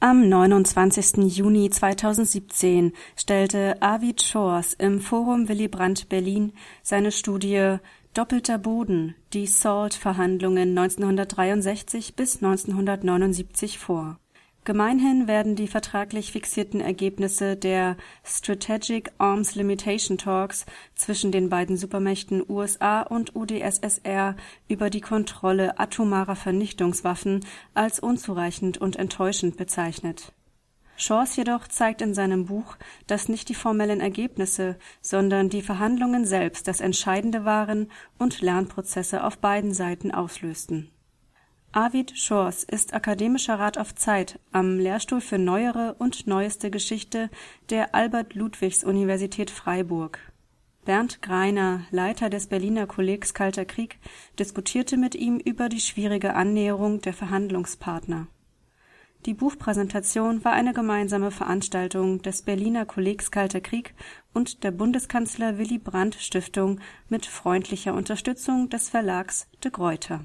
Am 0.00 0.28
29. 0.28 1.24
Juni 1.36 1.70
2017 1.70 2.92
stellte 3.16 3.82
Arvid 3.82 4.22
Schors 4.22 4.74
im 4.74 5.00
Forum 5.00 5.48
Willy 5.48 5.66
Brandt 5.66 6.08
Berlin 6.08 6.52
seine 6.84 7.10
Studie 7.10 7.78
Doppelter 8.14 8.58
Boden, 8.58 9.16
die 9.32 9.48
SALT-Verhandlungen 9.48 10.78
1963 10.78 12.14
bis 12.14 12.36
1979 12.36 13.80
vor. 13.80 14.20
Gemeinhin 14.68 15.26
werden 15.26 15.56
die 15.56 15.66
vertraglich 15.66 16.32
fixierten 16.32 16.82
Ergebnisse 16.82 17.56
der 17.56 17.96
Strategic 18.22 19.10
Arms 19.16 19.54
Limitation 19.54 20.18
Talks 20.18 20.66
zwischen 20.94 21.32
den 21.32 21.48
beiden 21.48 21.78
Supermächten 21.78 22.44
USA 22.46 23.00
und 23.00 23.34
UdSSR 23.34 24.36
über 24.68 24.90
die 24.90 25.00
Kontrolle 25.00 25.80
atomarer 25.80 26.36
Vernichtungswaffen 26.36 27.46
als 27.72 27.98
unzureichend 27.98 28.76
und 28.76 28.96
enttäuschend 28.96 29.56
bezeichnet. 29.56 30.34
Shores 30.98 31.36
jedoch 31.36 31.66
zeigt 31.68 32.02
in 32.02 32.12
seinem 32.12 32.44
Buch, 32.44 32.76
dass 33.06 33.30
nicht 33.30 33.48
die 33.48 33.54
formellen 33.54 34.02
Ergebnisse, 34.02 34.76
sondern 35.00 35.48
die 35.48 35.62
Verhandlungen 35.62 36.26
selbst 36.26 36.68
das 36.68 36.82
Entscheidende 36.82 37.46
waren 37.46 37.90
und 38.18 38.42
Lernprozesse 38.42 39.24
auf 39.24 39.38
beiden 39.38 39.72
Seiten 39.72 40.10
auslösten. 40.10 40.90
Arvid 41.72 42.18
Schors 42.18 42.64
ist 42.64 42.94
akademischer 42.94 43.58
Rat 43.58 43.76
auf 43.76 43.94
Zeit 43.94 44.40
am 44.52 44.78
Lehrstuhl 44.78 45.20
für 45.20 45.36
Neuere 45.36 45.96
und 45.98 46.26
Neueste 46.26 46.70
Geschichte 46.70 47.28
der 47.68 47.94
Albert-Ludwigs-Universität 47.94 49.50
Freiburg. 49.50 50.18
Bernd 50.86 51.20
Greiner, 51.20 51.82
Leiter 51.90 52.30
des 52.30 52.46
Berliner 52.46 52.86
Kollegs 52.86 53.34
Kalter 53.34 53.66
Krieg, 53.66 53.98
diskutierte 54.38 54.96
mit 54.96 55.14
ihm 55.14 55.36
über 55.38 55.68
die 55.68 55.80
schwierige 55.80 56.32
Annäherung 56.34 57.02
der 57.02 57.12
Verhandlungspartner. 57.12 58.28
Die 59.26 59.34
Buchpräsentation 59.34 60.46
war 60.46 60.52
eine 60.52 60.72
gemeinsame 60.72 61.30
Veranstaltung 61.30 62.22
des 62.22 62.40
Berliner 62.40 62.86
Kollegs 62.86 63.30
Kalter 63.30 63.60
Krieg 63.60 63.94
und 64.32 64.64
der 64.64 64.70
Bundeskanzler 64.70 65.58
Willy 65.58 65.76
Brandt 65.76 66.14
Stiftung 66.14 66.80
mit 67.10 67.26
freundlicher 67.26 67.92
Unterstützung 67.92 68.70
des 68.70 68.88
Verlags 68.88 69.48
De 69.62 69.70
Gruyter. 69.70 70.24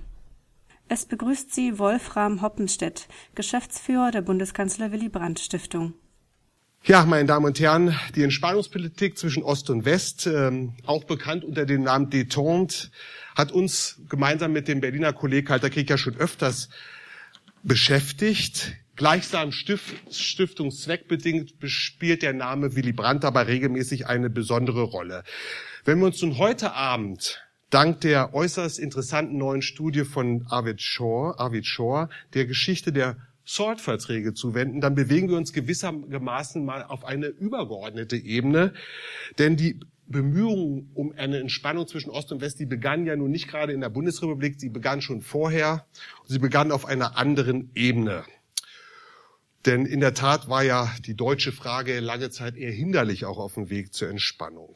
Es 0.94 1.08
begrüßt 1.08 1.52
Sie 1.52 1.80
Wolfram 1.80 2.44
Hoppenstedt, 2.44 3.08
Geschäftsführer 3.34 4.12
der 4.12 4.22
Bundeskanzler 4.22 4.92
Willy 4.92 5.10
Brandt 5.10 5.40
Stiftung. 5.40 5.96
Ja, 6.84 7.04
meine 7.04 7.26
Damen 7.26 7.48
und 7.48 7.60
Herren, 7.60 7.98
die 8.14 8.22
Entspannungspolitik 8.22 9.18
zwischen 9.18 9.42
Ost 9.42 9.72
und 9.72 9.86
West, 9.86 10.28
ähm, 10.28 10.76
auch 10.86 11.06
bekannt 11.06 11.46
unter 11.46 11.66
dem 11.66 11.82
Namen 11.82 12.12
Détente, 12.12 12.92
hat 13.36 13.52
uns 13.52 14.02
gemeinsam 14.08 14.52
mit 14.52 14.68
dem 14.68 14.82
Berliner 14.82 15.14
Kolleg 15.14 15.48
Kalter 15.48 15.72
Krieg 15.72 15.90
ja 15.90 15.98
schon 15.98 16.16
öfters 16.16 16.70
beschäftigt. 17.64 18.74
Gleichsam 18.96 19.52
Stift, 19.52 19.96
stiftungszweckbedingt 20.14 21.56
spielt 21.64 22.22
der 22.22 22.34
Name 22.34 22.76
Willy 22.76 22.94
Brandt 22.94 23.26
aber 23.26 23.48
regelmäßig 23.48 24.06
eine 24.06 24.30
besondere 24.30 24.84
Rolle. 24.84 25.24
Wenn 25.86 25.98
wir 25.98 26.06
uns 26.06 26.22
nun 26.22 26.38
heute 26.38 26.74
Abend 26.74 27.43
dank 27.74 28.02
der 28.02 28.34
äußerst 28.34 28.78
interessanten 28.78 29.38
neuen 29.38 29.62
Studie 29.62 30.04
von 30.04 30.46
Arvid 30.50 30.82
Shore, 30.82 31.40
Arvid 31.40 31.66
Shore 31.66 32.10
der 32.34 32.46
Geschichte 32.46 32.94
der 32.94 33.18
SALT-Verträge 33.46 34.34
zuwenden, 34.34 34.80
dann 34.80 34.96
bewegen 34.96 35.30
wir 35.30 35.38
uns 35.38 35.54
gewissermaßen 35.54 36.64
mal 36.64 36.84
auf 36.84 37.04
eine 37.04 37.28
übergeordnete 37.28 38.16
Ebene. 38.16 38.74
Denn 39.40 39.58
die 39.58 39.80
Bemühungen 40.06 40.92
um 40.94 41.14
eine 41.18 41.40
Entspannung 41.40 41.88
zwischen 41.88 42.10
Ost 42.10 42.32
und 42.32 42.42
West, 42.42 42.60
die 42.60 42.66
begannen 42.66 43.06
ja 43.06 43.16
nun 43.16 43.32
nicht 43.32 43.48
gerade 43.48 43.74
in 43.74 43.82
der 43.82 43.90
Bundesrepublik, 43.90 44.60
sie 44.60 44.70
begannen 44.70 45.02
schon 45.02 45.22
vorher. 45.22 45.86
Sie 46.26 46.40
begannen 46.40 46.72
auf 46.72 46.86
einer 46.86 47.18
anderen 47.18 47.72
Ebene. 47.74 48.24
Denn 49.66 49.86
in 49.86 50.00
der 50.00 50.14
Tat 50.14 50.48
war 50.48 50.64
ja 50.64 50.94
die 51.06 51.16
deutsche 51.16 51.52
Frage 51.52 52.00
lange 52.02 52.30
Zeit 52.30 52.56
eher 52.56 52.72
hinderlich 52.72 53.26
auch 53.26 53.38
auf 53.38 53.56
dem 53.56 53.70
Weg 53.70 53.94
zur 53.94 54.10
Entspannung. 54.10 54.76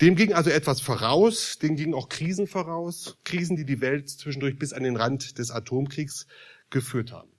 Dem 0.00 0.14
ging 0.14 0.34
also 0.34 0.50
etwas 0.50 0.80
voraus, 0.80 1.58
dem 1.58 1.76
gingen 1.76 1.94
auch 1.94 2.08
Krisen 2.08 2.46
voraus, 2.46 3.16
Krisen, 3.24 3.56
die 3.56 3.64
die 3.64 3.80
Welt 3.80 4.10
zwischendurch 4.10 4.58
bis 4.58 4.72
an 4.72 4.82
den 4.82 4.96
Rand 4.96 5.38
des 5.38 5.50
Atomkriegs 5.50 6.26
geführt 6.68 7.12
haben. 7.12 7.30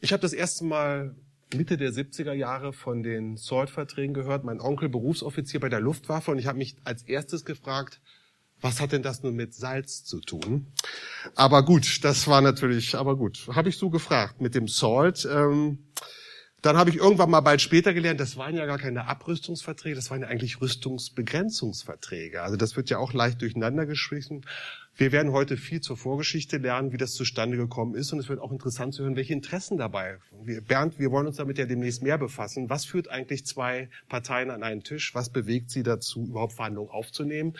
Ich 0.00 0.12
habe 0.12 0.22
das 0.22 0.32
erste 0.32 0.64
Mal 0.64 1.14
Mitte 1.54 1.76
der 1.76 1.92
70er 1.92 2.32
Jahre 2.32 2.72
von 2.72 3.02
den 3.02 3.36
SALT-Verträgen 3.36 4.14
gehört, 4.14 4.44
mein 4.44 4.60
Onkel 4.60 4.88
Berufsoffizier 4.88 5.60
bei 5.60 5.68
der 5.68 5.80
Luftwaffe 5.80 6.30
und 6.30 6.38
ich 6.38 6.46
habe 6.46 6.58
mich 6.58 6.76
als 6.84 7.02
erstes 7.02 7.44
gefragt, 7.44 8.00
was 8.60 8.80
hat 8.80 8.92
denn 8.92 9.02
das 9.02 9.22
nun 9.22 9.34
mit 9.34 9.54
Salz 9.54 10.04
zu 10.04 10.20
tun? 10.20 10.66
Aber 11.36 11.64
gut, 11.64 12.04
das 12.04 12.26
war 12.26 12.40
natürlich, 12.40 12.96
aber 12.96 13.16
gut, 13.16 13.46
habe 13.52 13.68
ich 13.68 13.76
so 13.76 13.88
gefragt 13.88 14.40
mit 14.40 14.54
dem 14.54 14.68
SALT. 14.68 15.28
Ähm, 15.30 15.78
dann 16.62 16.76
habe 16.76 16.90
ich 16.90 16.96
irgendwann 16.96 17.30
mal 17.30 17.40
bald 17.40 17.60
später 17.60 17.94
gelernt, 17.94 18.18
das 18.18 18.36
waren 18.36 18.56
ja 18.56 18.66
gar 18.66 18.78
keine 18.78 19.06
Abrüstungsverträge, 19.06 19.94
das 19.94 20.10
waren 20.10 20.22
ja 20.22 20.28
eigentlich 20.28 20.60
Rüstungsbegrenzungsverträge. 20.60 22.42
Also 22.42 22.56
das 22.56 22.76
wird 22.76 22.90
ja 22.90 22.98
auch 22.98 23.12
leicht 23.12 23.40
durcheinander 23.42 23.86
geschrieben. 23.86 24.42
Wir 24.96 25.12
werden 25.12 25.30
heute 25.30 25.56
viel 25.56 25.80
zur 25.80 25.96
Vorgeschichte 25.96 26.56
lernen, 26.56 26.90
wie 26.90 26.96
das 26.96 27.12
zustande 27.12 27.56
gekommen 27.56 27.94
ist. 27.94 28.12
Und 28.12 28.18
es 28.18 28.28
wird 28.28 28.40
auch 28.40 28.50
interessant 28.50 28.94
zu 28.94 29.04
hören, 29.04 29.14
welche 29.14 29.32
Interessen 29.32 29.78
dabei. 29.78 30.18
Wir, 30.42 30.60
Bernd, 30.60 30.98
wir 30.98 31.12
wollen 31.12 31.28
uns 31.28 31.36
damit 31.36 31.56
ja 31.56 31.66
demnächst 31.66 32.02
mehr 32.02 32.18
befassen. 32.18 32.68
Was 32.68 32.84
führt 32.84 33.08
eigentlich 33.08 33.46
zwei 33.46 33.88
Parteien 34.08 34.50
an 34.50 34.64
einen 34.64 34.82
Tisch? 34.82 35.14
Was 35.14 35.30
bewegt 35.30 35.70
sie 35.70 35.84
dazu, 35.84 36.26
überhaupt 36.26 36.54
Verhandlungen 36.54 36.90
aufzunehmen? 36.90 37.56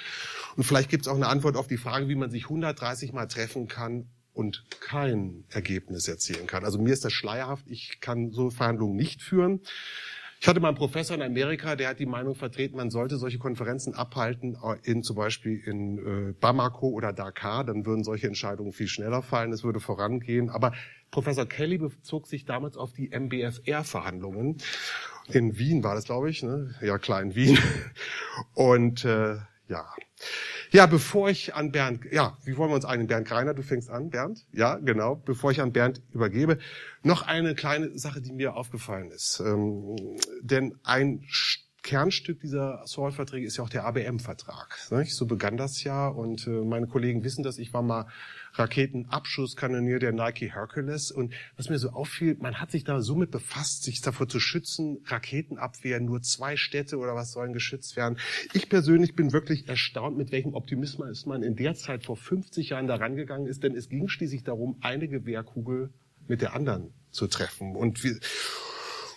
Und 0.56 0.64
vielleicht 0.64 0.90
gibt 0.90 1.06
es 1.06 1.08
auch 1.08 1.14
eine 1.14 1.28
Antwort 1.28 1.56
auf 1.56 1.68
die 1.68 1.76
Frage, 1.76 2.08
wie 2.08 2.16
man 2.16 2.30
sich 2.30 2.44
130 2.44 3.12
Mal 3.12 3.28
treffen 3.28 3.68
kann, 3.68 4.08
und 4.38 4.64
kein 4.80 5.42
Ergebnis 5.50 6.06
erzielen 6.06 6.46
kann. 6.46 6.64
Also 6.64 6.78
mir 6.78 6.92
ist 6.92 7.04
das 7.04 7.12
schleierhaft. 7.12 7.64
Ich 7.68 8.00
kann 8.00 8.30
so 8.30 8.50
Verhandlungen 8.50 8.94
nicht 8.94 9.20
führen. 9.20 9.60
Ich 10.40 10.46
hatte 10.46 10.60
mal 10.60 10.68
einen 10.68 10.76
Professor 10.76 11.16
in 11.16 11.22
Amerika, 11.22 11.74
der 11.74 11.88
hat 11.88 11.98
die 11.98 12.06
Meinung 12.06 12.36
vertreten, 12.36 12.76
man 12.76 12.90
sollte 12.90 13.16
solche 13.16 13.38
Konferenzen 13.38 13.94
abhalten, 13.94 14.56
äh, 14.62 14.76
in 14.88 15.02
zum 15.02 15.16
Beispiel 15.16 15.58
in 15.66 15.98
äh, 15.98 16.32
Bamako 16.34 16.90
oder 16.90 17.12
Dakar, 17.12 17.64
dann 17.64 17.84
würden 17.84 18.04
solche 18.04 18.28
Entscheidungen 18.28 18.72
viel 18.72 18.86
schneller 18.86 19.22
fallen, 19.22 19.52
es 19.52 19.64
würde 19.64 19.80
vorangehen. 19.80 20.50
Aber 20.50 20.72
Professor 21.10 21.44
Kelly 21.44 21.78
bezog 21.78 22.28
sich 22.28 22.44
damals 22.44 22.76
auf 22.76 22.92
die 22.92 23.10
MBFR-Verhandlungen. 23.10 24.58
In 25.26 25.58
Wien 25.58 25.82
war 25.82 25.96
das, 25.96 26.04
glaube 26.04 26.30
ich, 26.30 26.44
ne? 26.44 26.76
Ja, 26.80 26.98
klar, 26.98 27.20
in 27.20 27.34
Wien. 27.34 27.58
Und 28.54 29.04
äh, 29.04 29.38
ja. 29.68 29.86
Ja, 30.70 30.86
bevor 30.86 31.30
ich 31.30 31.54
an 31.54 31.72
Bernd, 31.72 32.04
ja, 32.10 32.36
wie 32.44 32.56
wollen 32.56 32.70
wir 32.70 32.74
uns 32.74 32.84
einen 32.84 33.06
Bernd 33.06 33.26
Greiner, 33.26 33.54
du 33.54 33.62
fängst 33.62 33.88
an, 33.88 34.10
Bernd? 34.10 34.46
Ja, 34.52 34.76
genau, 34.76 35.16
bevor 35.16 35.50
ich 35.50 35.60
an 35.60 35.72
Bernd 35.72 36.02
übergebe, 36.12 36.58
noch 37.02 37.22
eine 37.22 37.54
kleine 37.54 37.98
Sache, 37.98 38.20
die 38.20 38.32
mir 38.32 38.54
aufgefallen 38.54 39.10
ist. 39.10 39.40
Ähm, 39.40 39.96
denn 40.42 40.78
ein 40.84 41.24
Kernstück 41.82 42.40
dieser 42.40 42.82
SALT-Verträge 42.84 43.46
ist 43.46 43.56
ja 43.56 43.64
auch 43.64 43.70
der 43.70 43.86
ABM-Vertrag. 43.86 44.76
So 45.06 45.24
begann 45.24 45.56
das 45.56 45.82
ja 45.84 46.06
und 46.08 46.46
äh, 46.46 46.50
meine 46.50 46.86
Kollegen 46.86 47.24
wissen 47.24 47.42
das. 47.42 47.56
Ich 47.56 47.72
war 47.72 47.82
mal 47.82 48.06
Raketenabschusskanonier 48.58 49.98
der 49.98 50.12
Nike 50.12 50.52
Hercules 50.52 51.10
und 51.10 51.32
was 51.56 51.68
mir 51.68 51.78
so 51.78 51.90
auffiel, 51.90 52.36
man 52.40 52.60
hat 52.60 52.70
sich 52.70 52.84
da 52.84 53.00
so 53.00 53.14
mit 53.14 53.30
befasst, 53.30 53.84
sich 53.84 54.00
davor 54.00 54.28
zu 54.28 54.40
schützen, 54.40 54.98
Raketenabwehr, 55.06 56.00
nur 56.00 56.22
zwei 56.22 56.56
Städte 56.56 56.98
oder 56.98 57.14
was 57.14 57.32
sollen 57.32 57.52
geschützt 57.52 57.96
werden. 57.96 58.18
Ich 58.52 58.68
persönlich 58.68 59.14
bin 59.14 59.32
wirklich 59.32 59.68
erstaunt, 59.68 60.16
mit 60.16 60.32
welchem 60.32 60.54
Optimismus 60.54 61.26
man 61.26 61.42
in 61.42 61.56
der 61.56 61.74
Zeit 61.74 62.04
vor 62.04 62.16
50 62.16 62.70
Jahren 62.70 62.86
da 62.86 62.96
rangegangen 62.96 63.46
ist, 63.46 63.62
denn 63.62 63.76
es 63.76 63.88
ging 63.88 64.08
schließlich 64.08 64.44
darum, 64.44 64.76
eine 64.80 65.08
Gewehrkugel 65.08 65.90
mit 66.26 66.42
der 66.42 66.54
anderen 66.54 66.92
zu 67.10 67.26
treffen. 67.26 67.76
Und 67.76 68.02
wir, 68.04 68.18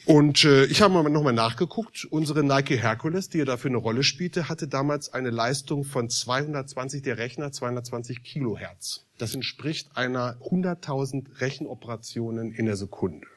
und 0.05 0.43
äh, 0.45 0.65
ich 0.65 0.81
habe 0.81 0.93
mal 0.93 1.09
nochmal 1.09 1.33
nachgeguckt. 1.33 2.05
Unsere 2.09 2.43
Nike 2.43 2.77
Hercules, 2.77 3.29
die 3.29 3.39
ja 3.39 3.45
dafür 3.45 3.69
eine 3.69 3.77
Rolle 3.77 4.03
spielte, 4.03 4.49
hatte 4.49 4.67
damals 4.67 5.13
eine 5.13 5.29
Leistung 5.29 5.83
von 5.83 6.09
220 6.09 7.01
der 7.01 7.17
Rechner, 7.17 7.51
220 7.51 8.23
Kilohertz. 8.23 9.05
Das 9.17 9.35
entspricht 9.35 9.95
einer 9.95 10.37
100.000 10.41 11.39
Rechenoperationen 11.41 12.51
in 12.51 12.65
der 12.65 12.75
Sekunde. 12.75 13.27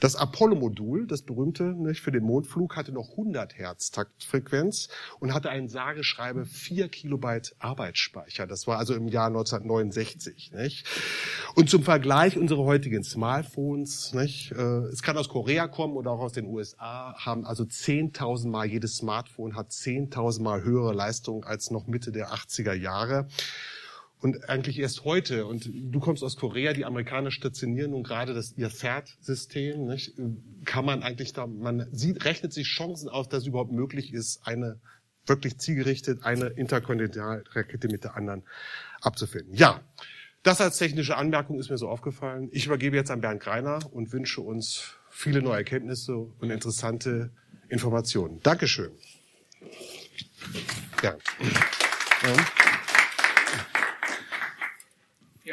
Das 0.00 0.16
Apollo-Modul, 0.16 1.06
das 1.06 1.22
berühmte 1.22 1.64
nicht, 1.64 2.00
für 2.00 2.12
den 2.12 2.24
Mondflug, 2.24 2.76
hatte 2.76 2.92
noch 2.92 3.10
100 3.10 3.56
Hertz 3.56 3.90
Taktfrequenz 3.90 4.88
und 5.20 5.32
hatte 5.32 5.50
einen 5.50 5.68
sage 5.68 6.04
schreibe 6.04 6.44
4 6.44 6.88
Kilobyte 6.88 7.54
Arbeitsspeicher. 7.58 8.46
Das 8.46 8.66
war 8.66 8.78
also 8.78 8.94
im 8.94 9.08
Jahr 9.08 9.28
1969. 9.28 10.52
Nicht? 10.52 10.86
Und 11.54 11.70
zum 11.70 11.82
Vergleich 11.82 12.36
unsere 12.36 12.64
heutigen 12.64 13.04
Smartphones, 13.04 14.12
nicht, 14.12 14.52
äh, 14.52 14.86
es 14.92 15.02
kann 15.02 15.16
aus 15.16 15.28
Korea 15.28 15.68
kommen 15.68 15.96
oder 15.96 16.10
auch 16.10 16.20
aus 16.20 16.32
den 16.32 16.46
USA, 16.46 17.14
haben 17.18 17.46
also 17.46 17.64
10.000 17.64 18.48
Mal, 18.48 18.66
jedes 18.66 18.96
Smartphone 18.96 19.56
hat 19.56 19.70
10.000 19.70 20.42
Mal 20.42 20.62
höhere 20.62 20.92
Leistung 20.92 21.44
als 21.44 21.70
noch 21.70 21.86
Mitte 21.86 22.12
der 22.12 22.32
80er 22.32 22.74
Jahre. 22.74 23.28
Und 24.20 24.48
eigentlich 24.48 24.78
erst 24.78 25.04
heute, 25.04 25.46
und 25.46 25.68
du 25.72 26.00
kommst 26.00 26.22
aus 26.24 26.36
Korea, 26.36 26.72
die 26.72 26.84
Amerikaner 26.84 27.30
stationieren 27.30 27.90
nun 27.90 28.02
gerade 28.02 28.32
das 28.32 28.54
ihr 28.56 28.70
FAT-System, 28.70 29.94
kann 30.64 30.84
man 30.84 31.02
eigentlich 31.02 31.34
da, 31.34 31.46
man 31.46 31.86
sieht, 31.92 32.24
rechnet 32.24 32.52
sich 32.52 32.66
Chancen 32.66 33.08
aus, 33.08 33.28
dass 33.28 33.42
es 33.42 33.46
überhaupt 33.46 33.72
möglich 33.72 34.12
ist, 34.14 34.46
eine 34.46 34.80
wirklich 35.26 35.58
zielgerichtet 35.58 36.22
eine 36.22 36.46
Interkontinentalrakete 36.46 37.88
mit 37.88 38.04
der 38.04 38.16
anderen 38.16 38.44
abzufinden. 39.00 39.54
Ja, 39.54 39.80
das 40.42 40.60
als 40.60 40.78
technische 40.78 41.16
Anmerkung 41.16 41.58
ist 41.58 41.70
mir 41.70 41.78
so 41.78 41.88
aufgefallen. 41.88 42.48
Ich 42.52 42.66
übergebe 42.66 42.96
jetzt 42.96 43.10
an 43.10 43.20
Bernd 43.20 43.42
Greiner 43.42 43.80
und 43.92 44.12
wünsche 44.12 44.40
uns 44.40 44.94
viele 45.10 45.42
neue 45.42 45.58
Erkenntnisse 45.58 46.16
und 46.16 46.50
interessante 46.50 47.30
Informationen. 47.68 48.40
Dankeschön. 48.42 48.92
Bernd. 51.02 51.22
Ja. 52.22 52.65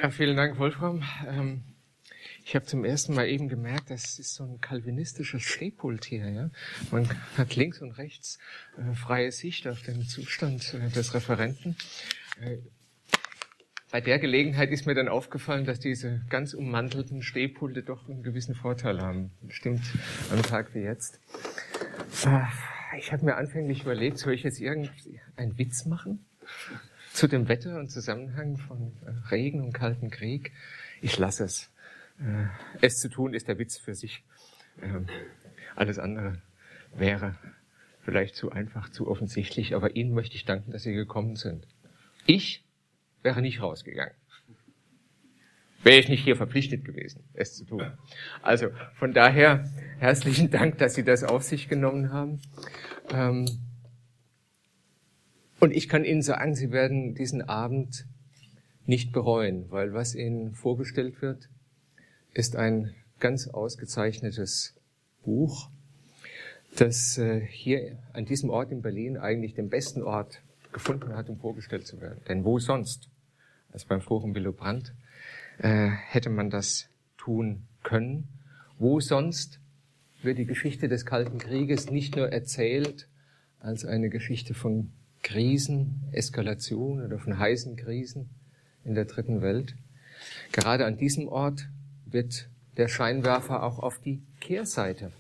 Ja, 0.04 0.10
vielen 0.10 0.36
Dank, 0.36 0.60
Wolfram. 0.60 1.02
Ähm, 1.26 1.64
ich 2.44 2.56
habe 2.56 2.66
zum 2.66 2.84
ersten 2.84 3.14
Mal 3.14 3.30
eben 3.30 3.48
gemerkt, 3.48 3.90
das 3.90 4.20
ist 4.20 4.36
so 4.36 4.44
ein 4.44 4.60
kalvinistisches 4.60 5.44
Stehpult 5.44 6.04
hier. 6.04 6.30
Ja? 6.30 6.50
Man 6.92 7.08
hat 7.38 7.56
links 7.56 7.82
und 7.82 7.92
rechts 7.92 8.38
äh, 8.78 8.94
freie 8.96 9.32
Sicht 9.32 9.66
auf 9.66 9.82
den 9.82 10.02
Zustand 10.02 10.74
äh, 10.74 10.90
des 10.90 11.14
Referenten. 11.14 11.78
Äh, 12.42 12.58
bei 13.92 14.02
der 14.02 14.20
Gelegenheit 14.20 14.72
ist 14.72 14.86
mir 14.86 14.94
dann 14.94 15.08
aufgefallen, 15.08 15.64
dass 15.64 15.80
diese 15.80 16.20
ganz 16.30 16.54
ummantelten 16.54 17.24
Stehpulte 17.24 17.82
doch 17.82 18.10
einen 18.10 18.24
gewissen 18.24 18.56
Vorteil 18.56 19.00
haben. 19.00 19.32
Bestimmt 19.40 19.86
am 20.34 20.44
Tag 20.44 20.76
wie 20.76 20.80
jetzt. 20.80 21.22
Äh, 22.26 22.42
ich 22.98 23.14
habe 23.14 23.24
mir 23.24 23.38
anfänglich 23.38 23.84
überlegt, 23.84 24.18
soll 24.18 24.34
ich 24.34 24.44
jetzt 24.44 24.60
irgendeinen 24.60 25.58
Witz 25.58 25.86
machen? 25.86 26.26
Zu 27.14 27.28
dem 27.28 27.48
Wetter 27.48 27.80
und 27.80 27.90
Zusammenhang 27.90 28.58
von 28.58 28.92
äh, 29.06 29.30
Regen 29.30 29.62
und 29.62 29.72
kalten 29.72 30.10
Krieg. 30.10 30.52
Ich 31.02 31.18
lasse 31.18 31.44
es. 31.44 31.72
Äh, 32.20 32.48
es 32.82 33.00
zu 33.00 33.08
tun 33.08 33.34
ist 33.34 33.48
der 33.48 33.60
Witz 33.60 33.78
für 33.78 33.94
sich. 33.94 34.24
Ähm, 34.82 35.06
alles 35.76 36.00
andere 36.00 36.42
wäre 36.96 37.36
vielleicht 38.02 38.36
zu 38.36 38.52
einfach, 38.52 38.90
zu 38.90 39.08
offensichtlich, 39.08 39.76
aber 39.76 39.96
Ihnen 39.96 40.14
möchte 40.14 40.36
ich 40.36 40.46
danken, 40.46 40.72
dass 40.72 40.84
Sie 40.84 40.94
gekommen 40.94 41.36
sind. 41.36 41.68
Ich 42.26 42.66
wäre 43.22 43.42
nicht 43.42 43.62
rausgegangen. 43.62 44.16
Wäre 45.84 46.00
ich 46.00 46.10
nicht 46.10 46.24
hier 46.24 46.36
verpflichtet 46.36 46.84
gewesen, 46.84 47.24
es 47.34 47.56
zu 47.56 47.66
tun. 47.66 47.92
Also 48.42 48.70
von 48.96 49.14
daher 49.14 49.70
herzlichen 50.00 50.50
Dank, 50.50 50.78
dass 50.80 50.96
Sie 50.96 51.04
das 51.04 51.24
auf 51.24 51.44
sich 51.44 51.68
genommen 51.68 52.12
haben. 52.12 52.42
Ähm, 53.12 53.46
und 55.64 55.72
ich 55.72 55.88
kann 55.88 56.04
Ihnen 56.04 56.22
sagen, 56.22 56.56
Sie 56.56 56.72
werden 56.72 57.16
diesen 57.16 57.42
Abend 57.42 58.06
nicht 58.86 59.14
bereuen, 59.14 59.72
weil 59.72 59.94
was 59.94 60.14
Ihnen 60.14 60.56
vorgestellt 60.56 61.22
wird, 61.22 61.48
ist 62.34 62.58
ein 62.58 62.94
ganz 63.22 63.48
ausgezeichnetes 63.48 64.76
Buch, 65.24 65.70
das 66.76 67.18
äh, 67.18 67.40
hier 67.40 67.98
an 68.12 68.26
diesem 68.26 68.50
Ort 68.50 68.74
in 68.74 68.82
Berlin 68.82 69.16
eigentlich 69.16 69.54
den 69.54 69.70
besten 69.70 70.04
Ort 70.04 70.42
gefunden 70.74 71.16
hat, 71.16 71.30
um 71.30 71.38
vorgestellt 71.38 71.88
zu 71.88 72.02
werden. 72.02 72.20
Denn 72.28 72.44
wo 72.44 72.60
sonst 72.60 73.08
als 73.72 73.86
beim 73.86 74.02
Forum 74.02 74.36
Willow 74.36 74.52
Brandt 74.52 74.94
äh, 75.60 75.88
hätte 75.88 76.30
man 76.30 76.50
das 76.50 76.90
tun 77.18 77.68
können? 77.84 78.28
Wo 78.80 79.00
sonst 79.00 79.62
wird 80.24 80.40
die 80.40 80.46
Geschichte 80.46 80.90
des 80.90 81.06
Kalten 81.06 81.38
Krieges 81.38 81.90
nicht 81.90 82.18
nur 82.18 82.34
erzählt 82.34 83.08
als 83.62 83.86
eine 83.86 84.10
Geschichte 84.10 84.54
von 84.54 84.92
Krisen, 85.24 86.04
Eskalation 86.12 87.04
oder 87.04 87.18
von 87.18 87.40
heißen 87.40 87.76
Krisen 87.76 88.30
in 88.84 88.94
der 88.94 89.06
dritten 89.06 89.42
Welt. 89.42 89.76
Gerade 90.52 90.86
an 90.86 90.98
diesem 90.98 91.28
Ort 91.28 91.70
wird 92.06 92.50
der 92.78 92.88
Scheinwerfer 92.88 93.64
auch 93.64 93.80
auf 93.80 94.00
die 94.00 94.22
Kehrseite 94.40 95.12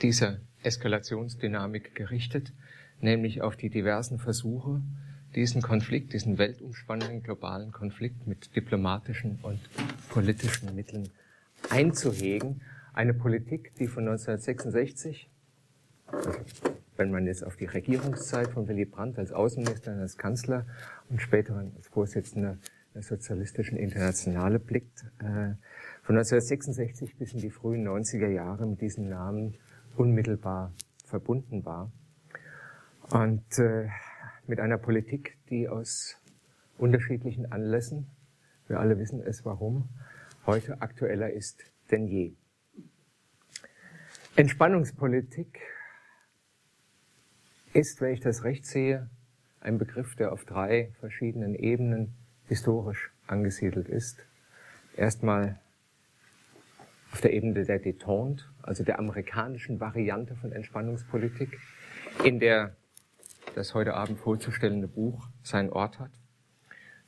dieser 0.00 0.40
Eskalationsdynamik 0.62 1.94
gerichtet, 1.94 2.52
nämlich 3.00 3.42
auf 3.42 3.56
die 3.56 3.70
diversen 3.70 4.18
Versuche, 4.18 4.80
diesen 5.34 5.62
Konflikt, 5.62 6.12
diesen 6.12 6.38
weltumspannenden 6.38 7.22
globalen 7.22 7.72
Konflikt 7.72 8.26
mit 8.26 8.54
diplomatischen 8.54 9.38
und 9.42 9.60
politischen 10.10 10.74
Mitteln 10.74 11.08
einzuhegen. 11.70 12.60
Eine 12.92 13.14
Politik, 13.14 13.74
die 13.78 13.86
von 13.86 14.06
1966, 14.06 15.28
also 16.06 16.32
wenn 16.96 17.10
man 17.10 17.26
jetzt 17.26 17.44
auf 17.44 17.56
die 17.56 17.66
Regierungszeit 17.66 18.48
von 18.48 18.68
Willy 18.68 18.84
Brandt 18.84 19.18
als 19.18 19.32
Außenminister 19.32 19.92
als 19.92 20.16
Kanzler 20.16 20.66
und 21.08 21.20
später 21.20 21.56
als 21.56 21.88
Vorsitzender 21.88 22.58
der 22.94 23.02
Sozialistischen 23.02 23.78
Internationale 23.78 24.58
blickt, 24.58 25.04
äh, 25.20 25.54
von 26.02 26.16
1966 26.16 27.16
bis 27.16 27.32
in 27.32 27.40
die 27.40 27.50
frühen 27.50 27.86
90er 27.86 28.28
Jahre 28.28 28.66
mit 28.66 28.80
diesem 28.80 29.08
Namen 29.08 29.56
unmittelbar 29.96 30.74
verbunden 31.06 31.64
war. 31.64 31.90
Und 33.10 33.58
äh, 33.58 33.88
mit 34.46 34.60
einer 34.60 34.78
Politik, 34.78 35.38
die 35.48 35.68
aus 35.68 36.16
unterschiedlichen 36.78 37.50
Anlässen, 37.50 38.08
wir 38.68 38.80
alle 38.80 38.98
wissen 38.98 39.20
es 39.20 39.44
warum, 39.44 39.88
heute 40.46 40.80
aktueller 40.82 41.30
ist 41.30 41.62
denn 41.90 42.06
je. 42.06 42.34
Entspannungspolitik 44.34 45.60
ist, 47.74 48.00
wenn 48.00 48.12
ich 48.12 48.20
das 48.20 48.44
recht 48.44 48.66
sehe, 48.66 49.08
ein 49.60 49.78
Begriff, 49.78 50.16
der 50.16 50.32
auf 50.32 50.44
drei 50.44 50.92
verschiedenen 51.00 51.54
Ebenen 51.54 52.14
historisch 52.46 53.10
angesiedelt 53.26 53.88
ist. 53.88 54.26
Erstmal 54.96 55.60
auf 57.12 57.20
der 57.20 57.32
Ebene 57.32 57.64
der 57.64 57.78
Detente, 57.78 58.44
also 58.62 58.84
der 58.84 58.98
amerikanischen 58.98 59.80
Variante 59.80 60.34
von 60.36 60.52
Entspannungspolitik, 60.52 61.58
in 62.24 62.40
der 62.40 62.74
das 63.54 63.74
heute 63.74 63.94
Abend 63.94 64.18
vorzustellende 64.18 64.88
Buch 64.88 65.28
seinen 65.42 65.70
Ort 65.70 65.98
hat. 65.98 66.10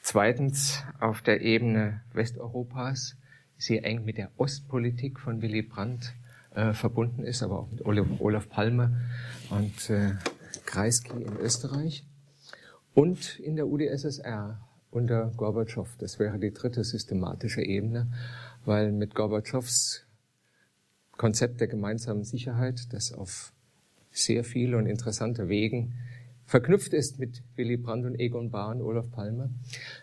Zweitens 0.01 0.85
auf 1.01 1.23
der 1.23 1.41
Ebene 1.41 2.03
Westeuropas, 2.13 3.17
sehr 3.57 3.85
eng 3.85 4.05
mit 4.05 4.19
der 4.19 4.31
Ostpolitik 4.37 5.19
von 5.19 5.41
Willy 5.41 5.63
Brandt 5.63 6.15
äh, 6.55 6.73
verbunden 6.73 7.25
ist, 7.25 7.43
aber 7.43 7.61
auch 7.61 7.71
mit 7.71 7.85
Olaf, 7.87 8.07
Olaf 8.19 8.49
Palme 8.49 9.01
und 9.51 9.91
äh, 9.91 10.13
Kreisky 10.75 11.23
in 11.23 11.37
Österreich 11.37 12.05
und 12.95 13.39
in 13.39 13.55
der 13.55 13.69
UdSSR 13.69 14.61
unter 14.91 15.31
Gorbatschow. 15.37 15.89
Das 15.99 16.19
wäre 16.19 16.41
die 16.41 16.53
dritte 16.53 16.83
systematische 16.83 17.63
Ebene, 17.63 18.09
weil 18.65 18.91
mit 18.91 19.15
Gorbatschows 19.15 20.05
Konzept 21.17 21.61
der 21.61 21.69
gemeinsamen 21.69 22.25
Sicherheit, 22.25 22.93
das 22.93 23.13
auf 23.13 23.53
sehr 24.11 24.43
viele 24.43 24.77
und 24.77 24.87
interessante 24.87 25.49
Wegen 25.49 25.95
verknüpft 26.45 26.93
ist 26.93 27.21
mit 27.21 27.45
Willy 27.55 27.77
Brandt 27.77 28.05
und 28.07 28.19
Egon 28.19 28.51
Bahr 28.51 28.71
und 28.71 28.83
Olaf 28.83 29.09
Palme, 29.13 29.51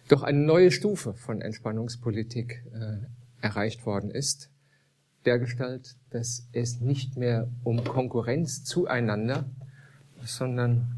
doch 0.07 0.23
eine 0.23 0.39
neue 0.39 0.71
Stufe 0.71 1.13
von 1.13 1.41
Entspannungspolitik 1.41 2.63
äh, 2.73 3.45
erreicht 3.45 3.85
worden 3.85 4.09
ist, 4.09 4.49
dergestalt, 5.25 5.97
dass 6.11 6.47
es 6.53 6.79
nicht 6.79 7.17
mehr 7.17 7.49
um 7.65 7.83
Konkurrenz 7.83 8.63
zueinander 8.63 9.45
sondern 10.25 10.95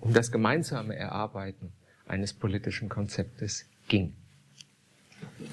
um 0.00 0.12
das 0.12 0.30
gemeinsame 0.30 0.96
Erarbeiten 0.96 1.72
eines 2.06 2.32
politischen 2.32 2.88
Konzeptes 2.88 3.66
ging. 3.88 4.14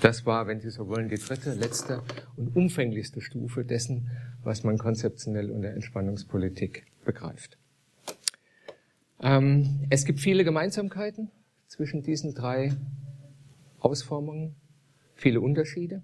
Das 0.01 0.25
war, 0.25 0.47
wenn 0.47 0.59
Sie 0.59 0.69
so 0.69 0.87
wollen, 0.87 1.09
die 1.09 1.17
dritte, 1.17 1.53
letzte 1.53 2.01
und 2.35 2.55
umfänglichste 2.55 3.21
Stufe 3.21 3.63
dessen, 3.63 4.09
was 4.43 4.63
man 4.63 4.77
konzeptionell 4.77 5.49
unter 5.49 5.69
Entspannungspolitik 5.69 6.85
begreift. 7.05 7.57
Ähm, 9.21 9.85
es 9.89 10.05
gibt 10.05 10.19
viele 10.19 10.43
Gemeinsamkeiten 10.43 11.29
zwischen 11.67 12.03
diesen 12.03 12.33
drei 12.33 12.73
Ausformungen, 13.79 14.55
viele 15.15 15.41
Unterschiede. 15.41 16.01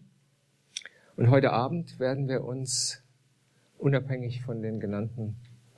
Und 1.15 1.29
heute 1.29 1.51
Abend 1.51 1.99
werden 1.99 2.27
wir 2.27 2.43
uns 2.43 3.01
unabhängig 3.77 4.43
von 4.43 4.61
den 4.61 4.79
genannten 4.79 5.35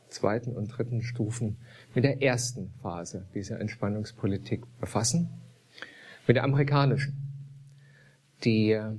zweiten 0.10 0.56
und 0.56 0.68
dritten 0.68 1.02
Stufen 1.02 1.58
mit 1.94 2.04
der 2.04 2.22
ersten 2.22 2.72
Phase 2.82 3.26
dieser 3.34 3.60
Entspannungspolitik 3.60 4.64
befassen, 4.80 5.30
mit 6.28 6.36
der 6.36 6.44
amerikanischen, 6.44 7.16
die 8.44 8.72
äh, 8.72 8.92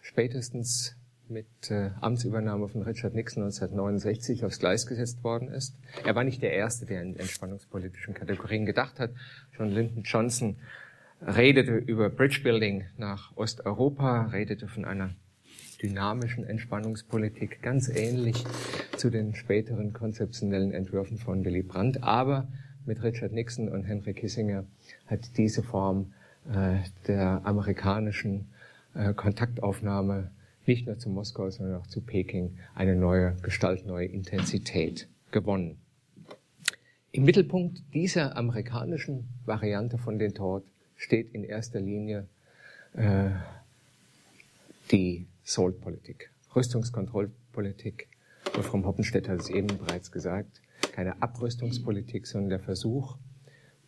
spätestens 0.00 0.96
mit 1.28 1.70
äh, 1.70 1.90
Amtsübernahme 2.00 2.68
von 2.68 2.82
Richard 2.82 3.14
Nixon 3.14 3.44
1969 3.44 4.44
aufs 4.44 4.58
Gleis 4.58 4.86
gesetzt 4.86 5.24
worden 5.24 5.48
ist. 5.48 5.74
Er 6.04 6.14
war 6.14 6.24
nicht 6.24 6.42
der 6.42 6.52
Erste, 6.52 6.84
der 6.86 7.02
in 7.02 7.16
entspannungspolitischen 7.16 8.14
Kategorien 8.14 8.66
gedacht 8.66 9.00
hat. 9.00 9.10
John 9.56 9.70
Lyndon 9.70 10.02
Johnson 10.02 10.56
redete 11.22 11.76
über 11.76 12.10
Bridgebuilding 12.10 12.84
nach 12.98 13.34
Osteuropa, 13.36 14.26
redete 14.26 14.68
von 14.68 14.84
einer 14.84 15.14
dynamischen 15.82 16.44
Entspannungspolitik, 16.44 17.62
ganz 17.62 17.88
ähnlich 17.88 18.44
zu 18.96 19.10
den 19.10 19.34
späteren 19.34 19.92
konzeptionellen 19.92 20.72
Entwürfen 20.72 21.18
von 21.18 21.44
Willy 21.44 21.62
Brandt. 21.62 22.02
Aber 22.02 22.48
mit 22.86 23.02
Richard 23.02 23.32
Nixon 23.32 23.68
und 23.68 23.84
Henry 23.84 24.14
Kissinger 24.14 24.64
hat 25.06 25.36
diese 25.36 25.62
Form 25.62 26.12
äh, 26.52 26.78
der 27.06 27.42
amerikanischen 27.44 28.48
äh, 28.94 29.14
Kontaktaufnahme 29.14 30.30
nicht 30.66 30.86
nur 30.86 30.98
zu 30.98 31.08
Moskau, 31.08 31.50
sondern 31.50 31.80
auch 31.80 31.86
zu 31.86 32.00
Peking 32.00 32.58
eine 32.74 32.96
neue 32.96 33.36
Gestalt, 33.42 33.86
neue 33.86 34.06
Intensität 34.06 35.08
gewonnen. 35.30 35.78
Im 37.12 37.24
Mittelpunkt 37.24 37.82
dieser 37.92 38.36
amerikanischen 38.36 39.28
Variante 39.44 39.98
von 39.98 40.18
den 40.18 40.34
Tod 40.34 40.64
steht 40.96 41.32
in 41.34 41.44
erster 41.44 41.80
Linie 41.80 42.26
äh, 42.94 43.30
die 44.90 45.26
Sold-Politik, 45.44 46.30
Rüstungskontrollpolitik. 46.54 48.08
Wolfram 48.54 48.86
Hoppenstedt 48.86 49.28
hat 49.28 49.40
es 49.40 49.50
eben 49.50 49.66
bereits 49.66 50.12
gesagt, 50.12 50.62
keine 50.92 51.20
Abrüstungspolitik, 51.20 52.26
sondern 52.26 52.50
der 52.50 52.60
Versuch, 52.60 53.18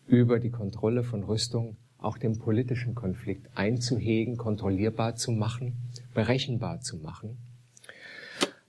über 0.06 0.40
die 0.40 0.50
Kontrolle 0.50 1.04
von 1.04 1.22
Rüstung 1.22 1.76
auch 1.98 2.18
den 2.18 2.38
politischen 2.38 2.96
Konflikt 2.96 3.48
einzuhegen, 3.54 4.36
kontrollierbar 4.36 5.14
zu 5.14 5.30
machen, 5.30 5.76
berechenbar 6.14 6.80
zu 6.80 6.96
machen. 6.96 7.38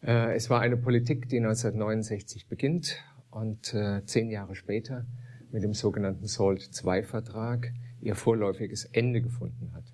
Äh, 0.04 0.36
es 0.36 0.51
war 0.51 0.62
eine 0.62 0.77
Politik, 0.77 1.30
die 1.30 1.38
1969 1.38 2.48
beginnt 2.48 3.04
und 3.32 3.74
äh, 3.74 4.06
zehn 4.06 4.30
Jahre 4.30 4.56
später 4.56 5.06
mit 5.51 5.63
dem 5.63 5.74
sogenannten 5.74 6.27
SALT-II-Vertrag 6.27 7.74
ihr 8.01 8.16
vorläufiges 8.16 8.86
Ende 8.86 9.22
gefunden 9.22 9.72
hat. 9.74 9.86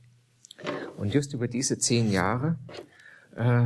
Und 0.98 1.14
just 1.14 1.34
über 1.34 1.48
diese 1.48 1.78
zehn 1.78 2.12
Jahre 2.12 2.58
äh, 3.36 3.66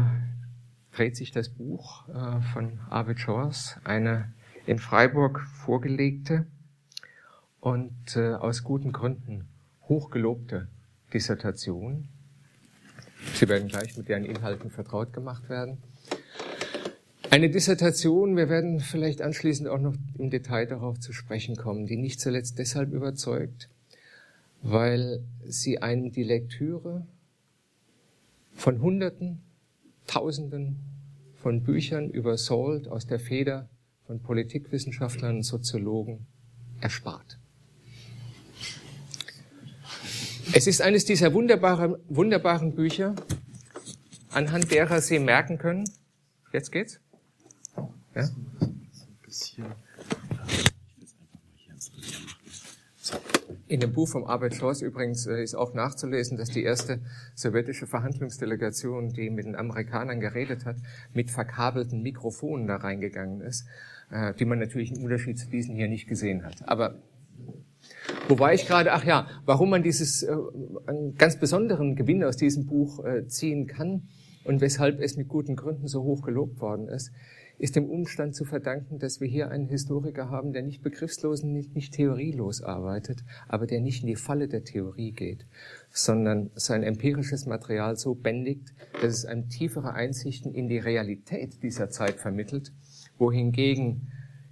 dreht 0.97 1.15
sich 1.15 1.31
das 1.31 1.49
Buch 1.49 2.09
äh, 2.09 2.41
von 2.53 2.79
Arvid 2.89 3.19
Schors, 3.19 3.77
eine 3.83 4.33
in 4.65 4.79
Freiburg 4.79 5.41
vorgelegte 5.41 6.47
und 7.59 8.15
äh, 8.15 8.33
aus 8.33 8.63
guten 8.63 8.91
Gründen 8.91 9.47
hochgelobte 9.83 10.67
Dissertation. 11.13 12.07
Sie 13.35 13.47
werden 13.47 13.67
gleich 13.67 13.95
mit 13.95 14.09
deren 14.09 14.25
Inhalten 14.25 14.71
vertraut 14.71 15.13
gemacht 15.13 15.49
werden. 15.49 15.77
Eine 17.29 17.51
Dissertation, 17.51 18.35
wir 18.35 18.49
werden 18.49 18.79
vielleicht 18.79 19.21
anschließend 19.21 19.69
auch 19.69 19.79
noch 19.79 19.93
im 20.17 20.31
Detail 20.31 20.65
darauf 20.65 20.99
zu 20.99 21.13
sprechen 21.13 21.55
kommen, 21.57 21.85
die 21.85 21.97
nicht 21.97 22.19
zuletzt 22.19 22.57
deshalb 22.57 22.91
überzeugt, 22.91 23.69
weil 24.63 25.23
sie 25.45 25.79
einem 25.79 26.11
die 26.11 26.23
Lektüre 26.23 27.05
von 28.55 28.81
Hunderten, 28.81 29.43
Tausenden 30.07 30.79
von 31.35 31.63
Büchern 31.63 32.09
über 32.09 32.37
Salt 32.37 32.87
aus 32.87 33.05
der 33.05 33.19
Feder 33.19 33.69
von 34.05 34.21
Politikwissenschaftlern 34.21 35.37
und 35.37 35.43
Soziologen 35.43 36.25
erspart. 36.79 37.39
Es 40.53 40.65
ist 40.65 40.81
eines 40.81 41.05
dieser 41.05 41.33
wunderbaren, 41.33 41.97
wunderbaren 42.07 42.73
Bücher, 42.73 43.15
anhand 44.31 44.71
derer 44.71 45.01
Sie 45.01 45.19
merken 45.19 45.57
können, 45.57 45.83
jetzt 46.53 46.71
geht's? 46.71 46.99
Ja? 48.15 48.29
In 53.69 53.81
dem 53.81 53.91
Buch 53.91 54.07
vom 54.07 54.23
Arbeit 54.23 54.55
Schloss 54.55 54.81
übrigens 54.81 55.27
äh, 55.27 55.43
ist 55.43 55.53
auch 55.53 55.73
nachzulesen, 55.73 56.37
dass 56.37 56.49
die 56.49 56.63
erste 56.63 57.01
sowjetische 57.35 57.85
Verhandlungsdelegation, 57.85 59.09
die 59.09 59.29
mit 59.29 59.45
den 59.45 59.57
Amerikanern 59.57 60.21
geredet 60.21 60.65
hat, 60.65 60.77
mit 61.13 61.29
verkabelten 61.29 62.01
Mikrofonen 62.01 62.67
da 62.67 62.77
reingegangen 62.77 63.41
ist, 63.41 63.67
äh, 64.09 64.33
die 64.35 64.45
man 64.45 64.59
natürlich 64.59 64.93
im 64.93 65.03
Unterschied 65.03 65.37
zu 65.37 65.49
diesen 65.49 65.75
hier 65.75 65.89
nicht 65.89 66.07
gesehen 66.07 66.45
hat. 66.45 66.65
Aber 66.65 66.95
wo 68.29 68.39
war 68.39 68.53
ich 68.53 68.65
gerade? 68.67 68.93
Ach 68.93 69.03
ja, 69.03 69.27
warum 69.45 69.69
man 69.69 69.83
dieses 69.83 70.23
äh, 70.23 70.33
einen 70.85 71.15
ganz 71.15 71.37
besonderen 71.37 71.97
Gewinn 71.97 72.23
aus 72.23 72.37
diesem 72.37 72.67
Buch 72.67 73.03
ziehen 73.27 73.67
kann 73.67 74.07
und 74.45 74.61
weshalb 74.61 75.01
es 75.01 75.17
mit 75.17 75.27
guten 75.27 75.57
Gründen 75.57 75.87
so 75.87 76.03
hoch 76.03 76.21
gelobt 76.21 76.61
worden 76.61 76.87
ist, 76.87 77.11
ist 77.59 77.75
dem 77.75 77.89
Umstand 77.89 78.35
zu 78.35 78.45
verdanken, 78.45 78.99
dass 78.99 79.19
wir 79.19 79.27
hier 79.27 79.49
einen 79.49 79.67
Historiker 79.67 80.29
haben, 80.29 80.53
der 80.53 80.61
nicht 80.61 80.83
begriffslos 80.83 81.41
und 81.43 81.53
nicht, 81.53 81.73
nicht 81.73 81.93
theorielos 81.93 82.61
arbeitet, 82.61 83.23
aber 83.47 83.65
der 83.65 83.81
nicht 83.81 84.01
in 84.03 84.07
die 84.07 84.15
Falle 84.15 84.47
der 84.47 84.63
Theorie 84.63 85.11
geht, 85.11 85.45
sondern 85.89 86.51
sein 86.55 86.83
empirisches 86.83 87.47
Material 87.47 87.95
so 87.95 88.13
bändigt, 88.13 88.73
dass 89.01 89.13
es 89.13 89.25
einem 89.25 89.49
tiefere 89.49 89.93
Einsichten 89.93 90.53
in 90.53 90.67
die 90.67 90.77
Realität 90.77 91.63
dieser 91.63 91.89
Zeit 91.89 92.15
vermittelt, 92.15 92.71
wohingegen 93.17 94.11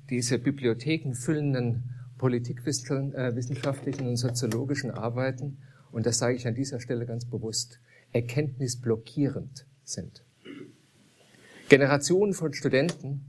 diese 0.10 0.40
Bibliotheken 0.40 1.14
füllenden 1.14 1.92
politikwissenschaftlichen 2.18 4.08
und 4.08 4.16
soziologischen 4.18 4.92
Arbeiten, 4.92 5.58
und 5.92 6.06
das 6.06 6.18
sage 6.18 6.36
ich 6.36 6.48
an 6.48 6.56
dieser 6.56 6.80
Stelle 6.80 7.06
ganz 7.06 7.26
bewusst, 7.26 7.80
erkenntnisblockierend 8.14 9.68
sind. 9.84 10.24
Generationen 11.68 12.34
von 12.34 12.54
Studenten, 12.54 13.26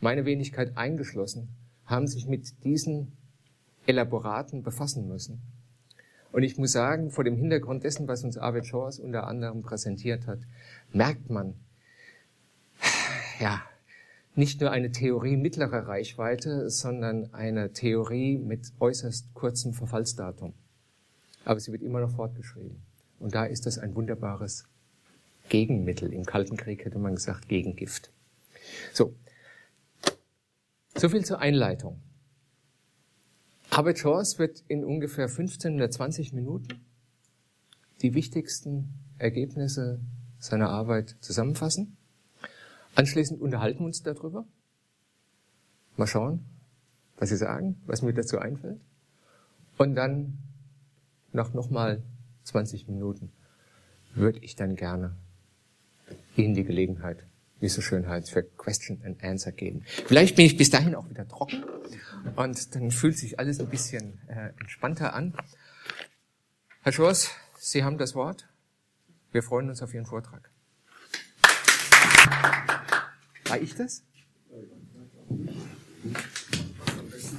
meine 0.00 0.26
Wenigkeit 0.26 0.76
eingeschlossen, 0.76 1.48
haben 1.86 2.06
sich 2.06 2.26
mit 2.26 2.62
diesen 2.64 3.12
Elaboraten 3.86 4.62
befassen 4.62 5.08
müssen. 5.08 5.40
Und 6.30 6.42
ich 6.42 6.58
muss 6.58 6.72
sagen, 6.72 7.10
vor 7.10 7.24
dem 7.24 7.36
Hintergrund 7.36 7.84
dessen, 7.84 8.06
was 8.06 8.22
uns 8.22 8.36
Arvid 8.36 8.66
Schors 8.66 8.98
unter 8.98 9.26
anderem 9.26 9.62
präsentiert 9.62 10.26
hat, 10.26 10.40
merkt 10.92 11.30
man, 11.30 11.54
ja, 13.40 13.62
nicht 14.34 14.60
nur 14.60 14.70
eine 14.70 14.92
Theorie 14.92 15.38
mittlerer 15.38 15.88
Reichweite, 15.88 16.68
sondern 16.68 17.32
eine 17.32 17.72
Theorie 17.72 18.36
mit 18.36 18.72
äußerst 18.78 19.32
kurzem 19.32 19.72
Verfallsdatum. 19.72 20.52
Aber 21.46 21.58
sie 21.58 21.72
wird 21.72 21.82
immer 21.82 22.00
noch 22.00 22.10
fortgeschrieben. 22.10 22.82
Und 23.18 23.34
da 23.34 23.46
ist 23.46 23.64
das 23.64 23.78
ein 23.78 23.94
wunderbares 23.94 24.66
Gegenmittel. 25.48 26.12
Im 26.12 26.24
Kalten 26.24 26.56
Krieg 26.56 26.84
hätte 26.84 26.98
man 26.98 27.14
gesagt 27.14 27.48
Gegengift. 27.48 28.10
So. 28.92 29.14
So 30.96 31.08
viel 31.08 31.24
zur 31.24 31.40
Einleitung. 31.40 32.00
Albert 33.70 33.98
Schors 33.98 34.38
wird 34.38 34.64
in 34.68 34.84
ungefähr 34.84 35.28
15 35.28 35.76
oder 35.76 35.90
20 35.90 36.32
Minuten 36.32 36.80
die 38.02 38.14
wichtigsten 38.14 38.94
Ergebnisse 39.18 40.00
seiner 40.38 40.70
Arbeit 40.70 41.16
zusammenfassen. 41.20 41.96
Anschließend 42.94 43.40
unterhalten 43.40 43.80
wir 43.80 43.86
uns 43.86 44.02
darüber. 44.02 44.44
Mal 45.96 46.06
schauen, 46.06 46.44
was 47.18 47.28
Sie 47.28 47.36
sagen, 47.36 47.80
was 47.86 48.02
mir 48.02 48.14
dazu 48.14 48.38
einfällt. 48.38 48.80
Und 49.76 49.94
dann 49.94 50.38
nach 51.32 51.52
nochmal 51.54 52.02
20 52.44 52.88
Minuten 52.88 53.30
würde 54.14 54.38
ich 54.40 54.56
dann 54.56 54.74
gerne 54.74 55.16
Ihnen 56.38 56.54
die 56.54 56.64
Gelegenheit, 56.64 57.24
wie 57.60 57.68
so 57.68 57.80
schön 57.80 58.06
heißt, 58.08 58.30
für 58.30 58.42
Question 58.42 59.02
and 59.04 59.22
Answer 59.22 59.52
geben. 59.52 59.82
Vielleicht 60.06 60.36
bin 60.36 60.46
ich 60.46 60.56
bis 60.56 60.70
dahin 60.70 60.94
auch 60.94 61.08
wieder 61.10 61.26
trocken 61.26 61.64
und 62.36 62.74
dann 62.74 62.90
fühlt 62.90 63.18
sich 63.18 63.38
alles 63.38 63.60
ein 63.60 63.68
bisschen 63.68 64.20
äh, 64.28 64.50
entspannter 64.60 65.14
an. 65.14 65.34
Herr 66.82 66.92
Schors, 66.92 67.30
Sie 67.58 67.82
haben 67.82 67.98
das 67.98 68.14
Wort. 68.14 68.48
Wir 69.32 69.42
freuen 69.42 69.68
uns 69.68 69.82
auf 69.82 69.92
Ihren 69.92 70.06
Vortrag. 70.06 70.50
War 73.46 73.60
ich 73.60 73.74
das? 73.74 74.04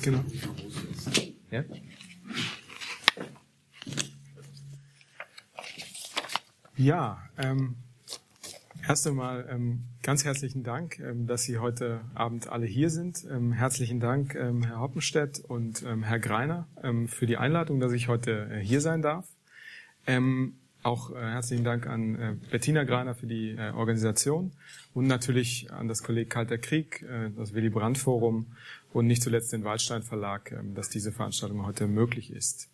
Genau. 0.02 0.24
Ja? 1.52 1.64
Ja, 6.76 7.30
ähm, 7.38 7.76
Erst 8.90 9.06
einmal 9.06 9.48
ähm, 9.52 9.84
ganz 10.02 10.26
herzlichen 10.26 10.64
Dank, 10.64 10.98
ähm, 10.98 11.28
dass 11.28 11.44
Sie 11.44 11.60
heute 11.60 12.02
Abend 12.16 12.50
alle 12.50 12.66
hier 12.66 12.90
sind. 12.90 13.24
Ähm, 13.30 13.52
herzlichen 13.52 14.00
Dank, 14.00 14.34
ähm, 14.34 14.64
Herr 14.64 14.80
Hoppenstedt 14.80 15.38
und 15.48 15.84
ähm, 15.84 16.02
Herr 16.02 16.18
Greiner, 16.18 16.68
ähm, 16.82 17.08
für 17.08 17.28
die 17.28 17.38
Einladung, 17.38 17.80
dass 17.80 17.92
ich 17.92 18.08
heute 18.08 18.50
äh, 18.52 18.60
hier 18.66 18.82
sein 18.82 19.04
darf. 19.04 19.28
Auch 20.82 21.12
äh, 21.12 21.20
herzlichen 21.20 21.64
Dank 21.64 21.86
an 21.86 22.16
äh, 22.16 22.36
Bettina 22.50 22.84
Greiner 22.84 23.14
für 23.14 23.28
die 23.28 23.52
äh, 23.52 23.70
Organisation 23.74 24.54
und 24.96 25.06
natürlich 25.06 25.72
an 25.72 25.88
das 25.88 26.02
Kolleg 26.02 26.32
Kalter 26.32 26.58
Krieg, 26.58 27.04
äh, 27.04 27.30
das 27.38 27.54
Willy 27.54 27.70
Brandt 27.70 28.00
Forum 28.00 28.48
und 28.92 29.06
nicht 29.06 29.22
zuletzt 29.22 29.54
den 29.54 29.64
Waldstein 29.64 30.02
Verlag, 30.02 30.56
dass 30.74 30.90
diese 30.90 31.12
Veranstaltung 31.12 31.64
heute 31.64 31.86
möglich 31.86 32.32
ist. 32.32 32.70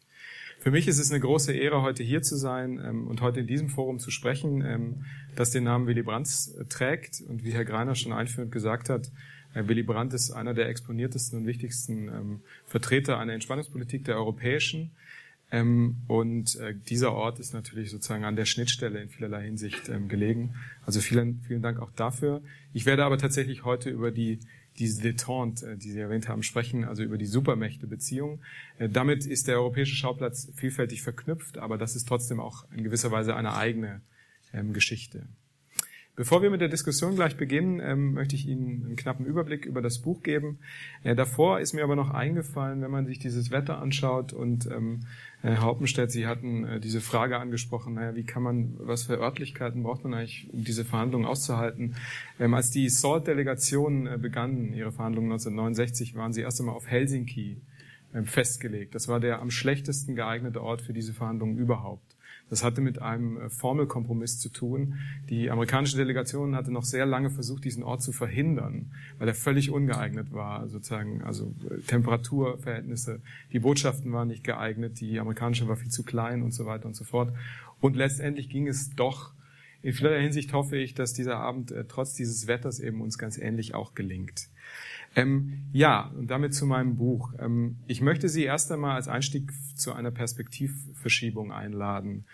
Für 0.65 0.71
mich 0.71 0.87
ist 0.87 0.97
es 0.97 1.11
eine 1.11 1.19
große 1.19 1.53
Ehre, 1.53 1.83
heute 1.83 2.01
hier 2.01 2.23
zu 2.23 2.35
sein 2.35 2.81
ähm, 2.83 3.05
und 3.05 3.21
heute 3.21 3.41
in 3.41 3.45
diesem 3.45 3.69
Forum 3.69 3.99
zu 3.99 4.09
sprechen, 4.09 4.65
ähm, 4.65 5.05
das 5.35 5.51
den 5.51 5.63
Namen 5.63 5.85
Willy 5.85 6.01
Brandt 6.01 6.27
äh, 6.59 6.65
trägt. 6.65 7.21
Und 7.21 7.43
wie 7.43 7.51
Herr 7.51 7.65
Greiner 7.65 7.93
schon 7.93 8.11
einführend 8.11 8.51
gesagt 8.51 8.89
hat, 8.89 9.11
äh, 9.53 9.67
Willy 9.67 9.83
Brandt 9.83 10.15
ist 10.15 10.31
einer 10.31 10.55
der 10.55 10.67
exponiertesten 10.67 11.37
und 11.37 11.45
wichtigsten 11.45 12.07
ähm, 12.07 12.41
Vertreter 12.65 13.19
einer 13.19 13.33
Entspannungspolitik 13.33 14.05
der 14.05 14.15
europäischen. 14.15 14.89
Ähm, 15.51 15.97
und 16.07 16.55
äh, 16.55 16.73
dieser 16.73 17.13
Ort 17.13 17.37
ist 17.37 17.53
natürlich 17.53 17.91
sozusagen 17.91 18.25
an 18.25 18.35
der 18.35 18.45
Schnittstelle 18.45 18.99
in 18.99 19.09
vielerlei 19.09 19.43
Hinsicht 19.43 19.87
ähm, 19.89 20.07
gelegen. 20.07 20.55
Also 20.83 20.99
vielen, 20.99 21.41
vielen 21.47 21.61
Dank 21.61 21.79
auch 21.79 21.91
dafür. 21.91 22.41
Ich 22.73 22.87
werde 22.87 23.05
aber 23.05 23.19
tatsächlich 23.19 23.65
heute 23.65 23.91
über 23.91 24.09
die 24.09 24.39
diese 24.77 25.01
Detente, 25.01 25.71
äh, 25.71 25.77
die 25.77 25.91
Sie 25.91 25.99
erwähnt 25.99 26.27
haben, 26.27 26.43
sprechen, 26.43 26.85
also 26.85 27.03
über 27.03 27.17
die 27.17 27.25
Supermächte-Beziehung. 27.25 28.41
Äh, 28.77 28.89
damit 28.89 29.25
ist 29.25 29.47
der 29.47 29.55
europäische 29.55 29.95
Schauplatz 29.95 30.51
vielfältig 30.55 31.01
verknüpft, 31.01 31.57
aber 31.57 31.77
das 31.77 31.95
ist 31.95 32.07
trotzdem 32.07 32.39
auch 32.39 32.69
in 32.71 32.83
gewisser 32.83 33.11
Weise 33.11 33.35
eine 33.35 33.55
eigene 33.55 34.01
ähm, 34.53 34.73
Geschichte. 34.73 35.27
Bevor 36.15 36.41
wir 36.41 36.49
mit 36.49 36.61
der 36.61 36.69
Diskussion 36.69 37.15
gleich 37.15 37.35
beginnen, 37.35 37.81
ähm, 37.83 38.13
möchte 38.13 38.35
ich 38.35 38.47
Ihnen 38.47 38.85
einen 38.85 38.95
knappen 38.95 39.25
Überblick 39.25 39.65
über 39.65 39.81
das 39.81 39.99
Buch 39.99 40.23
geben. 40.23 40.59
Äh, 41.03 41.13
davor 41.13 41.59
ist 41.59 41.73
mir 41.73 41.83
aber 41.83 41.97
noch 41.97 42.09
eingefallen, 42.09 42.81
wenn 42.81 42.91
man 42.91 43.05
sich 43.05 43.19
dieses 43.19 43.51
Wetter 43.51 43.79
anschaut 43.79 44.31
und 44.31 44.65
ähm, 44.67 45.01
Herr 45.41 45.61
Haupenstedt, 45.61 46.11
Sie 46.11 46.25
hatten 46.25 46.65
äh, 46.65 46.79
diese 46.79 47.01
Frage 47.01 47.37
angesprochen, 47.37 47.95
naja, 47.95 48.15
wie 48.15 48.23
kann 48.23 48.43
man, 48.43 48.75
was 48.79 49.03
für 49.03 49.19
Örtlichkeiten 49.19 49.83
braucht 49.83 50.05
man 50.05 50.13
eigentlich, 50.13 50.47
um 50.53 50.63
diese 50.63 50.85
Verhandlungen 50.85 51.25
auszuhalten? 51.25 51.95
Ähm, 52.39 52.53
als 52.53 52.71
die 52.71 52.87
SALT-Delegation 52.87 54.07
äh, 54.07 54.17
begannen, 54.17 54.73
ihre 54.73 54.93
Verhandlungen 54.93 55.31
1969, 55.33 56.15
waren 56.15 56.31
sie 56.31 56.41
erst 56.41 56.61
einmal 56.61 56.75
auf 56.75 56.87
Helsinki 56.87 57.57
ähm, 58.13 58.25
festgelegt. 58.25 58.95
Das 58.95 59.09
war 59.09 59.19
der 59.19 59.41
am 59.41 59.51
schlechtesten 59.51 60.15
geeignete 60.15 60.63
Ort 60.63 60.81
für 60.81 60.93
diese 60.93 61.13
Verhandlungen 61.13 61.57
überhaupt. 61.57 62.04
Das 62.49 62.63
hatte 62.63 62.81
mit 62.81 63.01
einem 63.01 63.37
äh, 63.37 63.49
Formelkompromiss 63.49 64.39
zu 64.39 64.49
tun. 64.49 64.95
Die 65.29 65.49
amerikanische 65.49 65.97
Delegation 65.97 66.55
hatte 66.55 66.71
noch 66.71 66.83
sehr 66.83 67.05
lange 67.05 67.29
versucht, 67.29 67.65
diesen 67.65 67.83
Ort 67.83 68.01
zu 68.01 68.11
verhindern, 68.11 68.91
weil 69.17 69.27
er 69.27 69.33
völlig 69.33 69.71
ungeeignet 69.71 70.31
war, 70.31 70.67
sozusagen, 70.67 71.23
also 71.23 71.53
äh, 71.69 71.79
Temperaturverhältnisse. 71.81 73.21
Die 73.51 73.59
Botschaften 73.59 74.11
waren 74.13 74.27
nicht 74.27 74.43
geeignet, 74.43 74.99
die 74.99 75.19
amerikanische 75.19 75.67
war 75.67 75.75
viel 75.75 75.91
zu 75.91 76.03
klein 76.03 76.43
und 76.43 76.53
so 76.53 76.65
weiter 76.65 76.85
und 76.85 76.95
so 76.95 77.03
fort. 77.03 77.33
Und 77.81 77.95
letztendlich 77.95 78.49
ging 78.49 78.67
es 78.67 78.91
doch. 78.91 79.33
In 79.81 79.93
vielerlei 79.93 80.21
Hinsicht 80.23 80.51
hoffe 80.53 80.77
ich, 80.77 80.93
dass 80.95 81.13
dieser 81.13 81.37
Abend 81.37 81.71
äh, 81.71 81.85
trotz 81.87 82.13
dieses 82.13 82.47
Wetters 82.47 82.79
eben 82.79 83.01
uns 83.01 83.17
ganz 83.17 83.37
ähnlich 83.37 83.75
auch 83.75 83.93
gelingt. 83.93 84.49
Ähm, 85.15 85.63
ja, 85.71 86.11
und 86.17 86.27
damit 86.27 86.53
zu 86.53 86.65
meinem 86.65 86.97
Buch. 86.97 87.33
Ähm, 87.39 87.77
ich 87.87 88.01
möchte 88.01 88.27
Sie 88.29 88.43
erst 88.43 88.71
einmal 88.71 88.95
als 88.95 89.07
Einstieg 89.07 89.51
zu 89.75 89.93
einer 89.93 90.11
Perspektivverschiebung 90.11 91.51
einladen. 91.51 92.25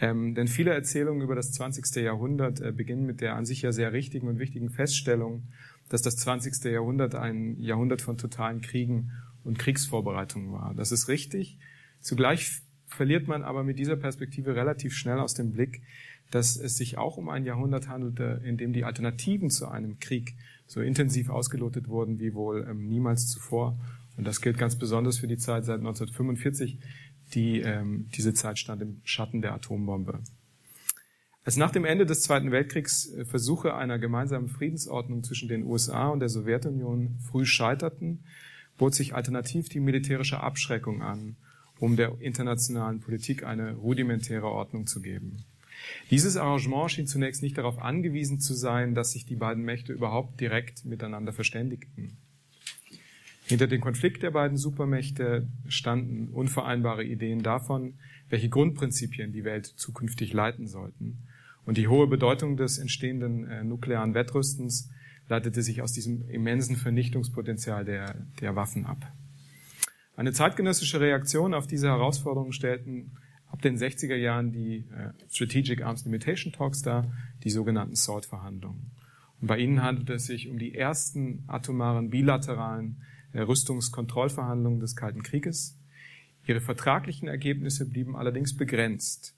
Ähm, 0.00 0.34
denn 0.34 0.46
viele 0.46 0.72
Erzählungen 0.72 1.22
über 1.22 1.34
das 1.34 1.50
20. 1.52 1.96
Jahrhundert 1.96 2.60
äh, 2.60 2.70
beginnen 2.70 3.04
mit 3.04 3.20
der 3.20 3.34
an 3.34 3.44
sich 3.44 3.62
ja 3.62 3.72
sehr 3.72 3.92
richtigen 3.92 4.28
und 4.28 4.38
wichtigen 4.38 4.70
Feststellung, 4.70 5.48
dass 5.88 6.02
das 6.02 6.16
20. 6.16 6.64
Jahrhundert 6.70 7.16
ein 7.16 7.58
Jahrhundert 7.60 8.02
von 8.02 8.16
totalen 8.16 8.60
Kriegen 8.60 9.10
und 9.42 9.58
Kriegsvorbereitungen 9.58 10.52
war. 10.52 10.74
Das 10.74 10.92
ist 10.92 11.08
richtig. 11.08 11.58
Zugleich 12.00 12.62
verliert 12.86 13.26
man 13.26 13.42
aber 13.42 13.64
mit 13.64 13.78
dieser 13.78 13.96
Perspektive 13.96 14.54
relativ 14.54 14.94
schnell 14.94 15.18
aus 15.18 15.34
dem 15.34 15.52
Blick, 15.52 15.82
dass 16.30 16.56
es 16.56 16.76
sich 16.76 16.98
auch 16.98 17.16
um 17.16 17.28
ein 17.28 17.44
Jahrhundert 17.44 17.88
handelte, 17.88 18.40
in 18.44 18.56
dem 18.56 18.72
die 18.72 18.84
Alternativen 18.84 19.50
zu 19.50 19.66
einem 19.66 19.98
Krieg 19.98 20.34
so 20.68 20.80
intensiv 20.80 21.30
ausgelotet 21.30 21.88
wurden 21.88 22.20
wie 22.20 22.34
wohl 22.34 22.64
ähm, 22.70 22.86
niemals 22.86 23.26
zuvor. 23.26 23.76
Und 24.16 24.26
das 24.26 24.40
gilt 24.40 24.58
ganz 24.58 24.76
besonders 24.76 25.18
für 25.18 25.26
die 25.26 25.38
Zeit 25.38 25.64
seit 25.64 25.78
1945, 25.78 26.78
die 27.34 27.60
ähm, 27.60 28.08
diese 28.14 28.34
Zeit 28.34 28.58
stand 28.58 28.82
im 28.82 29.00
Schatten 29.02 29.42
der 29.42 29.54
Atombombe. 29.54 30.20
Als 31.44 31.56
nach 31.56 31.70
dem 31.70 31.86
Ende 31.86 32.04
des 32.04 32.20
Zweiten 32.20 32.52
Weltkriegs 32.52 33.10
äh, 33.14 33.24
Versuche 33.24 33.74
einer 33.74 33.98
gemeinsamen 33.98 34.48
Friedensordnung 34.48 35.24
zwischen 35.24 35.48
den 35.48 35.64
USA 35.64 36.08
und 36.08 36.20
der 36.20 36.28
Sowjetunion 36.28 37.16
früh 37.20 37.46
scheiterten, 37.46 38.24
bot 38.76 38.94
sich 38.94 39.14
alternativ 39.14 39.70
die 39.70 39.80
militärische 39.80 40.40
Abschreckung 40.40 41.02
an, 41.02 41.36
um 41.80 41.96
der 41.96 42.20
internationalen 42.20 43.00
Politik 43.00 43.44
eine 43.44 43.74
rudimentäre 43.74 44.46
Ordnung 44.46 44.86
zu 44.86 45.00
geben. 45.00 45.44
Dieses 46.10 46.36
Arrangement 46.36 46.90
schien 46.90 47.06
zunächst 47.06 47.42
nicht 47.42 47.58
darauf 47.58 47.78
angewiesen 47.78 48.40
zu 48.40 48.54
sein, 48.54 48.94
dass 48.94 49.12
sich 49.12 49.26
die 49.26 49.36
beiden 49.36 49.64
Mächte 49.64 49.92
überhaupt 49.92 50.40
direkt 50.40 50.84
miteinander 50.84 51.32
verständigten. 51.32 52.16
Hinter 53.46 53.66
dem 53.66 53.80
Konflikt 53.80 54.22
der 54.22 54.30
beiden 54.30 54.58
Supermächte 54.58 55.48
standen 55.68 56.28
unvereinbare 56.28 57.02
Ideen 57.02 57.42
davon, 57.42 57.94
welche 58.28 58.50
Grundprinzipien 58.50 59.32
die 59.32 59.44
Welt 59.44 59.66
zukünftig 59.66 60.34
leiten 60.34 60.66
sollten. 60.66 61.18
Und 61.64 61.78
die 61.78 61.88
hohe 61.88 62.06
Bedeutung 62.06 62.56
des 62.56 62.78
entstehenden 62.78 63.46
äh, 63.46 63.64
nuklearen 63.64 64.14
Wettrüstens 64.14 64.90
leitete 65.28 65.62
sich 65.62 65.82
aus 65.82 65.92
diesem 65.92 66.28
immensen 66.28 66.76
Vernichtungspotenzial 66.76 67.84
der, 67.84 68.26
der 68.40 68.56
Waffen 68.56 68.86
ab. 68.86 69.12
Eine 70.16 70.32
zeitgenössische 70.32 71.00
Reaktion 71.00 71.54
auf 71.54 71.66
diese 71.66 71.88
Herausforderungen 71.88 72.52
stellten 72.52 73.12
ab 73.50 73.62
den 73.62 73.76
60er 73.76 74.16
Jahren 74.16 74.52
die 74.52 74.84
äh, 74.90 75.12
Strategic 75.30 75.82
Arms 75.82 76.04
Limitation 76.04 76.52
Talks 76.52 76.82
dar, 76.82 77.10
die 77.44 77.50
sogenannten 77.50 77.94
SALT-Verhandlungen. 77.94 78.90
Und 79.40 79.46
bei 79.46 79.58
ihnen 79.58 79.82
handelt 79.82 80.10
es 80.10 80.26
sich 80.26 80.48
um 80.48 80.58
die 80.58 80.74
ersten 80.74 81.44
atomaren 81.46 82.10
bilateralen 82.10 83.02
äh, 83.32 83.40
Rüstungskontrollverhandlungen 83.40 84.80
des 84.80 84.96
Kalten 84.96 85.22
Krieges. 85.22 85.78
Ihre 86.46 86.60
vertraglichen 86.60 87.28
Ergebnisse 87.28 87.88
blieben 87.88 88.16
allerdings 88.16 88.56
begrenzt. 88.56 89.34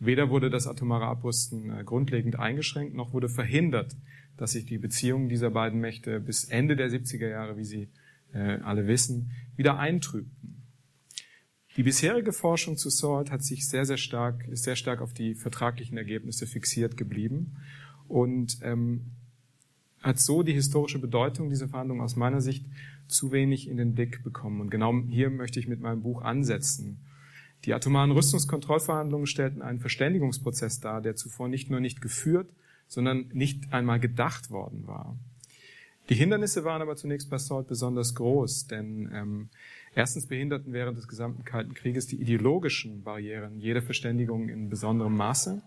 Weder 0.00 0.28
wurde 0.28 0.50
das 0.50 0.66
atomare 0.66 1.06
Abrüsten 1.06 1.70
äh, 1.70 1.84
grundlegend 1.84 2.38
eingeschränkt, 2.38 2.94
noch 2.94 3.12
wurde 3.12 3.28
verhindert, 3.28 3.96
dass 4.36 4.52
sich 4.52 4.66
die 4.66 4.78
Beziehungen 4.78 5.28
dieser 5.28 5.50
beiden 5.50 5.80
Mächte 5.80 6.20
bis 6.20 6.44
Ende 6.44 6.76
der 6.76 6.90
70er 6.90 7.28
Jahre, 7.28 7.56
wie 7.56 7.64
Sie 7.64 7.88
alle 8.64 8.88
wissen, 8.88 9.30
wieder 9.54 9.78
eintrübten. 9.78 10.43
Die 11.76 11.82
bisherige 11.82 12.32
Forschung 12.32 12.76
zu 12.76 12.88
SALT 12.88 13.32
hat 13.32 13.42
sich 13.42 13.68
sehr, 13.68 13.84
sehr 13.84 13.96
stark, 13.96 14.46
ist 14.48 14.62
sehr 14.62 14.76
stark 14.76 15.00
auf 15.00 15.12
die 15.12 15.34
vertraglichen 15.34 15.98
Ergebnisse 15.98 16.46
fixiert 16.46 16.96
geblieben 16.96 17.56
und 18.06 18.58
ähm, 18.62 19.12
hat 20.00 20.20
so 20.20 20.44
die 20.44 20.52
historische 20.52 21.00
Bedeutung 21.00 21.50
dieser 21.50 21.68
Verhandlungen 21.68 22.02
aus 22.02 22.14
meiner 22.14 22.40
Sicht 22.40 22.64
zu 23.08 23.32
wenig 23.32 23.68
in 23.68 23.76
den 23.76 23.94
Blick 23.94 24.22
bekommen. 24.22 24.60
Und 24.60 24.70
genau 24.70 24.94
hier 25.08 25.30
möchte 25.30 25.58
ich 25.58 25.66
mit 25.66 25.80
meinem 25.80 26.02
Buch 26.02 26.22
ansetzen. 26.22 27.00
Die 27.64 27.74
atomaren 27.74 28.12
Rüstungskontrollverhandlungen 28.12 29.26
stellten 29.26 29.62
einen 29.62 29.80
Verständigungsprozess 29.80 30.80
dar, 30.80 31.00
der 31.00 31.16
zuvor 31.16 31.48
nicht 31.48 31.70
nur 31.70 31.80
nicht 31.80 32.00
geführt, 32.00 32.48
sondern 32.86 33.30
nicht 33.32 33.72
einmal 33.72 33.98
gedacht 33.98 34.50
worden 34.50 34.86
war. 34.86 35.18
Die 36.10 36.14
Hindernisse 36.14 36.64
waren 36.64 36.82
aber 36.82 36.96
zunächst 36.96 37.30
bei 37.30 37.38
SALT 37.38 37.66
besonders 37.66 38.14
groß, 38.14 38.66
denn 38.66 39.10
ähm, 39.12 39.48
Erstens 39.94 40.26
behinderten 40.26 40.72
während 40.72 40.98
des 40.98 41.06
gesamten 41.06 41.44
Kalten 41.44 41.74
Krieges 41.74 42.06
die 42.06 42.20
ideologischen 42.20 43.04
Barrieren 43.04 43.60
jede 43.60 43.80
Verständigung 43.80 44.48
in 44.48 44.68
besonderem 44.68 45.16
Maße. 45.16 45.62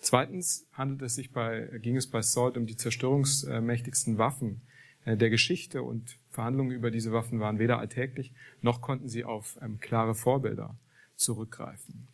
Zweitens 0.00 0.66
handelt 0.72 1.02
es 1.02 1.14
sich 1.14 1.32
bei, 1.32 1.68
ging 1.80 1.96
es 1.96 2.08
bei 2.08 2.20
SALT 2.20 2.56
um 2.56 2.66
die 2.66 2.76
zerstörungsmächtigsten 2.76 4.18
Waffen 4.18 4.60
äh, 5.04 5.16
der 5.16 5.30
Geschichte 5.30 5.82
und 5.82 6.18
Verhandlungen 6.30 6.72
über 6.72 6.90
diese 6.90 7.12
Waffen 7.12 7.40
waren 7.40 7.58
weder 7.58 7.78
alltäglich, 7.78 8.32
noch 8.60 8.80
konnten 8.80 9.08
sie 9.08 9.24
auf 9.24 9.56
ähm, 9.62 9.78
klare 9.80 10.14
Vorbilder 10.14 10.76
zurückgreifen. 11.16 12.08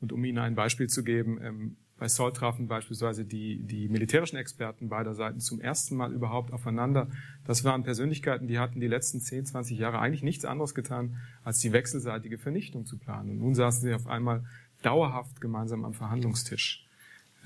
Und 0.00 0.12
um 0.12 0.24
Ihnen 0.24 0.38
ein 0.38 0.54
Beispiel 0.54 0.88
zu 0.88 1.02
geben, 1.04 1.40
ähm, 1.42 1.76
bei 1.98 2.06
Saul 2.06 2.32
trafen 2.32 2.68
beispielsweise 2.68 3.24
die, 3.24 3.58
die 3.58 3.88
militärischen 3.88 4.36
Experten 4.36 4.88
beider 4.88 5.14
Seiten 5.14 5.40
zum 5.40 5.60
ersten 5.60 5.96
Mal 5.96 6.12
überhaupt 6.12 6.52
aufeinander. 6.52 7.08
Das 7.44 7.64
waren 7.64 7.82
Persönlichkeiten, 7.82 8.46
die 8.46 8.58
hatten 8.60 8.78
die 8.78 8.86
letzten 8.86 9.20
10, 9.20 9.46
20 9.46 9.78
Jahre 9.78 9.98
eigentlich 9.98 10.22
nichts 10.22 10.44
anderes 10.44 10.74
getan, 10.74 11.16
als 11.42 11.58
die 11.58 11.72
wechselseitige 11.72 12.38
Vernichtung 12.38 12.86
zu 12.86 12.98
planen. 12.98 13.30
Und 13.30 13.38
nun 13.38 13.54
saßen 13.54 13.82
sie 13.82 13.94
auf 13.94 14.06
einmal 14.06 14.44
dauerhaft 14.82 15.40
gemeinsam 15.40 15.84
am 15.84 15.92
Verhandlungstisch. 15.92 16.86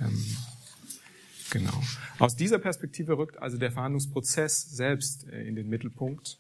Ähm, 0.01 0.23
genau. 1.51 1.83
Aus 2.19 2.37
dieser 2.37 2.59
Perspektive 2.59 3.17
rückt 3.17 3.41
also 3.41 3.57
der 3.57 3.73
Verhandlungsprozess 3.73 4.71
selbst 4.71 5.29
äh, 5.29 5.45
in 5.45 5.57
den 5.57 5.71
Mittelpunkt. 5.71 6.39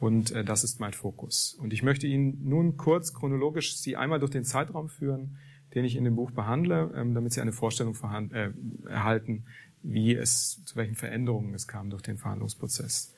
Und 0.00 0.30
äh, 0.30 0.42
das 0.42 0.64
ist 0.64 0.80
mein 0.80 0.94
Fokus. 0.94 1.54
Und 1.60 1.74
ich 1.74 1.82
möchte 1.82 2.06
Ihnen 2.06 2.48
nun 2.48 2.78
kurz 2.78 3.12
chronologisch 3.12 3.76
Sie 3.76 3.94
einmal 3.94 4.20
durch 4.20 4.32
den 4.32 4.44
Zeitraum 4.44 4.88
führen, 4.88 5.36
den 5.74 5.84
ich 5.84 5.96
in 5.96 6.04
dem 6.04 6.16
Buch 6.16 6.30
behandle, 6.30 6.92
ähm, 6.94 7.14
damit 7.14 7.32
Sie 7.32 7.40
eine 7.40 7.52
Vorstellung 7.52 7.96
äh, 8.32 8.50
erhalten, 8.88 9.44
wie 9.82 10.14
es, 10.14 10.64
zu 10.64 10.76
welchen 10.76 10.94
Veränderungen 10.94 11.54
es 11.54 11.66
kam 11.66 11.90
durch 11.90 12.02
den 12.02 12.16
Verhandlungsprozess. 12.16 13.14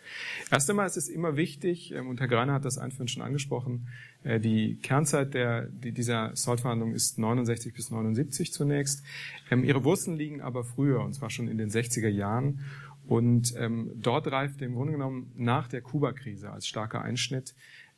Erst 0.51 0.71
einmal 0.71 0.87
ist 0.87 0.97
es 0.97 1.09
immer 1.09 1.37
wichtig, 1.37 1.93
ähm, 1.93 2.09
und 2.09 2.21
Herr 2.21 2.29
Greiner 2.29 2.55
hat 2.55 2.65
das 2.65 2.79
einführend 2.79 3.11
schon 3.11 3.23
angesprochen, 3.23 3.89
äh, 4.23 4.41
die 4.41 4.77
Kernzeit 4.77 5.35
der, 5.35 5.67
die, 5.67 5.93
dieser 5.93 6.35
SALT-Verhandlung 6.35 6.93
ist 6.93 7.19
69 7.19 7.75
bis 7.75 7.91
79 7.91 8.53
zunächst. 8.53 9.05
Ähm, 9.51 9.65
ihre 9.65 9.85
Wurzeln 9.85 10.17
liegen 10.17 10.41
aber 10.41 10.65
früher, 10.65 11.01
und 11.01 11.13
zwar 11.13 11.31
schon 11.31 11.49
in 11.49 11.59
den 11.59 11.71
60er 11.71 12.09
Jahren. 12.09 12.61
Und 13.07 13.55
ähm, 13.59 13.91
dort 13.97 14.27
reift 14.29 14.63
im 14.63 14.75
Grunde 14.75 14.95
genommen 14.95 15.31
nach 15.37 15.69
der 15.69 15.83
Kuba-Krise 15.83 16.51
als 16.51 16.67
starker 16.67 17.03
Einschnitt 17.03 17.55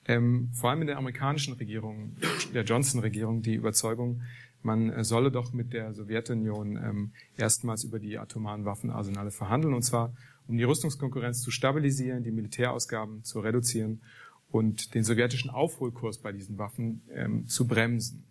ähm, 0.09 0.51
vor 0.53 0.71
allem 0.71 0.83
in 0.83 0.87
der 0.87 0.99
amerikanischen 0.99 1.55
Regierung, 1.55 2.16
der 2.55 2.64
Johnson-Regierung, 2.64 3.42
die 3.42 3.55
Überzeugung, 3.55 4.23
man 4.62 4.90
äh, 4.90 5.05
solle 5.05 5.31
doch 5.31 5.53
mit 5.53 5.73
der 5.73 5.95
Sowjetunion 5.95 6.77
ähm, 6.77 7.12
erstmals 7.37 7.85
über 7.85 7.99
die 7.99 8.19
atomaren 8.19 8.64
Waffenarsenale 8.64 9.31
verhandeln, 9.31 9.75
und 9.75 9.83
zwar 9.83 10.14
um 10.49 10.57
die 10.57 10.64
Rüstungskonkurrenz 10.64 11.42
zu 11.42 11.51
stabilisieren, 11.51 12.23
die 12.23 12.31
Militärausgaben 12.31 13.25
zu 13.25 13.40
reduzieren 13.40 14.01
und 14.51 14.95
den 14.95 15.05
sowjetischen 15.05 15.51
Aufholkurs 15.51 16.19
bei 16.19 16.33
diesen 16.33 16.59
Waffen 16.59 17.03
ähm, 17.11 17.47
zu 17.47 17.66
bremsen. 17.66 18.25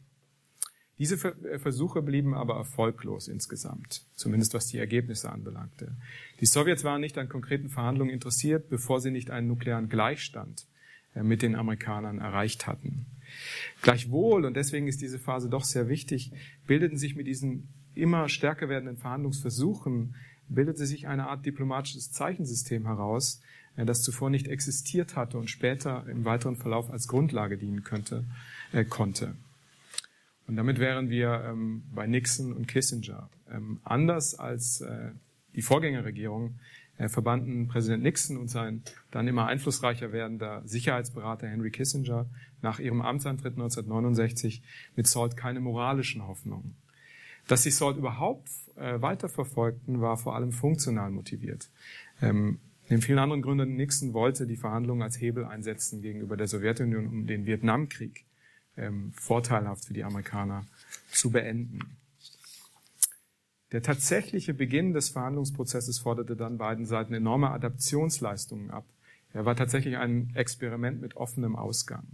Diese 0.98 1.16
äh, 1.16 1.60
Versuche 1.60 2.02
blieben 2.02 2.34
aber 2.34 2.56
erfolglos 2.56 3.28
insgesamt, 3.28 4.04
zumindest 4.16 4.54
was 4.54 4.68
die 4.68 4.78
Ergebnisse 4.78 5.30
anbelangte. 5.30 5.96
Die 6.40 6.46
Sowjets 6.46 6.84
waren 6.84 7.02
nicht 7.02 7.18
an 7.18 7.28
konkreten 7.28 7.70
Verhandlungen 7.70 8.14
interessiert, 8.14 8.70
bevor 8.70 9.02
sie 9.02 9.12
nicht 9.12 9.30
einen 9.30 9.48
nuklearen 9.48 9.90
Gleichstand 9.90 10.66
äh, 11.14 11.24
mit 11.24 11.42
den 11.42 11.56
Amerikanern 11.56 12.20
erreicht 12.20 12.66
hatten. 12.66 13.06
Gleichwohl, 13.82 14.46
und 14.46 14.56
deswegen 14.56 14.88
ist 14.88 15.02
diese 15.02 15.20
Phase 15.20 15.50
doch 15.50 15.64
sehr 15.64 15.88
wichtig, 15.90 16.32
bildeten 16.68 16.98
sich 16.98 17.16
mit 17.16 17.28
diesen 17.28 17.68
immer 17.94 18.30
stärker 18.30 18.70
werdenden 18.70 18.98
Verhandlungsversuchen, 18.98 20.16
bildete 20.48 20.86
sich 20.86 21.08
eine 21.08 21.28
Art 21.28 21.46
diplomatisches 21.46 22.12
Zeichensystem 22.12 22.86
heraus, 22.86 23.42
äh, 23.76 23.86
das 23.86 24.02
zuvor 24.02 24.30
nicht 24.30 24.48
existiert 24.48 25.16
hatte 25.16 25.38
und 25.38 25.50
später 25.50 26.06
im 26.08 26.26
weiteren 26.26 26.56
Verlauf 26.56 26.90
als 26.92 27.08
Grundlage 27.08 27.58
dienen 27.58 27.84
könnte, 27.84 28.26
äh, 28.72 28.86
konnte. 28.86 29.36
Und 30.48 30.58
damit 30.58 30.80
wären 30.80 31.10
wir 31.10 31.44
ähm, 31.46 31.84
bei 31.94 32.06
Nixon 32.06 32.54
und 32.54 32.68
Kissinger. 32.68 33.30
Ähm, 33.50 33.80
anders 33.84 34.36
als 34.36 34.82
äh, 34.82 35.12
die 35.56 35.62
Vorgängerregierung 35.62 36.60
äh, 36.98 37.10
verbanden 37.10 37.68
Präsident 37.68 38.04
Nixon 38.04 38.38
und 38.38 38.48
sein 38.48 38.84
dann 39.12 39.28
immer 39.28 39.48
einflussreicher 39.48 40.12
werdender 40.12 40.62
Sicherheitsberater 40.66 41.48
Henry 41.48 41.72
Kissinger 41.72 42.28
nach 42.62 42.80
ihrem 42.80 43.02
Amtsantritt 43.02 43.54
1969 43.54 44.62
mit 44.96 45.08
Salt 45.08 45.38
keine 45.38 45.60
moralischen 45.60 46.28
Hoffnungen. 46.28 46.76
Dass 47.48 47.64
sie 47.64 47.72
Salt 47.72 47.98
überhaupt 47.98 48.50
äh, 48.76 49.02
weiterverfolgten, 49.02 50.02
war 50.02 50.18
vor 50.18 50.36
allem 50.36 50.52
funktional 50.52 51.12
motiviert. 51.12 51.70
Ähm, 52.22 52.60
neben 52.90 53.02
vielen 53.02 53.20
anderen 53.20 53.42
Gründen, 53.42 53.76
Nixon 53.76 54.14
wollte 54.14 54.48
die 54.48 54.56
Verhandlungen 54.56 55.04
als 55.04 55.20
Hebel 55.20 55.46
einsetzen 55.46 56.02
gegenüber 56.02 56.38
der 56.38 56.48
Sowjetunion, 56.48 57.08
um 57.08 57.28
den 57.28 57.46
Vietnamkrieg 57.46 58.26
ähm, 58.78 59.12
vorteilhaft 59.14 59.86
für 59.86 59.94
die 59.94 60.04
Amerikaner 60.04 60.66
zu 61.12 61.32
beenden. 61.32 61.80
Der 63.76 63.82
tatsächliche 63.82 64.54
Beginn 64.54 64.94
des 64.94 65.10
Verhandlungsprozesses 65.10 66.00
forderte 66.00 66.38
dann 66.38 66.58
beiden 66.58 66.86
Seiten 66.86 67.14
enorme 67.14 67.52
Adaptionsleistungen 67.52 68.72
ab. 68.72 68.86
Er 69.34 69.44
war 69.44 69.58
tatsächlich 69.58 69.98
ein 69.98 70.32
Experiment 70.34 71.02
mit 71.02 71.18
offenem 71.18 71.58
Ausgang. 71.58 72.08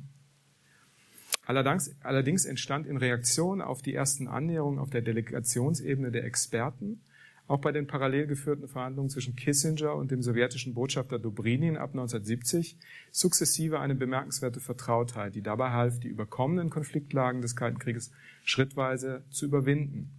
Allerdings, 1.46 1.96
allerdings 2.02 2.46
entstand 2.46 2.88
in 2.88 2.98
Reaktion 2.98 3.62
auf 3.62 3.84
die 3.84 3.94
ersten 3.94 4.28
Annäherungen 4.28 4.80
auf 4.80 4.90
der 4.90 5.04
Delegationsebene 5.04 6.10
der 6.10 6.24
Experten 6.24 7.02
auch 7.46 7.62
bei 7.62 7.72
den 7.72 7.86
parallel 7.86 8.26
geführten 8.26 8.68
Verhandlungen 8.68 9.12
zwischen 9.12 9.36
Kissinger 9.36 9.94
und 9.94 10.10
dem 10.10 10.24
sowjetischen 10.24 10.74
Botschafter 10.74 11.20
Dobrinin 11.20 11.78
ab 11.78 11.92
1970 11.92 12.76
sukzessive 13.12 13.80
eine 13.80 13.94
bemerkenswerte 13.94 14.60
Vertrautheit, 14.62 15.36
die 15.36 15.44
dabei 15.44 15.70
half, 15.70 16.00
die 16.00 16.08
überkommenen 16.08 16.72
Konfliktlagen 16.72 17.44
des 17.44 17.56
Kalten 17.56 17.78
Krieges 17.78 18.10
schrittweise 18.46 19.22
zu 19.30 19.46
überwinden. 19.46 20.10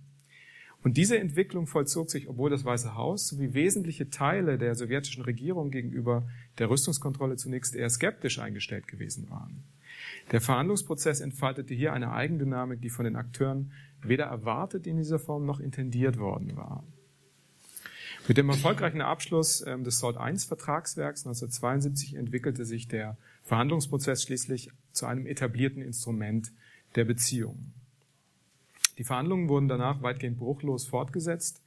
Und 0.83 0.97
diese 0.97 1.19
Entwicklung 1.19 1.67
vollzog 1.67 2.11
sich, 2.11 2.29
obwohl 2.29 2.51
das 2.51 2.65
Weiße 2.65 2.97
Haus 2.97 3.29
sowie 3.29 3.55
wesentliche 3.55 4.11
Teile 4.11 4.59
der 4.59 4.75
sowjetischen 4.75 5.23
Regierung 5.23 5.71
gegenüber 5.71 6.27
der 6.59 6.71
Rüstungskontrolle 6.71 7.37
zunächst 7.37 7.77
eher 7.77 7.89
skeptisch 7.89 8.41
eingestellt 8.41 8.89
gewesen 8.89 9.31
waren. 9.31 9.63
Der 10.33 10.41
Verhandlungsprozess 10.41 11.21
entfaltete 11.21 11.75
hier 11.75 11.93
eine 11.93 12.13
Eigendynamik, 12.13 12.81
die 12.81 12.91
von 12.91 13.05
den 13.05 13.17
Akteuren 13.17 13.73
weder 14.03 14.25
erwartet 14.25 14.87
in 14.87 14.97
dieser 14.97 15.21
Form 15.21 15.47
noch 15.47 15.61
intendiert 15.61 16.19
worden 16.19 16.57
war. 16.57 16.83
Mit 18.29 18.37
dem 18.37 18.49
erfolgreichen 18.49 19.01
Abschluss 19.01 19.65
ähm, 19.67 19.83
des 19.83 19.99
SALT 19.99 20.17
I-Vertragswerks 20.17 21.27
1972 21.27 22.15
entwickelte 22.15 22.65
sich 22.65 22.87
der 22.87 23.17
Verhandlungsprozess 23.43 24.23
schließlich 24.23 24.71
zu 24.93 25.07
einem 25.07 25.27
etablierten 25.27 25.83
Instrument 25.83 26.53
der 26.95 27.05
Beziehungen. 27.05 27.75
Die 29.03 29.07
Verhandlungen 29.07 29.49
wurden 29.49 29.67
danach 29.67 30.01
weitgehend 30.01 30.39
bruchlos 30.39 30.87
fortgesetzt, 30.87 31.61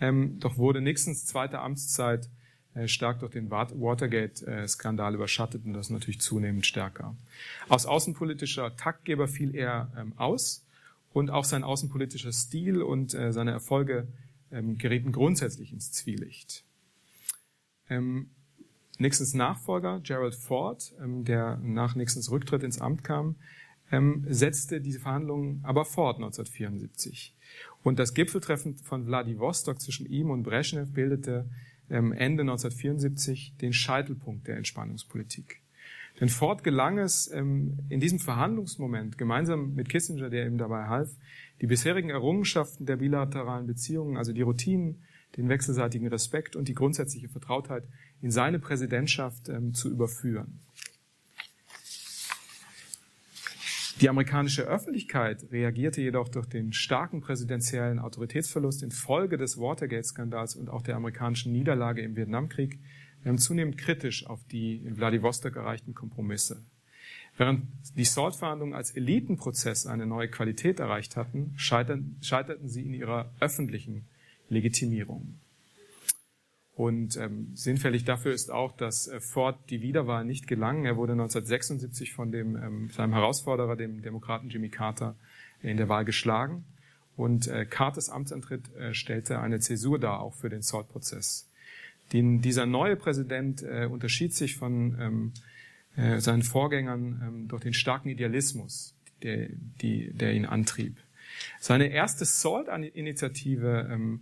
ähm, 0.00 0.40
doch 0.40 0.56
wurde 0.56 0.80
Nixons 0.80 1.26
zweite 1.26 1.58
Amtszeit 1.58 2.30
äh, 2.72 2.88
stark 2.88 3.20
durch 3.20 3.32
den 3.32 3.50
Watergate-Skandal 3.50 5.14
überschattet 5.14 5.66
und 5.66 5.74
das 5.74 5.90
natürlich 5.90 6.22
zunehmend 6.22 6.64
stärker. 6.64 7.14
Aus 7.68 7.84
außenpolitischer 7.84 8.78
Taktgeber 8.78 9.28
fiel 9.28 9.54
er 9.54 9.92
ähm, 9.94 10.14
aus 10.16 10.64
und 11.12 11.28
auch 11.28 11.44
sein 11.44 11.64
außenpolitischer 11.64 12.32
Stil 12.32 12.80
und 12.80 13.12
äh, 13.12 13.30
seine 13.34 13.50
Erfolge 13.50 14.08
ähm, 14.50 14.78
gerieten 14.78 15.12
grundsätzlich 15.12 15.74
ins 15.74 15.92
Zwielicht. 15.92 16.64
Ähm, 17.90 18.30
Nixons 18.96 19.34
Nachfolger, 19.34 20.00
Gerald 20.00 20.34
Ford, 20.34 20.94
ähm, 20.98 21.26
der 21.26 21.58
nach 21.58 21.94
Nixons 21.94 22.30
Rücktritt 22.30 22.62
ins 22.62 22.80
Amt 22.80 23.04
kam, 23.04 23.36
ähm, 23.90 24.24
setzte 24.28 24.80
diese 24.80 25.00
Verhandlungen 25.00 25.60
aber 25.62 25.84
fort 25.84 26.16
1974. 26.16 27.34
Und 27.82 27.98
das 27.98 28.14
Gipfeltreffen 28.14 28.76
von 28.78 29.04
Vladivostok 29.04 29.80
zwischen 29.80 30.06
ihm 30.06 30.30
und 30.30 30.42
Brezhnev 30.42 30.92
bildete 30.92 31.48
ähm, 31.88 32.12
Ende 32.12 32.42
1974 32.42 33.54
den 33.60 33.72
Scheitelpunkt 33.72 34.46
der 34.46 34.56
Entspannungspolitik. 34.56 35.60
Denn 36.20 36.28
Ford 36.28 36.62
gelang 36.64 36.98
es 36.98 37.30
ähm, 37.32 37.78
in 37.88 38.00
diesem 38.00 38.18
Verhandlungsmoment 38.18 39.16
gemeinsam 39.16 39.74
mit 39.74 39.88
Kissinger, 39.88 40.28
der 40.28 40.46
ihm 40.46 40.58
dabei 40.58 40.86
half, 40.86 41.10
die 41.60 41.66
bisherigen 41.66 42.10
Errungenschaften 42.10 42.86
der 42.86 42.96
bilateralen 42.96 43.66
Beziehungen, 43.66 44.16
also 44.16 44.32
die 44.32 44.42
Routinen, 44.42 45.02
den 45.36 45.48
wechselseitigen 45.48 46.08
Respekt 46.08 46.56
und 46.56 46.68
die 46.68 46.74
grundsätzliche 46.74 47.28
Vertrautheit 47.28 47.84
in 48.20 48.30
seine 48.30 48.58
Präsidentschaft 48.58 49.48
ähm, 49.48 49.72
zu 49.74 49.88
überführen. 49.90 50.60
Die 54.00 54.08
amerikanische 54.08 54.62
Öffentlichkeit 54.62 55.52
reagierte 55.52 56.00
jedoch 56.00 56.30
durch 56.30 56.46
den 56.46 56.72
starken 56.72 57.20
präsidentiellen 57.20 57.98
Autoritätsverlust 57.98 58.82
infolge 58.82 59.36
des 59.36 59.58
Watergate-Skandals 59.58 60.56
und 60.56 60.70
auch 60.70 60.80
der 60.80 60.96
amerikanischen 60.96 61.52
Niederlage 61.52 62.00
im 62.00 62.16
Vietnamkrieg 62.16 62.78
zunehmend 63.36 63.76
kritisch 63.76 64.26
auf 64.26 64.42
die 64.44 64.76
in 64.76 64.96
Vladivostok 64.96 65.56
erreichten 65.56 65.92
Kompromisse. 65.92 66.64
Während 67.36 67.66
die 67.94 68.04
SALT-Verhandlungen 68.04 68.72
als 68.72 68.92
Elitenprozess 68.92 69.84
eine 69.84 70.06
neue 70.06 70.28
Qualität 70.28 70.80
erreicht 70.80 71.16
hatten, 71.16 71.52
scheiterten, 71.56 72.16
scheiterten 72.22 72.70
sie 72.70 72.86
in 72.86 72.94
ihrer 72.94 73.34
öffentlichen 73.38 74.08
Legitimierung. 74.48 75.38
Und 76.80 77.18
ähm, 77.18 77.50
sinnfällig 77.52 78.04
dafür 78.04 78.32
ist 78.32 78.50
auch, 78.50 78.72
dass 78.74 79.06
äh, 79.06 79.20
Ford 79.20 79.58
die 79.68 79.82
Wiederwahl 79.82 80.24
nicht 80.24 80.46
gelang. 80.46 80.86
Er 80.86 80.96
wurde 80.96 81.12
1976 81.12 82.14
von 82.14 82.32
dem, 82.32 82.56
ähm, 82.56 82.88
seinem 82.88 83.12
Herausforderer, 83.12 83.76
dem 83.76 84.00
Demokraten 84.00 84.48
Jimmy 84.48 84.70
Carter, 84.70 85.14
in 85.62 85.76
der 85.76 85.90
Wahl 85.90 86.06
geschlagen. 86.06 86.64
Und 87.18 87.48
äh, 87.48 87.66
Carters 87.66 88.08
Amtsantritt 88.08 88.74
äh, 88.76 88.94
stellte 88.94 89.40
eine 89.40 89.60
Zäsur 89.60 89.98
dar, 89.98 90.20
auch 90.20 90.32
für 90.32 90.48
den 90.48 90.62
SALT-Prozess. 90.62 91.50
dieser 92.14 92.64
neue 92.64 92.96
Präsident 92.96 93.62
äh, 93.62 93.84
unterschied 93.84 94.32
sich 94.32 94.56
von 94.56 94.96
ähm, 94.98 95.32
äh, 95.96 96.18
seinen 96.18 96.42
Vorgängern 96.42 97.22
ähm, 97.22 97.48
durch 97.48 97.60
den 97.60 97.74
starken 97.74 98.08
Idealismus, 98.08 98.94
der, 99.22 99.48
die, 99.82 100.14
der 100.14 100.32
ihn 100.32 100.46
antrieb. 100.46 100.96
Seine 101.58 101.88
erste 101.88 102.24
SALT-Initiative 102.24 103.86
ähm, 103.92 104.20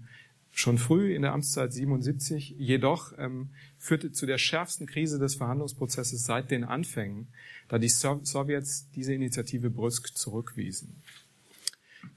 schon 0.58 0.76
früh 0.76 1.14
in 1.14 1.22
der 1.22 1.34
Amtszeit 1.34 1.72
77 1.72 2.56
jedoch 2.58 3.12
ähm, 3.16 3.50
führte 3.78 4.10
zu 4.10 4.26
der 4.26 4.38
schärfsten 4.38 4.88
Krise 4.88 5.20
des 5.20 5.36
Verhandlungsprozesses 5.36 6.24
seit 6.24 6.50
den 6.50 6.64
Anfängen, 6.64 7.28
da 7.68 7.78
die 7.78 7.88
Sowjets 7.88 8.90
diese 8.90 9.14
Initiative 9.14 9.70
brüsk 9.70 10.16
zurückwiesen. 10.16 11.00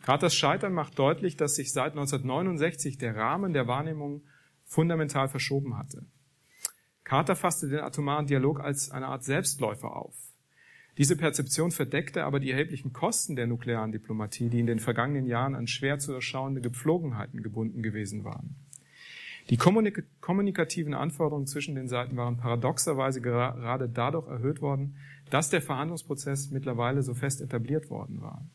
Carters 0.01 0.33
Scheitern 0.33 0.73
macht 0.73 0.97
deutlich, 0.97 1.37
dass 1.37 1.53
sich 1.53 1.71
seit 1.71 1.91
1969 1.91 2.97
der 2.97 3.15
Rahmen 3.15 3.53
der 3.53 3.67
Wahrnehmung 3.67 4.23
fundamental 4.65 5.29
verschoben 5.29 5.77
hatte. 5.77 6.03
Carter 7.03 7.35
fasste 7.35 7.69
den 7.69 7.81
atomaren 7.81 8.25
Dialog 8.25 8.59
als 8.59 8.89
eine 8.89 9.05
Art 9.05 9.23
Selbstläufer 9.23 9.95
auf. 9.95 10.15
Diese 10.97 11.15
Perzeption 11.15 11.71
verdeckte 11.71 12.25
aber 12.25 12.39
die 12.39 12.51
erheblichen 12.51 12.91
Kosten 12.91 13.35
der 13.35 13.47
nuklearen 13.47 13.91
Diplomatie, 13.91 14.49
die 14.49 14.59
in 14.59 14.67
den 14.67 14.79
vergangenen 14.79 15.25
Jahren 15.25 15.55
an 15.55 15.67
schwer 15.67 15.99
zu 15.99 16.13
erschauende 16.13 16.61
Gepflogenheiten 16.61 17.41
gebunden 17.41 17.81
gewesen 17.81 18.23
waren. 18.23 18.55
Die 19.49 19.57
kommunik 19.57 20.03
kommunikativen 20.21 20.93
Anforderungen 20.93 21.47
zwischen 21.47 21.75
den 21.75 21.87
Seiten 21.87 22.15
waren 22.15 22.37
paradoxerweise 22.37 23.21
gerade 23.21 23.89
dadurch 23.89 24.27
erhöht 24.27 24.61
worden, 24.61 24.97
dass 25.29 25.49
der 25.49 25.61
Verhandlungsprozess 25.61 26.51
mittlerweile 26.51 27.01
so 27.01 27.13
fest 27.13 27.41
etabliert 27.41 27.89
worden 27.89 28.21
war. 28.21 28.45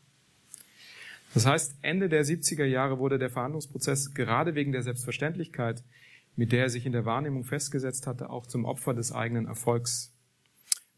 Das 1.33 1.45
heißt, 1.45 1.75
Ende 1.81 2.07
der 2.09 2.23
70er 2.23 2.65
Jahre 2.65 2.99
wurde 2.99 3.19
der 3.19 3.29
Verhandlungsprozess 3.29 4.13
gerade 4.13 4.55
wegen 4.55 4.71
der 4.71 4.81
Selbstverständlichkeit, 4.81 5.83
mit 6.35 6.51
der 6.51 6.63
er 6.63 6.69
sich 6.69 6.85
in 6.85 6.93
der 6.93 7.05
Wahrnehmung 7.05 7.43
festgesetzt 7.43 8.07
hatte, 8.07 8.29
auch 8.29 8.47
zum 8.47 8.65
Opfer 8.65 8.93
des 8.93 9.11
eigenen 9.11 9.45
Erfolgs. 9.45 10.16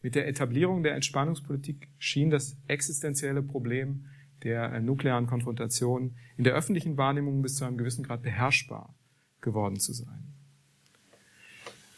Mit 0.01 0.15
der 0.15 0.27
Etablierung 0.27 0.83
der 0.83 0.95
Entspannungspolitik 0.95 1.89
schien 1.97 2.29
das 2.29 2.57
existenzielle 2.67 3.43
Problem 3.43 4.05
der 4.43 4.71
äh, 4.71 4.81
nuklearen 4.81 5.27
Konfrontation 5.27 6.15
in 6.37 6.45
der 6.45 6.53
öffentlichen 6.53 6.97
Wahrnehmung 6.97 7.41
bis 7.41 7.55
zu 7.55 7.65
einem 7.65 7.77
gewissen 7.77 8.03
Grad 8.03 8.21
beherrschbar 8.21 8.95
geworden 9.41 9.77
zu 9.77 9.93
sein. 9.93 10.33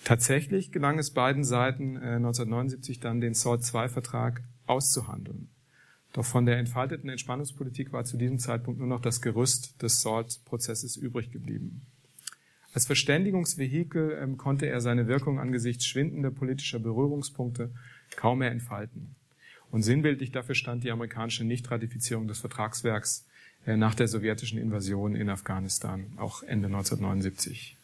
Tatsächlich 0.04 0.72
gelang 0.72 0.98
es 0.98 1.12
beiden 1.12 1.44
Seiten 1.44 1.96
äh, 1.96 2.16
1979 2.16 3.00
dann, 3.00 3.22
den 3.22 3.36
SALT-II-Vertrag 3.36 4.42
auszuhandeln. 4.66 5.50
Doch 6.14 6.26
von 6.26 6.46
der 6.46 6.58
entfalteten 6.58 7.10
Entspannungspolitik 7.10 7.94
war 7.94 8.04
zu 8.04 8.18
diesem 8.18 8.40
Zeitpunkt 8.40 8.80
nur 8.80 8.90
noch 8.90 9.00
das 9.00 9.22
Gerüst 9.22 9.82
des 9.82 10.02
SALT-Prozesses 10.02 10.98
übrig 10.98 11.32
geblieben. 11.32 11.86
Als 12.74 12.86
Verständigungsvehikel 12.86 14.18
ähm, 14.22 14.38
konnte 14.38 14.66
er 14.66 14.82
seine 14.82 15.08
Wirkung 15.08 15.40
angesichts 15.40 15.86
schwindender 15.86 16.32
politischer 16.32 16.80
Berührungspunkte 16.80 17.72
kaum 18.16 18.40
mehr 18.40 18.52
entfalten. 18.52 19.16
Und 19.72 19.84
sinnbildlich 19.84 20.32
dafür 20.32 20.56
stand 20.56 20.84
die 20.84 20.92
amerikanische 20.92 21.46
Nichtratifizierung 21.46 22.28
des 22.28 22.40
Vertragswerks 22.40 23.26
äh, 23.66 23.78
nach 23.78 23.96
der 23.96 24.08
sowjetischen 24.08 24.60
Invasion 24.60 25.16
in 25.16 25.30
Afghanistan, 25.30 26.12
auch 26.18 26.44
Ende 26.44 26.68
1979. 26.68 27.78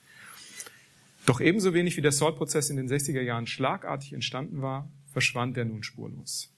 Doch 1.25 1.41
ebenso 1.41 1.73
wenig 1.73 1.97
wie 1.97 2.01
der 2.01 2.11
SALT-Prozess 2.11 2.69
in 2.69 2.77
den 2.77 2.89
60er 2.89 3.21
Jahren 3.21 3.47
schlagartig 3.47 4.13
entstanden 4.13 4.61
war, 4.61 4.89
verschwand 5.11 5.57
er 5.57 5.65
nun 5.65 5.83
spurlos. 5.83 6.49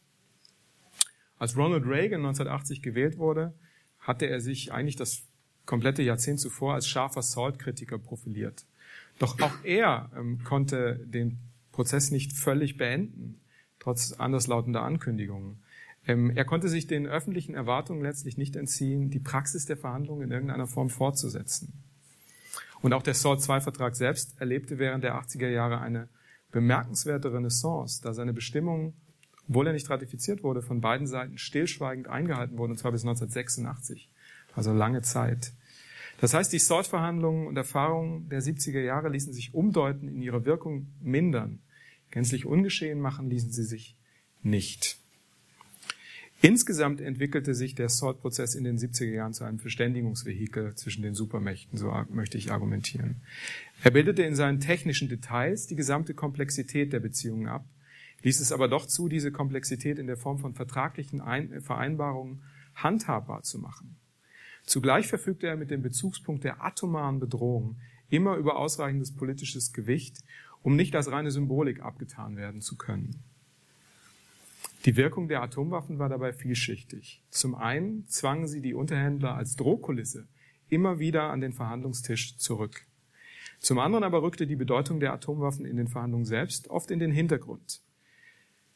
Als 1.38 1.55
Ronald 1.55 1.86
Reagan 1.86 2.19
1980 2.21 2.82
gewählt 2.82 3.17
wurde, 3.17 3.53
hatte 3.99 4.25
er 4.25 4.41
sich 4.41 4.71
eigentlich 4.71 4.95
das 4.95 5.23
komplette 5.65 6.03
Jahrzehnt 6.03 6.39
zuvor 6.39 6.73
als 6.73 6.88
scharfer 6.88 7.21
SALT-Kritiker 7.21 7.97
profiliert. 7.97 8.65
Doch 9.19 9.39
auch 9.39 9.53
er 9.63 10.10
ähm, 10.15 10.43
konnte 10.43 10.99
den 11.05 11.38
Prozess 11.71 12.12
nicht 12.12 12.34
völlig 12.34 12.77
beenden, 12.77 13.39
trotz 13.79 14.13
anderslautender 14.13 14.83
Ankündigungen. 14.83 15.63
Ähm, 16.05 16.31
er 16.35 16.45
konnte 16.45 16.69
sich 16.69 16.87
den 16.87 17.07
öffentlichen 17.07 17.53
Erwartungen 17.53 18.01
letztlich 18.01 18.37
nicht 18.37 18.55
entziehen, 18.55 19.09
die 19.09 19.19
Praxis 19.19 19.65
der 19.65 19.77
Verhandlungen 19.77 20.23
in 20.23 20.31
irgendeiner 20.31 20.67
Form 20.67 20.89
fortzusetzen. 20.89 21.73
Und 22.81 22.93
auch 22.93 23.03
der 23.03 23.13
SALT-II-Vertrag 23.13 23.95
selbst 23.95 24.39
erlebte 24.39 24.79
während 24.79 25.03
der 25.03 25.15
80er 25.15 25.49
Jahre 25.49 25.81
eine 25.81 26.07
bemerkenswerte 26.51 27.33
Renaissance, 27.33 28.01
da 28.01 28.13
seine 28.13 28.33
Bestimmungen, 28.33 28.93
obwohl 29.47 29.67
er 29.67 29.73
nicht 29.73 29.89
ratifiziert 29.89 30.43
wurde, 30.43 30.61
von 30.61 30.81
beiden 30.81 31.07
Seiten 31.07 31.37
stillschweigend 31.37 32.07
eingehalten 32.07 32.57
wurden, 32.57 32.71
und 32.71 32.77
zwar 32.77 32.91
bis 32.91 33.01
1986, 33.01 34.09
also 34.55 34.73
lange 34.73 35.01
Zeit. 35.01 35.51
Das 36.21 36.33
heißt, 36.33 36.51
die 36.51 36.59
SALT-Verhandlungen 36.59 37.47
und 37.47 37.57
Erfahrungen 37.57 38.29
der 38.29 38.41
70er 38.41 38.81
Jahre 38.81 39.09
ließen 39.09 39.33
sich 39.33 39.53
umdeuten, 39.53 40.07
in 40.07 40.21
ihrer 40.21 40.45
Wirkung 40.45 40.87
mindern. 41.01 41.59
Gänzlich 42.11 42.45
ungeschehen 42.45 42.99
machen 42.99 43.29
ließen 43.29 43.51
sie 43.51 43.63
sich 43.63 43.95
nicht. 44.41 44.97
Insgesamt 46.41 47.01
entwickelte 47.01 47.53
sich 47.53 47.75
der 47.75 47.89
SALT-Prozess 47.89 48.55
in 48.55 48.63
den 48.63 48.77
70er 48.77 49.11
Jahren 49.11 49.33
zu 49.33 49.43
einem 49.43 49.59
Verständigungsvehikel 49.59 50.73
zwischen 50.75 51.01
den 51.01 51.13
Supermächten, 51.13 51.77
so 51.77 51.93
möchte 52.09 52.37
ich 52.37 52.51
argumentieren. 52.51 53.17
Er 53.83 53.91
bildete 53.91 54.23
in 54.23 54.35
seinen 54.35 54.61
technischen 54.61 55.09
Details 55.09 55.67
die 55.67 55.75
gesamte 55.75 56.13
Komplexität 56.13 56.93
der 56.93 57.01
Beziehungen 57.01 57.47
ab, 57.47 57.65
ließ 58.23 58.39
es 58.39 58.53
aber 58.53 58.69
doch 58.69 58.85
zu, 58.85 59.09
diese 59.09 59.33
Komplexität 59.33 59.99
in 59.99 60.07
der 60.07 60.15
Form 60.15 60.39
von 60.39 60.53
vertraglichen 60.53 61.21
Vereinbarungen 61.61 62.41
handhabbar 62.73 63.43
zu 63.43 63.59
machen. 63.59 63.97
Zugleich 64.63 65.07
verfügte 65.07 65.47
er 65.47 65.57
mit 65.57 65.71
dem 65.71 65.81
Bezugspunkt 65.81 66.45
der 66.45 66.63
atomaren 66.63 67.19
Bedrohung 67.19 67.75
immer 68.09 68.37
über 68.37 68.57
ausreichendes 68.57 69.13
politisches 69.13 69.73
Gewicht, 69.73 70.23
um 70.63 70.75
nicht 70.75 70.95
als 70.95 71.11
reine 71.11 71.31
Symbolik 71.31 71.81
abgetan 71.81 72.37
werden 72.37 72.61
zu 72.61 72.77
können. 72.77 73.23
Die 74.85 74.95
Wirkung 74.95 75.27
der 75.27 75.41
Atomwaffen 75.41 75.99
war 75.99 76.09
dabei 76.09 76.31
vielschichtig. 76.31 77.21
Zum 77.29 77.55
einen 77.55 78.07
zwangen 78.07 78.47
sie 78.47 78.61
die 78.61 78.73
Unterhändler 78.73 79.35
als 79.35 79.55
Drohkulisse 79.55 80.27
immer 80.69 80.99
wieder 80.99 81.23
an 81.23 81.41
den 81.41 81.53
Verhandlungstisch 81.53 82.37
zurück. 82.37 82.85
Zum 83.59 83.79
anderen 83.79 84.05
aber 84.05 84.21
rückte 84.21 84.47
die 84.47 84.55
Bedeutung 84.55 84.99
der 84.99 85.13
Atomwaffen 85.13 85.65
in 85.65 85.75
den 85.75 85.89
Verhandlungen 85.89 86.25
selbst 86.25 86.69
oft 86.69 86.91
in 86.91 86.99
den 86.99 87.11
Hintergrund. 87.11 87.81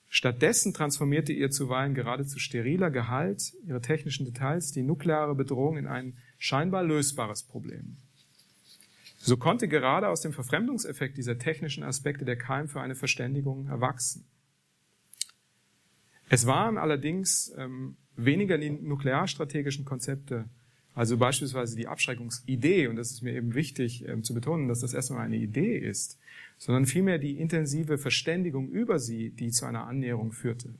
Stattdessen 0.10 0.74
transformierte 0.74 1.34
ihr 1.34 1.50
zuweilen 1.50 1.96
geradezu 1.96 2.38
steriler 2.38 2.92
Gehalt, 2.92 3.54
ihre 3.66 3.82
technischen 3.82 4.26
Details, 4.26 4.72
die 4.72 4.84
nukleare 4.84 5.36
Bedrohung 5.36 5.78
in 5.78 5.88
ein 5.88 6.18
scheinbar 6.38 6.84
lösbares 6.84 7.44
Problem. 7.44 7.98
So 9.26 9.38
konnte 9.38 9.70
gerade 9.70 10.10
aus 10.10 10.20
dem 10.20 10.34
Verfremdungseffekt 10.34 11.18
dieser 11.18 11.38
technischen 11.38 11.82
Aspekte 11.82 12.26
der 12.26 12.36
Keim 12.36 12.68
für 12.68 12.82
eine 12.82 12.94
Verständigung 12.94 13.68
erwachsen. 13.68 14.26
Es 16.28 16.46
waren 16.46 16.78
allerdings 16.78 17.54
ähm, 17.58 17.96
weniger 18.18 18.58
die 18.58 18.70
nuklearstrategischen 18.70 19.86
Konzepte, 19.86 20.50
also 20.94 21.16
beispielsweise 21.16 21.78
die 21.78 21.88
Abschreckungsidee, 21.88 22.88
und 22.88 22.98
das 22.98 23.12
ist 23.12 23.22
mir 23.22 23.34
eben 23.34 23.54
wichtig 23.56 24.06
ähm, 24.06 24.24
zu 24.24 24.34
betonen, 24.34 24.68
dass 24.68 24.82
das 24.82 24.94
erstmal 24.94 25.22
eine 25.22 25.38
Idee 25.38 25.78
ist, 25.78 26.20
sondern 26.58 26.86
vielmehr 26.86 27.18
die 27.18 27.40
intensive 27.40 27.98
Verständigung 27.98 28.68
über 28.68 29.00
sie, 29.00 29.30
die 29.30 29.52
zu 29.52 29.66
einer 29.66 29.88
Annäherung 29.88 30.34
führte. 30.34 30.76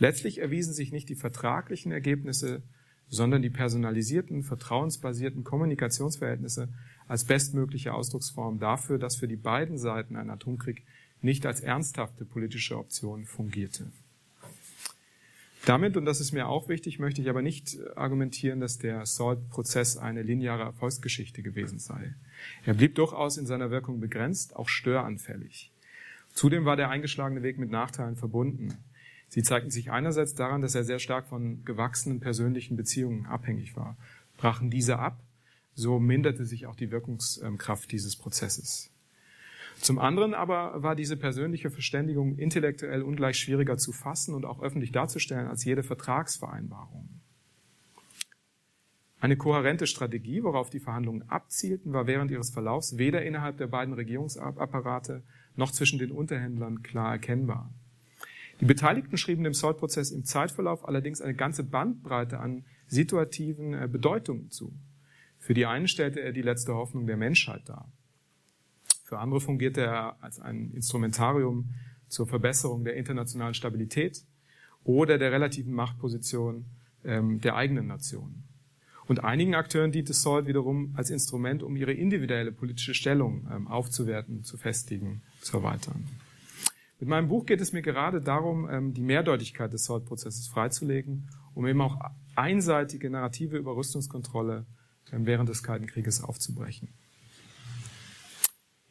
Letztlich 0.00 0.38
erwiesen 0.38 0.74
sich 0.74 0.90
nicht 0.90 1.08
die 1.08 1.14
vertraglichen 1.14 1.92
Ergebnisse, 1.92 2.64
sondern 3.08 3.40
die 3.40 3.50
personalisierten, 3.50 4.42
vertrauensbasierten 4.42 5.44
Kommunikationsverhältnisse 5.44 6.70
als 7.08 7.24
bestmögliche 7.24 7.94
Ausdrucksform 7.94 8.58
dafür, 8.58 8.98
dass 8.98 9.16
für 9.16 9.28
die 9.28 9.36
beiden 9.36 9.78
Seiten 9.78 10.16
ein 10.16 10.30
Atomkrieg 10.30 10.84
nicht 11.20 11.46
als 11.46 11.60
ernsthafte 11.60 12.24
politische 12.24 12.76
Option 12.78 13.24
fungierte. 13.24 13.90
Damit, 15.64 15.96
und 15.96 16.04
das 16.04 16.20
ist 16.20 16.30
mir 16.30 16.46
auch 16.46 16.68
wichtig, 16.68 17.00
möchte 17.00 17.20
ich 17.20 17.28
aber 17.28 17.42
nicht 17.42 17.76
argumentieren, 17.96 18.60
dass 18.60 18.78
der 18.78 19.04
SALT-Prozess 19.04 19.96
eine 19.96 20.22
lineare 20.22 20.62
Erfolgsgeschichte 20.62 21.42
gewesen 21.42 21.80
sei. 21.80 22.14
Er 22.64 22.74
blieb 22.74 22.94
durchaus 22.94 23.36
in 23.36 23.46
seiner 23.46 23.72
Wirkung 23.72 23.98
begrenzt, 23.98 24.54
auch 24.54 24.68
störanfällig. 24.68 25.72
Zudem 26.32 26.66
war 26.66 26.76
der 26.76 26.90
eingeschlagene 26.90 27.42
Weg 27.42 27.58
mit 27.58 27.70
Nachteilen 27.70 28.14
verbunden. 28.14 28.74
Sie 29.28 29.42
zeigten 29.42 29.70
sich 29.70 29.90
einerseits 29.90 30.34
daran, 30.34 30.62
dass 30.62 30.76
er 30.76 30.84
sehr 30.84 31.00
stark 31.00 31.26
von 31.26 31.64
gewachsenen 31.64 32.20
persönlichen 32.20 32.76
Beziehungen 32.76 33.26
abhängig 33.26 33.74
war. 33.74 33.96
Brachen 34.36 34.70
diese 34.70 35.00
ab, 35.00 35.18
so 35.76 36.00
minderte 36.00 36.44
sich 36.44 36.66
auch 36.66 36.74
die 36.74 36.90
Wirkungskraft 36.90 37.92
dieses 37.92 38.16
Prozesses. 38.16 38.90
Zum 39.80 39.98
anderen 39.98 40.32
aber 40.32 40.82
war 40.82 40.96
diese 40.96 41.18
persönliche 41.18 41.70
Verständigung 41.70 42.36
intellektuell 42.38 43.02
ungleich 43.02 43.38
schwieriger 43.38 43.76
zu 43.76 43.92
fassen 43.92 44.34
und 44.34 44.46
auch 44.46 44.62
öffentlich 44.62 44.90
darzustellen 44.90 45.48
als 45.48 45.64
jede 45.64 45.82
Vertragsvereinbarung. 45.82 47.08
Eine 49.20 49.36
kohärente 49.36 49.86
Strategie, 49.86 50.42
worauf 50.42 50.70
die 50.70 50.80
Verhandlungen 50.80 51.28
abzielten, 51.28 51.92
war 51.92 52.06
während 52.06 52.30
ihres 52.30 52.50
Verlaufs 52.50 52.96
weder 52.96 53.22
innerhalb 53.24 53.58
der 53.58 53.66
beiden 53.66 53.94
Regierungsapparate 53.94 55.22
noch 55.56 55.72
zwischen 55.72 55.98
den 55.98 56.10
Unterhändlern 56.10 56.82
klar 56.82 57.12
erkennbar. 57.12 57.70
Die 58.60 58.66
Beteiligten 58.66 59.18
schrieben 59.18 59.44
dem 59.44 59.52
SALT-Prozess 59.52 60.10
im 60.10 60.24
Zeitverlauf 60.24 60.86
allerdings 60.88 61.20
eine 61.20 61.34
ganze 61.34 61.64
Bandbreite 61.64 62.40
an 62.40 62.64
situativen 62.88 63.74
äh, 63.74 63.88
Bedeutungen 63.90 64.50
zu. 64.50 64.72
Für 65.46 65.54
die 65.54 65.64
einen 65.64 65.86
stellte 65.86 66.18
er 66.18 66.32
die 66.32 66.42
letzte 66.42 66.74
Hoffnung 66.74 67.06
der 67.06 67.16
Menschheit 67.16 67.68
dar. 67.68 67.88
Für 69.04 69.20
andere 69.20 69.40
fungierte 69.40 69.80
er 69.80 70.20
als 70.20 70.40
ein 70.40 70.72
Instrumentarium 70.72 71.72
zur 72.08 72.26
Verbesserung 72.26 72.82
der 72.82 72.96
internationalen 72.96 73.54
Stabilität 73.54 74.24
oder 74.82 75.18
der 75.18 75.30
relativen 75.30 75.72
Machtposition 75.72 76.64
ähm, 77.04 77.40
der 77.40 77.54
eigenen 77.54 77.86
Nation. 77.86 78.42
Und 79.06 79.22
einigen 79.22 79.54
Akteuren 79.54 79.92
diente 79.92 80.14
SALT 80.14 80.48
wiederum 80.48 80.92
als 80.96 81.10
Instrument, 81.10 81.62
um 81.62 81.76
ihre 81.76 81.92
individuelle 81.92 82.50
politische 82.50 82.94
Stellung 82.94 83.46
ähm, 83.48 83.68
aufzuwerten, 83.68 84.42
zu 84.42 84.56
festigen, 84.56 85.22
zu 85.42 85.58
erweitern. 85.58 86.08
Mit 86.98 87.08
meinem 87.08 87.28
Buch 87.28 87.46
geht 87.46 87.60
es 87.60 87.72
mir 87.72 87.82
gerade 87.82 88.20
darum, 88.20 88.68
ähm, 88.68 88.94
die 88.94 89.02
Mehrdeutigkeit 89.02 89.72
des 89.72 89.84
SALT-Prozesses 89.84 90.48
freizulegen, 90.48 91.28
um 91.54 91.68
eben 91.68 91.80
auch 91.82 92.00
einseitige 92.34 93.10
narrative 93.10 93.56
Überrüstungskontrolle 93.56 94.56
ähm, 94.58 94.75
während 95.10 95.48
des 95.48 95.62
Kalten 95.62 95.86
Krieges 95.86 96.22
aufzubrechen. 96.22 96.88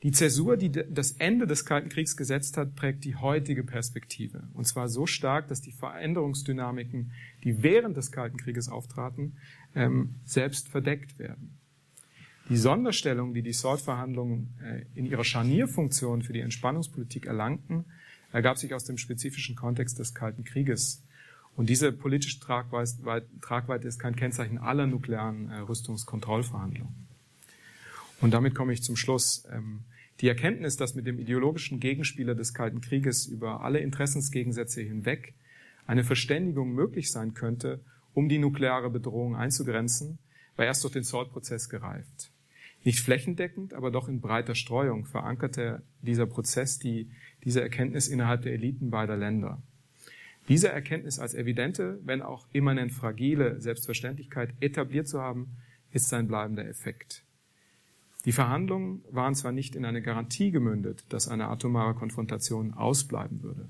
Die 0.03 0.11
Zäsur, 0.11 0.55
die 0.55 0.71
das 0.71 1.13
Ende 1.13 1.47
des 1.47 1.65
Kalten 1.65 1.89
Kriegs 1.89 2.15
gesetzt 2.15 2.57
hat, 2.57 2.75
prägt 2.75 3.05
die 3.05 3.15
heutige 3.15 3.63
Perspektive. 3.63 4.47
Und 4.53 4.67
zwar 4.67 4.87
so 4.87 5.07
stark, 5.07 5.47
dass 5.47 5.61
die 5.61 5.71
Veränderungsdynamiken, 5.71 7.11
die 7.43 7.63
während 7.63 7.97
des 7.97 8.11
Kalten 8.11 8.37
Krieges 8.37 8.69
auftraten, 8.69 9.37
ähm, 9.73 10.15
selbst 10.23 10.69
verdeckt 10.69 11.17
werden. 11.17 11.57
Die 12.49 12.57
Sonderstellung, 12.57 13.33
die 13.33 13.41
die 13.41 13.53
SALT-Verhandlungen 13.53 14.53
äh, 14.63 14.85
in 14.93 15.07
ihrer 15.07 15.23
Scharnierfunktion 15.23 16.21
für 16.21 16.33
die 16.33 16.41
Entspannungspolitik 16.41 17.25
erlangten, 17.25 17.85
ergab 18.31 18.59
sich 18.59 18.75
aus 18.75 18.83
dem 18.83 18.99
spezifischen 18.99 19.55
Kontext 19.55 19.97
des 19.97 20.13
Kalten 20.13 20.43
Krieges. 20.43 21.03
Und 21.55 21.69
diese 21.69 21.91
politische 21.91 22.39
Tragweite 22.39 23.87
ist 23.87 23.99
kein 23.99 24.15
Kennzeichen 24.15 24.57
aller 24.57 24.87
nuklearen 24.87 25.49
äh, 25.49 25.59
Rüstungskontrollverhandlungen. 25.59 27.07
Und 28.21 28.31
damit 28.33 28.55
komme 28.55 28.73
ich 28.73 28.83
zum 28.83 28.95
Schluss. 28.95 29.45
Ähm, 29.51 29.81
Die 30.21 30.29
Erkenntnis, 30.29 30.77
dass 30.77 30.95
mit 30.95 31.05
dem 31.05 31.19
ideologischen 31.19 31.81
Gegenspieler 31.81 32.35
des 32.35 32.53
Kalten 32.53 32.79
Krieges 32.79 33.25
über 33.25 33.61
alle 33.65 33.79
Interessensgegensätze 33.79 34.81
hinweg 34.81 35.33
eine 35.87 36.05
Verständigung 36.05 36.71
möglich 36.73 37.11
sein 37.11 37.33
könnte, 37.33 37.81
um 38.13 38.29
die 38.29 38.39
nukleare 38.39 38.89
Bedrohung 38.89 39.35
einzugrenzen, 39.35 40.17
war 40.55 40.65
erst 40.65 40.83
durch 40.83 40.93
den 40.93 41.03
SALT-Prozess 41.03 41.67
gereift. 41.67 42.31
Nicht 42.85 43.01
flächendeckend, 43.01 43.73
aber 43.73 43.91
doch 43.91 44.07
in 44.07 44.21
breiter 44.21 44.55
Streuung 44.55 45.05
verankerte 45.05 45.81
dieser 46.01 46.27
Prozess 46.27 46.79
die, 46.79 47.09
diese 47.43 47.61
Erkenntnis 47.61 48.07
innerhalb 48.07 48.43
der 48.43 48.53
Eliten 48.53 48.89
beider 48.89 49.17
Länder. 49.17 49.61
Diese 50.47 50.69
Erkenntnis 50.69 51.19
als 51.19 51.33
evidente, 51.33 51.99
wenn 52.03 52.21
auch 52.21 52.47
immanent 52.51 52.91
fragile 52.91 53.59
Selbstverständlichkeit 53.59 54.53
etabliert 54.59 55.07
zu 55.07 55.21
haben, 55.21 55.57
ist 55.91 56.09
sein 56.09 56.27
bleibender 56.27 56.67
Effekt. 56.67 57.23
Die 58.25 58.31
Verhandlungen 58.31 59.03
waren 59.11 59.35
zwar 59.35 59.51
nicht 59.51 59.75
in 59.75 59.85
eine 59.85 60.01
Garantie 60.01 60.51
gemündet, 60.51 61.05
dass 61.09 61.27
eine 61.27 61.47
atomare 61.47 61.93
Konfrontation 61.93 62.73
ausbleiben 62.73 63.43
würde. 63.43 63.69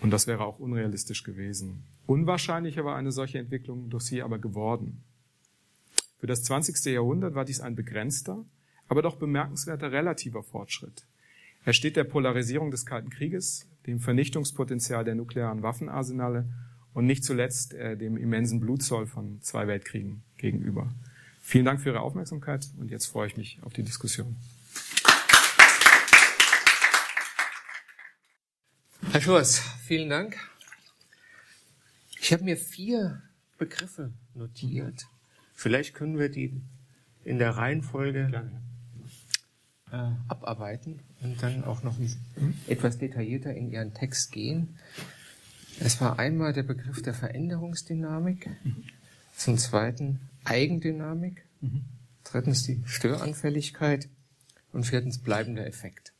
Und 0.00 0.10
das 0.10 0.26
wäre 0.26 0.44
auch 0.44 0.58
unrealistisch 0.58 1.22
gewesen. 1.22 1.84
Unwahrscheinlicher 2.06 2.84
war 2.84 2.96
eine 2.96 3.12
solche 3.12 3.38
Entwicklung 3.38 3.88
durch 3.88 4.04
sie 4.04 4.22
aber 4.22 4.38
geworden. 4.38 5.02
Für 6.18 6.26
das 6.26 6.42
20. 6.42 6.84
Jahrhundert 6.92 7.34
war 7.34 7.44
dies 7.44 7.60
ein 7.60 7.76
begrenzter, 7.76 8.44
aber 8.88 9.02
doch 9.02 9.16
bemerkenswerter 9.16 9.92
relativer 9.92 10.42
Fortschritt. 10.42 11.06
Er 11.64 11.72
steht 11.72 11.96
der 11.96 12.04
Polarisierung 12.04 12.70
des 12.70 12.84
Kalten 12.84 13.10
Krieges, 13.10 13.66
dem 13.86 14.00
Vernichtungspotenzial 14.00 15.04
der 15.04 15.14
nuklearen 15.14 15.62
Waffenarsenale 15.62 16.48
und 16.92 17.06
nicht 17.06 17.24
zuletzt 17.24 17.74
äh, 17.74 17.96
dem 17.96 18.16
immensen 18.16 18.60
Blutzoll 18.60 19.06
von 19.06 19.40
zwei 19.42 19.66
Weltkriegen 19.66 20.22
gegenüber. 20.36 20.92
Vielen 21.40 21.64
Dank 21.64 21.80
für 21.80 21.90
Ihre 21.90 22.00
Aufmerksamkeit 22.00 22.68
und 22.78 22.90
jetzt 22.90 23.06
freue 23.06 23.26
ich 23.26 23.36
mich 23.36 23.58
auf 23.62 23.72
die 23.72 23.82
Diskussion. 23.82 24.36
Herr 29.10 29.20
Schurz, 29.20 29.60
vielen 29.86 30.08
Dank. 30.08 30.36
Ich 32.20 32.32
habe 32.32 32.44
mir 32.44 32.56
vier 32.56 33.22
Begriffe 33.58 34.12
notiert. 34.34 35.06
Vielleicht 35.52 35.94
können 35.94 36.18
wir 36.18 36.30
die 36.30 36.62
in 37.22 37.38
der 37.38 37.50
Reihenfolge 37.50 38.52
äh, 39.94 40.10
abarbeiten 40.28 41.00
und 41.22 41.42
dann 41.42 41.64
auch 41.64 41.82
noch 41.82 41.96
etwas 42.66 42.98
detaillierter 42.98 43.54
in 43.54 43.70
Ihren 43.70 43.94
Text 43.94 44.32
gehen. 44.32 44.76
Es 45.80 46.00
war 46.00 46.18
einmal 46.18 46.52
der 46.52 46.62
Begriff 46.64 47.02
der 47.02 47.14
Veränderungsdynamik, 47.14 48.50
zum 49.36 49.58
zweiten 49.58 50.20
Eigendynamik, 50.44 51.44
drittens 52.22 52.62
die 52.62 52.82
Störanfälligkeit 52.86 54.08
und 54.72 54.84
viertens 54.84 55.18
bleibender 55.18 55.66
Effekt. 55.66 56.12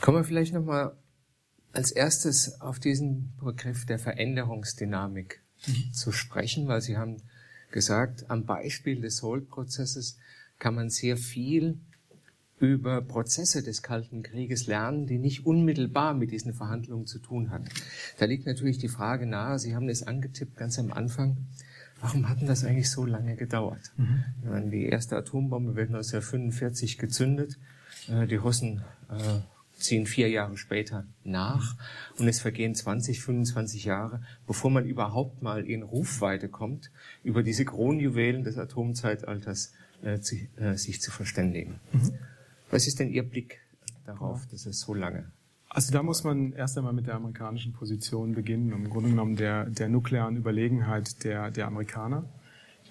Kommen 0.00 0.18
wir 0.18 0.24
vielleicht 0.24 0.54
nochmal 0.54 0.96
als 1.72 1.90
erstes 1.90 2.60
auf 2.60 2.78
diesen 2.78 3.32
Begriff 3.40 3.86
der 3.86 3.98
Veränderungsdynamik 3.98 5.42
zu 5.92 6.12
sprechen, 6.12 6.68
weil 6.68 6.80
Sie 6.80 6.96
haben 6.96 7.22
gesagt, 7.70 8.30
am 8.30 8.44
Beispiel 8.44 9.00
des 9.00 9.18
Soul-Prozesses 9.18 10.18
kann 10.58 10.74
man 10.74 10.90
sehr 10.90 11.16
viel 11.16 11.80
über 12.60 13.00
Prozesse 13.00 13.62
des 13.62 13.82
Kalten 13.82 14.22
Krieges 14.22 14.66
lernen, 14.66 15.06
die 15.06 15.18
nicht 15.18 15.46
unmittelbar 15.46 16.14
mit 16.14 16.30
diesen 16.30 16.52
Verhandlungen 16.52 17.06
zu 17.06 17.18
tun 17.18 17.50
hatten. 17.50 17.68
Da 18.18 18.26
liegt 18.26 18.46
natürlich 18.46 18.78
die 18.78 18.88
Frage 18.88 19.26
nahe, 19.26 19.58
Sie 19.58 19.74
haben 19.74 19.88
es 19.88 20.02
angetippt 20.02 20.56
ganz 20.56 20.78
am 20.78 20.92
Anfang, 20.92 21.38
warum 22.00 22.28
hat 22.28 22.40
denn 22.40 22.46
das 22.46 22.64
eigentlich 22.64 22.90
so 22.90 23.06
lange 23.06 23.36
gedauert? 23.36 23.92
Mhm. 23.96 24.24
Meine, 24.44 24.70
die 24.70 24.84
erste 24.84 25.16
Atombombe 25.16 25.74
wird 25.74 25.88
1945 25.88 26.98
gezündet, 26.98 27.58
äh, 28.08 28.26
die 28.26 28.36
Russen 28.36 28.82
äh, 29.08 29.40
ziehen 29.80 30.04
vier 30.06 30.28
Jahre 30.28 30.58
später 30.58 31.06
nach 31.24 31.76
und 32.18 32.28
es 32.28 32.40
vergehen 32.40 32.74
20, 32.74 33.22
25 33.22 33.84
Jahre, 33.86 34.20
bevor 34.46 34.70
man 34.70 34.84
überhaupt 34.84 35.42
mal 35.42 35.64
in 35.64 35.82
Rufweite 35.82 36.50
kommt, 36.50 36.90
über 37.24 37.42
diese 37.42 37.64
Kronjuwelen 37.64 38.44
des 38.44 38.58
Atomzeitalters 38.58 39.72
äh, 40.02 40.20
zu, 40.20 40.36
äh, 40.56 40.76
sich 40.76 41.00
zu 41.00 41.10
verständigen. 41.10 41.80
Mhm. 41.92 42.12
Was 42.70 42.86
ist 42.86 43.00
denn 43.00 43.10
Ihr 43.10 43.22
Blick 43.22 43.60
darauf, 44.04 44.46
dass 44.46 44.66
es 44.66 44.80
so 44.80 44.94
lange 44.94 45.32
also 45.72 45.92
da 45.92 46.02
muss 46.02 46.24
man 46.24 46.52
erst 46.52 46.76
einmal 46.76 46.92
mit 46.92 47.06
der 47.06 47.14
amerikanischen 47.14 47.72
Position 47.72 48.34
beginnen, 48.34 48.72
im 48.72 48.90
Grunde 48.90 49.10
genommen 49.10 49.36
der, 49.36 49.66
der 49.66 49.88
nuklearen 49.88 50.36
Überlegenheit 50.36 51.22
der, 51.22 51.52
der 51.52 51.68
Amerikaner, 51.68 52.28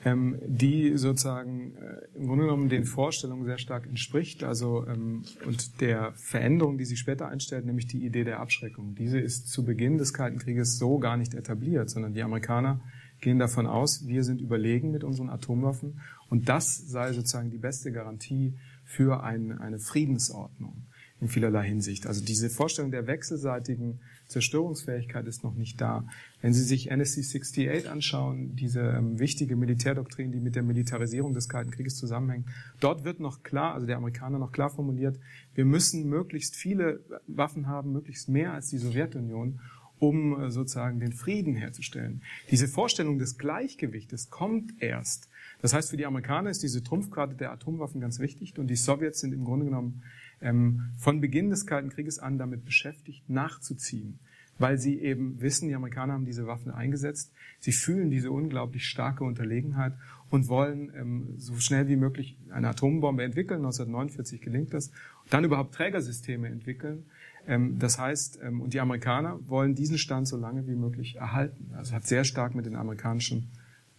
ähm, 0.06 0.40
die 0.46 0.96
sozusagen 0.96 1.76
äh, 1.76 2.18
im 2.18 2.28
Grunde 2.28 2.46
genommen 2.46 2.70
den 2.70 2.86
Vorstellungen 2.86 3.44
sehr 3.44 3.58
stark 3.58 3.86
entspricht, 3.86 4.46
also 4.46 4.88
ähm, 4.88 5.24
und 5.46 5.82
der 5.82 6.14
Veränderung, 6.14 6.78
die 6.78 6.86
sie 6.86 6.96
später 6.96 7.28
einstellt, 7.28 7.66
nämlich 7.66 7.88
die 7.88 8.06
Idee 8.06 8.24
der 8.24 8.40
Abschreckung. 8.40 8.96
Diese 8.96 9.20
ist 9.20 9.50
zu 9.50 9.66
Beginn 9.66 9.98
des 9.98 10.14
Kalten 10.14 10.40
Krieges 10.40 10.78
so 10.78 11.00
gar 11.00 11.18
nicht 11.18 11.34
etabliert, 11.34 11.90
sondern 11.90 12.14
die 12.14 12.24
Amerikaner 12.24 12.80
gehen 13.20 13.40
davon 13.40 13.68
aus, 13.68 14.08
wir 14.08 14.24
sind 14.24 14.40
überlegen 14.40 14.92
mit 14.92 15.04
unseren 15.04 15.30
Atomwaffen 15.30 16.00
und 16.30 16.48
das 16.48 16.78
sei 16.78 17.12
sozusagen 17.12 17.50
die 17.50 17.58
beste 17.58 17.92
Garantie 17.92 18.54
für 18.90 19.24
ein, 19.24 19.52
eine 19.60 19.78
Friedensordnung 19.78 20.88
in 21.22 21.28
vielerlei 21.28 21.68
Hinsicht. 21.68 22.08
Also 22.08 22.26
diese 22.26 22.50
Vorstellung 22.50 22.90
der 22.90 23.06
wechselseitigen 23.06 24.00
Zerstörungsfähigkeit 24.28 25.28
ist 25.28 25.44
noch 25.44 25.54
nicht 25.54 25.80
da. 25.80 26.06
Wenn 26.42 26.54
Sie 26.54 26.64
sich 26.64 26.90
NSC 26.90 27.20
68 27.20 27.88
anschauen, 27.88 28.56
diese 28.56 28.82
ähm, 28.82 29.20
wichtige 29.20 29.56
Militärdoktrin, 29.56 30.32
die 30.32 30.40
mit 30.40 30.56
der 30.56 30.64
Militarisierung 30.64 31.36
des 31.36 31.48
Kalten 31.48 31.70
Krieges 31.70 31.98
zusammenhängt, 31.98 32.48
dort 32.80 33.04
wird 33.04 33.20
noch 33.20 33.44
klar, 33.44 33.76
also 33.76 33.86
der 33.86 33.98
Amerikaner 33.98 34.40
noch 34.40 34.52
klar 34.52 34.72
formuliert, 34.72 35.20
wir 35.54 35.66
müssen 35.66 36.10
möglichst 36.10 36.56
viele 36.56 37.04
Waffen 37.28 37.68
haben, 37.68 37.92
möglichst 37.92 38.28
mehr 38.28 38.54
als 38.54 38.70
die 38.70 38.80
Sowjetunion, 38.80 39.60
um 40.00 40.42
äh, 40.42 40.50
sozusagen 40.50 41.00
den 41.00 41.14
Frieden 41.14 41.56
herzustellen. 41.56 42.24
Diese 42.50 42.68
Vorstellung 42.68 43.20
des 43.20 43.38
Gleichgewichtes 43.38 44.32
kommt 44.32 44.82
erst. 44.82 45.30
Das 45.62 45.74
heißt, 45.74 45.90
für 45.90 45.98
die 45.98 46.06
Amerikaner 46.06 46.50
ist 46.50 46.64
diese 46.64 46.84
Trumpfkarte 46.84 47.36
der 47.36 47.52
Atomwaffen 47.52 48.00
ganz 48.00 48.20
wichtig 48.20 48.58
und 48.58 48.68
die 48.68 48.76
Sowjets 48.76 49.20
sind 49.20 49.34
im 49.34 49.44
Grunde 49.44 49.66
genommen 49.66 50.04
ähm, 50.42 50.92
von 50.98 51.20
Beginn 51.20 51.50
des 51.50 51.66
Kalten 51.66 51.90
Krieges 51.90 52.20
an 52.20 52.38
damit 52.38 52.66
beschäftigt, 52.66 53.30
nachzuziehen, 53.30 54.20
weil 54.58 54.78
sie 54.78 55.00
eben 55.00 55.42
wissen, 55.42 55.68
die 55.68 55.76
Amerikaner 55.76 56.14
haben 56.14 56.26
diese 56.26 56.48
Waffen 56.48 56.72
eingesetzt, 56.72 57.34
sie 57.60 57.74
fühlen 57.74 58.10
diese 58.10 58.32
unglaublich 58.32 58.86
starke 58.86 59.24
Unterlegenheit 59.26 59.94
und 60.30 60.48
wollen 60.48 60.92
ähm, 60.96 61.34
so 61.38 61.56
schnell 61.58 61.88
wie 61.88 61.96
möglich 61.96 62.38
eine 62.52 62.70
Atombombe 62.70 63.24
entwickeln. 63.24 63.60
1949 63.60 64.42
gelingt 64.42 64.74
das. 64.74 64.88
Und 65.24 65.34
dann 65.34 65.44
überhaupt 65.44 65.74
Trägersysteme 65.74 66.48
entwickeln. 66.48 67.06
Ähm, 67.48 67.80
das 67.80 68.00
heißt, 68.00 68.40
ähm, 68.44 68.62
und 68.62 68.74
die 68.74 68.80
Amerikaner 68.80 69.40
wollen 69.48 69.76
diesen 69.76 69.98
Stand 69.98 70.28
so 70.28 70.38
lange 70.38 70.68
wie 70.68 70.76
möglich 70.76 71.16
erhalten. 71.16 71.72
Also 71.76 71.94
hat 71.94 72.06
sehr 72.06 72.24
stark 72.24 72.54
mit 72.54 72.66
den 72.66 72.76
amerikanischen 72.76 73.50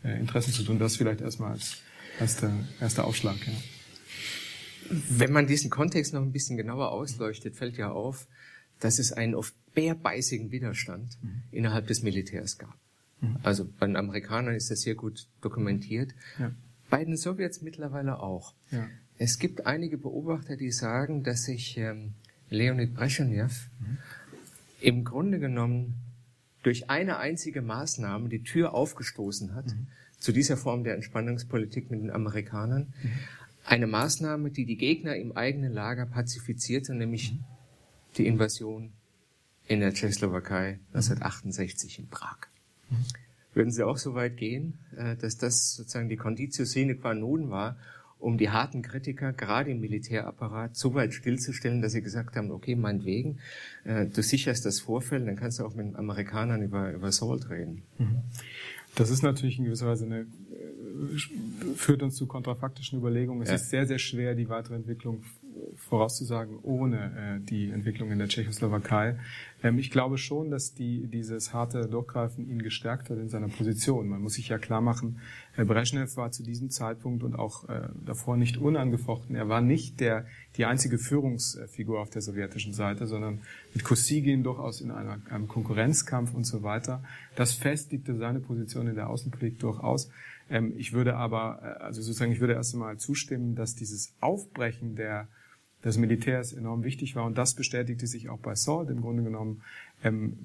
äh, 0.05 0.19
Interessen 0.19 0.53
zu 0.53 0.63
tun. 0.63 0.79
Das 0.79 0.97
vielleicht 0.97 1.21
erstmal 1.21 1.53
als 1.53 1.79
erster, 2.19 2.53
erster 2.81 3.05
Aufschlag. 3.05 3.37
Ja. 3.47 3.53
Wenn 5.09 5.33
man 5.33 5.47
diesen 5.47 5.71
Kontext 5.71 6.13
noch 6.15 6.23
ein 6.23 6.33
bisschen 6.33 6.57
genauer 6.57 6.91
ausleuchtet, 6.93 7.57
fällt 7.57 7.77
ja 7.77 7.91
auf, 7.91 8.27
dass 8.81 8.99
es 8.99 9.13
einen 9.13 9.35
oft 9.35 9.55
bärbeißigen 9.75 10.51
Widerstand 10.51 11.19
mhm. 11.23 11.43
innerhalb 11.51 11.87
des 11.87 12.03
Militärs 12.03 12.59
gab. 12.59 12.77
Mhm. 13.21 13.37
Also 13.43 13.69
bei 13.79 13.87
den 13.87 13.97
Amerikanern 13.97 14.55
ist 14.55 14.71
das 14.71 14.81
sehr 14.81 14.95
gut 14.95 15.29
dokumentiert. 15.41 16.15
Ja. 16.39 16.51
Bei 16.89 17.05
den 17.05 17.17
Sowjets 17.17 17.63
mittlerweile 17.63 18.21
auch. 18.21 18.55
Ja. 18.71 18.89
Es 19.17 19.39
gibt 19.39 19.67
einige 19.67 19.99
Beobachter, 19.99 20.57
die 20.57 20.73
sagen, 20.73 21.23
dass 21.23 21.45
sich 21.45 21.77
ähm, 21.77 22.15
Leonid 22.49 22.95
Brezhnev 22.95 23.69
mhm. 23.79 23.99
im 24.81 25.05
Grunde 25.05 25.39
genommen 25.39 25.95
durch 26.63 26.91
eine 26.91 27.19
einzige 27.19 27.63
Maßnahme 27.63 28.29
die 28.29 28.43
Tür 28.43 28.75
aufgestoßen 28.75 29.55
hat 29.55 29.67
mhm. 29.67 29.87
zu 30.19 30.33
dieser 30.33 30.57
Form 30.57 30.85
der 30.85 30.95
Entspannungspolitik 30.95 31.91
mit 31.91 32.01
den 32.01 32.11
Amerikanern. 32.11 32.93
Mhm. 33.03 33.11
Eine 33.65 33.87
Maßnahme, 33.87 34.51
die 34.51 34.65
die 34.65 34.77
Gegner 34.77 35.17
im 35.17 35.37
eigenen 35.37 35.73
Lager 35.73 36.07
pazifizierte, 36.07 36.95
nämlich 36.95 37.33
mhm. 37.33 37.45
die 38.17 38.27
Invasion 38.27 38.93
in 39.67 39.81
der 39.81 39.95
Tschechoslowakei 39.95 40.81
1968 40.93 42.01
in 42.01 42.09
Prag. 42.09 42.39
Mhm. 42.91 42.97
Würden 43.53 43.73
Sie 43.73 43.85
auch 43.85 43.97
so 43.97 44.15
weit 44.15 44.37
gehen, 44.37 44.79
äh, 44.97 45.17
dass 45.17 45.37
das 45.37 45.75
sozusagen 45.75 46.09
die 46.09 46.17
Conditio 46.17 46.65
sine 46.65 46.95
qua 46.95 47.15
non 47.15 47.51
war, 47.51 47.77
um 48.21 48.39
die 48.39 48.51
harten 48.51 48.83
Kritiker, 48.83 49.33
gerade 49.33 49.71
im 49.71 49.81
Militärapparat, 49.81 50.77
so 50.77 50.95
weit 50.95 51.15
stillzustellen, 51.15 51.83
dass 51.83 51.93
sie 51.93 52.03
gesagt 52.03 52.37
haben, 52.37 52.51
okay, 52.51 52.77
meinetwegen, 52.77 53.39
äh, 53.85 54.07
du 54.07 54.23
sicherst 54.23 54.65
das 54.67 54.81
Vorfeld, 54.81 55.27
dann 55.27 55.37
kannst 55.37 55.59
du 55.59 55.65
auch 55.65 55.75
mit 55.75 55.87
den 55.87 55.97
Amerikanern 55.97 56.63
über, 56.63 56.93
über 56.93 57.11
Salt 57.13 57.51
reden. 57.51 57.83
Mhm. 57.99 58.19
Das 58.95 59.11
ist 59.11 59.23
natürlich 59.23 59.59
in 59.59 59.65
gewisser 59.65 59.87
Weise 59.87 60.05
eine, 60.05 60.21
äh, 60.21 61.77
führt 61.77 62.03
uns 62.03 62.17
zu 62.17 62.27
kontrafaktischen 62.27 62.99
Überlegungen. 62.99 63.43
Es 63.43 63.49
ja. 63.49 63.55
ist 63.55 63.71
sehr, 63.71 63.87
sehr 63.87 63.99
schwer, 63.99 64.35
die 64.35 64.49
weitere 64.49 64.75
Entwicklung 64.75 65.23
vorauszusagen 65.77 66.59
ohne 66.63 67.41
äh, 67.41 67.45
die 67.45 67.71
Entwicklung 67.71 68.11
in 68.11 68.19
der 68.19 68.29
Tschechoslowakei. 68.29 69.19
Ähm, 69.63 69.79
ich 69.79 69.91
glaube 69.91 70.19
schon, 70.19 70.51
dass 70.51 70.75
die, 70.75 71.07
dieses 71.07 71.53
harte 71.53 71.89
Durchgreifen 71.89 72.49
ihn 72.49 72.63
gestärkt 72.63 73.11
hat 73.11 73.19
in 73.19 73.29
seiner 73.29 73.49
Position. 73.49 74.09
Man 74.09 74.23
muss 74.23 74.35
sich 74.35 74.49
ja 74.49 74.59
klar 74.59 74.81
machen, 74.81 75.21
Herr 75.53 75.65
Brezhnev 75.65 76.17
war 76.17 76.31
zu 76.31 76.43
diesem 76.43 76.71
Zeitpunkt 76.71 77.23
und 77.23 77.35
auch 77.35 77.69
äh, 77.69 77.89
davor 78.07 78.37
nicht 78.37 78.57
unangefochten. 78.57 79.35
Er 79.35 79.49
war 79.49 79.61
nicht 79.61 80.01
der, 80.01 80.27
die 80.57 80.65
einzige 80.65 80.99
Führungsfigur 80.99 82.01
auf 82.01 82.11
der 82.11 82.23
sowjetischen 82.23 82.73
Seite, 82.73 83.07
sondern 83.07 83.41
mit 83.75 83.85
Kosygin 83.85 84.43
durchaus 84.43 84.81
in 84.81 84.91
einer, 84.91 85.21
einem 85.29 85.49
Konkurrenzkampf 85.49 86.35
und 86.35 86.45
so 86.45 86.63
weiter. 86.63 87.03
Das 87.37 87.53
festigte 87.53 88.17
seine 88.17 88.41
Position 88.41 88.87
in 88.87 88.95
der 88.95 89.11
Außenpolitik 89.11 89.59
durchaus. 89.59 90.11
Ähm, 90.49 90.75
ich 90.77 90.93
würde 90.93 91.17
aber, 91.17 91.61
äh, 91.63 91.83
also 91.83 92.03
sozusagen, 92.03 92.33
ich 92.33 92.41
würde 92.41 92.55
erst 92.55 92.75
einmal 92.75 92.99
zustimmen, 92.99 93.55
dass 93.55 93.75
dieses 93.75 94.15
Aufbrechen 94.21 94.97
der 94.97 95.29
des 95.85 95.97
Militärs 95.97 96.53
enorm 96.53 96.85
wichtig 96.85 97.17
war. 97.17 97.25
Und 97.25 97.39
das 97.39 97.55
bestätigte 97.55 98.07
sich 98.07 98.29
auch 98.29 98.39
bei 98.39 98.55
Salt 98.55 98.91
im 98.91 99.01
Grunde 99.01 99.23
genommen. 99.23 99.63
Ähm, 100.03 100.37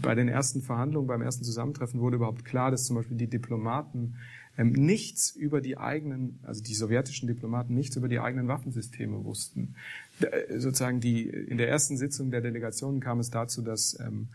bei 0.00 0.14
den 0.14 0.28
ersten 0.28 0.62
Verhandlungen, 0.62 1.06
beim 1.06 1.22
ersten 1.22 1.44
Zusammentreffen 1.44 2.00
wurde 2.00 2.16
überhaupt 2.16 2.44
klar, 2.44 2.70
dass 2.70 2.84
zum 2.84 2.96
Beispiel 2.96 3.16
die 3.16 3.28
Diplomaten 3.28 4.16
ähm, 4.56 4.72
nichts 4.72 5.30
über 5.30 5.60
die 5.60 5.78
eigenen, 5.78 6.38
also 6.44 6.62
die 6.62 6.74
sowjetischen 6.74 7.26
Diplomaten 7.26 7.74
nichts 7.74 7.96
über 7.96 8.08
die 8.08 8.20
eigenen 8.20 8.48
Waffensysteme 8.48 9.24
wussten. 9.24 9.74
Äh, 10.20 10.58
sozusagen 10.58 11.00
die, 11.00 11.28
in 11.28 11.58
der 11.58 11.68
ersten 11.68 11.96
Sitzung 11.96 12.30
der 12.30 12.40
Delegation 12.40 13.00
kam 13.00 13.18
es 13.18 13.30
dazu, 13.30 13.62
dass, 13.62 13.98
ähm, 14.00 14.28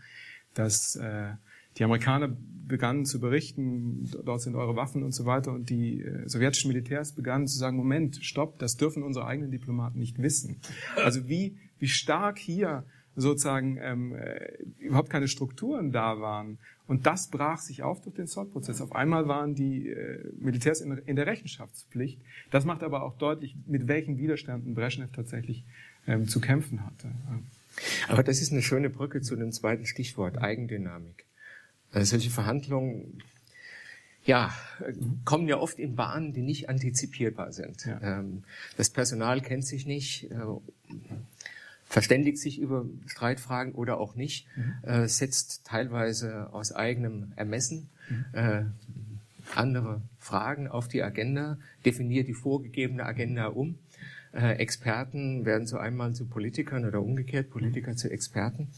dass 0.54 0.96
äh, 0.96 1.30
die 1.76 1.84
Amerikaner 1.84 2.36
begannen 2.70 3.04
zu 3.04 3.20
berichten, 3.20 4.08
dort 4.24 4.40
sind 4.40 4.54
eure 4.54 4.76
Waffen 4.76 5.02
und 5.02 5.12
so 5.12 5.26
weiter, 5.26 5.52
und 5.52 5.68
die 5.68 6.00
äh, 6.00 6.28
sowjetischen 6.28 6.68
Militärs 6.68 7.14
begannen 7.14 7.46
zu 7.46 7.58
sagen, 7.58 7.76
Moment, 7.76 8.18
stopp, 8.22 8.58
das 8.58 8.76
dürfen 8.76 9.02
unsere 9.02 9.26
eigenen 9.26 9.50
Diplomaten 9.50 9.98
nicht 9.98 10.22
wissen. 10.22 10.60
Also 10.96 11.28
wie, 11.28 11.58
wie 11.78 11.88
stark 11.88 12.38
hier 12.38 12.84
sozusagen 13.16 13.76
ähm, 13.80 14.14
äh, 14.14 14.62
überhaupt 14.78 15.10
keine 15.10 15.28
Strukturen 15.28 15.90
da 15.90 16.20
waren. 16.20 16.58
Und 16.86 17.06
das 17.06 17.28
brach 17.28 17.58
sich 17.58 17.82
auf 17.82 18.00
durch 18.00 18.14
den 18.14 18.26
SALT-Prozess. 18.26 18.80
Auf 18.80 18.94
einmal 18.94 19.28
waren 19.28 19.54
die 19.54 19.88
äh, 19.88 20.32
Militärs 20.38 20.80
in, 20.80 20.96
in, 21.06 21.16
der 21.16 21.26
Rechenschaftspflicht. 21.26 22.20
Das 22.50 22.64
macht 22.64 22.82
aber 22.82 23.02
auch 23.02 23.16
deutlich, 23.18 23.56
mit 23.66 23.88
welchen 23.88 24.18
Widerständen 24.18 24.74
Brezhnev 24.74 25.10
tatsächlich 25.12 25.64
ähm, 26.06 26.26
zu 26.26 26.40
kämpfen 26.40 26.84
hatte. 26.84 27.10
Aber 28.08 28.22
das 28.22 28.40
ist 28.40 28.52
eine 28.52 28.62
schöne 28.62 28.90
Brücke 28.90 29.20
zu 29.20 29.36
dem 29.36 29.52
zweiten 29.52 29.86
Stichwort, 29.86 30.38
Eigendynamik. 30.38 31.26
Also 31.92 32.10
solche 32.10 32.30
Verhandlungen, 32.30 33.22
ja, 34.24 34.54
kommen 35.24 35.48
ja 35.48 35.58
oft 35.58 35.78
in 35.78 35.96
Bahnen, 35.96 36.32
die 36.32 36.42
nicht 36.42 36.68
antizipierbar 36.68 37.52
sind. 37.52 37.86
Ja. 37.86 38.00
Ähm, 38.00 38.44
das 38.76 38.90
Personal 38.90 39.40
kennt 39.40 39.66
sich 39.66 39.86
nicht, 39.86 40.30
äh, 40.30 40.36
verständigt 41.84 42.38
sich 42.38 42.58
über 42.60 42.84
Streitfragen 43.06 43.72
oder 43.72 43.98
auch 43.98 44.14
nicht, 44.14 44.46
mhm. 44.56 44.88
Äh, 44.88 45.08
setzt 45.08 45.64
teilweise 45.64 46.52
aus 46.52 46.72
eigenem 46.72 47.32
Ermessen 47.36 47.88
mhm. 48.08 48.24
Äh, 48.32 48.64
andere 49.56 50.00
Fragen 50.18 50.68
auf 50.68 50.86
die 50.86 51.02
Agenda, 51.02 51.58
definiert 51.84 52.28
die 52.28 52.34
vorgegebene 52.34 53.04
Agenda 53.04 53.46
um. 53.46 53.78
Experten 54.32 55.44
werden 55.44 55.66
zu 55.66 55.78
einmal 55.78 56.14
zu 56.14 56.24
Politikern 56.24 56.84
oder 56.84 57.02
umgekehrt 57.02 57.50
Politiker 57.50 57.90
mhm. 57.90 57.96
zu 57.96 58.08
Experten. 58.08 58.68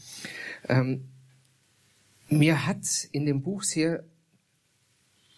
Ähm, 0.67 1.05
mir 2.37 2.65
hat 2.65 3.07
in 3.11 3.25
dem 3.25 3.41
Buch 3.41 3.63
sehr 3.63 4.03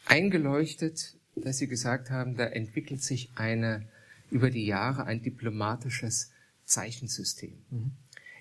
eingeleuchtet, 0.05 1.15
dass 1.35 1.57
Sie 1.57 1.67
gesagt 1.67 2.09
haben, 2.09 2.35
da 2.35 2.45
entwickelt 2.45 3.01
sich 3.03 3.31
eine, 3.35 3.87
über 4.31 4.49
die 4.49 4.65
Jahre 4.65 5.05
ein 5.05 5.21
diplomatisches 5.21 6.31
Zeichensystem. 6.65 7.57
Mhm. 7.69 7.91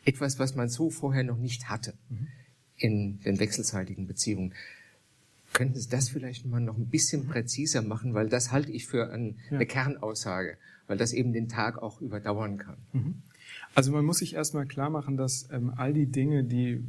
Etwas, 0.05 0.39
was 0.39 0.55
man 0.55 0.69
so 0.69 0.91
vorher 0.91 1.25
noch 1.25 1.39
nicht 1.39 1.69
hatte 1.69 1.95
mhm. 2.09 2.29
in 2.77 3.21
den 3.21 3.39
wechselseitigen 3.39 4.07
Beziehungen. 4.07 4.55
Könnten 5.53 5.79
Sie 5.79 5.89
das 5.89 6.09
vielleicht 6.09 6.47
mal 6.47 6.61
noch 6.61 6.77
ein 6.77 6.89
bisschen 6.89 7.27
präziser 7.27 7.83
machen, 7.83 8.15
weil 8.15 8.29
das 8.29 8.51
halte 8.51 8.73
ich 8.73 8.87
für 8.87 9.11
ein, 9.13 9.39
ja. 9.51 9.57
eine 9.57 9.67
Kernaussage, 9.67 10.57
weil 10.87 10.99
das 10.99 11.13
eben 11.13 11.33
den 11.33 11.49
Tag 11.49 11.79
auch 11.79 12.01
überdauern 12.01 12.59
kann. 12.59 12.77
Mhm. 12.93 13.23
Also 13.75 13.93
man 13.93 14.05
muss 14.05 14.19
sich 14.19 14.35
erstmal 14.35 14.67
klar 14.67 14.91
machen, 14.91 15.17
dass 15.17 15.49
ähm, 15.51 15.73
all 15.77 15.93
die 15.93 16.07
Dinge, 16.07 16.45
die 16.45 16.83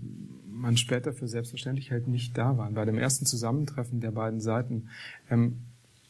man 0.56 0.78
später 0.78 1.14
für 1.14 1.28
selbstverständlich 1.28 1.92
hält, 1.92 2.08
nicht 2.08 2.38
da 2.38 2.58
waren. 2.58 2.74
Bei 2.74 2.86
dem 2.86 2.98
ersten 2.98 3.26
Zusammentreffen 3.26 4.00
der 4.00 4.12
beiden 4.12 4.40
Seiten, 4.40 4.90
ähm, 5.30 5.58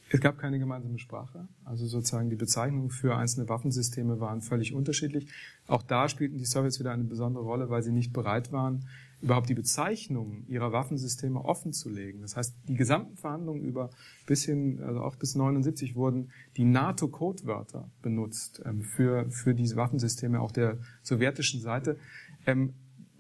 es 0.10 0.22
gab 0.22 0.38
keine 0.38 0.60
gemeinsame 0.60 1.00
Sprache. 1.00 1.48
Also 1.64 1.88
sozusagen 1.88 2.30
die 2.30 2.36
Bezeichnungen 2.36 2.92
für 2.92 3.16
einzelne 3.16 3.50
Waffensysteme 3.50 4.20
waren 4.20 4.42
völlig 4.42 4.74
unterschiedlich. 4.74 5.28
Auch 5.68 5.82
da 5.82 6.08
spielten 6.08 6.38
die 6.38 6.46
Sowjets 6.46 6.80
wieder 6.80 6.92
eine 6.92 7.04
besondere 7.04 7.44
Rolle, 7.44 7.70
weil 7.70 7.82
sie 7.82 7.92
nicht 7.92 8.14
bereit 8.14 8.52
waren, 8.52 8.86
überhaupt 9.22 9.50
die 9.50 9.56
Bezeichnungen 9.56 10.46
ihrer 10.48 10.72
Waffensysteme 10.72 11.44
offen 11.44 11.74
zu 11.74 11.90
legen. 11.90 12.22
Das 12.22 12.38
heißt, 12.38 12.56
die 12.68 12.76
gesamten 12.76 13.18
Verhandlungen 13.18 13.64
über 13.64 13.90
bis 14.28 14.46
hin, 14.46 14.80
also 14.84 15.02
auch 15.02 15.16
bis 15.16 15.36
79 15.36 15.96
wurden 15.96 16.30
die 16.58 16.66
NATO-Codewörter 16.66 17.90
benutzt 18.04 18.62
ähm, 18.64 18.84
für, 18.84 19.30
für 19.32 19.56
diese 19.56 19.76
Waffensysteme, 19.76 20.40
auch 20.40 20.52
der 20.52 20.78
sowjetischen 21.02 21.62
Seite. 21.62 21.98
Ähm, 22.46 22.76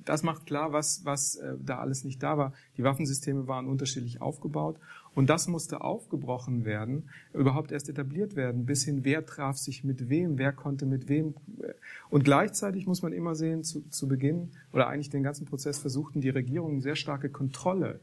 das 0.05 0.23
macht 0.23 0.45
klar, 0.45 0.71
was, 0.71 1.03
was 1.03 1.35
äh, 1.35 1.55
da 1.59 1.79
alles 1.79 2.03
nicht 2.03 2.21
da 2.23 2.37
war. 2.37 2.53
Die 2.77 2.83
Waffensysteme 2.83 3.47
waren 3.47 3.67
unterschiedlich 3.67 4.21
aufgebaut 4.21 4.77
und 5.15 5.29
das 5.29 5.47
musste 5.47 5.81
aufgebrochen 5.81 6.65
werden, 6.65 7.09
überhaupt 7.33 7.71
erst 7.71 7.89
etabliert 7.89 8.35
werden, 8.35 8.65
bis 8.65 8.83
hin, 8.83 9.03
wer 9.03 9.25
traf 9.25 9.57
sich 9.57 9.83
mit 9.83 10.09
wem, 10.09 10.37
wer 10.37 10.53
konnte 10.53 10.85
mit 10.85 11.09
wem. 11.09 11.33
Und 12.09 12.23
gleichzeitig 12.23 12.85
muss 12.85 13.01
man 13.01 13.13
immer 13.13 13.35
sehen, 13.35 13.63
zu, 13.63 13.81
zu 13.89 14.07
Beginn 14.07 14.51
oder 14.71 14.87
eigentlich 14.87 15.09
den 15.09 15.23
ganzen 15.23 15.45
Prozess 15.45 15.79
versuchten 15.79 16.21
die 16.21 16.29
Regierungen 16.29 16.81
sehr 16.81 16.95
starke 16.95 17.29
Kontrolle 17.29 17.99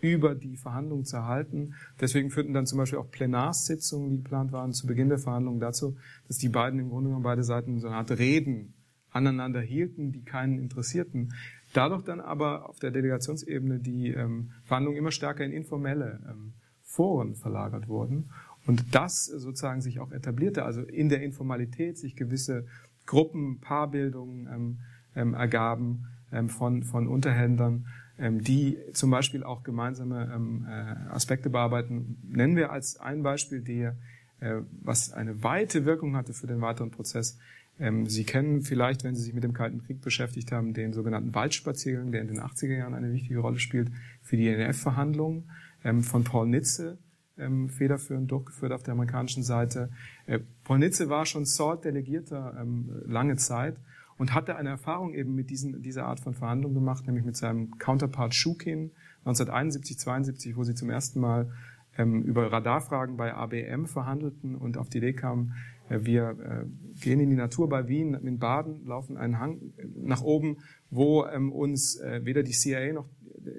über 0.00 0.34
die 0.34 0.56
Verhandlungen 0.56 1.04
zu 1.04 1.16
erhalten. 1.16 1.74
Deswegen 2.00 2.30
führten 2.30 2.52
dann 2.52 2.66
zum 2.66 2.78
Beispiel 2.78 2.98
auch 2.98 3.10
Plenarsitzungen, 3.10 4.10
die 4.10 4.16
geplant 4.18 4.52
waren, 4.52 4.72
zu 4.72 4.86
Beginn 4.86 5.08
der 5.08 5.18
Verhandlungen 5.18 5.60
dazu, 5.60 5.96
dass 6.28 6.36
die 6.36 6.50
beiden 6.50 6.78
im 6.78 6.90
Grunde 6.90 7.08
genommen 7.08 7.24
beide 7.24 7.44
Seiten 7.44 7.80
so 7.80 7.86
eine 7.86 7.96
Art 7.96 8.10
Reden 8.10 8.74
aneinander 9.16 9.60
hielten, 9.60 10.12
die 10.12 10.22
keinen 10.22 10.58
interessierten. 10.58 11.32
Dadurch 11.72 12.02
dann 12.02 12.20
aber 12.20 12.68
auf 12.68 12.78
der 12.78 12.90
Delegationsebene 12.90 13.80
die 13.80 14.08
ähm, 14.08 14.52
Verhandlungen 14.64 14.98
immer 14.98 15.10
stärker 15.10 15.44
in 15.44 15.52
informelle 15.52 16.20
ähm, 16.28 16.52
Foren 16.82 17.34
verlagert 17.34 17.88
wurden 17.88 18.30
und 18.66 18.94
das 18.94 19.24
sozusagen 19.26 19.80
sich 19.80 20.00
auch 20.00 20.12
etablierte, 20.12 20.64
also 20.64 20.82
in 20.82 21.08
der 21.08 21.22
Informalität 21.22 21.98
sich 21.98 22.16
gewisse 22.16 22.66
Gruppen, 23.06 23.60
Paarbildungen 23.60 24.48
ähm, 24.52 24.78
ähm, 25.14 25.34
ergaben 25.34 26.06
ähm, 26.32 26.48
von, 26.48 26.82
von 26.82 27.06
Unterhändlern, 27.06 27.86
ähm, 28.18 28.42
die 28.42 28.78
zum 28.92 29.10
Beispiel 29.10 29.44
auch 29.44 29.62
gemeinsame 29.62 30.32
ähm, 30.34 30.66
äh, 30.68 31.10
Aspekte 31.10 31.50
bearbeiten. 31.50 32.18
Nennen 32.28 32.56
wir 32.56 32.72
als 32.72 32.98
ein 32.98 33.22
Beispiel, 33.22 33.60
der, 33.62 33.96
äh, 34.40 34.62
was 34.82 35.12
eine 35.12 35.42
weite 35.42 35.84
Wirkung 35.84 36.16
hatte 36.16 36.32
für 36.32 36.46
den 36.46 36.60
weiteren 36.60 36.90
Prozess, 36.90 37.38
Sie 37.78 38.24
kennen 38.24 38.62
vielleicht, 38.62 39.04
wenn 39.04 39.14
Sie 39.14 39.22
sich 39.22 39.34
mit 39.34 39.44
dem 39.44 39.52
Kalten 39.52 39.82
Krieg 39.82 40.00
beschäftigt 40.00 40.50
haben, 40.50 40.72
den 40.72 40.94
sogenannten 40.94 41.34
Waldspaziergang, 41.34 42.10
der 42.10 42.22
in 42.22 42.28
den 42.28 42.40
80er 42.40 42.74
Jahren 42.74 42.94
eine 42.94 43.12
wichtige 43.12 43.40
Rolle 43.40 43.58
spielt 43.58 43.90
für 44.22 44.38
die 44.38 44.48
INF-Verhandlungen 44.48 45.50
ähm, 45.84 46.02
von 46.02 46.24
Paul 46.24 46.48
Nitze, 46.48 46.96
ähm, 47.36 47.68
federführend 47.68 48.30
durchgeführt 48.30 48.72
auf 48.72 48.82
der 48.82 48.92
amerikanischen 48.92 49.42
Seite. 49.42 49.90
Äh, 50.24 50.40
Paul 50.64 50.78
Nitze 50.78 51.10
war 51.10 51.26
schon 51.26 51.44
SALT-Delegierter 51.44 52.64
lange 53.04 53.36
Zeit 53.36 53.76
und 54.16 54.32
hatte 54.32 54.56
eine 54.56 54.70
Erfahrung 54.70 55.12
eben 55.12 55.34
mit 55.34 55.50
diesen, 55.50 55.82
dieser 55.82 56.06
Art 56.06 56.20
von 56.20 56.32
Verhandlungen 56.32 56.76
gemacht, 56.76 57.06
nämlich 57.06 57.26
mit 57.26 57.36
seinem 57.36 57.76
Counterpart 57.78 58.34
Schukin 58.34 58.90
1971, 59.26 59.98
72, 59.98 60.56
wo 60.56 60.64
sie 60.64 60.74
zum 60.74 60.88
ersten 60.88 61.20
Mal 61.20 61.52
über 61.98 62.52
Radarfragen 62.52 63.16
bei 63.16 63.32
ABM 63.32 63.86
verhandelten 63.86 64.54
und 64.54 64.76
auf 64.76 64.90
die 64.90 64.98
Idee 64.98 65.14
kamen, 65.14 65.54
wir 65.88 66.30
äh, 66.30 67.00
gehen 67.00 67.20
in 67.20 67.30
die 67.30 67.36
Natur 67.36 67.68
bei 67.68 67.88
Wien, 67.88 68.14
in 68.14 68.38
Baden, 68.38 68.86
laufen 68.86 69.16
einen 69.16 69.38
Hang 69.38 69.72
nach 69.94 70.22
oben, 70.22 70.58
wo 70.90 71.24
ähm, 71.26 71.52
uns 71.52 71.96
äh, 72.00 72.24
weder 72.24 72.42
die 72.42 72.52
CIA 72.52 72.92
noch 72.92 73.08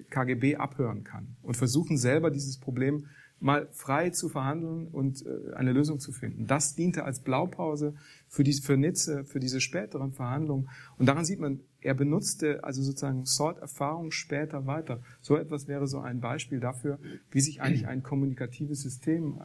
KGB 0.10 0.58
abhören 0.58 1.06
kann 1.06 1.38
und 1.42 1.56
versuchen 1.56 1.98
selber 1.98 2.30
dieses 2.30 2.58
Problem 2.58 3.06
mal 3.40 3.70
frei 3.72 4.10
zu 4.10 4.28
verhandeln 4.28 4.88
und 4.88 5.24
eine 5.56 5.72
Lösung 5.72 6.00
zu 6.00 6.12
finden. 6.12 6.48
Das 6.48 6.76
diente 6.76 7.06
als 7.06 7.22
Blaupause 7.22 7.94
für, 8.28 8.44
die, 8.44 8.52
für 8.54 8.76
Nitze, 8.76 9.24
für 9.24 9.40
diese 9.40 9.62
späteren 9.62 10.12
Verhandlungen. 10.12 10.70
Und 10.98 11.06
daran 11.06 11.24
sieht 11.24 11.40
man, 11.40 11.62
er 11.80 11.94
benutzte 11.94 12.64
also 12.64 12.82
sozusagen 12.82 13.26
Sort-Erfahrung 13.26 14.12
später 14.12 14.66
weiter. 14.66 15.02
So 15.22 15.38
etwas 15.38 15.68
wäre 15.68 15.88
so 15.88 16.00
ein 16.00 16.20
Beispiel 16.20 16.60
dafür, 16.60 16.98
wie 17.32 17.40
sich 17.40 17.62
eigentlich 17.62 17.88
ein 17.88 18.02
kommunikatives 18.02 18.82
System, 18.82 19.40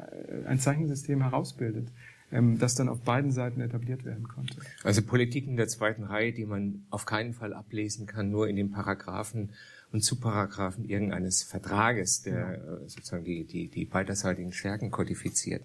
ein 0.46 0.58
Zeichensystem 0.58 1.20
herausbildet 1.20 1.92
ähm, 2.32 2.58
das 2.58 2.74
dann 2.74 2.88
auf 2.88 3.02
beiden 3.02 3.30
Seiten 3.30 3.60
etabliert 3.60 4.04
werden 4.04 4.26
konnte. 4.26 4.56
Also 4.82 5.02
Politiken 5.02 5.56
der 5.56 5.68
zweiten 5.68 6.04
Reihe, 6.04 6.32
die 6.32 6.46
man 6.46 6.86
auf 6.90 7.04
keinen 7.04 7.34
Fall 7.34 7.52
ablesen 7.52 8.06
kann, 8.06 8.30
nur 8.30 8.48
in 8.48 8.56
den 8.56 8.70
Paragraphen 8.70 9.50
und 9.92 10.02
Subparagraphen 10.02 10.84
irgendeines 10.88 11.42
Vertrages, 11.42 12.22
der 12.22 12.34
ja. 12.34 12.52
Äh, 12.54 12.88
sozusagen 12.88 13.24
die, 13.24 13.44
die, 13.44 13.68
die 13.68 13.84
beiderseitigen 13.84 14.52
Stärken 14.52 14.90
kodifiziert. 14.90 15.62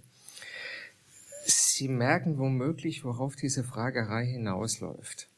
Sie 1.45 1.87
merken 1.87 2.37
womöglich, 2.37 3.05
worauf 3.05 3.37
diese 3.37 3.63
Fragerei 3.63 4.25
hinausläuft. 4.25 5.29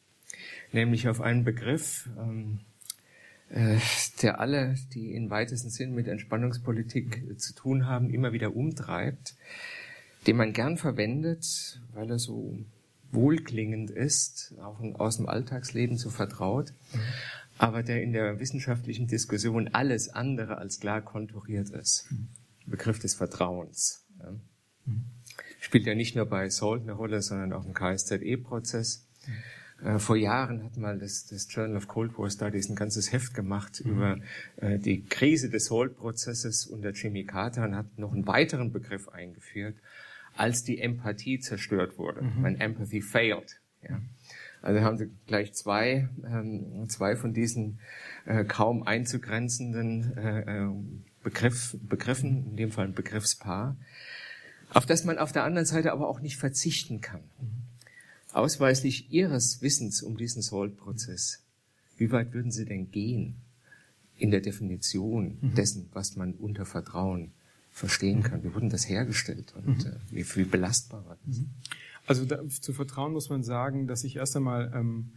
Nämlich 0.71 1.07
auf 1.07 1.21
einen 1.21 1.43
Begriff, 1.43 2.09
ähm, 2.17 2.61
äh, 3.49 3.77
der 4.23 4.39
alle, 4.39 4.75
die 4.93 5.13
in 5.13 5.29
weitesten 5.29 5.69
Sinn 5.69 5.93
mit 5.93 6.07
Entspannungspolitik 6.07 7.23
äh, 7.29 7.37
zu 7.37 7.53
tun 7.53 7.85
haben, 7.85 8.09
immer 8.09 8.33
wieder 8.33 8.55
umtreibt, 8.55 9.35
den 10.27 10.37
man 10.37 10.53
gern 10.53 10.77
verwendet, 10.77 11.81
weil 11.93 12.09
er 12.09 12.19
so 12.19 12.57
wohlklingend 13.11 13.89
ist, 13.89 14.53
auch 14.61 14.79
aus 14.99 15.17
dem 15.17 15.27
Alltagsleben 15.27 15.97
so 15.97 16.09
vertraut, 16.09 16.73
mhm. 16.93 16.99
aber 17.57 17.83
der 17.83 18.03
in 18.03 18.13
der 18.13 18.39
wissenschaftlichen 18.39 19.07
Diskussion 19.07 19.69
alles 19.69 20.09
andere 20.09 20.57
als 20.57 20.79
klar 20.79 21.01
konturiert 21.01 21.69
ist. 21.69 22.07
Mhm. 22.11 22.27
Begriff 22.65 22.99
des 22.99 23.15
Vertrauens. 23.15 24.05
Ja. 24.19 24.31
Mhm. 24.85 25.05
Spielt 25.59 25.85
ja 25.85 25.95
nicht 25.95 26.15
nur 26.15 26.25
bei 26.25 26.49
Salt 26.49 26.83
eine 26.83 26.93
Rolle, 26.93 27.21
sondern 27.21 27.53
auch 27.53 27.65
im 27.65 27.73
KSZE-Prozess. 27.73 29.07
Äh, 29.83 29.99
vor 29.99 30.15
Jahren 30.15 30.63
hat 30.63 30.77
mal 30.77 30.97
das, 30.97 31.25
das, 31.27 31.47
Journal 31.53 31.77
of 31.77 31.87
Cold 31.87 32.17
War 32.17 32.29
Studies 32.29 32.69
ein 32.69 32.75
ganzes 32.75 33.11
Heft 33.11 33.33
gemacht 33.33 33.81
mhm. 33.83 33.91
über 33.91 34.17
äh, 34.57 34.77
die 34.77 35.03
Krise 35.03 35.49
des 35.49 35.65
Salt-Prozesses 35.65 36.67
unter 36.67 36.91
Jimmy 36.91 37.25
Carter 37.25 37.63
und 37.63 37.75
hat 37.75 37.97
noch 37.97 38.13
einen 38.13 38.27
weiteren 38.27 38.71
Begriff 38.71 39.09
eingeführt, 39.09 39.75
als 40.39 40.63
die 40.63 40.79
Empathie 40.79 41.39
zerstört 41.39 41.97
wurde. 41.97 42.21
Mhm. 42.21 42.43
When 42.43 42.59
empathy 42.59 43.01
failed. 43.01 43.59
Ja. 43.87 44.01
Also 44.61 44.81
haben 44.81 44.97
sie 44.97 45.09
gleich 45.27 45.53
zwei, 45.53 46.09
ähm, 46.25 46.87
zwei 46.89 47.15
von 47.15 47.33
diesen 47.33 47.79
äh, 48.25 48.43
kaum 48.43 48.83
einzugrenzenden 48.83 50.17
äh, 50.17 50.39
äh, 50.41 50.69
Begriff, 51.23 51.77
Begriffen, 51.81 52.45
in 52.51 52.57
dem 52.57 52.71
Fall 52.71 52.85
ein 52.85 52.93
Begriffspaar, 52.93 53.77
auf 54.73 54.85
das 54.85 55.03
man 55.03 55.17
auf 55.17 55.31
der 55.31 55.43
anderen 55.43 55.65
Seite 55.65 55.91
aber 55.91 56.07
auch 56.07 56.19
nicht 56.19 56.37
verzichten 56.37 57.01
kann. 57.01 57.23
Ausweislich 58.31 59.11
Ihres 59.11 59.61
Wissens 59.61 60.01
um 60.01 60.17
diesen 60.17 60.41
Salt-Prozess, 60.41 61.43
wie 61.97 62.11
weit 62.11 62.33
würden 62.33 62.51
Sie 62.51 62.65
denn 62.65 62.91
gehen 62.91 63.35
in 64.17 64.31
der 64.31 64.41
Definition 64.41 65.37
mhm. 65.41 65.55
dessen, 65.55 65.89
was 65.93 66.15
man 66.15 66.33
unter 66.33 66.65
Vertrauen 66.65 67.31
verstehen 67.79 68.23
kann. 68.23 68.43
Wie 68.43 68.53
wurden 68.53 68.69
das 68.69 68.87
hergestellt 68.87 69.53
und 69.55 69.85
mhm. 69.85 69.91
äh, 69.91 69.95
wie 70.11 70.23
viel 70.23 70.45
belastbar 70.45 71.05
war 71.05 71.17
das? 71.25 71.39
Mhm. 71.39 71.49
Also 72.05 72.25
da, 72.25 72.47
zu 72.47 72.73
Vertrauen 72.73 73.13
muss 73.13 73.29
man 73.29 73.43
sagen, 73.43 73.87
dass 73.87 74.03
ich 74.03 74.17
erst 74.17 74.35
einmal 74.35 74.71
ähm, 74.75 75.13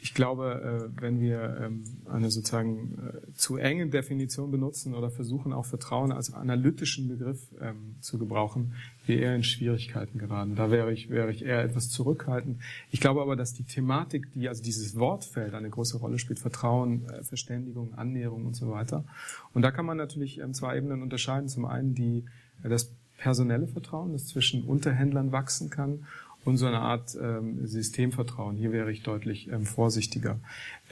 ich 0.00 0.14
glaube, 0.14 0.90
äh, 0.96 1.02
wenn 1.02 1.20
wir 1.20 1.58
ähm, 1.60 1.84
eine 2.06 2.30
sozusagen 2.30 2.98
äh, 2.98 3.32
zu 3.34 3.56
enge 3.56 3.88
Definition 3.88 4.50
benutzen 4.50 4.94
oder 4.94 5.10
versuchen 5.10 5.52
auch 5.52 5.64
Vertrauen 5.64 6.12
als 6.12 6.32
analytischen 6.32 7.08
Begriff 7.08 7.40
ähm, 7.60 7.96
zu 8.00 8.18
gebrauchen, 8.18 8.74
wir 9.06 9.18
eher 9.20 9.34
in 9.34 9.42
Schwierigkeiten 9.42 10.18
geraten. 10.18 10.54
Da 10.54 10.70
wäre 10.70 10.92
ich, 10.92 11.10
wäre 11.10 11.30
ich 11.30 11.44
eher 11.44 11.62
etwas 11.62 11.90
zurückhaltend. 11.90 12.60
Ich 12.90 13.00
glaube 13.00 13.22
aber, 13.22 13.36
dass 13.36 13.54
die 13.54 13.64
Thematik, 13.64 14.32
die 14.34 14.48
also 14.48 14.62
dieses 14.62 14.96
Wortfeld 14.96 15.54
eine 15.54 15.70
große 15.70 15.98
Rolle 15.98 16.18
spielt, 16.18 16.38
Vertrauen, 16.38 17.08
äh, 17.08 17.22
Verständigung, 17.22 17.94
Annäherung 17.94 18.46
und 18.46 18.54
so 18.54 18.70
weiter. 18.70 19.04
Und 19.52 19.62
da 19.62 19.70
kann 19.70 19.86
man 19.86 19.96
natürlich 19.96 20.38
ähm, 20.38 20.54
zwei 20.54 20.76
Ebenen 20.76 21.02
unterscheiden. 21.02 21.48
Zum 21.48 21.64
einen 21.64 21.94
die, 21.94 22.24
das 22.62 22.92
personelle 23.16 23.66
Vertrauen, 23.66 24.12
das 24.12 24.28
zwischen 24.28 24.62
Unterhändlern 24.64 25.32
wachsen 25.32 25.70
kann 25.70 26.06
und 26.44 26.56
so 26.56 26.66
eine 26.66 26.80
Art 26.80 27.16
ähm, 27.20 27.66
Systemvertrauen. 27.66 28.56
Hier 28.56 28.72
wäre 28.72 28.90
ich 28.90 29.02
deutlich 29.02 29.48
ähm, 29.48 29.66
vorsichtiger. 29.66 30.40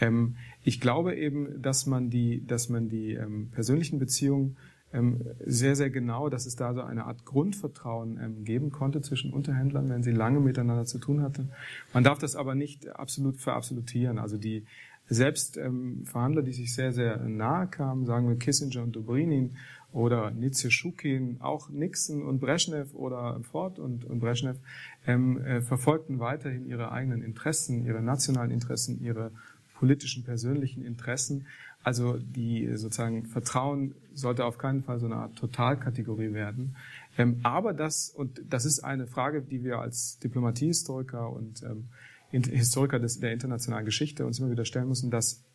Ähm, 0.01 0.37
ich 0.65 0.81
glaube 0.81 1.15
eben, 1.15 1.63
dass 1.63 1.87
man 1.87 2.11
die, 2.11 2.47
dass 2.47 2.69
man 2.69 2.89
die 2.89 3.13
ähm, 3.13 3.51
persönlichen 3.53 3.99
Beziehungen 3.99 4.57
ähm, 4.93 5.23
sehr, 5.45 5.77
sehr 5.77 5.91
genau, 5.91 6.29
dass 6.29 6.47
es 6.47 6.57
da 6.57 6.73
so 6.75 6.81
eine 6.81 7.05
Art 7.05 7.25
Grundvertrauen 7.25 8.19
ähm, 8.23 8.45
geben 8.45 8.71
konnte 8.71 9.01
zwischen 9.03 9.33
Unterhändlern, 9.33 9.89
wenn 9.89 10.03
sie 10.03 10.13
lange 10.13 10.41
miteinander 10.41 10.85
zu 10.85 10.99
tun 10.99 11.23
hatten. 11.23 11.51
Man 11.93 12.05
darf 12.05 12.19
das 12.19 12.37
aber 12.37 12.55
nicht 12.55 12.89
absolut 12.89 13.41
verabsolutieren. 13.41 14.19
Also 14.19 14.39
die 14.39 14.65
selbst 15.09 15.57
ähm, 15.57 16.05
Verhandler, 16.05 16.43
die 16.43 16.53
sich 16.53 16.75
sehr, 16.75 16.93
sehr 16.93 17.19
nahe 17.19 17.69
kamen, 17.69 18.07
sagen 18.07 18.29
wir 18.29 18.37
Kissinger 18.37 18.83
und 18.83 18.95
Dobrinin, 18.95 19.57
oder 19.97 20.31
Nietzsche 20.31 20.71
Schukin, 20.71 21.39
auch 21.41 21.71
Nixon 21.71 22.23
und 22.23 22.39
Brezhnev 22.39 22.95
oder 22.95 23.41
Ford 23.51 23.79
und, 23.79 24.05
und 24.05 24.21
Brezhnev 24.21 24.59
ähm, 25.07 25.43
äh, 25.43 25.63
verfolgten 25.63 26.19
weiterhin 26.19 26.67
ihre 26.67 26.93
eigenen 26.93 27.23
Interessen, 27.23 27.87
ihre 27.87 28.03
nationalen 28.03 28.51
Interessen, 28.51 29.01
ihre 29.01 29.33
politischen, 29.79 30.23
persönlichen 30.23 30.85
Interessen. 30.85 31.47
Also 31.83 32.19
die 32.19 32.77
sozusagen 32.77 33.25
Vertrauen 33.25 33.95
sollte 34.13 34.45
auf 34.45 34.59
keinen 34.59 34.83
Fall 34.83 35.01
so 35.01 35.07
eine 35.07 35.17
Art 35.17 35.37
Totalkategorie 35.37 36.35
werden. 36.35 36.77
Ähm, 37.17 37.41
aber 37.43 37.73
das, 37.73 38.11
und 38.11 38.43
das 38.51 38.67
ist 38.67 38.81
eine 38.81 39.07
Frage, 39.07 39.41
die 39.41 39.65
wir 39.65 39.79
als 39.79 40.19
Diplomatiehistoriker 40.19 41.31
und 41.31 41.63
ähm, 41.63 41.89
Historiker 42.31 42.99
des, 42.99 43.19
der 43.21 43.33
internationalen 43.33 43.87
Geschichte 43.87 44.27
uns 44.27 44.41
immer 44.41 44.51
wieder 44.51 44.67
stellen 44.67 44.89
müssen, 44.89 45.11
dass 45.11 45.46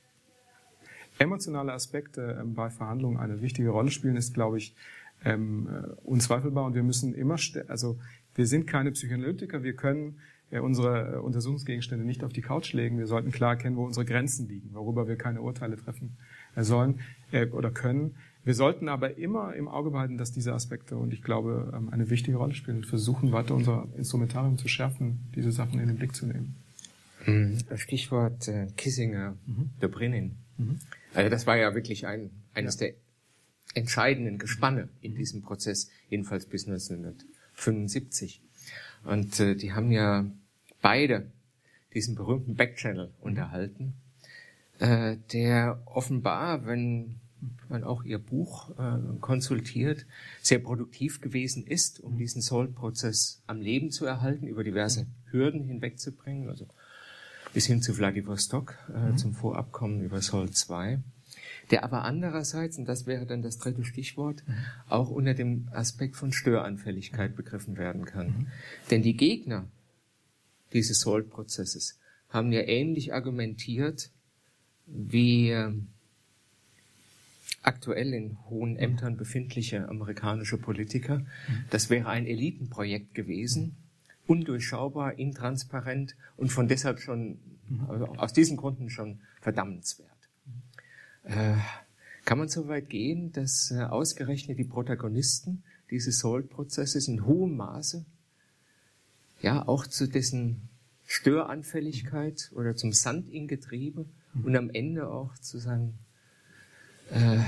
emotionale 1.21 1.73
Aspekte 1.73 2.37
ähm, 2.39 2.53
bei 2.53 2.69
Verhandlungen 2.69 3.17
eine 3.17 3.41
wichtige 3.41 3.69
Rolle 3.69 3.91
spielen, 3.91 4.15
ist, 4.15 4.33
glaube 4.33 4.57
ich, 4.57 4.75
ähm, 5.23 5.67
äh, 5.69 5.87
unzweifelbar. 6.03 6.65
Und 6.65 6.75
wir 6.75 6.83
müssen 6.83 7.13
immer, 7.13 7.37
also 7.67 7.99
wir 8.35 8.47
sind 8.47 8.67
keine 8.67 8.91
Psychoanalytiker, 8.91 9.63
wir 9.63 9.75
können 9.75 10.17
äh, 10.49 10.59
unsere 10.59 11.15
äh, 11.15 11.17
Untersuchungsgegenstände 11.17 12.05
nicht 12.05 12.23
auf 12.23 12.33
die 12.33 12.41
Couch 12.41 12.73
legen. 12.73 12.97
Wir 12.97 13.07
sollten 13.07 13.31
klar 13.31 13.51
erkennen, 13.51 13.75
wo 13.75 13.85
unsere 13.85 14.05
Grenzen 14.05 14.47
liegen, 14.47 14.73
worüber 14.73 15.07
wir 15.07 15.15
keine 15.15 15.41
Urteile 15.41 15.77
treffen 15.77 16.17
sollen 16.57 16.99
oder 17.53 17.71
können. 17.71 18.15
Wir 18.43 18.55
sollten 18.55 18.89
aber 18.89 19.17
immer 19.17 19.53
im 19.53 19.67
Auge 19.67 19.91
behalten, 19.91 20.17
dass 20.17 20.31
diese 20.31 20.53
Aspekte, 20.53 20.97
und 20.97 21.13
ich 21.13 21.21
glaube, 21.21 21.71
ähm, 21.75 21.89
eine 21.89 22.09
wichtige 22.09 22.37
Rolle 22.37 22.55
spielen 22.55 22.77
und 22.77 22.87
versuchen, 22.87 23.31
weiter 23.31 23.53
unser 23.53 23.87
Instrumentarium 23.95 24.57
zu 24.57 24.67
schärfen, 24.67 25.19
diese 25.35 25.51
Sachen 25.51 25.79
in 25.79 25.87
den 25.87 25.97
Blick 25.97 26.15
zu 26.15 26.25
nehmen. 26.25 26.55
Mhm. 27.25 27.59
Stichwort 27.75 28.47
äh, 28.47 28.67
Kissinger, 28.77 29.37
mhm. 29.45 29.71
Dobrynin. 29.79 30.37
Mhm. 30.57 30.79
Also 31.13 31.29
das 31.29 31.47
war 31.47 31.57
ja 31.57 31.75
wirklich 31.75 32.07
ein, 32.07 32.31
eines 32.53 32.79
ja. 32.79 32.87
der 32.87 32.95
entscheidenden 33.73 34.37
Gespanne 34.37 34.89
in 35.01 35.15
diesem 35.15 35.41
Prozess, 35.41 35.89
jedenfalls 36.09 36.45
bis 36.45 36.67
1975. 36.67 38.41
Und 39.03 39.39
äh, 39.39 39.55
die 39.55 39.73
haben 39.73 39.91
ja 39.91 40.29
beide 40.81 41.31
diesen 41.93 42.15
berühmten 42.15 42.55
Backchannel 42.55 43.07
mhm. 43.07 43.13
unterhalten, 43.19 43.93
äh, 44.79 45.17
der 45.31 45.81
offenbar, 45.85 46.65
wenn 46.65 47.19
man 47.69 47.83
auch 47.83 48.03
ihr 48.03 48.19
Buch 48.19 48.69
äh, 48.77 49.17
konsultiert, 49.19 50.05
sehr 50.41 50.59
produktiv 50.59 51.21
gewesen 51.21 51.65
ist, 51.65 51.99
um 51.99 52.17
diesen 52.17 52.41
Salt-Prozess 52.41 53.41
am 53.47 53.61
Leben 53.61 53.91
zu 53.91 54.05
erhalten, 54.05 54.47
über 54.47 54.63
diverse 54.63 55.07
Hürden 55.31 55.63
hinwegzubringen, 55.63 56.49
also 56.49 56.67
bis 57.53 57.65
hin 57.65 57.81
zu 57.81 57.93
Vladivostok, 57.93 58.77
äh, 58.93 59.11
mhm. 59.11 59.17
zum 59.17 59.33
Vorabkommen 59.33 60.01
über 60.01 60.21
Sol 60.21 60.51
2, 60.51 60.99
der 61.69 61.83
aber 61.83 62.03
andererseits, 62.03 62.77
und 62.77 62.85
das 62.85 63.05
wäre 63.05 63.25
dann 63.25 63.41
das 63.41 63.57
dritte 63.57 63.83
Stichwort, 63.83 64.43
mhm. 64.47 64.53
auch 64.89 65.09
unter 65.09 65.33
dem 65.33 65.69
Aspekt 65.71 66.15
von 66.15 66.31
Störanfälligkeit 66.31 67.35
begriffen 67.35 67.77
werden 67.77 68.05
kann. 68.05 68.27
Mhm. 68.27 68.47
Denn 68.89 69.01
die 69.01 69.15
Gegner 69.15 69.67
dieses 70.73 71.01
Sol-Prozesses 71.01 71.99
haben 72.29 72.51
ja 72.51 72.61
ähnlich 72.61 73.13
argumentiert 73.13 74.09
wie 74.85 75.49
äh, 75.49 75.73
aktuell 77.61 78.13
in 78.13 78.37
hohen 78.49 78.77
Ämtern 78.77 79.17
befindliche 79.17 79.87
amerikanische 79.87 80.57
Politiker. 80.57 81.19
Mhm. 81.19 81.25
Das 81.69 81.89
wäre 81.89 82.07
ein 82.07 82.25
Elitenprojekt 82.25 83.13
gewesen, 83.13 83.75
undurchschaubar, 84.27 85.17
intransparent 85.17 86.15
und 86.37 86.51
von 86.51 86.67
deshalb 86.67 86.99
schon, 86.99 87.39
also 87.87 88.05
aus 88.05 88.33
diesen 88.33 88.57
Gründen 88.57 88.89
schon 88.89 89.19
verdammenswert. 89.41 90.09
Äh, 91.23 91.55
kann 92.25 92.37
man 92.37 92.47
so 92.47 92.67
weit 92.67 92.89
gehen, 92.89 93.31
dass 93.31 93.71
äh, 93.71 93.83
ausgerechnet 93.83 94.57
die 94.59 94.63
Protagonisten 94.63 95.63
dieses 95.89 96.19
Salt-Prozesses 96.19 97.07
in 97.07 97.25
hohem 97.25 97.57
Maße 97.57 98.05
ja 99.41 99.67
auch 99.67 99.87
zu 99.87 100.07
dessen 100.07 100.69
Störanfälligkeit 101.05 102.51
oder 102.55 102.75
zum 102.75 102.93
Sandingetriebe 102.93 104.05
und 104.43 104.55
am 104.55 104.69
Ende 104.69 105.09
auch 105.09 105.37
zu 105.39 105.57
seinem 105.57 105.95
äh, 107.09 107.39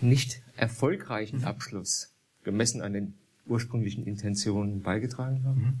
nicht 0.00 0.42
erfolgreichen 0.56 1.44
Abschluss 1.44 2.14
gemessen 2.44 2.82
an 2.82 2.92
den 2.92 3.14
ursprünglichen 3.46 4.06
Intentionen 4.06 4.82
beigetragen 4.82 5.42
haben? 5.44 5.60
Mhm. 5.60 5.74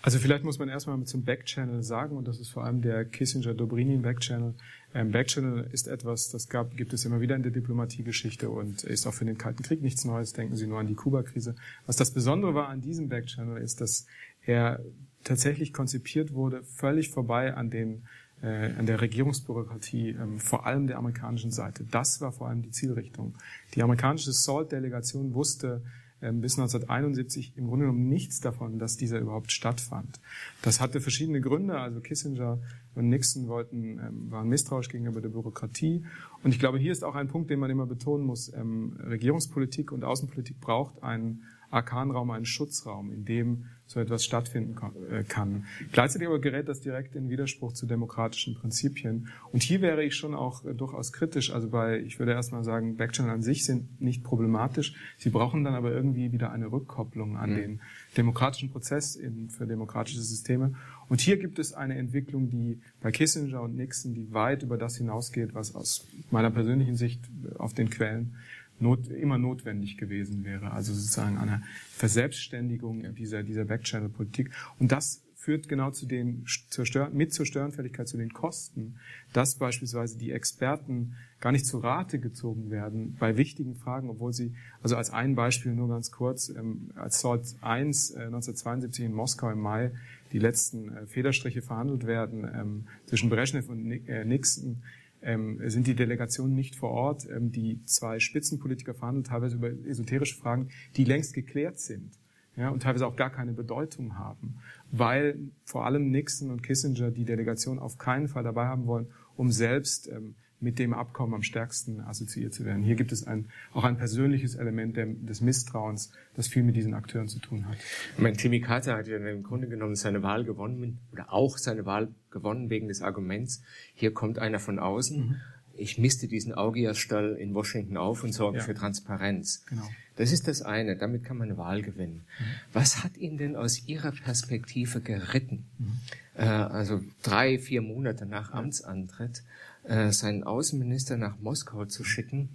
Also 0.00 0.18
vielleicht 0.18 0.44
muss 0.44 0.58
man 0.58 0.68
erstmal 0.68 1.02
zum 1.04 1.24
Backchannel 1.24 1.82
sagen, 1.82 2.16
und 2.16 2.28
das 2.28 2.38
ist 2.38 2.50
vor 2.50 2.64
allem 2.64 2.82
der 2.82 3.04
Kissinger-Dobrynin 3.04 4.02
Backchannel. 4.02 4.54
Ähm, 4.94 5.10
Backchannel 5.10 5.68
ist 5.72 5.88
etwas, 5.88 6.30
das 6.30 6.48
gab, 6.48 6.76
gibt 6.76 6.92
es 6.92 7.04
immer 7.04 7.20
wieder 7.20 7.34
in 7.34 7.42
der 7.42 7.50
Diplomatiegeschichte 7.50 8.48
und 8.48 8.84
ist 8.84 9.06
auch 9.06 9.14
für 9.14 9.24
den 9.24 9.38
Kalten 9.38 9.62
Krieg 9.62 9.82
nichts 9.82 10.04
Neues. 10.04 10.32
Denken 10.32 10.56
Sie 10.56 10.66
nur 10.66 10.78
an 10.78 10.86
die 10.86 10.94
Kuba-Krise. 10.94 11.56
Was 11.86 11.96
das 11.96 12.12
Besondere 12.12 12.54
war 12.54 12.68
an 12.68 12.80
diesem 12.80 13.08
Backchannel 13.08 13.60
ist, 13.60 13.80
dass 13.80 14.06
er 14.46 14.80
tatsächlich 15.24 15.72
konzipiert 15.72 16.32
wurde, 16.32 16.62
völlig 16.62 17.10
vorbei 17.10 17.54
an 17.54 17.70
den 17.70 18.04
äh, 18.40 18.72
an 18.78 18.86
der 18.86 19.00
Regierungsbürokratie, 19.00 20.10
ähm, 20.10 20.38
vor 20.38 20.64
allem 20.64 20.86
der 20.86 20.98
amerikanischen 20.98 21.50
Seite. 21.50 21.84
Das 21.90 22.20
war 22.20 22.30
vor 22.30 22.48
allem 22.48 22.62
die 22.62 22.70
Zielrichtung. 22.70 23.34
Die 23.74 23.82
amerikanische 23.82 24.32
SALT-Delegation 24.32 25.34
wusste, 25.34 25.82
bis 26.20 26.58
1971 26.58 27.52
im 27.56 27.68
Grunde 27.68 27.86
genommen 27.86 28.08
nichts 28.08 28.40
davon, 28.40 28.78
dass 28.78 28.96
dieser 28.96 29.18
überhaupt 29.20 29.52
stattfand. 29.52 30.20
Das 30.62 30.80
hatte 30.80 31.00
verschiedene 31.00 31.40
Gründe. 31.40 31.78
Also 31.78 32.00
Kissinger 32.00 32.58
und 32.94 33.08
Nixon 33.08 33.48
wollten, 33.48 33.98
ähm, 33.98 34.30
waren 34.30 34.48
misstrauisch 34.48 34.88
gegenüber 34.88 35.20
der 35.20 35.28
Bürokratie. 35.28 36.04
Und 36.42 36.52
ich 36.52 36.58
glaube, 36.58 36.78
hier 36.78 36.92
ist 36.92 37.04
auch 37.04 37.14
ein 37.14 37.28
Punkt, 37.28 37.50
den 37.50 37.60
man 37.60 37.70
immer 37.70 37.86
betonen 37.86 38.26
muss. 38.26 38.52
Ähm, 38.52 38.98
Regierungspolitik 39.00 39.92
und 39.92 40.04
Außenpolitik 40.04 40.60
braucht 40.60 41.02
einen 41.02 41.44
Arkanraum, 41.70 42.30
einen 42.30 42.46
Schutzraum, 42.46 43.12
in 43.12 43.24
dem 43.24 43.66
so 43.88 44.00
etwas 44.00 44.22
stattfinden 44.22 44.76
äh, 45.10 45.24
kann. 45.24 45.64
Gleichzeitig 45.92 46.28
aber 46.28 46.40
gerät 46.40 46.68
das 46.68 46.80
direkt 46.80 47.16
in 47.16 47.30
Widerspruch 47.30 47.72
zu 47.72 47.86
demokratischen 47.86 48.54
Prinzipien. 48.54 49.28
Und 49.50 49.62
hier 49.62 49.80
wäre 49.80 50.04
ich 50.04 50.14
schon 50.14 50.34
auch 50.34 50.64
äh, 50.64 50.74
durchaus 50.74 51.12
kritisch. 51.12 51.50
Also 51.52 51.70
bei, 51.70 51.98
ich 52.00 52.18
würde 52.18 52.32
erstmal 52.32 52.64
sagen, 52.64 52.96
Backchannel 52.96 53.32
an 53.32 53.42
sich 53.42 53.64
sind 53.64 54.00
nicht 54.00 54.22
problematisch. 54.22 54.94
Sie 55.16 55.30
brauchen 55.30 55.64
dann 55.64 55.74
aber 55.74 55.90
irgendwie 55.90 56.32
wieder 56.32 56.52
eine 56.52 56.70
Rückkopplung 56.70 57.38
an 57.38 57.52
mhm. 57.52 57.56
den 57.56 57.80
demokratischen 58.16 58.70
Prozess 58.70 59.16
in, 59.16 59.48
für 59.48 59.66
demokratische 59.66 60.20
Systeme. 60.20 60.74
Und 61.08 61.22
hier 61.22 61.38
gibt 61.38 61.58
es 61.58 61.72
eine 61.72 61.96
Entwicklung, 61.96 62.50
die 62.50 62.82
bei 63.00 63.10
Kissinger 63.10 63.62
und 63.62 63.74
Nixon, 63.74 64.12
die 64.12 64.32
weit 64.34 64.62
über 64.62 64.76
das 64.76 64.98
hinausgeht, 64.98 65.54
was 65.54 65.74
aus 65.74 66.06
meiner 66.30 66.50
persönlichen 66.50 66.96
Sicht 66.96 67.20
auf 67.56 67.72
den 67.72 67.88
Quellen 67.88 68.36
not, 68.80 69.08
immer 69.08 69.38
notwendig 69.38 69.96
gewesen 69.96 70.44
wäre. 70.44 70.72
Also 70.72 70.92
sozusagen 70.92 71.38
eine 71.38 71.62
Verselbstständigung 71.90 73.14
dieser, 73.14 73.42
dieser 73.42 73.64
Backchannel-Politik. 73.64 74.50
Und 74.78 74.92
das 74.92 75.22
führt 75.48 75.68
genau 75.68 75.90
zu 75.90 76.04
den, 76.04 76.44
zur 76.68 76.84
Stör, 76.84 77.10
mit 77.10 77.32
zur 77.32 77.46
Störenfälligkeit, 77.46 78.08
zu 78.08 78.18
den 78.18 78.32
Kosten, 78.32 78.96
dass 79.32 79.54
beispielsweise 79.54 80.18
die 80.18 80.32
Experten 80.32 81.14
gar 81.40 81.52
nicht 81.52 81.64
zu 81.64 81.78
Rate 81.78 82.18
gezogen 82.18 82.70
werden 82.70 83.16
bei 83.18 83.36
wichtigen 83.36 83.76
Fragen, 83.76 84.10
obwohl 84.10 84.32
sie, 84.32 84.52
also 84.82 84.96
als 84.96 85.10
ein 85.10 85.36
Beispiel 85.36 85.72
nur 85.72 85.88
ganz 85.88 86.10
kurz, 86.10 86.48
ähm, 86.50 86.90
als 86.96 87.20
SALT 87.20 87.54
1 87.62 88.10
äh, 88.10 88.14
1972 88.24 89.04
in 89.04 89.14
Moskau 89.14 89.48
im 89.50 89.60
Mai 89.60 89.92
die 90.32 90.38
letzten 90.38 90.94
äh, 90.94 91.06
Federstriche 91.06 91.62
verhandelt 91.62 92.06
werden 92.06 92.44
ähm, 92.44 92.88
zwischen 93.06 93.30
Brezhnev 93.30 93.70
und 93.70 93.90
äh, 93.90 94.24
Nixon, 94.24 94.82
ähm, 95.22 95.60
sind 95.68 95.86
die 95.86 95.94
Delegationen 95.94 96.54
nicht 96.54 96.76
vor 96.76 96.90
Ort. 96.90 97.28
Ähm, 97.28 97.52
die 97.52 97.84
zwei 97.84 98.20
Spitzenpolitiker 98.20 98.94
verhandeln 98.94 99.24
teilweise 99.24 99.56
über 99.56 99.70
esoterische 99.86 100.36
Fragen, 100.36 100.68
die 100.96 101.04
längst 101.04 101.34
geklärt 101.34 101.78
sind 101.78 102.12
ja, 102.56 102.70
und 102.70 102.82
teilweise 102.82 103.06
auch 103.06 103.16
gar 103.16 103.30
keine 103.30 103.52
Bedeutung 103.52 104.18
haben, 104.18 104.56
weil 104.90 105.38
vor 105.64 105.86
allem 105.86 106.10
Nixon 106.10 106.50
und 106.50 106.62
Kissinger 106.62 107.10
die 107.10 107.24
Delegation 107.24 107.78
auf 107.78 107.98
keinen 107.98 108.28
Fall 108.28 108.42
dabei 108.42 108.66
haben 108.66 108.86
wollen, 108.86 109.06
um 109.36 109.52
selbst 109.52 110.08
ähm, 110.08 110.34
mit 110.60 110.78
dem 110.78 110.92
Abkommen 110.92 111.34
am 111.34 111.42
stärksten 111.42 112.00
assoziiert 112.00 112.52
zu 112.52 112.64
werden. 112.64 112.82
Hier 112.82 112.96
gibt 112.96 113.12
es 113.12 113.26
ein, 113.26 113.46
auch 113.72 113.84
ein 113.84 113.96
persönliches 113.96 114.56
Element 114.56 114.96
des 114.96 115.40
Misstrauens, 115.40 116.10
das 116.34 116.48
viel 116.48 116.62
mit 116.62 116.76
diesen 116.76 116.94
Akteuren 116.94 117.28
zu 117.28 117.38
tun 117.38 117.66
hat. 117.66 117.76
Ich 118.16 118.22
meine, 118.22 118.36
Timmy 118.36 118.60
Carter 118.60 118.96
hat 118.96 119.06
ja 119.06 119.16
im 119.18 119.42
Grunde 119.42 119.68
genommen 119.68 119.94
seine 119.94 120.22
Wahl 120.22 120.44
gewonnen 120.44 120.98
oder 121.12 121.32
auch 121.32 121.58
seine 121.58 121.86
Wahl 121.86 122.08
gewonnen 122.30 122.70
wegen 122.70 122.88
des 122.88 123.02
Arguments, 123.02 123.62
hier 123.94 124.12
kommt 124.12 124.38
einer 124.38 124.58
von 124.58 124.78
außen, 124.78 125.28
mhm. 125.28 125.36
ich 125.76 125.98
misste 125.98 126.26
diesen 126.26 126.52
Augiasstall 126.52 127.36
in 127.36 127.54
Washington 127.54 127.96
auf 127.96 128.24
und 128.24 128.32
sorge 128.32 128.58
ja. 128.58 128.64
für 128.64 128.74
Transparenz. 128.74 129.64
Genau. 129.66 129.88
Das 130.16 130.32
ist 130.32 130.48
das 130.48 130.62
eine, 130.62 130.96
damit 130.96 131.22
kann 131.22 131.38
man 131.38 131.48
eine 131.48 131.58
Wahl 131.58 131.82
gewinnen. 131.82 132.24
Mhm. 132.38 132.44
Was 132.72 133.04
hat 133.04 133.16
ihn 133.16 133.38
denn 133.38 133.54
aus 133.54 133.86
Ihrer 133.86 134.10
Perspektive 134.10 135.00
geritten? 135.00 135.66
Mhm. 135.78 135.92
Äh, 136.34 136.44
also 136.44 137.00
drei, 137.22 137.58
vier 137.58 137.82
Monate 137.82 138.26
nach 138.26 138.52
Amtsantritt 138.52 139.42
äh, 139.88 140.12
seinen 140.12 140.44
Außenminister 140.44 141.16
nach 141.16 141.38
Moskau 141.40 141.86
zu 141.86 142.04
schicken, 142.04 142.50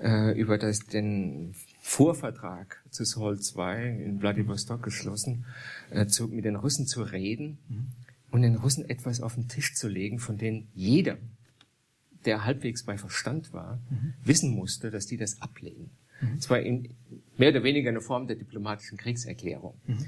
äh, 0.00 0.38
über 0.38 0.58
das, 0.58 0.80
den 0.80 1.54
Vorvertrag 1.80 2.82
zu 2.90 3.04
Sol 3.04 3.38
2 3.38 4.00
in 4.04 4.18
Vladivostok 4.18 4.82
geschlossen, 4.82 5.44
äh, 5.90 6.06
zu, 6.06 6.26
mit 6.26 6.44
den 6.44 6.56
Russen 6.56 6.86
zu 6.86 7.02
reden 7.02 7.58
mhm. 7.68 7.86
und 8.32 8.42
den 8.42 8.56
Russen 8.56 8.88
etwas 8.88 9.20
auf 9.20 9.34
den 9.34 9.46
Tisch 9.46 9.74
zu 9.74 9.86
legen, 9.86 10.18
von 10.18 10.38
denen 10.38 10.68
jeder, 10.74 11.18
der 12.24 12.44
halbwegs 12.44 12.82
bei 12.82 12.98
Verstand 12.98 13.52
war, 13.52 13.80
mhm. 13.88 14.14
wissen 14.24 14.50
musste, 14.50 14.90
dass 14.90 15.06
die 15.06 15.16
das 15.16 15.40
ablehnen. 15.40 15.90
Mhm. 16.20 16.36
Das 16.36 16.50
war 16.50 16.60
in, 16.60 16.94
mehr 17.38 17.50
oder 17.50 17.62
weniger 17.62 17.90
eine 17.90 18.00
Form 18.00 18.26
der 18.26 18.34
diplomatischen 18.34 18.98
Kriegserklärung. 18.98 19.74
Mhm. 19.86 20.06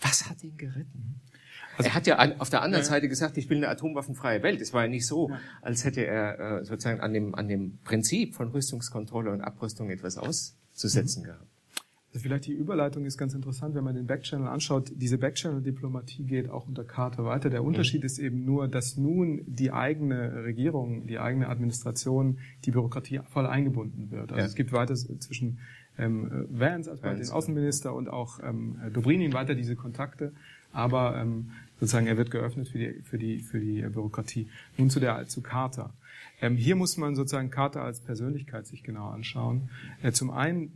Was 0.00 0.28
hat 0.28 0.42
ihn 0.42 0.56
geritten? 0.56 1.20
Also 1.78 1.90
er 1.90 1.94
hat 1.94 2.06
ja 2.06 2.18
auf 2.38 2.50
der 2.50 2.62
anderen 2.62 2.84
ja. 2.84 2.90
Seite 2.90 3.08
gesagt, 3.08 3.38
ich 3.38 3.48
will 3.48 3.58
eine 3.58 3.68
atomwaffenfreie 3.68 4.42
Welt. 4.42 4.60
Es 4.60 4.72
war 4.72 4.82
ja 4.82 4.88
nicht 4.88 5.06
so, 5.06 5.30
als 5.62 5.84
hätte 5.84 6.04
er 6.04 6.60
äh, 6.60 6.64
sozusagen 6.64 7.00
an 7.00 7.12
dem, 7.12 7.34
an 7.34 7.48
dem 7.48 7.78
Prinzip 7.84 8.34
von 8.34 8.48
Rüstungskontrolle 8.48 9.30
und 9.30 9.40
Abrüstung 9.40 9.88
etwas 9.90 10.18
auszusetzen 10.18 11.22
mhm. 11.22 11.26
gehabt. 11.26 11.46
Also 12.12 12.22
vielleicht 12.22 12.46
die 12.46 12.52
Überleitung 12.52 13.04
ist 13.04 13.18
ganz 13.18 13.34
interessant, 13.34 13.74
wenn 13.74 13.84
man 13.84 13.94
den 13.94 14.06
Backchannel 14.06 14.48
anschaut. 14.48 14.90
Diese 14.96 15.18
Backchannel-Diplomatie 15.18 16.24
geht 16.24 16.48
auch 16.48 16.66
unter 16.66 16.82
Carter 16.82 17.24
weiter. 17.24 17.50
Der 17.50 17.62
Unterschied 17.62 18.00
mhm. 18.00 18.06
ist 18.06 18.18
eben 18.18 18.44
nur, 18.44 18.66
dass 18.66 18.96
nun 18.96 19.42
die 19.46 19.70
eigene 19.72 20.42
Regierung, 20.42 21.06
die 21.06 21.18
eigene 21.18 21.48
Administration, 21.48 22.38
die 22.64 22.70
Bürokratie 22.70 23.20
voll 23.28 23.46
eingebunden 23.46 24.10
wird. 24.10 24.32
Also 24.32 24.40
ja. 24.40 24.46
es 24.46 24.54
gibt 24.54 24.72
weiter 24.72 24.94
zwischen 24.94 25.58
ähm, 25.98 26.46
Vance 26.48 26.90
als 26.90 27.02
Vance, 27.02 27.22
den 27.22 27.30
Außenminister 27.30 27.94
und 27.94 28.08
auch 28.08 28.40
ähm, 28.42 28.78
Dobrinin 28.92 29.32
weiter 29.34 29.54
diese 29.54 29.76
Kontakte. 29.76 30.32
Aber 30.72 31.16
ähm, 31.16 31.50
sozusagen 31.80 32.06
er 32.06 32.16
wird 32.16 32.30
geöffnet 32.30 32.68
für 32.68 32.78
die, 32.78 33.02
für 33.02 33.18
die, 33.18 33.40
für 33.40 33.60
die 33.60 33.82
Bürokratie. 33.82 34.48
Nun 34.76 34.90
zu 34.90 35.00
der, 35.00 35.26
zu 35.26 35.42
Carter. 35.42 35.94
Ähm, 36.40 36.56
hier 36.56 36.76
muss 36.76 36.96
man 36.96 37.14
sozusagen 37.14 37.50
Carter 37.50 37.82
als 37.82 38.00
Persönlichkeit 38.00 38.66
sich 38.66 38.82
genau 38.82 39.08
anschauen. 39.08 39.70
Äh, 40.02 40.12
zum 40.12 40.30
einen 40.30 40.72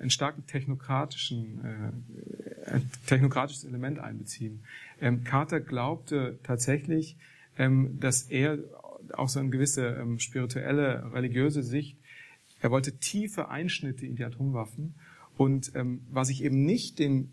einen 0.00 0.10
starken 0.10 0.46
technokratischen, 0.46 1.60
äh, 1.64 2.70
ein 2.70 2.90
technokratisches 3.06 3.64
Element 3.64 3.98
einbeziehen. 3.98 4.62
Ähm, 5.00 5.24
Carter 5.24 5.60
glaubte 5.60 6.38
tatsächlich, 6.42 7.16
ähm, 7.58 7.98
dass 8.00 8.22
er 8.22 8.58
auch 9.12 9.28
so 9.28 9.40
eine 9.40 9.50
gewisse 9.50 9.86
ähm, 9.86 10.18
spirituelle, 10.18 11.12
religiöse 11.12 11.62
Sicht, 11.62 11.96
er 12.60 12.70
wollte 12.70 12.96
tiefe 12.96 13.48
Einschnitte 13.48 14.06
in 14.06 14.16
die 14.16 14.24
Atomwaffen 14.24 14.94
und 15.36 15.72
ähm, 15.74 16.00
was 16.10 16.30
ich 16.30 16.42
eben 16.42 16.64
nicht 16.64 16.98
den 16.98 17.30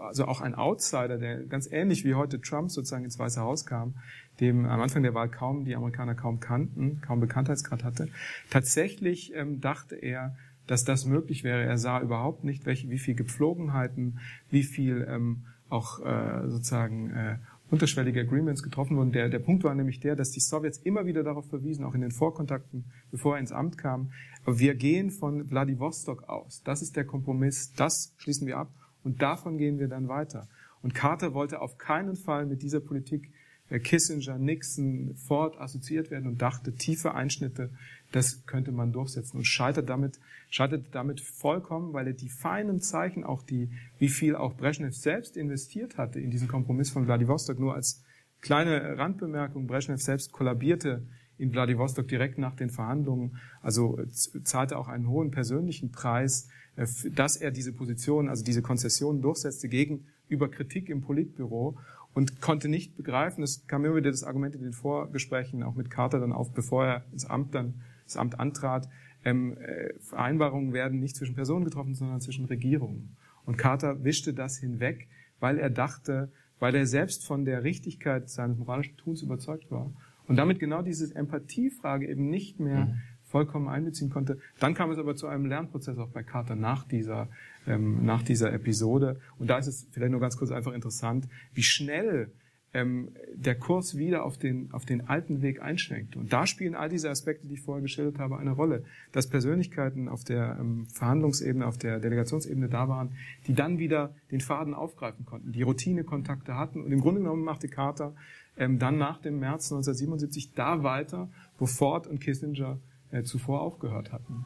also 0.00 0.26
auch 0.26 0.40
ein 0.40 0.54
Outsider, 0.54 1.18
der 1.18 1.44
ganz 1.44 1.70
ähnlich 1.70 2.04
wie 2.04 2.14
heute 2.14 2.40
Trump 2.40 2.70
sozusagen 2.70 3.04
ins 3.04 3.18
Weiße 3.18 3.40
Haus 3.40 3.66
kam, 3.66 3.94
dem 4.40 4.66
am 4.66 4.80
Anfang 4.80 5.02
der 5.02 5.14
Wahl 5.14 5.28
kaum 5.28 5.64
die 5.64 5.76
Amerikaner 5.76 6.14
kaum 6.14 6.40
kannten, 6.40 7.00
kaum 7.00 7.20
Bekanntheitsgrad 7.20 7.84
hatte. 7.84 8.08
Tatsächlich 8.50 9.32
ähm, 9.34 9.60
dachte 9.60 9.96
er, 9.96 10.36
dass 10.66 10.84
das 10.84 11.04
möglich 11.04 11.44
wäre. 11.44 11.62
Er 11.62 11.78
sah 11.78 12.00
überhaupt 12.00 12.44
nicht, 12.44 12.66
welche, 12.66 12.88
wie 12.90 12.98
viel 12.98 13.14
Gepflogenheiten, 13.14 14.18
wie 14.50 14.62
viel 14.62 15.06
ähm, 15.08 15.44
auch 15.68 16.04
äh, 16.04 16.48
sozusagen 16.48 17.10
äh, 17.10 17.36
unterschwellige 17.70 18.20
Agreements 18.20 18.62
getroffen 18.62 18.96
wurden. 18.96 19.12
Der, 19.12 19.28
der 19.28 19.38
Punkt 19.38 19.64
war 19.64 19.74
nämlich 19.74 20.00
der, 20.00 20.16
dass 20.16 20.30
die 20.30 20.40
Sowjets 20.40 20.78
immer 20.78 21.06
wieder 21.06 21.22
darauf 21.22 21.48
verwiesen, 21.48 21.84
auch 21.84 21.94
in 21.94 22.02
den 22.02 22.10
Vorkontakten, 22.10 22.84
bevor 23.10 23.34
er 23.36 23.40
ins 23.40 23.52
Amt 23.52 23.78
kam, 23.78 24.12
wir 24.46 24.74
gehen 24.74 25.10
von 25.10 25.46
Vladivostok 25.46 26.28
aus. 26.28 26.62
Das 26.64 26.82
ist 26.82 26.96
der 26.96 27.04
Kompromiss, 27.04 27.72
das 27.72 28.14
schließen 28.18 28.46
wir 28.46 28.58
ab 28.58 28.70
und 29.04 29.22
davon 29.22 29.58
gehen 29.58 29.78
wir 29.78 29.88
dann 29.88 30.08
weiter. 30.08 30.48
Und 30.82 30.94
Carter 30.94 31.32
wollte 31.34 31.60
auf 31.60 31.78
keinen 31.78 32.16
Fall 32.16 32.46
mit 32.46 32.62
dieser 32.62 32.80
Politik 32.80 33.30
äh, 33.70 33.78
Kissinger, 33.78 34.38
Nixon, 34.38 35.14
Ford 35.16 35.58
assoziiert 35.58 36.10
werden 36.10 36.26
und 36.26 36.42
dachte, 36.42 36.74
tiefe 36.74 37.14
Einschnitte, 37.14 37.70
das 38.12 38.44
könnte 38.46 38.72
man 38.72 38.92
durchsetzen 38.92 39.38
und 39.38 39.44
scheitert 39.44 39.88
damit, 39.88 40.20
scheitert 40.50 40.86
damit 40.92 41.20
vollkommen, 41.20 41.92
weil 41.92 42.06
er 42.06 42.12
die 42.12 42.28
feinen 42.28 42.80
Zeichen, 42.80 43.24
auch 43.24 43.42
die, 43.42 43.70
wie 43.98 44.08
viel 44.08 44.36
auch 44.36 44.54
Brezhnev 44.54 44.94
selbst 44.94 45.36
investiert 45.36 45.96
hatte 45.96 46.20
in 46.20 46.30
diesen 46.30 46.48
Kompromiss 46.48 46.90
von 46.90 47.06
Vladivostok, 47.06 47.58
nur 47.58 47.74
als 47.74 48.04
kleine 48.40 48.98
Randbemerkung, 48.98 49.66
Brezhnev 49.66 50.02
selbst 50.02 50.32
kollabierte 50.32 51.06
in 51.38 51.50
Vladivostok 51.50 52.06
direkt 52.06 52.38
nach 52.38 52.54
den 52.54 52.70
Verhandlungen, 52.70 53.38
also 53.60 53.98
zahlte 54.44 54.78
auch 54.78 54.88
einen 54.88 55.08
hohen 55.08 55.30
persönlichen 55.30 55.90
Preis 55.90 56.48
dass 56.76 57.36
er 57.36 57.50
diese 57.50 57.72
Position, 57.72 58.28
also 58.28 58.44
diese 58.44 58.62
Konzession 58.62 59.22
durchsetzte 59.22 59.68
gegenüber 59.68 60.50
Kritik 60.50 60.88
im 60.88 61.02
Politbüro 61.02 61.78
und 62.14 62.40
konnte 62.40 62.68
nicht 62.68 62.96
begreifen, 62.96 63.42
es 63.42 63.66
kam 63.66 63.84
immer 63.84 63.96
wieder 63.96 64.10
das 64.10 64.24
Argument 64.24 64.54
in 64.54 64.62
den 64.62 64.72
Vorgesprächen 64.72 65.62
auch 65.62 65.74
mit 65.74 65.90
Carter 65.90 66.20
dann 66.20 66.32
auf, 66.32 66.52
bevor 66.52 66.84
er 66.86 67.04
ins 67.12 67.26
Amt 67.26 67.54
dann 67.54 67.74
das 68.04 68.16
Amt 68.16 68.38
antrat, 68.38 68.88
ähm, 69.24 69.56
äh, 69.56 69.94
Vereinbarungen 70.00 70.72
werden 70.72 71.00
nicht 71.00 71.16
zwischen 71.16 71.34
Personen 71.34 71.64
getroffen, 71.64 71.94
sondern 71.94 72.20
zwischen 72.20 72.44
Regierungen. 72.44 73.16
Und 73.46 73.56
Carter 73.56 74.04
wischte 74.04 74.34
das 74.34 74.58
hinweg, 74.58 75.08
weil 75.40 75.58
er 75.58 75.70
dachte, 75.70 76.30
weil 76.58 76.74
er 76.74 76.86
selbst 76.86 77.24
von 77.24 77.44
der 77.44 77.64
Richtigkeit 77.64 78.28
seines 78.28 78.58
moralischen 78.58 78.96
Tuns 78.96 79.22
überzeugt 79.22 79.70
war 79.70 79.92
und 80.26 80.36
damit 80.36 80.58
genau 80.58 80.82
diese 80.82 81.14
Empathiefrage 81.14 82.06
eben 82.06 82.28
nicht 82.28 82.60
mehr 82.60 82.86
mhm 82.86 82.94
vollkommen 83.34 83.66
einbeziehen 83.66 84.10
konnte. 84.10 84.38
Dann 84.60 84.74
kam 84.74 84.92
es 84.92 84.98
aber 84.98 85.16
zu 85.16 85.26
einem 85.26 85.46
Lernprozess 85.46 85.98
auch 85.98 86.10
bei 86.10 86.22
Carter 86.22 86.54
nach 86.54 86.84
dieser, 86.84 87.28
ähm, 87.66 88.04
nach 88.04 88.22
dieser 88.22 88.52
Episode. 88.52 89.18
Und 89.40 89.50
da 89.50 89.58
ist 89.58 89.66
es 89.66 89.88
vielleicht 89.90 90.12
nur 90.12 90.20
ganz 90.20 90.36
kurz 90.36 90.52
einfach 90.52 90.72
interessant, 90.72 91.26
wie 91.52 91.64
schnell 91.64 92.30
ähm, 92.74 93.08
der 93.34 93.56
Kurs 93.56 93.98
wieder 93.98 94.24
auf 94.24 94.38
den, 94.38 94.70
auf 94.70 94.84
den 94.84 95.08
alten 95.08 95.42
Weg 95.42 95.60
einschränkt. 95.60 96.14
Und 96.14 96.32
da 96.32 96.46
spielen 96.46 96.76
all 96.76 96.88
diese 96.88 97.10
Aspekte, 97.10 97.48
die 97.48 97.54
ich 97.54 97.62
vorher 97.62 97.82
geschildert 97.82 98.20
habe, 98.20 98.38
eine 98.38 98.52
Rolle. 98.52 98.84
Dass 99.10 99.28
Persönlichkeiten 99.28 100.08
auf 100.08 100.22
der 100.22 100.56
ähm, 100.60 100.86
Verhandlungsebene, 100.86 101.66
auf 101.66 101.76
der 101.76 101.98
Delegationsebene 101.98 102.68
da 102.68 102.88
waren, 102.88 103.16
die 103.48 103.54
dann 103.54 103.80
wieder 103.80 104.14
den 104.30 104.42
Faden 104.42 104.74
aufgreifen 104.74 105.24
konnten, 105.24 105.50
die 105.50 105.62
Routinekontakte 105.62 106.54
hatten. 106.54 106.84
Und 106.84 106.92
im 106.92 107.00
Grunde 107.00 107.20
genommen 107.20 107.42
machte 107.42 107.66
Carter 107.66 108.14
ähm, 108.56 108.78
dann 108.78 108.96
nach 108.96 109.20
dem 109.20 109.40
März 109.40 109.72
1977 109.72 110.52
da 110.54 110.84
weiter, 110.84 111.28
wo 111.58 111.66
Ford 111.66 112.06
und 112.06 112.20
Kissinger 112.20 112.78
zuvor 113.22 113.60
aufgehört 113.60 114.10
hatten. 114.10 114.44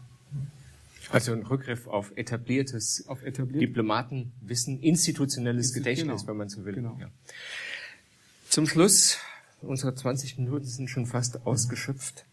Also 1.11 1.33
ein 1.33 1.43
Rückgriff 1.43 1.87
auf 1.87 2.13
etabliertes 2.17 3.07
Auf 3.09 3.23
etabliert- 3.23 3.63
Diplomatenwissen, 3.63 4.81
institutionelles 4.81 5.71
Insti- 5.71 5.79
Gedächtnis, 5.79 6.21
genau. 6.21 6.29
wenn 6.29 6.37
man 6.37 6.49
so 6.51 6.65
will. 6.67 6.75
Genau. 6.75 6.99
Ja. 7.01 7.09
Zum 8.49 8.67
Schluss, 8.67 9.19
unsere 9.63 9.95
20 9.95 10.37
Minuten 10.39 10.65
sind 10.65 10.89
schon 10.91 11.07
fast 11.07 11.47
ausgeschöpft. 11.47 12.27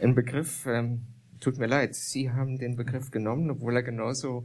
Ein 0.00 0.16
Begriff, 0.16 0.66
ähm, 0.66 1.02
tut 1.38 1.58
mir 1.58 1.66
leid, 1.66 1.94
Sie 1.94 2.30
haben 2.32 2.58
den 2.58 2.74
Begriff 2.74 3.10
genommen, 3.12 3.50
obwohl 3.50 3.76
er 3.76 3.82
genauso 3.82 4.44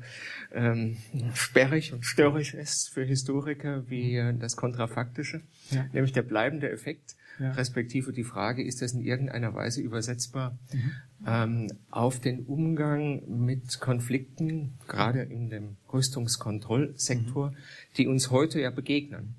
ähm, 0.54 0.98
sperrig 1.34 1.94
und 1.94 2.06
störrisch 2.06 2.54
ist 2.54 2.90
für 2.90 3.04
Historiker 3.04 3.90
wie 3.90 4.16
äh, 4.16 4.34
das 4.38 4.58
Kontrafaktische, 4.58 5.42
Ja. 5.72 5.86
nämlich 5.94 6.12
der 6.12 6.22
bleibende 6.24 6.70
Effekt, 6.70 7.16
Ja. 7.40 7.52
respektive 7.52 8.12
die 8.12 8.24
Frage, 8.24 8.64
ist 8.64 8.82
das 8.82 8.92
in 8.94 9.02
irgendeiner 9.02 9.54
Weise 9.56 9.82
übersetzbar 9.82 10.58
Mhm. 10.74 10.92
ähm, 11.26 11.68
auf 11.90 12.20
den 12.20 12.46
Umgang 12.46 13.24
mit 13.46 13.80
Konflikten, 13.80 14.74
gerade 14.88 15.22
in 15.24 15.50
dem 15.50 15.78
Rüstungskontrollsektor, 15.92 17.52
Mhm. 17.52 17.56
die 17.98 18.08
uns 18.08 18.30
heute 18.32 18.60
ja 18.60 18.70
begegnen. 18.72 19.36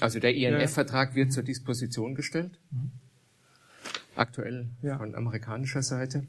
Also 0.00 0.18
der. 0.20 0.34
INF-Vertrag 0.34 1.14
wird 1.14 1.32
zur 1.32 1.42
Disposition 1.42 2.14
gestellt, 2.14 2.58
aktuell 4.14 4.66
Ja. 4.82 4.98
von 4.98 5.14
amerikanischer 5.14 5.82
Seite. 5.82 6.26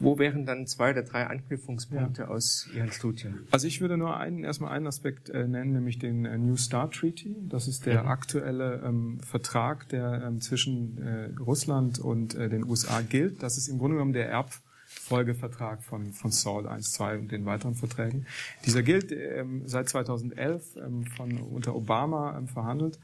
Wo 0.00 0.18
wären 0.18 0.44
dann 0.44 0.66
zwei 0.66 0.90
oder 0.90 1.02
drei 1.02 1.26
Anknüpfungspunkte 1.26 2.28
aus 2.28 2.68
Ihren 2.74 2.90
Studien? 2.90 3.46
Also 3.52 3.66
ich 3.66 3.80
würde 3.80 3.96
nur 3.96 4.16
einen, 4.16 4.42
erstmal 4.44 4.72
einen 4.72 4.86
Aspekt 4.88 5.28
äh, 5.30 5.46
nennen, 5.46 5.72
nämlich 5.72 5.98
den 5.98 6.24
äh, 6.24 6.36
New 6.36 6.56
START 6.56 6.94
Treaty. 6.94 7.36
Das 7.48 7.68
ist 7.68 7.86
der 7.86 8.02
Mhm. 8.02 8.08
aktuelle 8.08 8.82
ähm, 8.84 9.20
Vertrag, 9.20 9.88
der 9.88 10.22
ähm, 10.26 10.40
zwischen 10.40 10.98
äh, 10.98 11.30
Russland 11.40 11.98
und 12.00 12.34
äh, 12.34 12.48
den 12.48 12.64
USA 12.64 13.00
gilt. 13.02 13.42
Das 13.42 13.56
ist 13.56 13.68
im 13.68 13.78
Grunde 13.78 13.94
genommen 13.96 14.12
der 14.12 14.28
Erbfolgevertrag 14.28 15.82
von, 15.84 16.12
von 16.12 16.30
SALT 16.32 16.66
1, 16.66 16.92
2 16.92 17.18
und 17.18 17.32
den 17.32 17.44
weiteren 17.46 17.74
Verträgen. 17.74 18.26
Dieser 18.64 18.82
gilt 18.82 19.12
ähm, 19.12 19.62
seit 19.66 19.88
2011 19.88 20.76
ähm, 20.76 21.04
von, 21.16 21.38
unter 21.38 21.74
Obama 21.76 22.36
ähm, 22.36 22.48
verhandelt. 22.48 22.98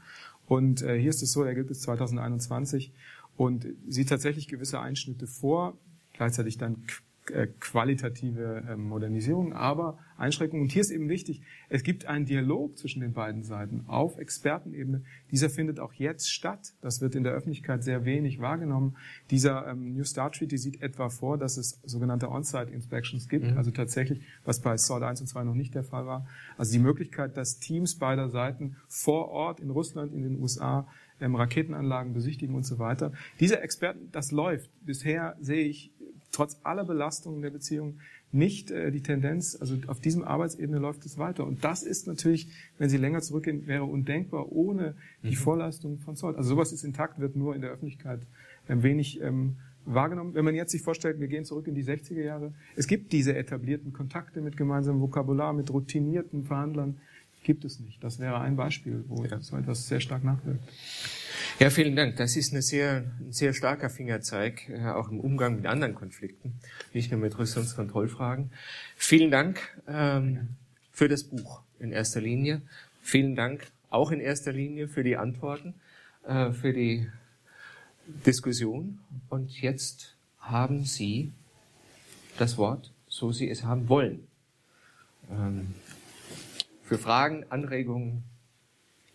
Und 0.45 0.81
äh, 0.81 0.99
hier 0.99 1.09
ist 1.09 1.23
es 1.23 1.31
so, 1.31 1.43
er 1.43 1.55
gilt 1.55 1.67
bis 1.67 1.81
2021 1.81 2.91
und 3.37 3.65
sieht 3.87 4.09
tatsächlich 4.09 4.47
gewisse 4.47 4.79
Einschnitte 4.79 5.25
vor, 5.25 5.77
gleichzeitig 6.13 6.57
dann 6.57 6.83
äh, 7.31 7.47
qualitative 7.61 8.65
ähm, 8.69 8.83
Modernisierung, 8.89 9.53
aber 9.53 9.97
Einschränkungen. 10.17 10.63
Und 10.63 10.73
hier 10.73 10.81
ist 10.81 10.91
eben 10.91 11.07
wichtig, 11.07 11.41
es 11.69 11.83
gibt 11.83 12.05
einen 12.05 12.25
Dialog 12.25 12.77
zwischen 12.77 12.99
den 12.99 13.13
beiden 13.13 13.43
Seiten 13.43 13.85
auf 13.87 14.17
Expertenebene. 14.17 15.03
Dieser 15.31 15.49
findet 15.49 15.79
auch 15.79 15.93
jetzt 15.93 16.29
statt. 16.29 16.73
Das 16.81 16.99
wird 16.99 17.15
in 17.15 17.23
der 17.23 17.31
Öffentlichkeit 17.31 17.81
sehr 17.81 18.03
wenig 18.03 18.41
wahrgenommen. 18.41 18.97
Dieser 19.31 19.67
ähm, 19.67 19.93
New 19.93 20.03
Start 20.03 20.35
Treaty 20.35 20.57
sieht 20.57 20.81
etwa 20.81 21.09
vor, 21.09 21.37
dass 21.37 21.55
es 21.55 21.79
sogenannte 21.85 22.29
On-Site 22.29 22.71
Inspections 22.71 23.29
gibt, 23.29 23.55
also 23.55 23.71
tatsächlich, 23.71 24.21
was 24.43 24.59
bei 24.59 24.75
SALT 24.75 25.03
1 25.03 25.21
und 25.21 25.27
2 25.27 25.45
noch 25.45 25.55
nicht 25.55 25.75
der 25.75 25.85
Fall 25.85 26.05
war. 26.05 26.27
Also 26.57 26.73
die 26.73 26.79
Möglichkeit, 26.79 27.37
dass 27.37 27.59
Teams 27.59 27.95
beider 27.95 28.27
Seiten 28.27 28.75
vor 28.89 29.29
Ort 29.29 29.61
in 29.61 29.69
Russland, 29.69 30.11
in 30.11 30.23
den 30.23 30.41
USA 30.41 30.87
ähm, 31.23 31.35
Raketenanlagen 31.35 32.13
besichtigen 32.13 32.55
und 32.55 32.65
so 32.65 32.77
weiter. 32.79 33.13
Diese 33.39 33.59
Experten, 33.61 34.09
das 34.11 34.31
läuft. 34.31 34.69
Bisher 34.85 35.35
sehe 35.39 35.65
ich 35.65 35.91
trotz 36.31 36.59
aller 36.63 36.83
Belastungen 36.83 37.41
der 37.41 37.51
Beziehung 37.51 37.99
nicht 38.33 38.71
äh, 38.71 38.91
die 38.91 39.01
Tendenz, 39.01 39.55
also 39.59 39.77
auf 39.87 39.99
diesem 39.99 40.23
Arbeitsebene 40.23 40.79
läuft 40.79 41.05
es 41.05 41.17
weiter. 41.17 41.45
Und 41.45 41.63
das 41.63 41.83
ist 41.83 42.07
natürlich, 42.07 42.47
wenn 42.79 42.89
Sie 42.89 42.97
länger 42.97 43.21
zurückgehen, 43.21 43.67
wäre 43.67 43.83
undenkbar 43.85 44.51
ohne 44.51 44.95
die 45.21 45.35
Vorleistung 45.35 45.99
von 45.99 46.15
Zoll. 46.15 46.35
Also 46.35 46.49
sowas 46.49 46.73
ist 46.73 46.83
intakt, 46.83 47.19
wird 47.19 47.35
nur 47.35 47.55
in 47.55 47.61
der 47.61 47.69
Öffentlichkeit 47.69 48.21
ein 48.67 48.81
wenig 48.81 49.21
ähm, 49.21 49.57
wahrgenommen. 49.85 50.33
Wenn 50.33 50.45
man 50.45 50.55
jetzt 50.55 50.71
sich 50.71 50.81
vorstellt, 50.81 51.19
wir 51.19 51.27
gehen 51.27 51.45
zurück 51.45 51.67
in 51.67 51.75
die 51.75 51.83
60er 51.83 52.23
Jahre, 52.23 52.53
es 52.75 52.87
gibt 52.87 53.11
diese 53.13 53.35
etablierten 53.35 53.93
Kontakte 53.93 54.41
mit 54.41 54.57
gemeinsamem 54.57 55.01
Vokabular, 55.01 55.53
mit 55.53 55.71
routinierten 55.71 56.45
Verhandlern, 56.45 56.97
gibt 57.43 57.65
es 57.65 57.79
nicht. 57.79 58.03
Das 58.03 58.19
wäre 58.19 58.39
ein 58.39 58.55
Beispiel, 58.55 59.03
wo 59.07 59.25
so 59.39 59.57
etwas 59.57 59.87
sehr 59.87 59.99
stark 59.99 60.23
nachwirkt. 60.23 60.63
Ja, 61.59 61.69
vielen 61.69 61.95
Dank. 61.95 62.15
Das 62.15 62.35
ist 62.35 62.51
eine 62.51 62.61
sehr, 62.61 63.05
ein 63.19 63.31
sehr 63.31 63.53
starker 63.53 63.89
Fingerzeig, 63.89 64.69
äh, 64.69 64.87
auch 64.87 65.09
im 65.09 65.19
Umgang 65.19 65.55
mit 65.57 65.65
anderen 65.65 65.95
Konflikten, 65.95 66.55
nicht 66.93 67.11
nur 67.11 67.19
mit 67.19 67.37
Rüstungskontrollfragen. 67.37 68.51
Vielen 68.95 69.29
Dank 69.29 69.59
ähm, 69.87 70.49
für 70.91 71.07
das 71.07 71.23
Buch 71.23 71.61
in 71.79 71.91
erster 71.91 72.21
Linie. 72.21 72.61
Vielen 73.01 73.35
Dank 73.35 73.67
auch 73.89 74.11
in 74.11 74.19
erster 74.19 74.51
Linie 74.51 74.87
für 74.87 75.03
die 75.03 75.17
Antworten, 75.17 75.75
äh, 76.25 76.51
für 76.51 76.73
die 76.73 77.07
Diskussion. 78.25 78.99
Und 79.29 79.61
jetzt 79.61 80.15
haben 80.39 80.85
Sie 80.85 81.31
das 82.37 82.57
Wort, 82.57 82.91
so 83.07 83.31
Sie 83.31 83.49
es 83.49 83.63
haben 83.63 83.89
wollen. 83.89 84.27
Ähm, 85.29 85.75
für 86.83 86.97
Fragen, 86.97 87.45
Anregungen, 87.49 88.23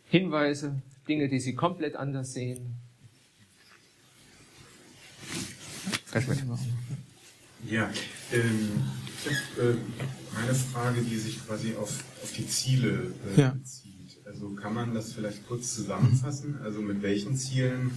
Hinweise, 0.07 0.81
Dinge, 1.07 1.29
die 1.29 1.41
Sie 1.41 1.55
komplett 1.55 1.97
anders 1.97 2.33
sehen. 2.33 2.75
Ja, 7.69 7.91
ähm, 8.33 8.69
ich 9.21 9.27
habe 9.59 9.71
äh, 9.73 10.39
eine 10.43 10.55
Frage, 10.55 11.03
die 11.03 11.17
sich 11.17 11.45
quasi 11.47 11.75
auf, 11.75 12.03
auf 12.23 12.33
die 12.33 12.47
Ziele 12.47 13.13
äh, 13.37 13.41
Ja. 13.41 13.51
bezieht. 13.51 14.19
Also 14.25 14.51
kann 14.51 14.75
man 14.75 14.95
das 14.95 15.13
vielleicht 15.13 15.47
kurz 15.47 15.75
zusammenfassen? 15.75 16.59
Also 16.63 16.81
mit 16.81 17.03
welchen 17.03 17.37
Zielen 17.37 17.91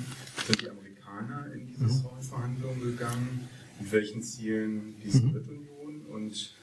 sind 0.47 0.61
die 0.61 0.69
Amerikaner 0.69 1.51
in 1.53 1.67
diese 1.67 1.87
Zollverhandlungen 2.01 2.81
gegangen? 2.81 3.47
Mit 3.79 3.91
welchen 3.91 4.23
Zielen 4.23 4.95
die 5.03 5.09
Sowjetunion? 5.11 6.01
Und 6.09 6.33
äh, 6.33 6.60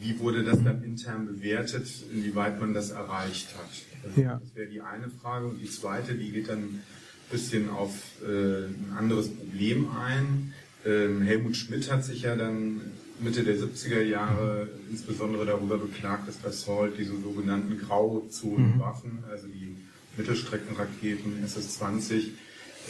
wie 0.00 0.18
wurde 0.18 0.44
das 0.44 0.62
dann 0.62 0.82
intern 0.82 1.26
bewertet, 1.26 1.86
inwieweit 2.12 2.60
man 2.60 2.72
das 2.74 2.90
erreicht 2.90 3.48
hat? 3.56 3.70
Also 4.04 4.20
Ja. 4.20 4.40
Das 4.42 4.54
wäre 4.54 4.68
die 4.68 4.80
eine 4.80 5.10
Frage. 5.10 5.46
Und 5.46 5.60
die 5.60 5.70
zweite, 5.70 6.14
die 6.14 6.30
geht 6.30 6.48
dann 6.48 6.58
ein 6.58 6.82
bisschen 7.30 7.70
auf 7.70 7.90
äh, 8.22 8.66
ein 8.66 8.94
anderes 8.96 9.28
Problem 9.28 9.88
ein. 9.96 10.52
Ähm, 10.84 11.22
Helmut 11.22 11.56
Schmidt 11.56 11.90
hat 11.90 12.04
sich 12.04 12.22
ja 12.22 12.34
dann 12.34 12.80
Mitte 13.20 13.44
der 13.44 13.56
70er 13.56 14.02
Jahre 14.02 14.68
insbesondere 14.90 15.46
darüber 15.46 15.78
beklagt, 15.78 16.28
dass 16.28 16.36
bei 16.36 16.50
Salt 16.50 16.94
diese 16.98 17.20
sogenannten 17.20 17.78
Grauzonenwaffen, 17.78 19.22
also 19.30 19.46
die 19.46 19.76
Mittelstreckenraketen 20.16 21.44
SS-20, 21.44 22.30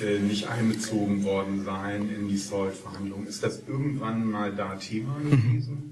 äh, 0.01 0.19
nicht 0.21 0.49
einbezogen 0.49 1.23
worden 1.25 1.65
seien 1.65 2.09
in 2.15 2.29
die 2.29 2.39
Salt-Verhandlungen. 2.39 3.27
Ist 3.27 3.43
das 3.43 3.63
irgendwann 3.67 4.31
mal 4.31 4.55
da 4.55 4.77
Thema 4.77 5.19
gewesen? 5.19 5.92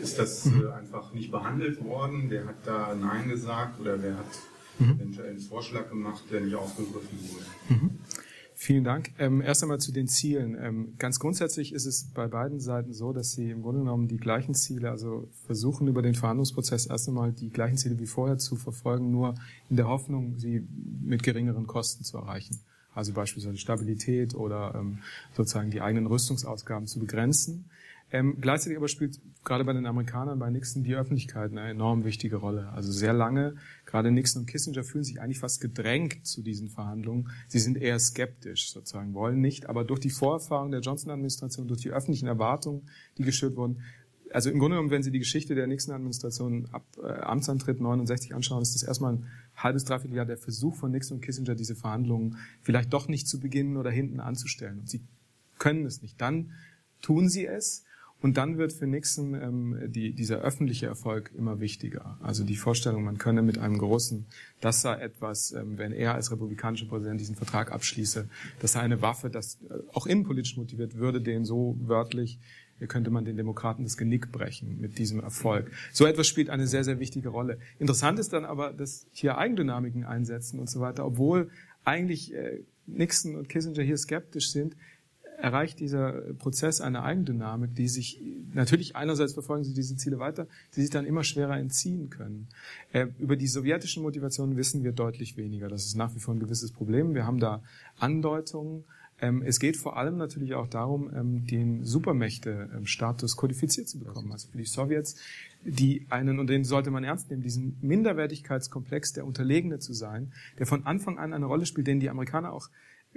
ist 0.00 0.18
das 0.18 0.46
äh, 0.46 0.70
einfach 0.72 1.12
nicht 1.12 1.30
behandelt 1.30 1.82
worden? 1.84 2.26
Wer 2.28 2.46
hat 2.46 2.56
da 2.64 2.94
Nein 2.94 3.28
gesagt 3.28 3.80
oder 3.80 4.02
wer 4.02 4.16
hat 4.18 4.26
eventuell 4.78 5.30
einen 5.30 5.40
Vorschlag 5.40 5.88
gemacht, 5.88 6.24
der 6.30 6.40
nicht 6.40 6.54
aufgegriffen 6.54 7.18
wurde? 7.30 7.90
Vielen 8.56 8.84
Dank. 8.84 9.10
Ähm, 9.18 9.40
erst 9.40 9.62
einmal 9.62 9.80
zu 9.80 9.92
den 9.92 10.06
Zielen. 10.06 10.56
Ähm, 10.58 10.94
ganz 10.98 11.18
grundsätzlich 11.18 11.72
ist 11.72 11.86
es 11.86 12.04
bei 12.14 12.28
beiden 12.28 12.60
Seiten 12.60 12.92
so, 12.92 13.12
dass 13.12 13.32
sie 13.32 13.50
im 13.50 13.62
Grunde 13.62 13.80
genommen 13.80 14.06
die 14.06 14.16
gleichen 14.16 14.54
Ziele, 14.54 14.90
also 14.90 15.28
versuchen 15.46 15.88
über 15.88 16.02
den 16.02 16.14
Verhandlungsprozess 16.14 16.86
erst 16.86 17.08
einmal 17.08 17.32
die 17.32 17.50
gleichen 17.50 17.76
Ziele 17.76 17.98
wie 17.98 18.06
vorher 18.06 18.38
zu 18.38 18.56
verfolgen, 18.56 19.10
nur 19.10 19.34
in 19.70 19.76
der 19.76 19.88
Hoffnung, 19.88 20.38
sie 20.38 20.66
mit 21.02 21.22
geringeren 21.22 21.66
Kosten 21.66 22.04
zu 22.04 22.16
erreichen. 22.16 22.60
Also 22.94 23.12
beispielsweise 23.12 23.58
Stabilität 23.58 24.34
oder 24.34 24.74
ähm, 24.76 25.00
sozusagen 25.36 25.70
die 25.70 25.80
eigenen 25.80 26.06
Rüstungsausgaben 26.06 26.86
zu 26.86 27.00
begrenzen. 27.00 27.64
Ähm, 28.10 28.36
gleichzeitig 28.40 28.76
aber 28.76 28.88
spielt 28.88 29.20
gerade 29.44 29.64
bei 29.64 29.72
den 29.72 29.86
Amerikanern, 29.86 30.38
bei 30.38 30.48
Nixon, 30.50 30.84
die 30.84 30.94
Öffentlichkeit 30.94 31.50
eine 31.50 31.68
enorm 31.68 32.04
wichtige 32.04 32.36
Rolle. 32.36 32.68
Also 32.68 32.92
sehr 32.92 33.12
lange, 33.12 33.56
gerade 33.86 34.12
Nixon 34.12 34.42
und 34.42 34.46
Kissinger 34.46 34.84
fühlen 34.84 35.04
sich 35.04 35.20
eigentlich 35.20 35.40
fast 35.40 35.60
gedrängt 35.60 36.26
zu 36.26 36.42
diesen 36.42 36.68
Verhandlungen. 36.68 37.30
Sie 37.48 37.58
sind 37.58 37.76
eher 37.76 37.98
skeptisch 37.98 38.70
sozusagen, 38.70 39.14
wollen 39.14 39.40
nicht, 39.40 39.66
aber 39.66 39.84
durch 39.84 40.00
die 40.00 40.10
Vorerfahrung 40.10 40.70
der 40.70 40.80
Johnson-Administration, 40.80 41.66
durch 41.66 41.80
die 41.80 41.90
öffentlichen 41.90 42.26
Erwartungen, 42.26 42.88
die 43.18 43.24
geschürt 43.24 43.56
wurden, 43.56 43.82
also 44.34 44.50
im 44.50 44.58
Grunde 44.58 44.74
genommen, 44.74 44.90
wenn 44.90 45.04
Sie 45.04 45.12
die 45.12 45.20
Geschichte 45.20 45.54
der 45.54 45.68
Nixon-Administration 45.68 46.68
ab 46.72 46.84
äh, 47.00 47.06
Amtsantritt 47.06 47.80
69 47.80 48.34
anschauen, 48.34 48.62
ist 48.62 48.74
das 48.74 48.82
erstmal 48.82 49.14
ein 49.14 49.26
halbes, 49.54 49.84
dreiviertel 49.84 50.16
Jahr 50.16 50.26
der 50.26 50.38
Versuch 50.38 50.74
von 50.74 50.90
Nixon 50.90 51.18
und 51.18 51.20
Kissinger, 51.20 51.54
diese 51.54 51.76
Verhandlungen 51.76 52.36
vielleicht 52.60 52.92
doch 52.92 53.06
nicht 53.06 53.28
zu 53.28 53.38
beginnen 53.38 53.76
oder 53.76 53.92
hinten 53.92 54.18
anzustellen. 54.18 54.80
Und 54.80 54.90
sie 54.90 55.04
können 55.58 55.86
es 55.86 56.02
nicht. 56.02 56.20
Dann 56.20 56.50
tun 57.00 57.28
sie 57.28 57.46
es. 57.46 57.84
Und 58.24 58.38
dann 58.38 58.56
wird 58.56 58.72
für 58.72 58.86
Nixon 58.86 59.34
ähm, 59.34 59.78
die, 59.92 60.14
dieser 60.14 60.38
öffentliche 60.38 60.86
Erfolg 60.86 61.30
immer 61.36 61.60
wichtiger. 61.60 62.16
Also 62.22 62.42
die 62.42 62.56
Vorstellung, 62.56 63.04
man 63.04 63.18
könne 63.18 63.42
mit 63.42 63.58
einem 63.58 63.76
großen, 63.76 64.24
das 64.62 64.80
sei 64.80 64.94
etwas, 64.94 65.52
ähm, 65.52 65.76
wenn 65.76 65.92
er 65.92 66.14
als 66.14 66.32
republikanischer 66.32 66.86
Präsident 66.86 67.20
diesen 67.20 67.34
Vertrag 67.34 67.70
abschließe, 67.70 68.26
das 68.60 68.72
sei 68.72 68.80
eine 68.80 69.02
Waffe, 69.02 69.28
das 69.28 69.58
äh, 69.68 69.74
auch 69.92 70.06
innenpolitisch 70.06 70.56
motiviert 70.56 70.94
würde, 70.94 71.20
den 71.20 71.44
so 71.44 71.76
wörtlich 71.80 72.38
könnte 72.88 73.10
man 73.10 73.26
den 73.26 73.36
Demokraten 73.36 73.84
das 73.84 73.98
Genick 73.98 74.32
brechen 74.32 74.80
mit 74.80 74.98
diesem 74.98 75.20
Erfolg. 75.20 75.70
So 75.92 76.06
etwas 76.06 76.26
spielt 76.26 76.48
eine 76.48 76.66
sehr, 76.66 76.82
sehr 76.82 77.00
wichtige 77.00 77.28
Rolle. 77.28 77.58
Interessant 77.78 78.18
ist 78.18 78.32
dann 78.32 78.46
aber, 78.46 78.72
dass 78.72 79.06
hier 79.12 79.36
Eigendynamiken 79.36 80.04
einsetzen 80.04 80.58
und 80.60 80.70
so 80.70 80.80
weiter, 80.80 81.04
obwohl 81.04 81.50
eigentlich 81.84 82.32
äh, 82.32 82.62
Nixon 82.86 83.36
und 83.36 83.50
Kissinger 83.50 83.82
hier 83.82 83.98
skeptisch 83.98 84.50
sind, 84.50 84.76
erreicht 85.38 85.80
dieser 85.80 86.12
Prozess 86.34 86.80
eine 86.80 87.02
Eigendynamik, 87.02 87.74
die 87.74 87.88
sich 87.88 88.20
natürlich 88.52 88.96
einerseits 88.96 89.34
verfolgen 89.34 89.64
sie 89.64 89.74
diese 89.74 89.96
Ziele 89.96 90.18
weiter, 90.18 90.46
die 90.74 90.80
sich 90.80 90.90
dann 90.90 91.06
immer 91.06 91.24
schwerer 91.24 91.58
entziehen 91.58 92.10
können. 92.10 92.48
Äh, 92.92 93.08
über 93.18 93.36
die 93.36 93.46
sowjetischen 93.46 94.02
Motivationen 94.02 94.56
wissen 94.56 94.84
wir 94.84 94.92
deutlich 94.92 95.36
weniger. 95.36 95.68
Das 95.68 95.84
ist 95.86 95.96
nach 95.96 96.14
wie 96.14 96.20
vor 96.20 96.34
ein 96.34 96.40
gewisses 96.40 96.72
Problem. 96.72 97.14
Wir 97.14 97.26
haben 97.26 97.40
da 97.40 97.62
Andeutungen. 97.98 98.84
Ähm, 99.20 99.42
es 99.42 99.60
geht 99.60 99.76
vor 99.76 99.96
allem 99.96 100.16
natürlich 100.16 100.54
auch 100.54 100.66
darum, 100.66 101.10
ähm, 101.14 101.46
den 101.46 101.84
Supermächte-Status 101.84 103.36
kodifiziert 103.36 103.88
zu 103.88 103.98
bekommen. 103.98 104.32
Also 104.32 104.48
für 104.48 104.58
die 104.58 104.64
Sowjets, 104.64 105.16
die 105.64 106.06
einen, 106.10 106.38
und 106.38 106.48
den 106.48 106.64
sollte 106.64 106.90
man 106.90 107.04
ernst 107.04 107.30
nehmen, 107.30 107.42
diesen 107.42 107.76
Minderwertigkeitskomplex, 107.80 109.12
der 109.12 109.24
Unterlegene 109.24 109.78
zu 109.78 109.92
sein, 109.92 110.32
der 110.58 110.66
von 110.66 110.84
Anfang 110.84 111.18
an 111.18 111.32
eine 111.32 111.46
Rolle 111.46 111.66
spielt, 111.66 111.86
den 111.86 112.00
die 112.00 112.10
Amerikaner 112.10 112.52
auch 112.52 112.70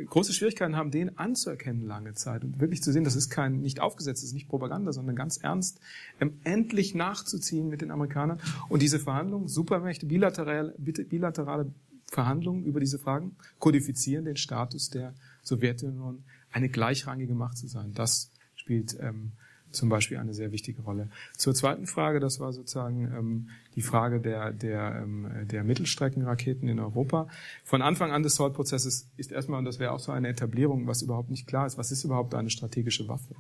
große 0.06 0.34
Schwierigkeiten 0.34 0.76
haben, 0.76 0.92
den 0.92 1.18
anzuerkennen 1.18 1.86
lange 1.86 2.14
Zeit 2.14 2.44
und 2.44 2.60
wirklich 2.60 2.84
zu 2.84 2.92
sehen, 2.92 3.04
das 3.04 3.16
ist 3.16 3.30
kein 3.30 3.62
nicht 3.62 3.80
aufgesetzt, 3.80 4.22
das 4.22 4.30
ist 4.30 4.34
nicht 4.34 4.48
Propaganda, 4.48 4.94
sondern 4.94 5.16
ganz 5.16 5.38
ernst, 5.38 5.80
ähm, 6.20 6.40
endlich 6.44 6.96
nachzuziehen 6.96 7.68
mit 7.68 7.82
den 7.82 7.92
Amerikanern 7.92 8.40
und 8.70 8.82
diese 8.82 9.00
Verhandlungen, 9.00 9.48
Supermächte, 9.48 10.06
bilaterale, 10.06 10.76
bilaterale 10.78 11.72
Verhandlungen 12.12 12.64
über 12.64 12.80
diese 12.80 13.00
Fragen 13.00 13.36
kodifizieren 13.60 14.26
den 14.26 14.38
Status 14.38 14.90
der 14.90 15.14
Sowjetunion, 15.44 16.24
eine 16.52 16.70
gleichrangige 16.70 17.34
Macht 17.34 17.58
zu 17.58 17.68
sein. 17.68 17.94
Das 17.94 18.32
spielt 18.56 18.98
ähm, 19.00 19.34
zum 19.72 19.90
Beispiel 19.90 20.18
eine 20.18 20.34
sehr 20.34 20.52
wichtige 20.52 20.82
Rolle. 20.82 21.10
Zur 21.36 21.54
zweiten 21.54 21.88
Frage, 21.88 22.20
das 22.20 22.40
war 22.40 22.54
sozusagen 22.54 23.12
ähm, 23.14 23.50
die 23.76 23.82
Frage 23.82 24.20
der, 24.20 24.52
der, 24.52 25.02
ähm, 25.04 25.30
der 25.46 25.64
Mittelstreckenraketen 25.64 26.68
in 26.68 26.80
Europa. 26.80 27.28
Von 27.64 27.82
Anfang 27.82 28.12
an 28.12 28.24
des 28.24 28.36
SALT-Prozesses 28.36 29.10
ist 29.18 29.32
erstmal, 29.32 29.60
und 29.60 29.66
das 29.66 29.80
wäre 29.80 29.92
auch 29.92 30.00
so 30.00 30.12
eine 30.12 30.28
Etablierung, 30.30 30.88
was 30.88 31.02
überhaupt 31.02 31.30
nicht 31.30 31.48
klar 31.48 31.66
ist, 31.66 31.78
was 31.78 31.92
ist 31.92 32.04
überhaupt 32.04 32.34
eine 32.34 32.50
strategische 32.50 33.08
Waffe? 33.08 33.36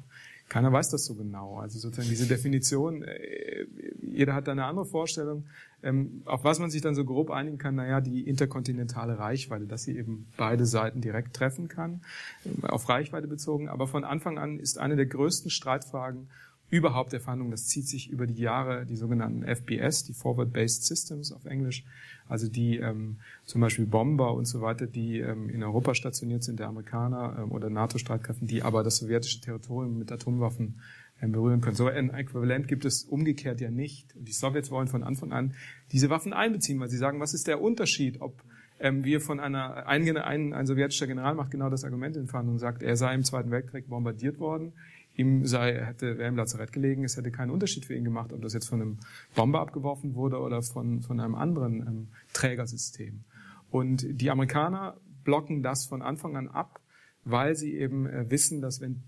Keiner 0.50 0.72
weiß 0.72 0.89
das 0.89 1.06
so 1.06 1.16
genau. 1.16 1.58
Also 1.58 1.78
sozusagen 1.80 2.10
diese 2.10 2.28
Definition, 2.28 3.04
äh, 3.04 3.66
jeder 4.02 4.34
hat 4.34 4.48
da 4.48 4.54
eine 4.54 4.66
andere 4.66 4.86
Vorstellung. 4.86 5.45
Ähm, 5.84 6.24
auf 6.26 6.43
was 6.43 6.60
man 6.60 6.70
sich 6.70 6.82
dann 6.82 6.95
so 6.95 7.06
grob 7.06 7.30
einigen 7.30 7.58
kann, 7.58 7.76
naja, 7.76 8.02
die 8.02 8.22
interkontinentale 8.28 9.20
Reichweite, 9.20 9.68
dass 9.68 9.84
sie 9.84 9.98
eben 9.98 10.28
beide 10.38 10.66
Seiten 10.66 11.02
direkt 11.02 11.36
treffen 11.36 11.68
kann, 11.68 12.02
ähm, 12.45 12.64
auf 12.64 12.89
Reichweite 12.89 13.28
bezogen. 13.28 13.70
Aber 13.70 13.88
von 13.88 14.04
Anfang 14.04 14.38
an 14.38 14.58
ist 14.58 14.80
eine 14.80 14.95
der 14.95 15.06
größten 15.06 15.52
Streitfragen 15.52 16.30
überhaupt 16.70 17.13
der 17.13 17.20
Verhandlungen, 17.20 17.51
das 17.51 17.68
zieht 17.68 17.88
sich 17.88 18.09
über 18.09 18.28
die 18.28 18.41
Jahre, 18.41 18.86
die 18.86 18.95
sogenannten 18.95 19.43
FBS, 19.43 20.03
die 20.03 20.13
Forward-Based 20.13 20.84
Systems 20.84 21.32
auf 21.32 21.45
Englisch, 21.45 21.84
also 22.28 22.49
die 22.49 22.78
ähm, 22.78 23.18
zum 23.45 23.61
Beispiel 23.61 23.86
Bomber 23.86 24.34
und 24.34 24.45
so 24.45 24.61
weiter, 24.61 24.86
die 24.86 25.20
ähm, 25.20 25.49
in 25.49 25.63
Europa 25.63 25.95
stationiert 25.95 26.43
sind, 26.43 26.59
der 26.59 26.68
Amerikaner 26.68 27.38
ähm, 27.39 27.51
oder 27.51 27.70
NATO-Streitkräften, 27.70 28.47
die 28.47 28.63
aber 28.63 28.84
das 28.84 28.97
sowjetische 28.97 29.39
Territorium 29.39 29.97
mit 29.97 30.11
Atomwaffen 30.11 30.76
ähm, 31.22 31.32
berühren 31.32 31.61
können. 31.61 31.76
So 31.76 31.88
ein 31.88 32.09
Äquivalent 32.09 32.68
gibt 32.68 32.84
es 32.84 33.03
umgekehrt 33.03 33.61
ja 33.61 33.72
nicht. 33.72 34.13
Und 34.15 34.28
die 34.28 34.34
Sowjets 34.34 34.70
wollen 34.70 34.88
von 34.88 35.03
Anfang 35.03 35.32
an 35.32 35.53
diese 35.93 36.09
Waffen 36.09 36.34
einbeziehen, 36.34 36.80
weil 36.80 36.89
sie 36.89 36.97
sagen, 36.97 37.22
was 37.22 37.34
ist 37.34 37.47
der 37.47 37.61
Unterschied, 37.61 38.20
ob 38.20 38.43
ähm, 38.80 39.03
wir 39.03 39.22
von 39.22 39.39
einer, 39.39 39.88
ein, 39.88 40.18
ein, 40.18 40.53
ein 40.53 40.68
sowjetischer 40.68 41.07
General 41.07 41.34
macht 41.34 41.51
genau 41.51 41.70
das 41.70 41.84
Argument 41.84 42.15
in 42.15 42.28
Verhandlungen 42.28 42.59
sagt, 42.59 42.84
er 42.84 42.95
sei 42.95 43.15
im 43.15 43.24
Zweiten 43.24 43.51
Weltkrieg 43.51 43.88
bombardiert 43.88 44.39
worden, 44.39 44.74
ihm 45.18 45.45
sei, 45.45 45.74
hätte, 45.74 46.18
wäre 46.18 46.30
im 46.30 46.36
Lazarett 46.36 46.72
gelegen, 46.72 47.03
es 47.03 47.18
hätte 47.18 47.32
keinen 47.32 47.49
Unterschied 47.49 47.86
für 47.86 47.95
ihn 47.95 48.03
gemacht, 48.03 48.32
ob 48.32 48.41
das 48.41 48.53
jetzt 48.53 48.70
von 48.70 48.82
einem 48.82 48.99
Bomber 49.36 49.59
abgeworfen 49.59 50.15
wurde 50.15 50.39
oder 50.39 50.61
von, 50.61 51.01
von 51.01 51.20
einem 51.20 51.36
anderen 51.36 51.82
ähm, 51.82 52.07
Trägersystem. 52.34 53.24
Und 53.70 54.05
die 54.09 54.30
Amerikaner 54.30 54.97
blocken 55.24 55.63
das 55.63 55.86
von 55.86 56.01
Anfang 56.01 56.38
an 56.38 56.47
ab, 56.47 56.80
weil 57.26 57.55
sie 57.55 57.74
eben 57.74 58.05
äh, 58.05 58.30
wissen, 58.30 58.61
dass 58.61 58.80
wenn 58.80 59.03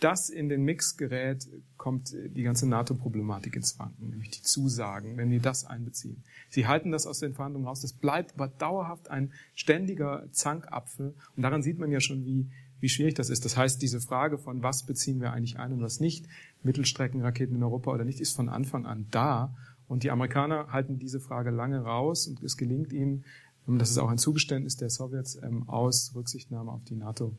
das 0.00 0.28
in 0.28 0.50
den 0.50 0.62
Mix 0.62 0.98
gerät, 0.98 1.48
kommt 1.78 2.12
die 2.12 2.42
ganze 2.42 2.68
NATO-Problematik 2.68 3.56
ins 3.56 3.78
Wanken, 3.78 4.10
nämlich 4.10 4.30
die 4.30 4.42
Zusagen, 4.42 5.16
wenn 5.16 5.30
wir 5.30 5.40
das 5.40 5.64
einbeziehen. 5.64 6.22
Sie 6.50 6.66
halten 6.66 6.90
das 6.90 7.06
aus 7.06 7.20
den 7.20 7.32
Verhandlungen 7.32 7.66
raus, 7.66 7.80
das 7.80 7.94
bleibt 7.94 8.34
aber 8.34 8.48
dauerhaft 8.48 9.10
ein 9.10 9.32
ständiger 9.54 10.28
Zankapfel 10.32 11.14
und 11.34 11.42
daran 11.42 11.62
sieht 11.62 11.78
man 11.78 11.90
ja 11.90 12.00
schon, 12.00 12.26
wie, 12.26 12.50
wie 12.80 12.88
schwierig 12.88 13.14
das 13.14 13.30
ist. 13.30 13.44
Das 13.44 13.56
heißt, 13.56 13.80
diese 13.80 14.00
Frage 14.00 14.38
von 14.38 14.62
was 14.62 14.84
beziehen 14.84 15.20
wir 15.20 15.32
eigentlich 15.32 15.58
ein 15.58 15.72
und 15.72 15.80
was 15.80 16.00
nicht, 16.00 16.26
Mittelstreckenraketen 16.62 17.56
in 17.56 17.62
Europa 17.62 17.92
oder 17.92 18.04
nicht, 18.04 18.20
ist 18.20 18.36
von 18.36 18.48
Anfang 18.48 18.86
an 18.86 19.06
da. 19.10 19.54
Und 19.88 20.02
die 20.02 20.10
Amerikaner 20.10 20.72
halten 20.72 20.98
diese 20.98 21.20
Frage 21.20 21.50
lange 21.50 21.80
raus 21.80 22.26
und 22.26 22.42
es 22.42 22.56
gelingt 22.56 22.92
ihnen, 22.92 23.24
das 23.66 23.90
ist 23.90 23.98
auch 23.98 24.10
ein 24.10 24.18
Zugeständnis 24.18 24.76
der 24.76 24.90
Sowjets, 24.90 25.40
ähm, 25.42 25.68
aus 25.68 26.12
Rücksichtnahme 26.14 26.70
auf 26.70 26.84
die 26.84 26.94
NATO. 26.94 27.36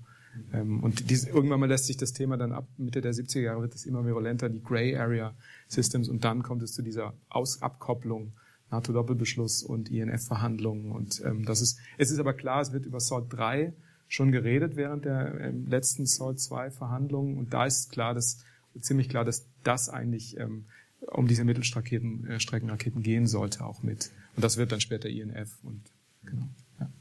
Ähm, 0.54 0.84
und 0.84 1.10
diese, 1.10 1.30
irgendwann 1.30 1.60
mal 1.60 1.70
lässt 1.70 1.86
sich 1.86 1.98
das 1.98 2.14
Thema 2.14 2.38
dann 2.38 2.52
ab 2.52 2.68
Mitte 2.78 3.02
der 3.02 3.14
70er 3.14 3.40
Jahre 3.40 3.62
wird 3.62 3.76
es 3.76 3.86
immer 3.86 4.06
virulenter, 4.06 4.50
die 4.50 4.62
Gray 4.62 4.96
Area 4.96 5.34
Systems, 5.68 6.10
und 6.10 6.24
dann 6.24 6.44
kommt 6.44 6.64
es 6.64 6.74
zu 6.74 6.82
dieser 6.82 7.14
aus 7.30 7.62
Abkopplung 7.62 8.34
NATO-Doppelbeschluss 8.70 9.64
und 9.64 9.90
INF-Verhandlungen. 9.90 10.92
Und 10.92 11.22
ähm, 11.26 11.46
das 11.46 11.62
ist, 11.62 11.80
es 11.98 12.12
ist 12.12 12.20
aber 12.20 12.34
klar, 12.34 12.62
es 12.62 12.74
wird 12.74 12.86
über 12.86 13.00
SALT 13.00 13.32
3 13.32 13.74
schon 14.08 14.32
geredet 14.32 14.76
während 14.76 15.06
der 15.06 15.40
ähm, 15.40 15.68
letzten 15.68 16.06
SALT 16.06 16.40
2 16.40 16.72
Verhandlungen 16.72 17.38
und 17.38 17.54
da 17.54 17.66
ist 17.66 17.92
klar, 17.92 18.14
dass 18.14 18.44
ziemlich 18.80 19.10
klar, 19.10 19.26
dass 19.26 19.48
das 19.64 19.90
eigentlich 19.90 20.38
ähm, 20.38 20.66
um 21.08 21.28
diese 21.28 21.44
Mittelstreckenraketen 21.44 23.02
äh, 23.02 23.04
gehen 23.04 23.28
sollte 23.28 23.66
auch 23.66 23.84
mit. 23.84 24.12
Und 24.36 24.44
das 24.44 24.58
wird 24.58 24.72
dann 24.72 24.82
später 24.82 25.10
INF 25.10 25.58
und 25.64 25.82
genau. 26.26 26.48
Ja. 26.80 26.92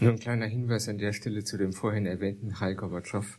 Nur 0.00 0.12
ein 0.12 0.18
kleiner 0.18 0.46
Hinweis 0.46 0.88
an 0.88 0.98
der 0.98 1.12
Stelle 1.12 1.44
zu 1.44 1.56
dem 1.56 1.72
vorhin 1.72 2.06
erwähnten 2.06 2.60
Hal 2.60 2.74
Gorbatschow. 2.74 3.38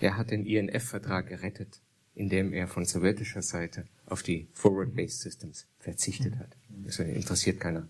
Er 0.00 0.16
hat 0.16 0.30
den 0.30 0.44
INF-Vertrag 0.44 1.28
gerettet, 1.28 1.80
indem 2.14 2.52
er 2.52 2.66
von 2.66 2.84
sowjetischer 2.84 3.42
Seite 3.42 3.86
auf 4.06 4.22
die 4.22 4.48
Forward-Based 4.54 5.20
Systems 5.20 5.66
verzichtet 5.78 6.36
hat. 6.36 6.56
Das 6.84 6.98
interessiert 6.98 7.60
keiner. 7.60 7.86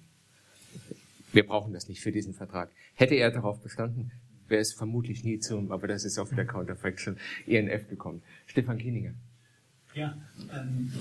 Wir 1.33 1.47
brauchen 1.47 1.73
das 1.73 1.89
nicht 1.89 2.01
für 2.01 2.13
diesen 2.13 2.35
Vertrag. 2.35 2.71
Hätte 2.95 3.15
er 3.15 3.31
darauf 3.31 3.61
bestanden, 3.61 4.13
wäre 4.49 4.61
es 4.61 4.73
vermutlich 4.73 5.25
nie 5.25 5.39
zum, 5.39 5.73
aber 5.73 5.89
das 5.89 6.05
ist 6.05 6.19
auch 6.19 6.31
wieder 6.31 6.45
Counterfaction, 6.45 7.17
ENF 7.47 7.89
gekommen. 7.89 8.23
Stefan 8.47 8.79
Kieninger. 8.79 9.15
Ja, 9.95 10.17
ähm, 10.53 10.93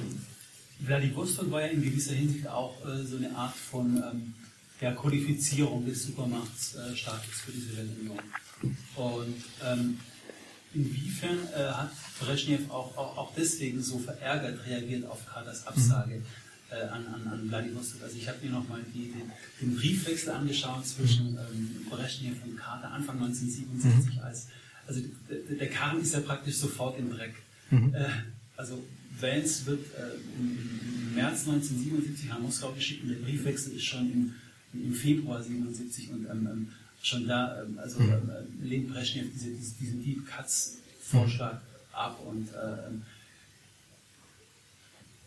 Vladivostok 0.79 1.51
war 1.51 1.61
ja 1.61 1.67
in 1.67 1.81
gewisser 1.81 2.13
Hinsicht 2.13 2.47
auch 2.47 2.85
äh, 2.85 3.03
so 3.03 3.17
eine 3.17 3.35
Art 3.35 3.55
von 3.55 3.97
ähm, 3.97 4.33
der 4.81 4.93
Kodifizierung 4.93 5.85
des 5.85 6.03
Supermachtsstatus 6.03 6.95
äh, 6.95 7.45
für 7.45 7.51
die 7.51 7.59
Sowjetunion. 7.61 8.19
Und 8.95 9.43
ähm, 9.65 9.99
inwiefern 10.73 11.37
äh, 11.55 11.71
hat 11.71 11.91
Brezhnev 12.19 12.69
auch, 12.69 12.95
auch, 12.97 13.17
auch 13.17 13.35
deswegen 13.35 13.81
so 13.81 13.97
verärgert 13.99 14.65
reagiert 14.65 15.05
auf 15.05 15.25
Katas 15.25 15.65
Absage? 15.65 16.15
Mhm 16.15 16.42
äh, 16.73 16.87
an, 16.87 17.05
an, 17.07 17.27
an 17.27 17.47
Vladivostok. 17.49 18.03
Also 18.03 18.17
ich 18.17 18.27
habe 18.27 18.39
mir 18.43 18.51
nochmal 18.51 18.81
den, 18.93 19.13
den 19.61 19.75
Briefwechsel 19.75 20.31
angeschaut 20.31 20.85
zwischen 20.85 21.37
ähm, 21.37 21.85
Brezhnev 21.89 22.37
und 22.45 22.57
Carter 22.57 22.91
Anfang 22.91 23.17
1967 23.17 24.15
mhm. 24.15 24.21
als 24.21 24.47
also 24.85 25.01
der, 25.59 25.69
Karren 25.69 26.01
ist 26.01 26.13
ja 26.13 26.19
praktisch 26.19 26.55
sofort 26.55 26.99
im 26.99 27.09
Dreck. 27.09 27.35
Mhm. 27.69 27.93
Äh, 27.93 28.05
also 28.57 28.83
Vance 29.19 29.65
wird 29.65 29.79
äh, 29.95 30.15
im, 30.39 30.57
im, 31.09 31.15
März 31.15 31.47
1977 31.47 32.29
nach 32.29 32.39
Moskau 32.39 32.71
geschickt 32.71 33.03
und 33.03 33.09
der 33.09 33.17
Briefwechsel 33.17 33.73
ist 33.73 33.85
schon 33.85 34.11
im, 34.11 34.33
im 34.73 34.93
Februar 34.93 35.37
1977 35.37 36.11
und 36.11 36.25
ähm, 36.25 36.49
ähm, 36.51 36.67
schon 37.01 37.27
da 37.27 37.61
ähm, 37.61 37.77
also 37.77 37.99
mhm. 37.99 38.11
ähm, 38.11 38.29
äh, 38.29 38.65
lehnt 38.65 38.89
Brezhnev 38.89 39.27
diese, 39.33 39.51
diese, 39.51 39.75
diesen 39.75 40.03
Deep 40.03 40.27
Cuts 40.27 40.77
Vorschlag 41.01 41.61
ab 41.91 42.19
und 42.25 42.49
äh, 42.53 42.87
ähm, 42.87 43.03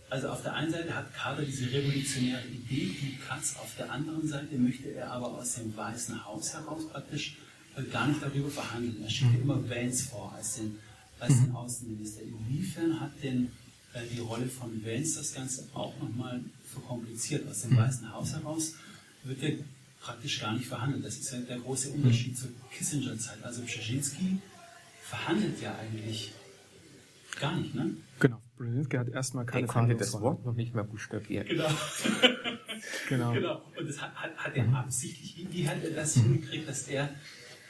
also 0.09 0.29
auf 0.29 0.43
der 0.43 0.55
einen 0.55 0.71
Seite 0.71 0.95
hat 0.95 1.13
Kader 1.15 1.43
diese 1.43 1.71
revolutionäre 1.71 2.47
Idee, 2.47 2.95
die 3.01 3.19
Katz, 3.27 3.57
auf 3.57 3.75
der 3.77 3.91
anderen 3.91 4.27
Seite 4.27 4.57
möchte 4.57 4.93
er 4.93 5.11
aber 5.11 5.27
aus 5.27 5.55
dem 5.55 5.77
Weißen 5.77 6.25
Haus 6.25 6.55
heraus 6.55 6.89
praktisch 6.89 7.37
äh, 7.77 7.83
gar 7.83 8.07
nicht 8.07 8.23
darüber 8.23 8.51
verhandeln. 8.51 9.03
Er 9.03 9.11
schickt 9.11 9.33
mhm. 9.33 9.43
immer 9.43 9.69
Vance 9.69 10.09
vor 10.09 10.33
als 10.37 10.57
den, 10.57 10.79
als 11.19 11.35
den 11.35 11.49
mhm. 11.49 11.57
Außenminister. 11.57 12.23
Inwiefern 12.23 13.01
hat 13.01 13.13
denn 13.23 13.51
äh, 13.95 14.01
die 14.15 14.21
Rolle 14.21 14.47
von 14.47 14.85
Vance 14.85 15.19
das 15.19 15.35
Ganze 15.35 15.67
auch 15.75 15.95
nochmal 16.01 16.41
verkompliziert? 16.73 17.49
Aus 17.49 17.63
dem 17.63 17.73
mhm. 17.73 17.79
Weißen 17.79 18.13
Haus 18.13 18.33
heraus 18.33 18.75
wird 19.25 19.43
er 19.43 19.53
praktisch 20.01 20.41
gar 20.41 20.55
nicht 20.55 20.67
verhandelt. 20.67 21.05
Das 21.05 21.17
ist 21.17 21.33
ja 21.33 21.39
der 21.41 21.59
große 21.59 21.91
Unterschied 21.91 22.39
zur 22.39 22.51
Kissinger-Zeit. 22.71 23.43
Also 23.43 23.63
Brzezinski 23.63 24.39
verhandelt 25.03 25.61
ja 25.61 25.77
eigentlich 25.77 26.33
Gar 27.41 27.57
nicht, 27.57 27.75
ne? 27.75 27.91
Genau. 28.19 28.41
Brzezinski 28.57 28.97
hat 28.97 29.09
erstmal 29.09 29.45
keine 29.45 29.67
Er 29.67 29.69
konnte 29.69 29.95
das. 29.97 30.13
Wort 30.21 30.45
noch 30.45 30.55
nicht 30.55 30.75
mal 30.75 30.85
buchstabieren. 30.85 31.47
Genau. 31.47 31.69
Genau. 33.09 33.33
genau. 33.33 33.63
Und 33.79 33.89
das 33.89 34.01
hat, 34.01 34.15
hat, 34.15 34.37
hat 34.37 34.55
er 34.55 34.69
absichtlich, 34.75 35.37
wie, 35.39 35.49
wie 35.51 35.69
hat 35.69 35.83
er 35.83 35.91
das 35.91 36.15
hingekriegt, 36.15 36.69
dass 36.69 36.89
er, 36.89 37.09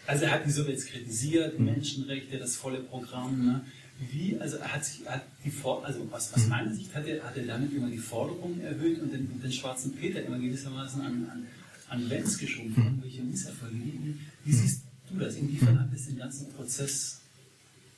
also 0.06 0.24
er 0.24 0.32
hat 0.32 0.46
die 0.46 0.50
Sowjets 0.50 0.86
kritisiert, 0.86 1.60
Menschenrechte, 1.60 2.38
das 2.38 2.56
volle 2.56 2.80
Programm, 2.80 3.46
ne? 3.46 3.64
Wie, 3.98 4.36
also 4.38 4.56
er 4.56 4.74
hat 4.74 4.84
sich, 4.84 5.06
hat 5.08 5.22
die 5.44 5.50
For 5.50 5.84
also 5.84 6.06
aus, 6.10 6.34
aus 6.34 6.46
meiner 6.48 6.74
Sicht 6.74 6.94
hat 6.94 7.06
er, 7.06 7.22
hat 7.22 7.36
er 7.36 7.44
damit 7.44 7.72
immer 7.72 7.88
die 7.88 7.98
Forderungen 7.98 8.60
erhöht 8.60 9.00
und 9.00 9.12
den, 9.12 9.40
den 9.40 9.52
schwarzen 9.52 9.94
Peter 9.94 10.22
immer 10.22 10.38
gewissermaßen 10.38 11.00
an, 11.00 11.30
an, 11.30 11.46
an 11.88 12.08
Lenz 12.08 12.36
geschoben, 12.36 12.74
irgendwelche 12.76 13.22
Misserfolge. 13.22 13.76
Wie, 13.76 14.18
wie 14.44 14.52
siehst 14.52 14.82
du 15.08 15.18
das? 15.18 15.36
Inwiefern 15.36 15.80
hat 15.80 15.92
das 15.92 16.06
den 16.06 16.18
ganzen 16.18 16.52
Prozess 16.52 17.20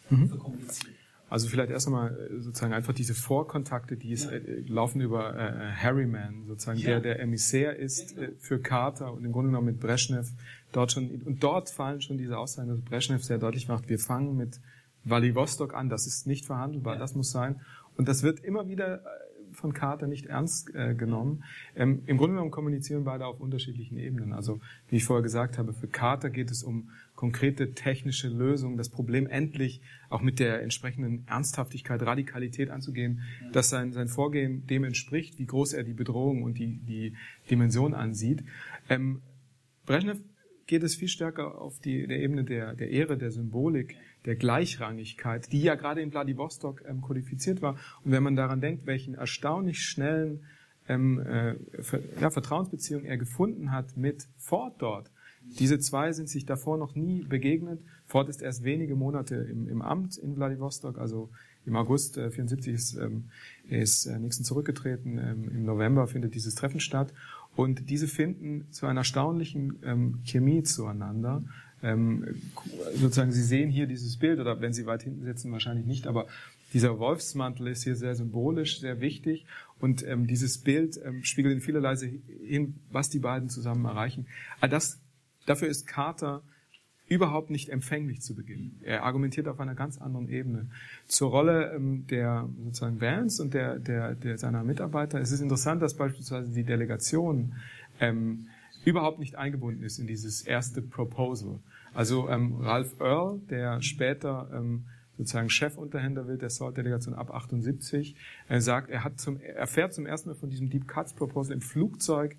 verkompliziert? 0.09 0.95
Also 1.31 1.49
vielleicht 1.49 1.71
erst 1.71 1.87
einmal 1.87 2.17
äh, 2.19 2.41
sozusagen 2.41 2.73
einfach 2.73 2.95
diese 2.95 3.15
Vorkontakte, 3.15 3.97
die 3.97 4.13
es, 4.13 4.25
Ja. 4.25 4.31
äh, 4.33 4.61
laufen 4.67 5.01
über 5.01 5.37
äh, 5.37 5.73
Harryman, 5.73 6.45
sozusagen 6.47 6.79
Ja. 6.79 6.87
der 6.91 7.01
der 7.01 7.21
Emissär 7.21 7.77
ist 7.77 8.13
Ja, 8.17 8.23
genau. 8.27 8.33
äh, 8.33 8.35
für 8.39 8.59
Carter 8.61 9.13
und 9.13 9.25
im 9.25 9.33
Grunde 9.33 9.51
genommen 9.51 9.67
mit 9.67 9.81
Brezhnev 9.81 10.31
dort 10.73 10.93
schon 10.93 11.11
und 11.25 11.43
dort 11.43 11.69
fallen 11.71 12.01
schon 12.01 12.17
diese 12.19 12.37
Aussagen, 12.39 12.69
dass 12.69 12.81
Brezhnev 12.83 13.23
sehr 13.25 13.39
deutlich 13.39 13.69
macht, 13.69 13.89
wir 13.89 13.99
fangen 13.99 14.37
mit 14.37 14.61
Vladivostok 15.05 15.75
an, 15.75 15.89
das 15.89 16.07
ist 16.07 16.27
nicht 16.27 16.47
verhandelbar, 16.47 16.97
das 16.99 17.15
muss 17.15 17.31
sein 17.31 17.61
und 17.97 18.09
das 18.09 18.23
wird 18.23 18.41
immer 18.41 18.69
wieder 18.69 18.97
äh, 18.97 19.09
von 19.59 19.73
Carter 19.73 20.07
nicht 20.07 20.27
ernst 20.27 20.75
äh, 20.75 20.95
genommen. 20.95 21.45
Ähm, 21.77 22.03
Im 22.07 22.17
Grunde 22.17 22.35
genommen 22.35 22.51
kommunizieren 22.51 23.05
beide 23.05 23.27
auf 23.27 23.41
unterschiedlichen 23.41 23.97
Ebenen. 23.97 24.33
Also 24.33 24.61
wie 24.89 24.97
ich 24.97 25.05
vorher 25.05 25.23
gesagt 25.23 25.59
habe, 25.59 25.73
für 25.73 25.89
Carter 25.89 26.31
geht 26.31 26.51
es 26.51 26.63
um 26.63 26.91
konkrete 27.15 27.75
technische 27.75 28.29
Lösungen, 28.29 28.77
das 28.77 28.89
Problem 28.89 29.27
endlich 29.27 29.81
auch 30.09 30.23
mit 30.23 30.39
der 30.39 30.63
entsprechenden 30.63 31.27
Ernsthaftigkeit, 31.27 32.01
Radikalität 32.03 32.71
anzugehen, 32.71 33.23
dass 33.53 33.69
sein, 33.69 33.93
sein 33.93 34.09
Vorgehen 34.09 34.67
dem 34.67 34.85
entspricht, 34.85 35.39
wie 35.39 35.47
groß 35.47 35.73
er 35.73 35.83
die 35.83 35.95
Bedrohung 35.95 36.43
und 36.43 36.59
die, 36.59 36.79
die 36.79 37.15
Dimension 37.51 37.93
ansieht. 37.93 38.45
Ähm, 38.89 39.21
Brezhnev 39.85 40.21
geht 40.69 40.83
es 40.83 40.95
viel 40.95 41.09
stärker 41.09 41.61
auf 41.61 41.81
die 41.81 42.07
der 42.07 42.21
Ebene 42.21 42.45
der, 42.45 42.75
der 42.75 42.91
Ehre, 42.91 43.19
der 43.19 43.33
Symbolik, 43.33 43.97
der 44.29 44.37
Gleichrangigkeit, 44.37 45.51
die 45.53 45.63
ja 45.63 45.75
gerade 45.75 46.03
in 46.03 46.11
Vladivostok 46.11 46.85
ähm, 46.87 47.01
kodifiziert 47.01 47.63
war. 47.63 47.77
Und 48.05 48.13
wenn 48.13 48.23
man 48.23 48.37
daran 48.37 48.61
denkt, 48.61 48.87
welchen 48.87 49.15
erstaunlich 49.15 49.81
schnellen 49.81 50.45
ähm, 50.87 51.19
äh, 51.19 51.55
ja, 52.21 52.29
Vertrauensbeziehung 52.29 53.07
er 53.07 53.17
gefunden 53.17 53.73
hat 53.73 53.97
mit 53.97 54.29
Ford 54.37 54.75
dort. 54.81 55.11
Diese 55.59 55.79
zwei 55.79 56.13
sind 56.13 56.29
sich 56.29 56.45
davor 56.45 56.77
noch 56.77 56.95
nie 56.95 57.23
begegnet. 57.23 57.81
Ford 58.05 58.29
ist 58.29 58.43
erst 58.43 58.65
wenige 58.65 58.97
Monate 58.97 59.37
im, 59.37 59.67
im 59.67 59.81
Amt 59.81 60.19
in 60.19 60.35
Vladivostok, 60.35 60.99
also 60.99 61.31
im 61.65 61.77
August 61.77 62.19
äh, 62.19 62.31
74 62.31 62.75
ist, 62.75 62.97
ähm, 62.97 63.31
ist 63.67 64.05
äh, 64.05 64.19
Nixon 64.19 64.45
zurückgetreten. 64.45 65.17
Ähm, 65.17 65.51
Im 65.55 65.65
November 65.65 66.07
findet 66.07 66.35
dieses 66.35 66.55
Treffen 66.55 66.81
statt. 66.81 67.15
Und 67.57 67.89
diese 67.89 68.09
finden 68.09 68.71
zu 68.73 68.85
einer 68.85 69.01
erstaunlichen 69.01 69.79
ähm, 69.83 70.21
Chemie 70.23 70.65
zueinander. 70.65 71.43
Ähm, 71.83 72.43
sozusagen, 72.95 73.33
Sie 73.33 73.43
sehen 73.43 73.71
hier 73.71 73.87
dieses 73.87 74.17
Bild, 74.17 74.41
oder 74.41 74.61
wenn 74.61 74.73
Sie 74.73 74.87
weit 74.87 75.03
hinten 75.03 75.25
sitzen, 75.25 75.53
wahrscheinlich 75.53 75.87
nicht, 75.87 76.07
aber 76.07 76.27
dieser 76.73 76.99
Wolfsmantel 76.99 77.69
ist 77.69 77.85
hier 77.85 77.97
sehr 77.97 78.15
symbolisch, 78.15 78.81
sehr 78.81 79.01
wichtig. 79.01 79.47
Und 79.81 80.07
ähm, 80.07 80.27
dieses 80.27 80.59
Bild 80.59 81.01
ähm, 81.03 81.25
spiegelt 81.25 81.55
in 81.55 81.61
vielerlei 81.61 81.97
hin, 81.97 82.75
was 82.91 83.09
die 83.09 83.21
beiden 83.21 83.49
zusammen 83.49 83.85
erreichen. 83.85 84.27
All 84.61 84.69
das, 84.69 85.01
dafür 85.47 85.69
ist 85.69 85.87
Carter 85.87 86.43
überhaupt 87.09 87.49
nicht 87.49 87.71
empfänglich 87.71 88.21
zu 88.21 88.35
Beginn. 88.35 88.79
Er 88.83 89.05
argumentiert 89.05 89.49
auf 89.49 89.61
einer 89.61 89.75
ganz 89.75 89.99
anderen 89.99 90.29
Ebene. 90.29 90.67
Zur 91.07 91.31
Rolle 91.31 91.73
ähm, 91.75 92.07
der 92.09 92.49
sozusagen 92.65 93.01
Vance 93.01 93.43
und 93.43 93.55
der, 93.55 93.79
der, 93.79 94.15
der 94.15 94.37
seiner 94.37 94.63
Mitarbeiter. 94.63 95.19
Es 95.19 95.33
ist 95.33 95.41
interessant, 95.41 95.81
dass 95.81 95.95
beispielsweise 95.95 96.53
die 96.53 96.65
Delegation 96.65 97.55
ähm, 97.99 98.49
überhaupt 98.85 99.19
nicht 99.19 99.37
eingebunden 99.37 99.83
ist 99.83 99.99
in 99.99 100.07
dieses 100.07 100.43
erste 100.43 100.83
Proposal. 100.83 101.59
Also 101.95 102.29
ähm, 102.29 102.57
Ralph 102.61 103.01
Earl, 103.01 103.41
der 103.51 103.83
später 103.83 104.49
ähm, 104.53 104.85
sozusagen 105.17 105.51
Chefunterhändler 105.51 106.29
wird 106.29 106.43
der 106.43 106.51
SALT-Delegation 106.51 107.15
ab 107.15 107.35
78, 107.35 108.15
er 108.49 108.61
sagt, 108.61 108.89
er 108.89 109.03
hat 109.05 109.19
zum, 109.19 109.41
er 109.41 109.57
erfährt 109.57 109.93
zum 109.93 110.07
ersten 110.07 110.29
Mal 110.31 110.37
von 110.37 110.49
diesem 110.49 110.71
Deep 110.71 110.87
Cuts 110.87 111.13
Proposal 111.13 111.55
im 111.55 111.61
Flugzeug 111.61 112.37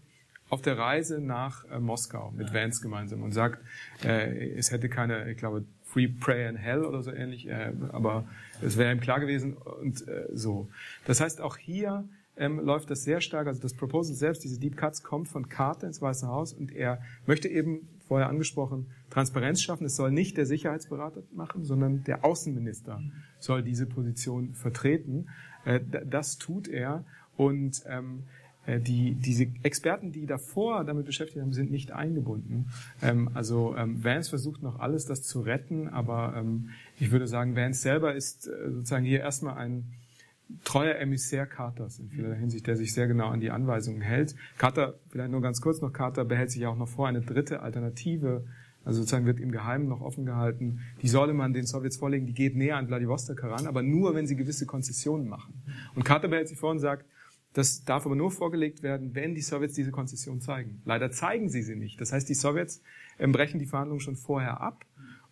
auf 0.50 0.62
der 0.62 0.78
Reise 0.78 1.20
nach 1.20 1.66
äh, 1.70 1.80
Moskau 1.80 2.32
mit 2.32 2.54
Vance 2.54 2.82
gemeinsam 2.82 3.22
und 3.22 3.32
sagt, 3.32 3.60
äh, 4.04 4.50
es 4.56 4.72
hätte 4.72 4.90
keine, 4.90 5.30
ich 5.30 5.38
glaube, 5.38 5.66
Free 5.84 6.08
Prayer 6.08 6.50
in 6.50 6.56
Hell 6.56 6.86
oder 6.86 7.02
so 7.02 7.12
ähnlich, 7.12 7.48
äh, 7.48 7.74
aber 7.92 8.28
es 8.62 8.78
wäre 8.78 8.92
ihm 8.92 9.00
klar 9.00 9.20
gewesen 9.20 9.54
und 9.54 10.08
äh, 10.08 10.28
so. 10.34 10.70
Das 11.06 11.20
heißt, 11.20 11.42
auch 11.42 11.58
hier 11.58 12.08
ähm, 12.40 12.60
läuft 12.60 12.90
das 12.90 13.04
sehr 13.04 13.22
stark, 13.22 13.48
also 13.48 13.62
das 13.62 13.74
Proposal 13.74 14.16
selbst, 14.16 14.44
diese 14.44 14.60
Deep 14.60 14.78
Cuts, 14.78 15.04
kommt 15.04 15.28
von 15.28 15.50
Carter 15.50 15.88
ins 15.88 16.02
Weiße 16.02 16.28
Haus 16.28 16.54
und 16.54 16.72
er 16.72 17.02
möchte 17.26 17.48
eben, 17.48 17.88
vorher 18.08 18.28
angesprochen, 18.28 18.88
Transparenz 19.12 19.62
schaffen. 19.62 19.86
Es 19.86 19.96
soll 19.96 20.10
nicht 20.10 20.36
der 20.36 20.48
Sicherheitsberater 20.48 21.22
machen, 21.32 21.64
sondern 21.64 22.04
der 22.06 22.26
Außenminister 22.26 23.04
soll 23.38 23.62
diese 23.62 23.86
Position 23.86 24.56
vertreten. 24.56 25.28
Äh, 25.64 25.80
das 26.06 26.40
tut 26.40 26.68
er 26.68 27.06
und 27.38 27.84
ähm, 27.88 28.24
äh, 28.66 28.80
die, 28.80 29.14
diese 29.14 29.48
Experten, 29.64 30.12
die 30.12 30.26
davor 30.26 30.84
damit 30.84 31.06
beschäftigt 31.06 31.42
haben, 31.42 31.54
sind 31.54 31.72
nicht 31.72 31.92
eingebunden. 31.92 32.70
Ähm, 33.02 33.30
also 33.34 33.76
ähm, 33.78 34.04
Vance 34.04 34.30
versucht 34.30 34.62
noch 34.64 34.80
alles, 34.80 35.06
das 35.06 35.24
zu 35.24 35.42
retten, 35.42 35.88
aber 35.88 36.34
ähm, 36.36 36.70
ich 37.00 37.12
würde 37.12 37.28
sagen, 37.28 37.56
Vance 37.56 37.82
selber 37.82 38.16
ist 38.16 38.48
äh, 38.48 38.72
sozusagen 38.72 39.06
hier 39.06 39.20
erstmal 39.22 39.58
ein 39.58 39.86
treuer 40.64 40.95
Emissär 40.95 41.45
Carters 41.45 42.00
in 42.00 42.10
vieler 42.10 42.34
Hinsicht, 42.34 42.68
der 42.68 42.76
sich 42.76 42.93
sehr 42.93 43.08
genau 43.08 43.30
an 43.30 43.39
die 43.39 43.52
Anweisungen 43.52 44.02
hält. 44.02 44.36
Carter, 44.58 44.95
vielleicht 45.10 45.32
nur 45.32 45.41
ganz 45.41 45.62
kurz 45.62 45.82
noch, 45.82 45.93
Carter 45.93 46.26
behält 46.26 46.52
sich 46.52 46.66
auch 46.66 46.76
noch 46.76 46.88
vor, 46.88 47.08
eine 47.08 47.22
dritte 47.22 47.62
Alternative, 47.62 48.45
also 48.84 49.02
sozusagen 49.02 49.26
wird 49.26 49.39
im 49.39 49.52
Geheimen 49.52 49.88
noch 49.88 50.02
offen 50.02 50.26
gehalten, 50.26 50.80
die 51.02 51.08
solle 51.08 51.34
man 51.34 51.54
den 51.54 51.66
Sowjets 51.66 51.97
vorlegen, 51.97 52.26
die 52.26 52.34
geht 52.34 52.56
näher 52.56 52.78
an 52.78 52.88
Vladivostok 52.88 53.43
heran, 53.43 53.68
aber 53.68 53.84
nur, 53.84 54.16
wenn 54.16 54.26
sie 54.26 54.36
gewisse 54.36 54.66
Konzessionen 54.66 55.28
machen. 55.28 55.62
Und 55.95 56.04
Carter 56.04 56.28
behält 56.28 56.47
sich 56.47 56.58
vor 56.58 56.72
und 56.72 56.80
sagt, 56.80 57.06
das 57.54 57.84
darf 57.84 58.06
aber 58.06 58.16
nur 58.16 58.32
vorgelegt 58.32 58.84
werden, 58.84 59.16
wenn 59.16 59.34
die 59.34 59.41
Sowjets 59.41 59.74
diese 59.74 59.91
Konzession 59.91 60.39
zeigen. 60.39 60.82
Leider 60.86 61.12
zeigen 61.12 61.50
sie 61.50 61.64
sie 61.64 61.76
nicht. 61.76 62.00
Das 62.00 62.14
heißt, 62.14 62.30
die 62.30 62.36
Sowjets 62.36 62.82
ähm, 63.18 63.32
brechen 63.32 63.60
die 63.60 63.66
Verhandlungen 63.66 64.02
schon 64.02 64.16
vorher 64.16 64.62
ab 64.62 64.86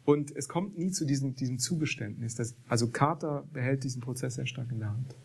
und 0.08 0.34
es 0.38 0.48
kommt 0.48 0.78
nie 0.78 0.90
zu 0.92 1.04
diesem, 1.04 1.36
diesem 1.36 1.60
Zugeständnis. 1.60 2.36
Das, 2.36 2.56
also 2.70 2.88
Carter 2.88 3.44
behält 3.52 3.84
diesen 3.84 4.02
Prozess 4.02 4.36
sehr 4.36 4.46
stark 4.46 4.72
in 4.72 4.80
der 4.80 4.88
Hand. 4.88 5.16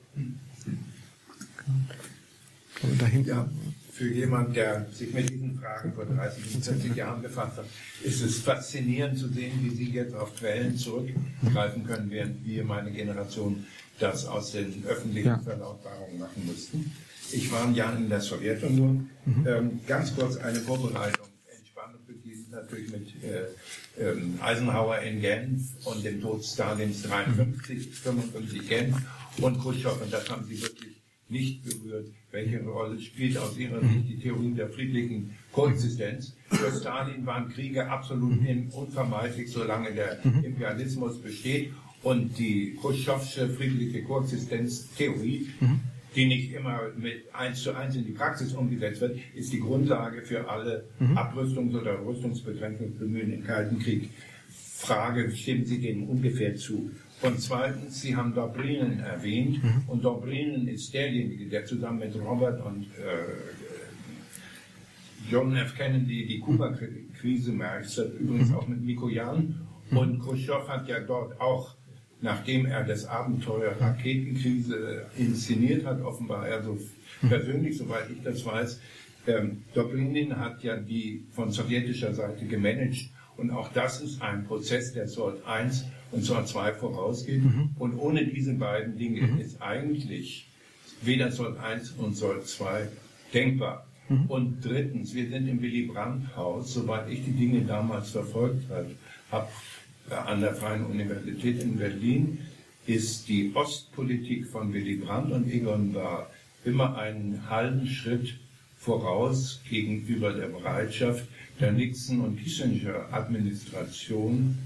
Und 2.82 3.00
da 3.00 3.06
hinten. 3.06 3.28
Ja, 3.28 3.48
für 3.92 4.12
jemand, 4.12 4.56
der 4.56 4.86
sich 4.92 5.14
mit 5.14 5.30
diesen 5.30 5.60
Fragen 5.60 5.92
vor 5.92 6.04
30 6.04 6.56
und 6.56 6.64
40 6.64 6.96
Jahren 6.96 7.22
befasst 7.22 7.58
hat, 7.58 7.66
ist 8.02 8.22
es 8.22 8.40
faszinierend 8.40 9.16
zu 9.16 9.28
sehen, 9.28 9.52
wie 9.62 9.70
Sie 9.70 9.92
jetzt 9.92 10.14
auf 10.14 10.34
Quellen 10.34 10.76
zurückgreifen 10.76 11.86
können, 11.86 12.10
während 12.10 12.44
wir, 12.44 12.64
meine 12.64 12.90
Generation, 12.90 13.64
das 14.00 14.26
aus 14.26 14.50
den 14.50 14.82
öffentlichen 14.88 15.28
Ja. 15.28 15.38
Verlautbarungen 15.38 16.18
machen 16.18 16.44
mussten. 16.44 16.90
Ich 17.30 17.52
war 17.52 17.68
ein 17.68 17.74
Jahr 17.76 17.96
in 17.96 18.08
der 18.08 18.20
Sowjetunion. 18.20 19.08
Ähm, 19.46 19.78
ganz 19.86 20.12
kurz 20.16 20.38
eine 20.38 20.58
Vorbereitung. 20.58 21.28
Entspannung 21.56 22.00
beginnt 22.04 22.50
natürlich 22.50 22.90
mit 22.90 23.22
äh, 23.22 23.46
ähm, 23.98 24.38
Eisenhower 24.40 24.98
in 25.00 25.20
Genf 25.20 25.86
und 25.86 26.04
dem 26.04 26.20
Tod 26.20 26.44
Stalins 26.44 27.02
53, 27.02 27.90
55 27.90 28.68
Genf 28.68 28.96
und 29.38 29.60
Khrushchev. 29.60 30.02
Und 30.02 30.12
das 30.12 30.28
haben 30.30 30.44
Sie 30.44 30.60
wirklich 30.60 31.02
nicht 31.28 31.64
berührt. 31.64 32.08
Welche 32.30 32.62
Rolle 32.62 33.00
spielt 33.00 33.36
aus 33.38 33.56
Ihrer 33.56 33.80
Sicht 33.80 34.08
die 34.08 34.18
Theorie 34.18 34.52
der 34.52 34.68
friedlichen 34.68 35.36
Koexistenz? 35.52 36.34
Für 36.48 36.70
Stalin 36.70 37.24
waren 37.26 37.48
Kriege 37.48 37.88
absolut 37.90 38.38
unvermeidlich, 38.72 39.50
solange 39.50 39.92
der 39.92 40.24
Imperialismus 40.24 41.20
besteht. 41.20 41.72
Und 42.02 42.36
die 42.36 42.76
Khrushchevsche 42.80 43.48
friedliche 43.48 44.02
Koexistenztheorie, 44.02 45.46
die 46.14 46.26
nicht 46.26 46.52
immer 46.52 46.90
mit 46.96 47.34
eins 47.34 47.62
zu 47.62 47.74
eins 47.74 47.96
in 47.96 48.04
die 48.04 48.12
Praxis 48.12 48.52
umgesetzt 48.52 49.00
wird, 49.00 49.18
ist 49.34 49.52
die 49.52 49.60
Grundlage 49.60 50.22
für 50.22 50.48
alle 50.48 50.84
Abrüstungs- 51.14 51.74
oder 51.74 52.04
Rüstungsbegrenzungsbemühungen 52.04 53.32
im 53.32 53.44
Kalten 53.44 53.78
Krieg. 53.78 54.10
Frage, 54.48 55.30
stimmen 55.30 55.64
Sie 55.64 55.80
dem 55.80 56.08
ungefähr 56.08 56.56
zu? 56.56 56.90
Und 57.22 57.40
zweitens, 57.40 58.00
Sie 58.02 58.16
haben 58.16 58.34
Dobrinen 58.34 58.98
erwähnt, 58.98 59.60
und 59.86 60.04
Dobrinen 60.04 60.66
ist 60.66 60.92
derjenige, 60.92 61.46
der 61.46 61.64
zusammen 61.64 62.00
mit 62.00 62.16
Robert 62.16 62.64
und 62.66 62.82
äh, 62.82 63.22
John 65.30 65.54
F. 65.54 65.76
Kennedy 65.76 66.26
die 66.26 66.40
Kuba-Krise 66.40 67.52
meistert, 67.52 68.18
übrigens 68.18 68.52
auch 68.52 68.66
mit 68.66 68.82
Mikoyan. 68.82 69.60
Und 69.92 70.18
Khrushchev 70.18 70.66
hat 70.66 70.88
ja 70.88 70.98
dort 71.00 71.40
auch, 71.40 71.76
nachdem 72.22 72.66
er 72.66 72.84
das 72.84 73.04
Abenteuer 73.04 73.74
Raketenkrise 73.78 75.06
inszeniert 75.18 75.84
hat, 75.84 76.00
offenbar 76.00 76.48
er 76.48 76.62
so 76.62 76.78
persönlich, 77.28 77.76
soweit 77.76 78.10
ich 78.10 78.22
das 78.22 78.44
weiß, 78.44 78.80
ähm, 79.26 79.62
Dobrinin 79.74 80.36
hat 80.38 80.62
ja 80.62 80.76
die 80.76 81.24
von 81.30 81.50
sowjetischer 81.50 82.14
Seite 82.14 82.44
gemanagt 82.46 83.10
Und 83.36 83.50
auch 83.50 83.72
das 83.72 84.00
ist 84.00 84.20
ein 84.20 84.44
Prozess, 84.44 84.92
der 84.92 85.08
Sort 85.08 85.46
1 85.46 85.84
und 86.10 86.22
Sort 86.22 86.48
2 86.48 86.72
vorausgeht. 86.74 87.42
Mhm. 87.42 87.70
Und 87.78 87.98
ohne 87.98 88.26
diese 88.26 88.54
beiden 88.54 88.98
Dinge 88.98 89.22
mhm. 89.22 89.38
ist 89.38 89.62
eigentlich 89.62 90.48
weder 91.02 91.30
Sort 91.30 91.58
1 91.58 91.92
und 91.92 92.16
Sort 92.16 92.46
2 92.46 92.88
denkbar. 93.32 93.86
Mhm. 94.08 94.26
Und 94.26 94.64
drittens, 94.64 95.14
wir 95.14 95.28
sind 95.28 95.48
im 95.48 95.62
Willy 95.62 95.86
Brandt-Haus, 95.86 96.74
soweit 96.74 97.08
ich 97.08 97.24
die 97.24 97.32
Dinge 97.32 97.62
damals 97.62 98.10
verfolgt 98.10 98.64
habe, 99.30 99.48
an 100.12 100.40
der 100.40 100.54
Freien 100.54 100.86
Universität 100.86 101.60
in 101.62 101.78
Berlin, 101.78 102.38
ist 102.86 103.28
die 103.28 103.52
Ostpolitik 103.54 104.46
von 104.46 104.72
Willy 104.72 104.96
Brandt 104.96 105.32
und 105.32 105.50
Egon 105.50 105.92
Bahr 105.92 106.30
immer 106.64 106.96
einen 106.98 107.48
halben 107.48 107.86
Schritt 107.86 108.34
voraus 108.76 109.60
gegenüber 109.68 110.32
der 110.32 110.48
Bereitschaft 110.48 111.26
der 111.60 111.70
Nixon- 111.72 112.20
und 112.20 112.42
Kissinger-Administration 112.42 114.58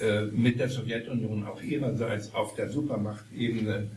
äh, 0.00 0.26
mit 0.26 0.60
der 0.60 0.68
Sowjetunion 0.68 1.44
auch 1.44 1.60
ihrerseits 1.60 2.32
auf 2.34 2.54
der 2.54 2.70
Supermachtebene 2.70 3.88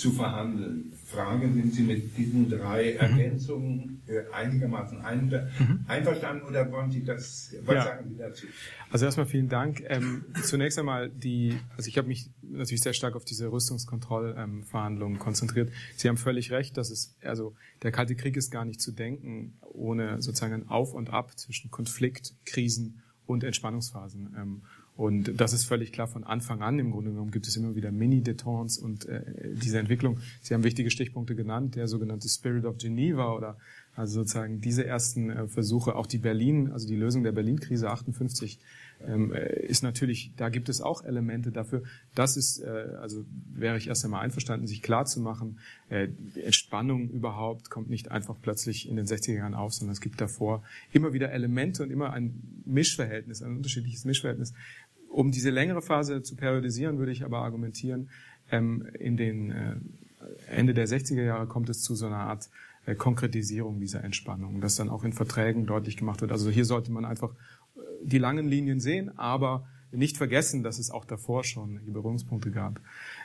zu 0.00 0.12
verhandeln. 0.12 0.92
Frage, 1.06 1.52
sind 1.52 1.74
Sie 1.74 1.82
mit 1.82 2.16
diesen 2.16 2.48
drei 2.48 2.92
mhm. 2.94 2.98
Ergänzungen 2.98 4.02
äh, 4.06 4.22
einigermaßen 4.32 4.98
mhm. 4.98 5.84
einverstanden 5.86 6.46
oder 6.46 6.70
wollen 6.72 6.90
Sie 6.90 7.04
das, 7.04 7.54
was 7.64 7.74
ja. 7.74 7.82
sagen 7.84 8.08
Sie 8.08 8.16
dazu? 8.16 8.46
Also 8.90 9.04
erstmal 9.04 9.26
vielen 9.26 9.48
Dank. 9.48 9.82
Ähm, 9.86 10.24
zunächst 10.42 10.78
einmal 10.78 11.10
die, 11.10 11.58
also 11.76 11.88
ich 11.88 11.98
habe 11.98 12.08
mich 12.08 12.30
natürlich 12.42 12.80
sehr 12.80 12.94
stark 12.94 13.14
auf 13.14 13.24
diese 13.24 13.52
Rüstungskontrollverhandlungen 13.52 15.16
ähm, 15.16 15.22
konzentriert. 15.22 15.70
Sie 15.96 16.08
haben 16.08 16.16
völlig 16.16 16.50
recht, 16.50 16.76
dass 16.76 16.90
es, 16.90 17.16
also 17.22 17.54
der 17.82 17.92
Kalte 17.92 18.16
Krieg 18.16 18.36
ist 18.36 18.50
gar 18.50 18.64
nicht 18.64 18.80
zu 18.80 18.92
denken 18.92 19.58
ohne 19.60 20.20
sozusagen 20.22 20.54
ein 20.54 20.68
Auf 20.68 20.94
und 20.94 21.10
Ab 21.10 21.38
zwischen 21.38 21.70
Konflikt, 21.70 22.34
Krisen 22.44 23.02
und 23.26 23.44
Entspannungsphasen. 23.44 24.34
Ähm, 24.36 24.62
und 24.96 25.40
das 25.40 25.52
ist 25.52 25.64
völlig 25.64 25.92
klar 25.92 26.08
von 26.08 26.24
Anfang 26.24 26.62
an. 26.62 26.78
Im 26.78 26.90
Grunde 26.90 27.10
genommen 27.10 27.30
gibt 27.30 27.46
es 27.46 27.56
immer 27.56 27.74
wieder 27.74 27.90
Mini-Detents 27.90 28.78
und 28.78 29.06
äh, 29.06 29.22
diese 29.54 29.78
Entwicklung. 29.78 30.18
Sie 30.42 30.52
haben 30.52 30.64
wichtige 30.64 30.90
Stichpunkte 30.90 31.34
genannt, 31.34 31.74
der 31.74 31.88
sogenannte 31.88 32.28
Spirit 32.28 32.64
of 32.64 32.76
Geneva 32.76 33.32
oder 33.32 33.56
also 33.94 34.20
sozusagen 34.20 34.60
diese 34.60 34.84
ersten 34.84 35.30
äh, 35.30 35.46
Versuche, 35.48 35.94
auch 35.94 36.06
die 36.06 36.18
Berlin, 36.18 36.70
also 36.70 36.86
die 36.86 36.96
Lösung 36.96 37.22
der 37.22 37.32
Berlin-Krise 37.32 37.90
58 37.90 38.58
ähm, 39.06 39.32
äh, 39.32 39.66
ist 39.66 39.82
natürlich, 39.82 40.32
da 40.36 40.48
gibt 40.48 40.68
es 40.68 40.80
auch 40.80 41.04
Elemente 41.04 41.52
dafür. 41.52 41.82
Das 42.14 42.36
ist, 42.36 42.60
äh, 42.60 42.68
also 43.00 43.24
wäre 43.52 43.76
ich 43.76 43.88
erst 43.88 44.04
einmal 44.04 44.22
einverstanden, 44.22 44.66
sich 44.66 44.82
klar 44.82 45.04
zu 45.04 45.20
machen, 45.20 45.58
äh, 45.88 46.08
Entspannung 46.42 47.10
überhaupt 47.10 47.70
kommt 47.70 47.90
nicht 47.90 48.10
einfach 48.10 48.36
plötzlich 48.40 48.88
in 48.88 48.96
den 48.96 49.06
60er 49.06 49.34
Jahren 49.34 49.54
auf, 49.54 49.72
sondern 49.72 49.92
es 49.92 50.00
gibt 50.00 50.20
davor 50.20 50.62
immer 50.92 51.12
wieder 51.12 51.32
Elemente 51.32 51.82
und 51.82 51.90
immer 51.90 52.12
ein 52.12 52.62
Mischverhältnis, 52.64 53.42
ein 53.42 53.56
unterschiedliches 53.56 54.04
Mischverhältnis. 54.04 54.52
Um 55.08 55.32
diese 55.32 55.50
längere 55.50 55.82
Phase 55.82 56.22
zu 56.22 56.36
periodisieren, 56.36 56.98
würde 56.98 57.12
ich 57.12 57.24
aber 57.24 57.38
argumentieren, 57.38 58.10
ähm, 58.50 58.86
in 58.98 59.16
den 59.16 59.50
äh, 59.50 59.76
Ende 60.48 60.74
der 60.74 60.86
60er 60.86 61.22
Jahre 61.22 61.46
kommt 61.46 61.68
es 61.68 61.82
zu 61.82 61.94
so 61.94 62.06
einer 62.06 62.18
Art 62.18 62.50
äh, 62.86 62.94
Konkretisierung 62.94 63.80
dieser 63.80 64.04
Entspannung, 64.04 64.60
dass 64.60 64.76
dann 64.76 64.88
auch 64.88 65.04
in 65.04 65.12
Verträgen 65.12 65.66
deutlich 65.66 65.96
gemacht 65.96 66.20
wird. 66.20 66.32
Also 66.32 66.50
hier 66.50 66.64
sollte 66.64 66.92
man 66.92 67.04
einfach 67.04 67.34
die 68.02 68.18
langen 68.18 68.46
Linien 68.46 68.80
sehen, 68.80 69.16
aber 69.18 69.66
nicht 69.92 70.16
vergessen, 70.16 70.62
dass 70.62 70.78
es 70.78 70.90
auch 70.90 71.04
davor 71.04 71.44
schon 71.44 71.80
Berührungspunkte 71.92 72.50
gab. 72.50 72.80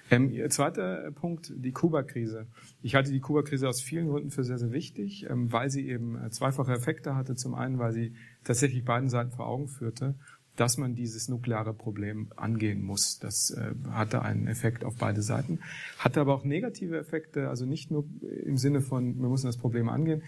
Ähm, 0.10 0.34
zweiter 0.50 1.12
Punkt, 1.12 1.54
die 1.56 1.72
Kuba-Krise. 1.72 2.48
Ich 2.82 2.96
halte 2.96 3.12
die 3.12 3.20
Kuba-Krise 3.20 3.68
aus 3.70 3.82
vielen 3.82 4.08
Gründen 4.08 4.32
für 4.32 4.44
sehr, 4.44 4.58
sehr 4.58 4.72
wichtig, 4.72 5.28
ähm, 5.30 5.52
weil 5.52 5.70
sie 5.70 5.88
eben 5.88 6.18
äh, 6.18 6.30
zweifache 6.30 6.74
Effekte 6.74 7.16
hatte. 7.16 7.36
Zum 7.36 7.54
einen, 7.54 7.80
weil 7.80 7.92
sie 7.92 8.14
tatsächlich 8.44 8.84
beiden 8.84 9.10
Seiten 9.10 9.32
vor 9.32 9.48
Augen 9.48 9.68
führte, 9.68 10.16
dass 10.56 10.78
man 10.78 10.96
dieses 10.96 11.28
nukleare 11.28 11.74
Problem 11.74 12.32
angehen 12.36 12.82
muss. 12.82 13.20
Das 13.20 13.52
äh, 13.52 13.74
hatte 13.92 14.22
einen 14.22 14.48
Effekt 14.48 14.84
auf 14.84 14.96
beide 14.98 15.22
Seiten, 15.22 15.60
hatte 16.00 16.22
aber 16.22 16.34
auch 16.34 16.46
negative 16.46 16.98
Effekte, 16.98 17.50
also 17.50 17.66
nicht 17.66 17.92
nur 17.92 18.06
im 18.44 18.58
Sinne 18.58 18.82
von, 18.82 19.20
wir 19.20 19.30
müssen 19.30 19.48
das 19.48 19.58
Problem 19.58 19.90
angehen, 19.90 20.24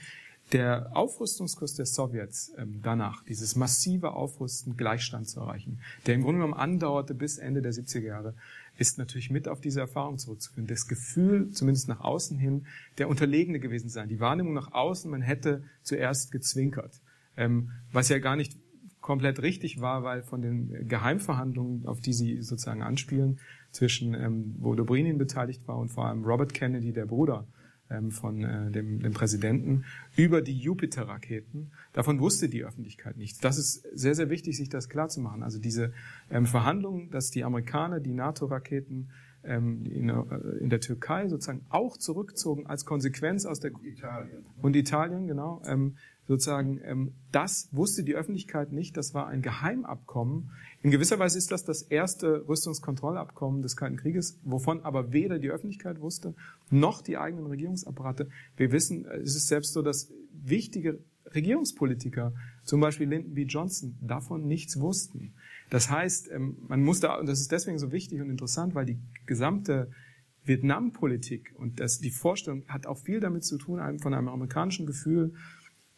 der 0.53 0.95
Aufrüstungskurs 0.95 1.73
der 1.75 1.85
Sowjets 1.85 2.53
ähm, 2.57 2.79
danach, 2.81 3.23
dieses 3.23 3.55
massive 3.55 4.13
Aufrüsten, 4.13 4.77
Gleichstand 4.77 5.27
zu 5.27 5.41
erreichen, 5.41 5.79
der 6.05 6.15
im 6.15 6.21
Grunde 6.21 6.39
genommen 6.39 6.53
andauerte 6.53 7.13
bis 7.13 7.37
Ende 7.37 7.61
der 7.61 7.73
70er 7.73 8.05
Jahre, 8.05 8.33
ist 8.77 8.97
natürlich 8.97 9.29
mit 9.29 9.47
auf 9.47 9.59
diese 9.59 9.81
Erfahrung 9.81 10.17
zurückzuführen. 10.17 10.67
Das 10.67 10.87
Gefühl, 10.87 11.51
zumindest 11.51 11.89
nach 11.89 11.99
außen 11.99 12.37
hin, 12.37 12.65
der 12.97 13.09
Unterlegene 13.09 13.59
gewesen 13.59 13.89
sein. 13.89 14.07
Die 14.07 14.19
Wahrnehmung 14.19 14.53
nach 14.53 14.71
außen, 14.71 15.09
man 15.09 15.21
hätte 15.21 15.63
zuerst 15.83 16.31
gezwinkert. 16.31 17.01
Ähm, 17.35 17.71
was 17.91 18.09
ja 18.09 18.19
gar 18.19 18.35
nicht 18.35 18.55
komplett 19.01 19.41
richtig 19.41 19.79
war, 19.79 20.03
weil 20.03 20.21
von 20.23 20.41
den 20.41 20.87
Geheimverhandlungen, 20.87 21.85
auf 21.87 21.99
die 22.01 22.13
Sie 22.13 22.41
sozusagen 22.41 22.81
anspielen, 22.81 23.39
zwischen 23.71 24.13
ähm, 24.13 24.55
wo 24.59 24.75
Dobrynin 24.75 25.17
beteiligt 25.17 25.67
war 25.67 25.77
und 25.77 25.89
vor 25.89 26.05
allem 26.05 26.23
Robert 26.23 26.53
Kennedy, 26.53 26.93
der 26.93 27.05
Bruder 27.05 27.47
von 28.11 28.43
äh, 28.43 28.71
dem, 28.71 28.99
dem 29.01 29.13
Präsidenten 29.13 29.85
über 30.15 30.41
die 30.41 30.57
Jupiter-Raketen. 30.57 31.71
Davon 31.93 32.19
wusste 32.19 32.49
die 32.49 32.63
Öffentlichkeit 32.63 33.17
nichts. 33.17 33.39
Das 33.39 33.57
ist 33.57 33.87
sehr, 33.93 34.15
sehr 34.15 34.29
wichtig, 34.29 34.57
sich 34.57 34.69
das 34.69 34.89
klar 34.89 35.09
zu 35.09 35.21
machen. 35.21 35.43
Also 35.43 35.59
diese 35.59 35.93
ähm, 36.29 36.45
Verhandlungen, 36.45 37.09
dass 37.11 37.31
die 37.31 37.43
Amerikaner 37.43 37.99
die 37.99 38.13
NATO-Raketen 38.13 39.09
ähm, 39.43 39.85
in, 39.85 40.09
äh, 40.09 40.21
in 40.59 40.69
der 40.69 40.81
Türkei 40.81 41.27
sozusagen 41.27 41.65
auch 41.69 41.97
zurückzogen 41.97 42.67
als 42.67 42.85
Konsequenz 42.85 43.45
aus 43.45 43.59
der 43.59 43.71
Italien 43.83 44.45
und 44.61 44.75
Italien 44.75 45.27
genau 45.27 45.61
ähm, 45.65 45.95
sozusagen 46.27 46.79
ähm, 46.83 47.13
das 47.31 47.69
wusste 47.71 48.03
die 48.03 48.15
Öffentlichkeit 48.15 48.71
nicht. 48.71 48.97
Das 48.97 49.13
war 49.13 49.27
ein 49.27 49.41
Geheimabkommen, 49.41 50.51
in 50.83 50.91
gewisser 50.91 51.17
Weise 51.17 51.37
ist 51.37 51.51
das 51.51 51.65
das 51.65 51.81
erste 51.81 52.47
Rüstungskontrollabkommen 52.47 53.61
des 53.61 53.75
Kalten 53.75 53.97
Krieges, 53.97 54.39
wovon 54.43 54.81
aber 54.81 55.11
weder 55.11 55.39
die 55.39 55.49
Öffentlichkeit 55.49 55.99
wusste, 56.01 56.35
noch 56.69 57.01
die 57.01 57.17
eigenen 57.17 57.47
Regierungsapparate. 57.47 58.29
Wir 58.55 58.71
wissen, 58.71 59.05
es 59.05 59.35
ist 59.35 59.47
selbst 59.47 59.73
so, 59.73 59.81
dass 59.81 60.11
wichtige 60.31 60.99
Regierungspolitiker, 61.33 62.33
zum 62.63 62.79
Beispiel 62.79 63.09
Lyndon 63.09 63.33
B. 63.33 63.43
Johnson, 63.43 63.97
davon 64.01 64.47
nichts 64.47 64.79
wussten. 64.79 65.33
Das 65.69 65.89
heißt, 65.89 66.29
ähm, 66.31 66.57
man 66.67 66.83
musste, 66.83 67.09
und 67.17 67.27
das 67.27 67.41
ist 67.41 67.51
deswegen 67.51 67.79
so 67.79 67.91
wichtig 67.91 68.21
und 68.21 68.29
interessant, 68.29 68.75
weil 68.75 68.85
die 68.85 68.99
gesamte 69.25 69.91
Vietnampolitik 70.45 71.53
und 71.57 71.79
das, 71.79 71.99
die 71.99 72.11
Vorstellung 72.11 72.63
hat 72.67 72.87
auch 72.87 72.97
viel 72.97 73.19
damit 73.19 73.43
zu 73.43 73.57
tun, 73.57 73.79
von 73.99 74.13
einem 74.13 74.29
amerikanischen 74.29 74.85
Gefühl, 74.85 75.33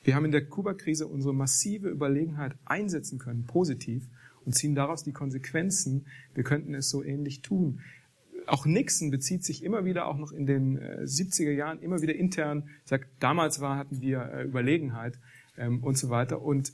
wir 0.04 0.16
haben 0.16 0.26
in 0.26 0.32
der 0.32 0.46
Kuba-Krise 0.46 1.08
unsere 1.08 1.34
massive 1.34 1.90
Überlegenheit 1.90 2.56
einsetzen 2.66 3.20
können, 3.20 3.46
positiv, 3.46 4.08
und 4.46 4.54
ziehen 4.54 4.76
daraus 4.76 5.04
die 5.04 5.12
Konsequenzen, 5.12 6.06
wir 6.34 6.44
könnten 6.44 6.74
es 6.74 6.90
so 6.90 7.04
ähnlich 7.04 7.42
tun. 7.42 7.82
Auch 8.48 8.66
Nixon 8.66 9.12
bezieht 9.12 9.44
sich 9.44 9.64
immer 9.64 9.86
wieder, 9.86 10.08
auch 10.08 10.18
noch 10.18 10.32
in 10.32 10.46
den 10.46 10.80
70er 10.80 11.50
äh, 11.50 11.56
Jahren, 11.56 11.80
immer 11.82 12.02
wieder 12.02 12.16
intern, 12.16 12.70
sagt, 12.84 13.08
damals 13.20 13.60
war, 13.62 13.78
hatten 13.78 14.02
wir 14.02 14.22
äh, 14.22 14.44
Überlegenheit 14.44 15.20
ähm, 15.58 15.84
und 15.84 15.98
so 15.98 16.10
weiter. 16.10 16.42
Und 16.42 16.74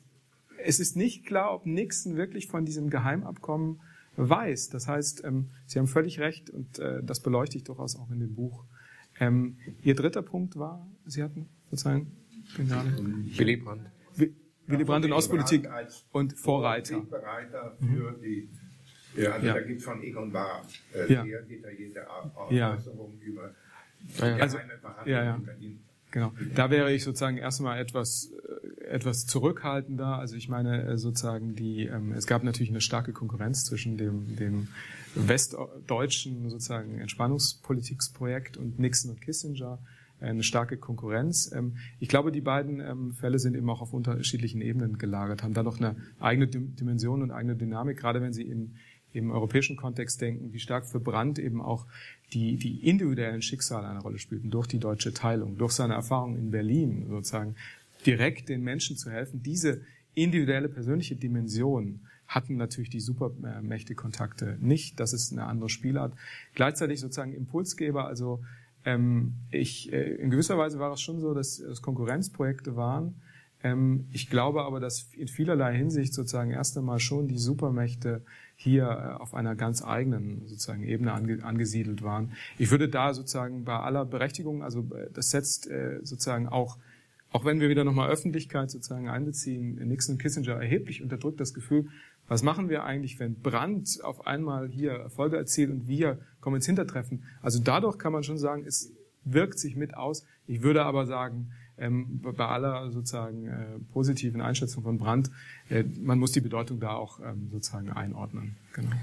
es 0.63 0.79
ist 0.79 0.95
nicht 0.95 1.25
klar, 1.25 1.53
ob 1.53 1.65
Nixon 1.65 2.15
wirklich 2.15 2.47
von 2.47 2.65
diesem 2.65 2.89
Geheimabkommen 2.89 3.81
weiß. 4.15 4.69
Das 4.69 4.87
heißt, 4.87 5.23
ähm, 5.25 5.49
Sie 5.65 5.79
haben 5.79 5.87
völlig 5.87 6.19
recht 6.19 6.49
und 6.49 6.79
äh, 6.79 7.03
das 7.03 7.19
beleuchte 7.19 7.57
ich 7.57 7.63
durchaus 7.63 7.95
auch 7.97 8.09
in 8.11 8.19
dem 8.19 8.35
Buch. 8.35 8.63
Ähm, 9.19 9.57
Ihr 9.81 9.95
dritter 9.95 10.21
Punkt 10.21 10.57
war, 10.57 10.87
Sie 11.05 11.23
hatten 11.23 11.47
sozusagen 11.69 12.11
den 12.57 12.67
Namen? 12.67 13.31
Willy 13.37 13.57
Brandt. 13.57 13.89
Willy 14.67 14.83
Brandt 14.83 15.05
in 15.05 15.13
Ostpolitik 15.13 15.67
und 16.11 16.37
Vorreiter. 16.37 17.01
Vorreiter 17.03 17.75
für 17.79 18.11
mhm. 18.11 18.21
die, 18.21 18.49
ja, 19.15 19.31
also 19.31 19.47
ja. 19.47 19.53
da 19.53 19.61
gibt 19.61 19.79
es 19.79 19.85
von 19.85 20.03
Egon 20.03 20.31
Bahr 20.31 20.65
äh, 20.93 21.11
ja. 21.11 21.23
sehr 21.23 21.41
detaillierte 21.43 22.05
Äußerungen 22.35 23.19
ja. 23.19 23.25
über 23.25 23.51
also, 24.21 24.57
ja, 25.05 25.23
ja. 25.23 25.41
Genau. 26.11 26.31
Da 26.53 26.69
wäre 26.69 26.93
ich 26.93 27.03
sozusagen 27.03 27.37
erstmal 27.37 27.77
etwas, 27.77 28.31
äh, 28.79 28.85
etwas 28.85 29.25
zurückhaltender. 29.25 30.17
Also 30.17 30.37
ich 30.37 30.47
meine 30.47 30.83
äh, 30.83 30.97
sozusagen 30.97 31.55
die, 31.55 31.87
ähm, 31.87 32.13
es 32.13 32.25
gab 32.25 32.43
natürlich 32.43 32.69
eine 32.69 32.79
starke 32.79 33.11
Konkurrenz 33.11 33.65
zwischen 33.65 33.97
dem, 33.97 34.35
dem 34.37 34.69
westdeutschen 35.15 36.49
sozusagen 36.49 36.99
Entspannungspolitiksprojekt 36.99 38.55
und 38.55 38.79
Nixon 38.79 39.11
und 39.11 39.21
Kissinger 39.21 39.79
eine 40.19 40.43
starke 40.43 40.77
Konkurrenz. 40.77 41.51
Ähm, 41.53 41.77
ich 41.99 42.09
glaube, 42.09 42.31
die 42.31 42.41
beiden 42.41 42.79
ähm, 42.79 43.13
Fälle 43.13 43.39
sind 43.39 43.55
eben 43.55 43.69
auch 43.69 43.81
auf 43.81 43.93
unterschiedlichen 43.93 44.61
Ebenen 44.61 44.97
gelagert, 44.97 45.43
haben 45.43 45.53
da 45.53 45.63
noch 45.63 45.79
eine 45.79 45.95
eigene 46.19 46.47
Dimension 46.47 47.21
und 47.21 47.31
eigene 47.31 47.55
Dynamik, 47.55 47.97
gerade 47.97 48.21
wenn 48.21 48.33
sie 48.33 48.43
in, 48.43 48.75
im 49.13 49.31
europäischen 49.31 49.77
Kontext 49.77 50.21
denken, 50.21 50.53
wie 50.53 50.59
stark 50.59 50.85
für 50.85 50.99
Brandt 50.99 51.39
eben 51.39 51.61
auch 51.61 51.85
die, 52.33 52.57
die 52.57 52.87
individuellen 52.87 53.41
Schicksale 53.41 53.87
eine 53.87 54.01
Rolle 54.01 54.19
spielten, 54.19 54.49
durch 54.49 54.67
die 54.67 54.79
deutsche 54.79 55.13
Teilung, 55.13 55.57
durch 55.57 55.73
seine 55.73 55.93
Erfahrung 55.93 56.37
in 56.37 56.51
Berlin 56.51 57.05
sozusagen, 57.09 57.55
direkt 58.05 58.49
den 58.49 58.61
Menschen 58.61 58.97
zu 58.97 59.09
helfen. 59.09 59.41
Diese 59.41 59.81
individuelle 60.13 60.69
persönliche 60.69 61.15
Dimension 61.15 62.01
hatten 62.27 62.55
natürlich 62.55 62.89
die 62.89 62.99
Supermächte-Kontakte 62.99 64.57
nicht. 64.59 64.99
Das 64.99 65.13
ist 65.13 65.31
eine 65.31 65.45
andere 65.45 65.69
Spielart. 65.69 66.13
Gleichzeitig 66.55 66.99
sozusagen 66.99 67.33
Impulsgeber, 67.33 68.07
also 68.07 68.43
ähm, 68.85 69.33
ich, 69.51 69.91
äh, 69.91 70.15
in 70.15 70.29
gewisser 70.29 70.57
Weise 70.57 70.79
war 70.79 70.93
es 70.93 71.01
schon 71.01 71.19
so, 71.19 71.33
dass 71.33 71.59
es 71.59 71.81
Konkurrenzprojekte 71.81 72.75
waren. 72.75 73.15
Ähm, 73.63 74.07
ich 74.11 74.29
glaube 74.29 74.63
aber, 74.63 74.79
dass 74.79 75.09
in 75.13 75.27
vielerlei 75.27 75.75
Hinsicht 75.75 76.13
sozusagen 76.13 76.51
erst 76.51 76.77
einmal 76.77 76.99
schon 76.99 77.27
die 77.27 77.39
Supermächte 77.39 78.23
hier 78.55 78.83
äh, 78.83 79.21
auf 79.21 79.33
einer 79.33 79.55
ganz 79.55 79.83
eigenen 79.83 80.47
sozusagen 80.47 80.83
Ebene 80.83 81.13
ange, 81.13 81.43
angesiedelt 81.43 82.03
waren. 82.03 82.33
Ich 82.59 82.69
würde 82.69 82.87
da 82.87 83.13
sozusagen 83.13 83.65
bei 83.65 83.77
aller 83.77 84.05
Berechtigung, 84.05 84.63
also 84.63 84.81
äh, 84.93 85.09
das 85.11 85.31
setzt 85.31 85.69
äh, 85.69 85.99
sozusagen 86.03 86.47
auch 86.47 86.77
auch 87.31 87.43
wenn 87.43 87.59
wir 87.59 87.67
wieder 87.67 87.83
nochmal 87.83 88.09
Öffentlichkeit 88.09 88.71
sozusagen 88.71 89.09
einbeziehen, 89.09 89.75
Nixon 89.89 90.13
und 90.13 90.21
Kissinger 90.21 90.53
erheblich 90.53 91.01
unterdrückt 91.01 91.41
das 91.41 91.53
Gefühl, 91.53 91.89
was 92.27 92.43
machen 92.43 92.69
wir 92.69 92.83
eigentlich, 92.83 93.19
wenn 93.19 93.35
Brandt 93.35 93.99
auf 94.03 94.25
einmal 94.25 94.67
hier 94.67 94.91
Erfolge 94.91 95.37
erzielt 95.37 95.69
und 95.69 95.87
wir 95.87 96.19
kommen 96.41 96.57
ins 96.57 96.65
Hintertreffen? 96.65 97.23
Also 97.41 97.59
dadurch 97.59 97.97
kann 97.97 98.11
man 98.11 98.23
schon 98.23 98.37
sagen, 98.37 98.65
es 98.65 98.91
wirkt 99.23 99.59
sich 99.59 99.75
mit 99.75 99.95
aus. 99.95 100.25
Ich 100.47 100.61
würde 100.61 100.83
aber 100.83 101.05
sagen, 101.05 101.51
ähm, 101.77 102.21
bei 102.21 102.45
aller 102.45 102.91
sozusagen 102.91 103.47
äh, 103.47 103.79
positiven 103.91 104.41
Einschätzung 104.41 104.83
von 104.83 104.97
Brandt, 104.97 105.29
äh, 105.69 105.83
man 106.01 106.19
muss 106.19 106.31
die 106.31 106.41
Bedeutung 106.41 106.79
da 106.79 106.93
auch 106.93 107.19
ähm, 107.19 107.49
sozusagen 107.51 107.91
einordnen. 107.91 108.55
Genau. 108.73 108.95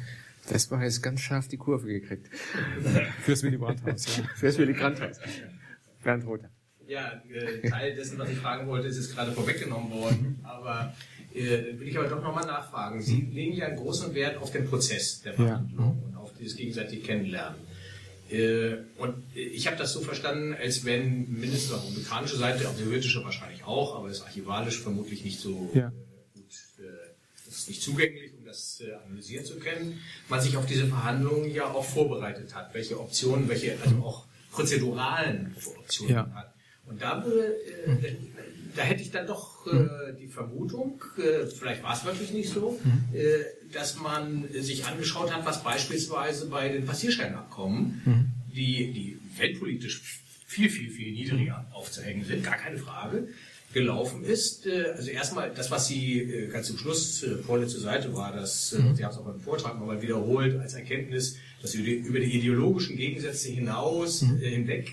Das 0.49 0.71
war 0.71 0.83
jetzt 0.83 1.03
ganz 1.03 1.21
scharf 1.21 1.49
die 1.49 1.57
Kurve 1.57 1.87
gekriegt. 1.87 2.29
Fürs 3.21 3.43
Willy 3.43 3.59
Brandt-Haus, 3.59 4.17
ja. 4.17 4.25
Fürs 4.35 4.59
Willy 4.59 4.73
Brandt-Haus. 4.73 5.21
Bernd 6.03 6.27
Rother. 6.27 6.51
Ja, 6.87 7.23
äh, 7.31 7.69
Teil 7.69 7.95
dessen, 7.95 8.19
was 8.19 8.29
ich 8.29 8.39
fragen 8.39 8.67
wollte, 8.67 8.89
ist 8.89 8.97
jetzt 8.97 9.15
gerade 9.15 9.33
vorweggenommen 9.33 9.93
worden. 9.93 10.41
Aber 10.43 10.93
will 11.35 11.89
ich 11.89 11.99
aber 11.99 12.09
doch 12.09 12.23
nochmal 12.23 12.47
nachfragen. 12.47 13.01
Sie 13.01 13.23
legen 13.33 13.55
ja 13.55 13.67
einen 13.67 13.77
großen 13.77 14.15
Wert 14.15 14.41
auf 14.41 14.53
den 14.53 14.67
Prozess 14.69 15.23
der 15.23 15.35
Verhandlung 15.35 15.99
ja. 16.01 16.09
und 16.09 16.17
auf 16.17 16.33
dieses 16.39 16.57
gegenseitige 16.57 17.03
Kennenlernen. 17.03 17.57
Äh, 18.33 18.79
und 18.97 19.15
ich 19.35 19.67
habe 19.67 19.77
das 19.77 19.93
so 19.93 20.01
verstanden, 20.01 20.55
als 20.55 20.85
wenn 20.85 21.31
mindestens 21.31 21.73
auf 21.73 21.83
der 21.83 21.91
amerikanische 21.91 22.37
Seite, 22.37 22.69
auf 22.69 22.77
der 22.79 23.25
wahrscheinlich 23.25 23.65
auch, 23.65 23.97
aber 23.97 24.09
ist 24.09 24.23
archivalisch 24.23 24.81
vermutlich 24.81 25.25
nicht 25.25 25.39
so 25.39 25.71
ja. 25.75 25.89
äh, 25.89 25.91
gut, 26.35 26.45
äh, 26.79 26.83
das 27.47 27.59
ist 27.59 27.69
nicht 27.69 27.83
zugänglich, 27.83 28.33
um 28.39 28.47
das 28.47 28.81
äh, 28.81 28.95
analysieren 29.07 29.45
zu 29.45 29.59
können, 29.59 30.01
man 30.31 30.41
sich 30.41 30.57
auf 30.57 30.65
diese 30.65 30.87
Verhandlungen 30.87 31.53
ja 31.53 31.67
auch 31.67 31.85
vorbereitet 31.85 32.55
hat, 32.55 32.73
welche 32.73 32.99
Optionen, 32.99 33.49
welche 33.49 33.77
also 33.85 33.97
auch 33.97 34.25
prozeduralen 34.51 35.55
Optionen 35.79 36.15
ja. 36.15 36.31
hat. 36.35 36.55
Und 36.87 37.03
da, 37.03 37.25
würde, 37.25 37.55
äh, 37.87 38.17
da 38.75 38.83
hätte 38.83 39.03
ich 39.03 39.11
dann 39.11 39.27
doch 39.27 39.67
äh, 39.67 40.15
die 40.19 40.29
Vermutung, 40.29 41.03
äh, 41.19 41.47
vielleicht 41.47 41.83
war 41.83 41.95
es 41.95 42.05
wirklich 42.05 42.33
nicht 42.33 42.51
so, 42.51 42.81
mhm. 42.83 43.15
äh, 43.15 43.45
dass 43.73 43.99
man 43.99 44.49
sich 44.53 44.85
angeschaut 44.87 45.33
hat, 45.33 45.45
was 45.45 45.63
beispielsweise 45.63 46.47
bei 46.47 46.69
den 46.69 46.87
Passierscheinabkommen, 46.87 48.03
mhm. 48.05 48.27
die, 48.55 48.93
die 48.93 49.19
weltpolitisch 49.39 50.23
viel, 50.47 50.69
viel, 50.69 50.91
viel 50.91 51.13
niedriger 51.13 51.67
aufzuhängen 51.73 52.25
sind, 52.25 52.45
gar 52.45 52.57
keine 52.57 52.79
Frage, 52.79 53.29
gelaufen 53.73 54.25
ist. 54.25 54.67
Äh, 54.67 54.93
also 54.97 55.11
erstmal 55.11 55.51
das, 55.55 55.71
was 55.71 55.89
Sie 55.89 56.21
äh, 56.21 56.49
ganz 56.49 56.67
zum 56.69 56.79
Schluss, 56.79 57.23
äh, 57.23 57.37
vorletzte 57.39 57.81
Seite 57.81 58.15
war, 58.15 58.33
das, 58.33 58.73
mhm. 58.73 58.95
Sie 58.95 59.05
haben 59.05 59.13
es 59.13 59.19
auch 59.19 59.25
beim 59.25 59.41
Vortrag 59.41 59.79
nochmal 59.79 60.03
wiederholt, 60.03 60.59
als 60.61 60.75
Erkenntnis, 60.75 61.37
dass 61.63 61.75
über 61.75 61.85
die, 61.85 61.95
über 61.95 62.19
die 62.19 62.37
ideologischen 62.39 62.97
Gegensätze 62.97 63.51
hinaus 63.51 64.23
mhm. 64.23 64.39
hinweg 64.39 64.93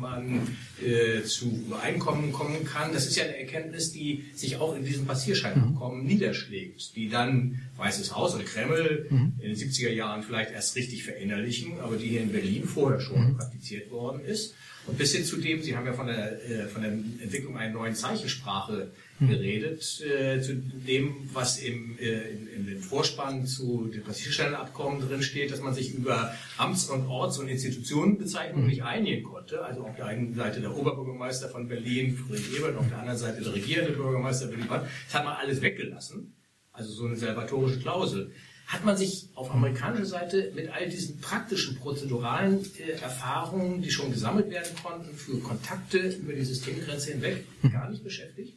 man 0.00 0.56
äh, 0.84 1.22
zu 1.22 1.64
Übereinkommen 1.66 2.32
kommen 2.32 2.64
kann. 2.64 2.92
Das 2.92 3.06
ist 3.06 3.16
ja 3.16 3.24
eine 3.24 3.38
Erkenntnis, 3.38 3.92
die 3.92 4.24
sich 4.34 4.56
auch 4.56 4.74
in 4.74 4.84
diesem 4.84 5.06
Passierscheinabkommen 5.06 6.00
mhm. 6.00 6.06
niederschlägt, 6.06 6.96
die 6.96 7.08
dann 7.08 7.60
Weißes 7.76 8.14
Haus 8.16 8.34
oder 8.34 8.44
Kreml 8.44 9.06
mhm. 9.10 9.34
in 9.40 9.54
den 9.54 9.56
70er 9.56 9.90
Jahren 9.90 10.22
vielleicht 10.22 10.50
erst 10.50 10.74
richtig 10.76 11.04
verinnerlichen, 11.04 11.78
aber 11.80 11.96
die 11.96 12.08
hier 12.08 12.22
in 12.22 12.32
Berlin 12.32 12.64
vorher 12.64 13.00
schon 13.00 13.32
mhm. 13.32 13.36
praktiziert 13.36 13.90
worden 13.90 14.24
ist. 14.24 14.54
Und 14.86 14.96
bis 14.96 15.14
hin 15.14 15.24
zu 15.24 15.36
dem, 15.36 15.62
Sie 15.62 15.76
haben 15.76 15.84
ja 15.84 15.92
von 15.92 16.06
der, 16.06 16.42
äh, 16.50 16.66
von 16.66 16.82
der 16.82 16.92
Entwicklung 16.92 17.56
einer 17.58 17.74
neuen 17.74 17.94
Zeichensprache. 17.94 18.90
Geredet, 19.26 20.00
äh, 20.00 20.40
zu 20.40 20.54
dem, 20.54 21.28
was 21.32 21.58
im, 21.58 21.98
äh, 21.98 22.30
in, 22.30 22.46
in 22.48 22.66
dem 22.66 22.80
Vorspann 22.80 23.46
zu 23.46 23.88
dem 23.92 24.04
Passierstellenabkommen 24.04 25.00
drin 25.00 25.22
steht, 25.22 25.50
dass 25.50 25.60
man 25.60 25.74
sich 25.74 25.94
über 25.94 26.32
Amts- 26.56 26.88
und 26.88 27.06
Orts- 27.06 27.38
und 27.38 27.48
Institutionenbezeichnungen 27.48 28.64
hm. 28.64 28.70
nicht 28.70 28.82
einigen 28.82 29.24
konnte. 29.24 29.64
Also 29.64 29.82
auf 29.82 29.96
der 29.96 30.06
einen 30.06 30.34
Seite 30.34 30.60
der 30.60 30.76
Oberbürgermeister 30.76 31.48
von 31.48 31.68
Berlin, 31.68 32.16
Friedrich 32.16 32.56
Ebert, 32.56 32.72
und 32.72 32.78
auf 32.78 32.88
der 32.88 32.98
anderen 32.98 33.18
Seite 33.18 33.42
der 33.42 33.54
regierende 33.54 33.92
Bürgermeister 33.92 34.50
Willy 34.50 34.64
Brandt. 34.64 34.86
Das 35.06 35.14
hat 35.14 35.24
man 35.24 35.36
alles 35.36 35.60
weggelassen. 35.62 36.34
Also 36.72 36.92
so 36.92 37.06
eine 37.06 37.16
salvatorische 37.16 37.80
Klausel 37.80 38.32
hat 38.68 38.84
man 38.84 38.96
sich 38.96 39.30
auf 39.34 39.50
amerikanischer 39.50 40.04
Seite 40.04 40.52
mit 40.54 40.68
all 40.68 40.88
diesen 40.88 41.18
praktischen, 41.20 41.76
prozeduralen 41.76 42.60
äh, 42.78 42.90
Erfahrungen, 42.92 43.80
die 43.80 43.90
schon 43.90 44.12
gesammelt 44.12 44.50
werden 44.50 44.76
konnten, 44.82 45.14
für 45.16 45.38
Kontakte 45.40 45.98
über 45.98 46.34
die 46.34 46.44
Systemgrenze 46.44 47.12
hinweg 47.12 47.44
mhm. 47.62 47.72
gar 47.72 47.90
nicht 47.90 48.04
beschäftigt? 48.04 48.52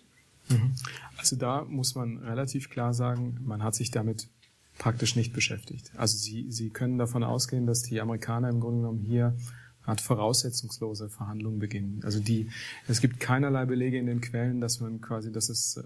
Mhm. 0.50 0.74
Also 1.18 1.36
da 1.36 1.64
muss 1.64 1.96
man 1.96 2.18
relativ 2.18 2.70
klar 2.70 2.94
sagen, 2.94 3.38
man 3.44 3.64
hat 3.64 3.76
sich 3.76 3.92
damit 3.92 4.28
praktisch 4.78 5.16
nicht 5.16 5.34
beschäftigt. 5.34 5.92
Also 5.96 6.18
Sie, 6.18 6.52
Sie 6.52 6.70
können 6.70 6.98
davon 6.98 7.24
ausgehen, 7.24 7.68
dass 7.68 7.84
die 7.84 8.02
Amerikaner 8.02 8.50
im 8.50 8.60
Grunde 8.60 8.80
genommen 8.80 9.00
hier 9.00 9.36
hat 9.84 10.02
voraussetzungslose 10.02 11.10
Verhandlungen 11.10 11.60
beginnen. 11.60 12.02
Also 12.04 12.20
die, 12.20 12.50
es 12.88 13.02
gibt 13.02 13.20
keinerlei 13.20 13.66
Belege 13.66 13.98
in 13.98 14.06
den 14.06 14.22
Quellen, 14.22 14.62
dass 14.62 14.80
man 14.80 15.02
quasi, 15.02 15.32
dass 15.32 15.50
es 15.50 15.78
äh, 15.78 15.84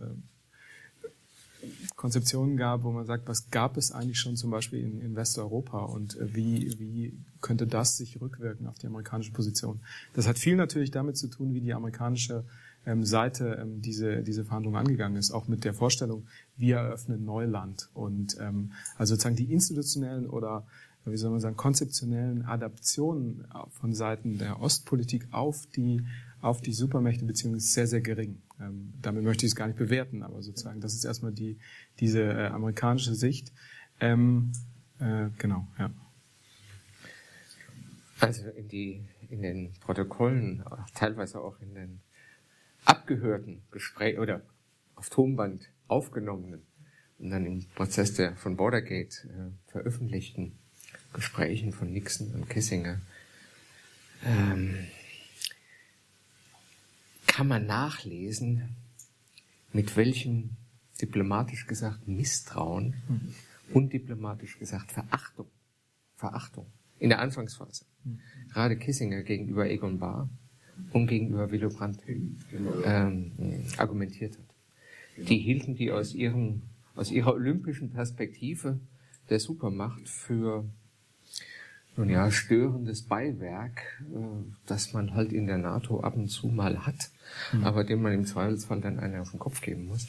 Konzeptionen 1.95 2.57
gab, 2.57 2.83
wo 2.83 2.91
man 2.91 3.05
sagt, 3.05 3.27
was 3.27 3.49
gab 3.49 3.77
es 3.77 3.91
eigentlich 3.91 4.19
schon 4.19 4.35
zum 4.35 4.51
Beispiel 4.51 4.79
in, 4.79 5.01
in 5.01 5.15
Westeuropa 5.15 5.79
und 5.79 6.17
äh, 6.17 6.35
wie, 6.35 6.77
wie 6.77 7.17
könnte 7.41 7.67
das 7.67 7.97
sich 7.97 8.19
rückwirken 8.21 8.67
auf 8.67 8.77
die 8.77 8.87
amerikanische 8.87 9.31
Position. 9.31 9.79
Das 10.13 10.27
hat 10.27 10.37
viel 10.37 10.55
natürlich 10.55 10.91
damit 10.91 11.17
zu 11.17 11.27
tun, 11.27 11.53
wie 11.53 11.61
die 11.61 11.73
amerikanische 11.73 12.45
Seite 12.85 13.57
ähm, 13.61 13.81
diese, 13.81 14.23
diese 14.23 14.45
Verhandlungen 14.45 14.77
angegangen 14.77 15.17
ist, 15.17 15.31
auch 15.31 15.47
mit 15.47 15.63
der 15.63 15.73
Vorstellung, 15.73 16.27
wir 16.55 16.77
eröffnen 16.77 17.25
Neuland. 17.25 17.89
Und 17.93 18.37
ähm, 18.39 18.73
also 18.97 19.15
sozusagen 19.15 19.35
die 19.35 19.51
institutionellen 19.51 20.27
oder 20.27 20.65
wie 21.07 21.17
soll 21.17 21.29
man 21.29 21.39
sagen, 21.39 21.55
konzeptionellen 21.55 22.45
Adaptionen 22.45 23.47
von 23.69 23.93
Seiten 23.93 24.39
der 24.39 24.59
Ostpolitik 24.59 25.27
auf 25.31 25.67
die 25.67 26.03
auf 26.41 26.61
die 26.61 26.73
Supermächte-Beziehung 26.73 27.55
ist 27.55 27.73
sehr, 27.73 27.87
sehr 27.87 28.01
gering. 28.01 28.39
Ähm, 28.59 28.93
damit 29.01 29.23
möchte 29.23 29.47
ich 29.47 29.53
es 29.53 29.55
gar 29.55 29.65
nicht 29.65 29.79
bewerten, 29.79 30.21
aber 30.21 30.43
sozusagen, 30.43 30.79
das 30.79 30.93
ist 30.93 31.03
erstmal 31.03 31.31
die, 31.31 31.57
diese 31.99 32.21
äh, 32.21 32.47
amerikanische 32.47 33.15
Sicht. 33.15 33.51
Ähm, 33.99 34.51
äh, 34.99 35.29
genau, 35.39 35.67
ja. 35.79 35.89
Also 38.19 38.47
in, 38.49 38.67
die, 38.67 39.03
in 39.29 39.41
den 39.41 39.73
Protokollen, 39.79 40.63
teilweise 40.93 41.41
auch 41.41 41.59
in 41.61 41.73
den 41.73 42.01
abgehörten 42.85 43.63
Gesprächen 43.71 44.19
oder 44.19 44.41
auf 44.95 45.09
Tonband 45.09 45.69
aufgenommenen 45.87 46.61
und 47.17 47.29
dann 47.29 47.45
im 47.45 47.65
Prozess 47.75 48.13
der 48.13 48.35
von 48.35 48.55
Bordergate 48.55 49.27
äh, 49.27 49.71
veröffentlichten 49.71 50.57
Gesprächen 51.13 51.71
von 51.71 51.91
Nixon 51.91 52.33
und 52.33 52.49
Kissinger 52.49 53.01
ähm, 54.23 54.87
kann 57.27 57.47
man 57.47 57.65
nachlesen, 57.65 58.75
mit 59.73 59.95
welchem 59.97 60.51
diplomatisch 61.01 61.67
gesagt 61.67 62.07
Misstrauen 62.07 62.95
mhm. 63.07 63.35
und 63.73 63.93
diplomatisch 63.93 64.57
gesagt 64.57 64.91
Verachtung, 64.91 65.47
Verachtung 66.15 66.71
in 66.97 67.09
der 67.09 67.19
Anfangsphase, 67.19 67.85
mhm. 68.03 68.21
gerade 68.51 68.77
Kissinger 68.77 69.23
gegenüber 69.23 69.69
Egon 69.69 69.99
Bahr 69.99 70.29
und 70.91 71.07
gegenüber 71.07 71.51
Willy 71.51 71.67
Brandt 71.67 71.99
ähm, 72.85 73.31
argumentiert 73.77 74.37
hat. 74.37 75.27
Die 75.27 75.37
hielten 75.37 75.75
die 75.75 75.91
aus 75.91 76.13
ihrem 76.13 76.61
aus 76.95 77.11
ihrer 77.11 77.33
olympischen 77.33 77.91
Perspektive 77.91 78.79
der 79.29 79.39
Supermacht 79.39 80.07
für 80.07 80.65
nun 81.97 82.09
ja, 82.09 82.29
störendes 82.29 83.03
Beiwerk, 83.03 84.01
äh, 84.13 84.17
das 84.65 84.93
man 84.93 85.13
halt 85.13 85.31
in 85.31 85.47
der 85.47 85.57
NATO 85.57 86.01
ab 86.01 86.15
und 86.15 86.27
zu 86.27 86.47
mal 86.47 86.85
hat, 86.85 87.09
mhm. 87.53 87.63
aber 87.63 87.83
dem 87.83 88.01
man 88.01 88.13
im 88.13 88.25
Zweifelsfall 88.25 88.81
dann 88.81 88.99
einen 88.99 89.19
auf 89.21 89.31
den 89.31 89.39
Kopf 89.39 89.61
geben 89.61 89.85
muss. 89.85 90.07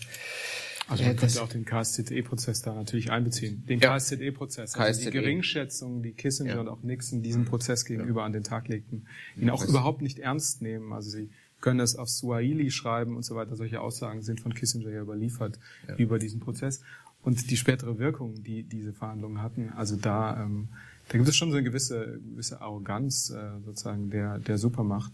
Also 0.89 1.05
man 1.05 1.17
könnte 1.17 1.43
auch 1.43 1.49
den 1.49 1.65
KSZE-Prozess 1.65 2.63
da 2.63 2.75
natürlich 2.75 3.11
einbeziehen. 3.11 3.65
Den 3.67 3.81
ja. 3.81 3.97
KSZE-Prozess, 3.97 4.77
also 4.77 4.93
KSZE. 4.93 5.05
die 5.07 5.11
Geringschätzung, 5.11 6.03
die 6.03 6.13
Kissinger 6.13 6.55
ja. 6.55 6.61
und 6.61 6.69
auch 6.69 6.83
Nixon 6.83 7.23
diesen 7.23 7.45
Prozess 7.45 7.85
gegenüber 7.85 8.21
ja. 8.21 8.27
an 8.27 8.33
den 8.33 8.45
Tag 8.45 8.69
legten, 8.69 9.07
ihn 9.37 9.51
auch 9.51 9.65
überhaupt 9.65 10.03
nicht 10.03 10.19
ernst 10.19 10.63
nehmen. 10.63 10.93
Also 10.93 11.11
sie 11.11 11.31
können 11.61 11.81
es 11.81 11.97
auf 11.97 12.09
Swahili 12.09 12.71
schreiben 12.71 13.17
und 13.17 13.25
so 13.25 13.35
weiter. 13.35 13.57
Solche 13.57 13.81
Aussagen 13.81 14.23
sind 14.23 14.41
von 14.41 14.55
Kissinger 14.55 14.91
ja 14.91 15.03
überliefert 15.03 15.59
über 15.97 16.19
diesen 16.19 16.41
Prozess. 16.41 16.83
Und 17.23 17.51
die 17.51 17.57
spätere 17.57 17.99
Wirkung, 17.99 18.45
die 18.45 18.63
diese 18.63 18.93
Verhandlungen 18.93 19.43
hatten, 19.43 19.71
also 19.71 19.97
da 19.97 20.45
ähm, 20.45 20.69
da 21.09 21.19
gibt 21.19 21.29
es 21.29 21.37
schon 21.37 21.51
so 21.51 21.57
eine 21.57 21.65
gewisse, 21.65 22.19
gewisse 22.33 22.61
Arroganz 22.61 23.31
äh, 23.31 23.61
sozusagen 23.65 24.11
der, 24.11 24.39
der 24.39 24.59
Supermacht. 24.59 25.13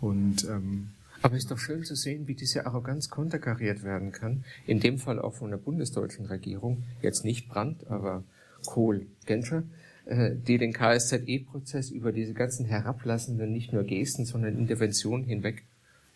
Und 0.00 0.44
ähm, 0.44 0.88
aber 1.26 1.34
es 1.34 1.42
ist 1.42 1.50
doch 1.50 1.58
schön 1.58 1.82
zu 1.82 1.96
sehen, 1.96 2.28
wie 2.28 2.34
diese 2.34 2.66
Arroganz 2.66 3.10
konterkariert 3.10 3.82
werden 3.82 4.12
kann. 4.12 4.44
In 4.64 4.78
dem 4.78 4.98
Fall 4.98 5.18
auch 5.18 5.34
von 5.34 5.50
der 5.50 5.56
bundesdeutschen 5.56 6.26
Regierung, 6.26 6.84
jetzt 7.02 7.24
nicht 7.24 7.48
Brandt, 7.48 7.84
aber 7.88 8.22
Kohl, 8.64 9.06
Genscher, 9.26 9.64
äh, 10.04 10.36
die 10.36 10.56
den 10.56 10.72
KSZE-Prozess 10.72 11.90
über 11.90 12.12
diese 12.12 12.32
ganzen 12.32 12.64
herablassenden, 12.64 13.52
nicht 13.52 13.72
nur 13.72 13.82
Gesten, 13.82 14.24
sondern 14.24 14.56
Interventionen 14.56 15.24
hinweg, 15.24 15.64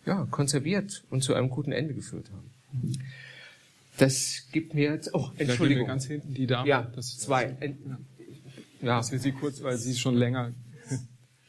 ja, 0.06 0.28
konserviert 0.30 1.02
und 1.10 1.24
zu 1.24 1.34
einem 1.34 1.50
guten 1.50 1.72
Ende 1.72 1.92
geführt 1.92 2.30
haben. 2.30 2.92
Das 3.96 4.46
gibt 4.52 4.74
mir 4.74 4.92
jetzt, 4.92 5.12
oh, 5.12 5.30
Entschuldigung. 5.38 5.88
ganz 5.88 6.06
hinten 6.06 6.34
die 6.34 6.46
Dame. 6.46 6.68
Ja, 6.68 6.82
das 6.94 7.18
zwei. 7.18 7.56
Ja, 8.80 8.98
das 8.98 9.10
wird 9.10 9.22
Sie 9.22 9.32
kurz, 9.32 9.60
weil 9.62 9.76
Sie 9.76 9.96
schon 9.96 10.14
länger. 10.14 10.52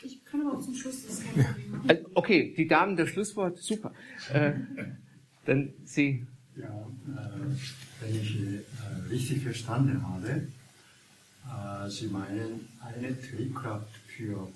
Ich 0.03 0.25
kann 0.25 0.41
aber 0.41 0.57
auch 0.57 0.61
zum 0.61 0.73
Schluss 0.73 1.05
das 1.05 1.23
kein 1.23 1.45
Problem 1.45 1.70
machen. 1.70 1.70
Okay, 2.13 2.53
die 2.57 2.67
Damen, 2.67 2.95
das 2.97 3.09
Schlusswort, 3.09 3.57
super. 3.57 3.93
Äh, 4.33 4.53
dann 5.45 5.73
Sie. 5.85 6.25
Ja, 6.55 6.67
äh, 6.67 8.01
wenn 8.01 8.15
ich 8.15 8.39
äh, 8.41 9.09
richtig 9.09 9.43
verstanden 9.43 10.05
habe, 10.05 10.47
äh, 11.45 11.89
Sie 11.89 12.07
meinen 12.07 12.67
eine 12.79 13.19
Triebkraft 13.19 13.95
für 14.07 14.47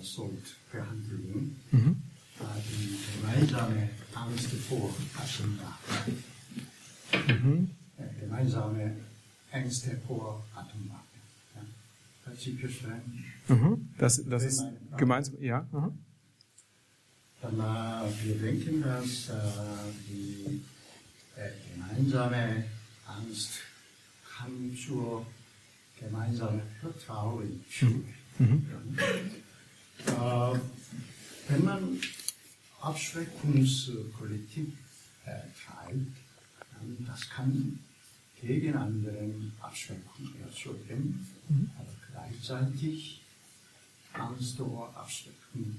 Soldbehandlung, 0.00 1.56
mhm. 1.70 2.02
die 2.38 2.98
gemeinsame 3.20 3.90
Angst 4.14 4.50
vor 4.68 4.94
Atomwaffen. 5.16 6.24
Mhm. 7.28 7.70
gemeinsame 8.20 8.96
Ängste 9.50 9.96
vor 10.06 10.44
Atomwaffen. 10.54 11.20
Ja. 11.54 12.32
Sie 12.36 12.52
verstehen? 12.54 13.24
Mhm. 13.48 13.88
Das, 13.98 14.24
das 14.24 14.44
ist 14.44 14.64
gemeinsam, 14.96 15.40
ja. 15.40 15.66
Mhm. 15.72 15.98
Äh, 17.42 18.24
wir 18.24 18.34
denken, 18.36 18.82
dass 18.82 19.28
äh, 19.28 19.32
die 20.08 20.62
äh, 21.36 21.50
gemeinsame 21.74 22.64
Angst 23.06 23.50
kann 24.36 24.76
zur 24.76 25.26
gemeinsamen 25.98 26.62
Vertrauen 26.80 27.64
führen. 27.68 28.14
Mhm. 28.38 28.66
Äh, 30.06 30.58
wenn 31.48 31.64
man 31.64 32.00
Abschreckungspolitik 32.80 34.72
treibt, 35.24 36.16
dann 36.72 37.06
das 37.06 37.28
kann 37.28 37.78
gegen 38.40 38.74
anderen 38.74 39.52
Abschreckung 39.60 40.34
erzeugen, 40.44 41.28
mhm. 41.48 41.70
aber 41.78 41.94
gleichzeitig 42.10 43.20
Angst 44.12 44.60
oder 44.60 44.96
Abschreckung 44.96 45.78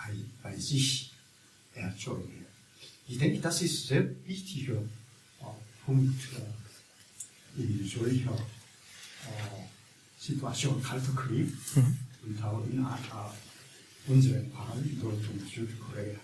bei, 0.00 0.14
bei 0.42 0.56
sich 0.56 1.12
erzeugen. 1.74 2.46
Ich 3.06 3.18
denke, 3.18 3.40
das 3.40 3.60
ist 3.62 3.84
ein 3.84 3.88
sehr 3.88 4.10
wichtiger 4.26 4.74
äh, 4.74 5.44
Punkt 5.84 6.20
äh, 6.36 7.62
in 7.62 7.86
solcher 7.86 8.34
äh, 8.34 9.66
Situation, 10.18 10.82
Kalter 10.82 11.12
Krieg 11.12 11.52
mhm. 11.74 11.98
und 12.24 12.42
auch 12.42 12.66
in 12.66 12.82
Fall 14.52 14.82
Nord- 15.02 15.28
und 15.28 15.46
Südkorea. 15.52 16.18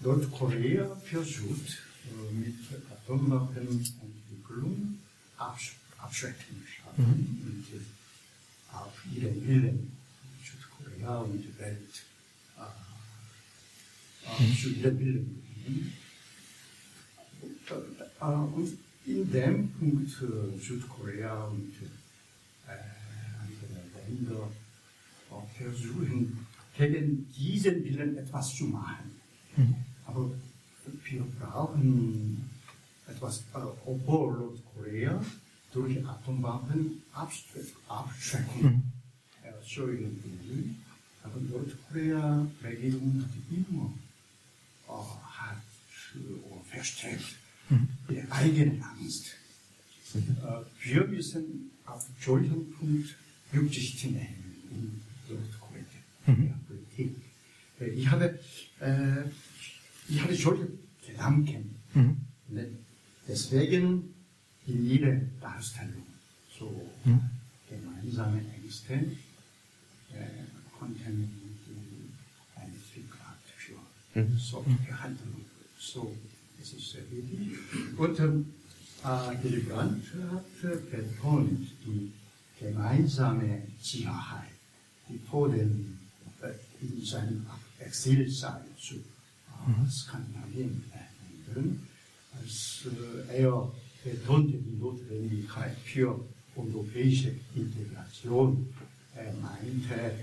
Nordkorea 0.00 0.94
versucht 0.96 1.78
äh, 2.04 2.32
mit 2.32 2.56
Atomwaffenentwicklung 2.90 4.98
absch 5.36 5.74
abschrecken 5.98 6.66
mhm. 6.96 7.04
und 7.04 7.66
auf 8.72 8.94
ihren 9.14 9.46
Willen 9.46 9.92
Südkorea 10.44 11.18
und 11.18 11.42
die 11.42 11.58
Welt 11.58 12.02
äh, 14.38 14.98
Willen 14.98 15.42
äh, 18.20 18.24
und 18.24 18.78
in 19.06 19.30
dem 19.32 19.70
Punkt 19.72 20.10
äh, 20.22 20.58
Südkorea 20.58 21.44
und 21.44 21.72
äh, 22.66 22.72
andere 23.40 24.06
Länder 24.06 24.48
versuchen, 25.56 26.46
gegen 26.76 27.28
diesen 27.36 27.84
Willen 27.84 28.16
etwas 28.16 28.54
zu 28.54 28.64
machen. 28.64 29.10
Mhm. 29.56 29.74
Aber 30.06 30.30
wir 31.04 31.24
brauchen 31.38 32.48
etwas, 33.06 33.40
äh, 33.54 33.58
obwohl 33.84 34.32
Nordkorea 34.38 35.20
durch 35.72 36.06
Atomwaffen 36.06 37.02
abschrecken 37.12 38.62
mhm. 38.62 38.82
erzeugen 39.42 40.22
will. 40.22 40.74
Aber 41.22 41.40
Nordkorea 41.40 42.46
Regierung 42.62 43.22
hat 43.22 43.30
immer 43.50 43.92
hat 44.88 45.62
verstärkt 46.68 47.36
mhm. 47.68 47.88
die 48.08 48.22
eigene 48.30 48.84
Angst. 48.84 49.34
Äh, 50.14 50.18
wir 50.82 51.06
müssen 51.06 51.70
auf 51.84 52.06
solchen 52.20 52.72
Punkt 52.72 53.14
Rücksicht 53.52 54.04
nehmen 54.04 54.54
in 54.70 55.00
Nordkorea, 55.28 55.84
mhm. 56.26 56.54
Politik. 56.66 57.16
Ich 57.96 58.08
habe 58.10 58.38
äh, 58.80 59.24
ich 60.08 60.22
habe 60.22 60.34
solche 60.34 60.68
Gedanken. 61.06 61.76
Mhm. 61.94 62.16
Ne? 62.48 62.68
Deswegen 63.26 64.14
in 64.66 64.86
jeder 64.86 65.16
Darstellung 65.40 66.06
so 66.58 66.90
gemeinsame 67.68 68.40
Ängste 68.54 68.94
äh, 68.94 69.08
konnten 70.78 71.47
mhm. 74.14 74.38
Handlungen. 75.00 75.44
So, 75.78 76.14
das 76.58 76.72
ist 76.72 76.90
sehr 76.90 77.02
wichtig. 77.10 77.58
Und 77.96 78.18
ähm, 78.20 78.52
äh, 79.04 79.60
Brandt 79.60 80.04
hat 80.32 80.90
betont 80.90 81.68
die 81.86 82.12
gemeinsame 82.58 83.62
Sicherheit, 83.80 84.50
die 85.08 85.18
vor 85.18 85.48
dem 85.48 85.98
äh, 86.42 86.50
in 86.84 87.04
seinem 87.04 87.46
Exilzeit 87.78 88.64
zu 88.78 88.96
Skandinavien 89.90 90.84
ändern, 91.46 91.82
als 92.40 92.86
äh, 93.30 93.42
er 93.42 93.70
betonte 94.04 94.58
die 94.58 94.76
Notwendigkeit 94.78 95.76
für 95.84 96.18
europäische 96.56 97.34
Integration. 97.54 98.68
Er 99.14 99.32
meinte, 99.34 100.14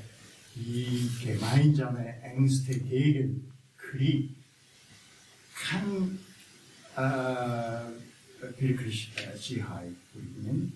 die 0.56 1.10
gemeinsame 1.24 2.22
Ängste 2.22 2.80
gegen 2.80 3.52
Krieg 3.96 4.30
kann 5.70 6.20
äh, 6.96 8.62
wirklich 8.62 9.12
äh, 9.16 9.38
Sicherheit 9.38 9.94
bringen. 10.14 10.74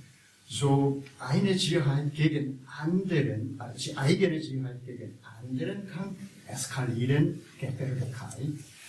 So 0.47 1.03
eine 1.19 1.53
Sicherheit 1.53 2.13
gegen 2.15 2.65
anderen, 2.81 3.55
also 3.59 3.95
eigene 3.95 4.41
Sicherheit 4.41 4.83
gegen 4.85 5.17
anderen 5.23 5.87
kann 5.89 6.15
eskalieren, 6.47 7.39
Gefährlichkeit, 7.59 8.47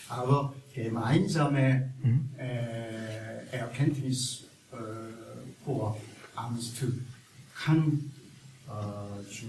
aber 0.09 0.55
gemeinsame 0.75 1.93
mhm. 2.03 2.31
äh, 2.39 3.57
Erkenntnis 3.57 4.45
äh, 4.73 4.77
vor 5.65 6.01
Angst 6.35 6.83
kann 7.63 8.11
äh, 8.67 9.31
zu 9.31 9.47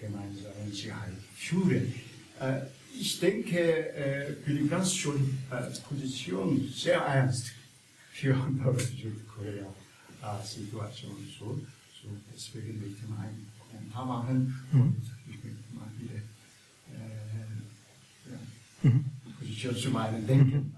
gemeinsamen 0.00 0.70
Sicherheit 0.72 1.12
führen. 1.34 1.92
Äh, 2.38 2.60
ich 3.00 3.20
denke, 3.20 3.58
äh, 3.94 4.34
Brandt 4.68 4.96
schon 4.96 5.38
äh, 5.50 5.70
Position 5.88 6.68
sehr 6.74 7.00
ernst 7.00 7.52
für 8.12 8.34
Südkorea 8.78 9.66
äh, 10.22 10.46
Situation 10.46 11.16
so, 11.38 11.60
so 12.02 12.08
deswegen 12.34 12.80
möchte 12.80 13.02
ich 13.02 13.08
mal 13.08 13.18
einen 13.20 13.46
Kommentar 13.58 14.06
machen 14.06 14.60
mhm. 14.72 14.80
und 14.80 15.02
ich 15.28 15.44
möchte 15.44 15.74
mal 15.74 15.90
wieder 15.98 16.20
Position 19.38 19.76
zu 19.76 19.90
meinem 19.90 20.26
Denken. 20.26 20.76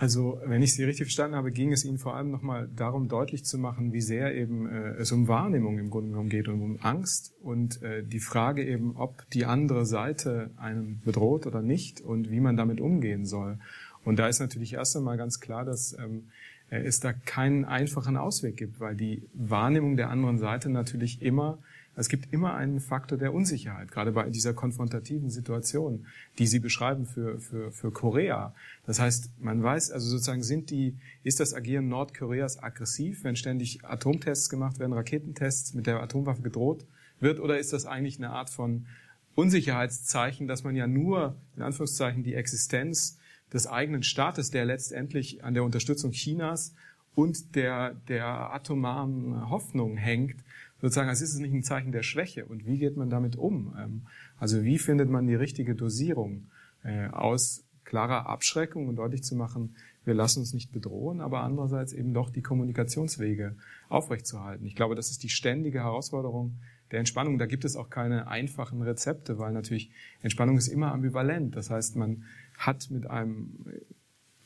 Also, 0.00 0.40
wenn 0.44 0.62
ich 0.62 0.74
Sie 0.74 0.84
richtig 0.84 1.06
verstanden 1.06 1.34
habe, 1.34 1.50
ging 1.50 1.72
es 1.72 1.84
Ihnen 1.84 1.98
vor 1.98 2.14
allem 2.14 2.30
nochmal 2.30 2.68
darum, 2.76 3.08
deutlich 3.08 3.44
zu 3.44 3.58
machen, 3.58 3.92
wie 3.92 4.00
sehr 4.00 4.32
eben 4.32 4.68
äh, 4.68 4.90
es 4.90 5.10
um 5.10 5.26
Wahrnehmung 5.26 5.76
im 5.76 5.90
Grunde 5.90 6.10
genommen 6.10 6.28
geht 6.28 6.46
und 6.46 6.62
um 6.62 6.78
Angst 6.80 7.34
und 7.42 7.82
äh, 7.82 8.04
die 8.04 8.20
Frage 8.20 8.64
eben, 8.64 8.94
ob 8.94 9.28
die 9.30 9.44
andere 9.44 9.84
Seite 9.86 10.50
einen 10.56 11.00
bedroht 11.04 11.48
oder 11.48 11.62
nicht 11.62 12.00
und 12.00 12.30
wie 12.30 12.38
man 12.38 12.56
damit 12.56 12.80
umgehen 12.80 13.26
soll. 13.26 13.58
Und 14.04 14.20
da 14.20 14.28
ist 14.28 14.38
natürlich 14.38 14.74
erst 14.74 14.96
einmal 14.96 15.16
ganz 15.16 15.40
klar, 15.40 15.64
dass 15.64 15.98
ähm, 15.98 16.28
es 16.70 17.00
da 17.00 17.12
keinen 17.12 17.64
einfachen 17.64 18.16
Ausweg 18.16 18.56
gibt, 18.56 18.78
weil 18.78 18.94
die 18.94 19.24
Wahrnehmung 19.34 19.96
der 19.96 20.10
anderen 20.10 20.38
Seite 20.38 20.70
natürlich 20.70 21.22
immer 21.22 21.58
es 21.98 22.08
gibt 22.08 22.32
immer 22.32 22.54
einen 22.54 22.78
Faktor 22.78 23.18
der 23.18 23.34
Unsicherheit, 23.34 23.90
gerade 23.90 24.12
bei 24.12 24.30
dieser 24.30 24.54
konfrontativen 24.54 25.30
Situation, 25.30 26.06
die 26.38 26.46
Sie 26.46 26.60
beschreiben 26.60 27.06
für, 27.06 27.40
für, 27.40 27.72
für 27.72 27.90
Korea. 27.90 28.54
Das 28.86 29.00
heißt, 29.00 29.32
man 29.40 29.62
weiß, 29.62 29.90
also 29.90 30.08
sozusagen 30.08 30.44
sind 30.44 30.70
die, 30.70 30.96
ist 31.24 31.40
das 31.40 31.54
Agieren 31.54 31.88
Nordkoreas 31.88 32.62
aggressiv, 32.62 33.24
wenn 33.24 33.34
ständig 33.34 33.84
Atomtests 33.84 34.48
gemacht 34.48 34.78
werden, 34.78 34.92
Raketentests 34.92 35.74
mit 35.74 35.88
der 35.88 36.00
Atomwaffe 36.00 36.42
gedroht 36.42 36.86
wird, 37.18 37.40
oder 37.40 37.58
ist 37.58 37.72
das 37.72 37.84
eigentlich 37.84 38.18
eine 38.18 38.30
Art 38.30 38.48
von 38.48 38.86
Unsicherheitszeichen, 39.34 40.46
dass 40.46 40.62
man 40.62 40.76
ja 40.76 40.86
nur, 40.86 41.34
in 41.56 41.62
Anführungszeichen, 41.62 42.22
die 42.22 42.34
Existenz 42.34 43.18
des 43.52 43.66
eigenen 43.66 44.04
Staates, 44.04 44.52
der 44.52 44.64
letztendlich 44.66 45.42
an 45.42 45.54
der 45.54 45.64
Unterstützung 45.64 46.12
Chinas 46.12 46.74
und 47.16 47.56
der, 47.56 47.94
der 48.06 48.54
atomaren 48.54 49.50
Hoffnung 49.50 49.96
hängt, 49.96 50.36
sozusagen, 50.80 51.08
als 51.08 51.20
ist 51.20 51.34
es 51.34 51.38
nicht 51.38 51.52
ein 51.52 51.62
Zeichen 51.62 51.92
der 51.92 52.02
Schwäche. 52.02 52.46
Und 52.46 52.66
wie 52.66 52.78
geht 52.78 52.96
man 52.96 53.10
damit 53.10 53.36
um? 53.36 53.74
Ähm, 53.78 54.06
also 54.38 54.62
wie 54.62 54.78
findet 54.78 55.10
man 55.10 55.26
die 55.26 55.34
richtige 55.34 55.74
Dosierung 55.74 56.50
äh, 56.84 57.08
aus 57.08 57.64
klarer 57.84 58.28
Abschreckung 58.28 58.86
und 58.88 58.96
deutlich 58.96 59.22
zu 59.22 59.34
machen, 59.34 59.74
wir 60.04 60.14
lassen 60.14 60.40
uns 60.40 60.54
nicht 60.54 60.72
bedrohen, 60.72 61.20
aber 61.20 61.42
andererseits 61.42 61.92
eben 61.92 62.14
doch 62.14 62.30
die 62.30 62.42
Kommunikationswege 62.42 63.56
aufrechtzuerhalten. 63.88 64.64
Ich 64.66 64.74
glaube, 64.74 64.94
das 64.94 65.10
ist 65.10 65.22
die 65.22 65.28
ständige 65.28 65.80
Herausforderung 65.80 66.58
der 66.90 66.98
Entspannung. 66.98 67.38
Da 67.38 67.46
gibt 67.46 67.64
es 67.64 67.76
auch 67.76 67.90
keine 67.90 68.26
einfachen 68.26 68.80
Rezepte, 68.80 69.38
weil 69.38 69.52
natürlich 69.52 69.90
Entspannung 70.22 70.56
ist 70.56 70.68
immer 70.68 70.92
ambivalent. 70.92 71.56
Das 71.56 71.70
heißt, 71.70 71.96
man 71.96 72.24
hat 72.56 72.90
mit 72.90 73.06
einem 73.06 73.66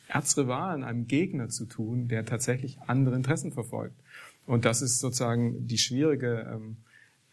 Erzrivalen, 0.08 0.84
einem 0.84 1.06
Gegner 1.06 1.48
zu 1.48 1.66
tun, 1.66 2.08
der 2.08 2.24
tatsächlich 2.24 2.80
andere 2.86 3.14
Interessen 3.14 3.52
verfolgt. 3.52 4.01
Und 4.46 4.64
das 4.64 4.82
ist 4.82 5.00
sozusagen 5.00 5.66
die 5.66 5.78
schwierige 5.78 6.50
ähm, 6.52 6.76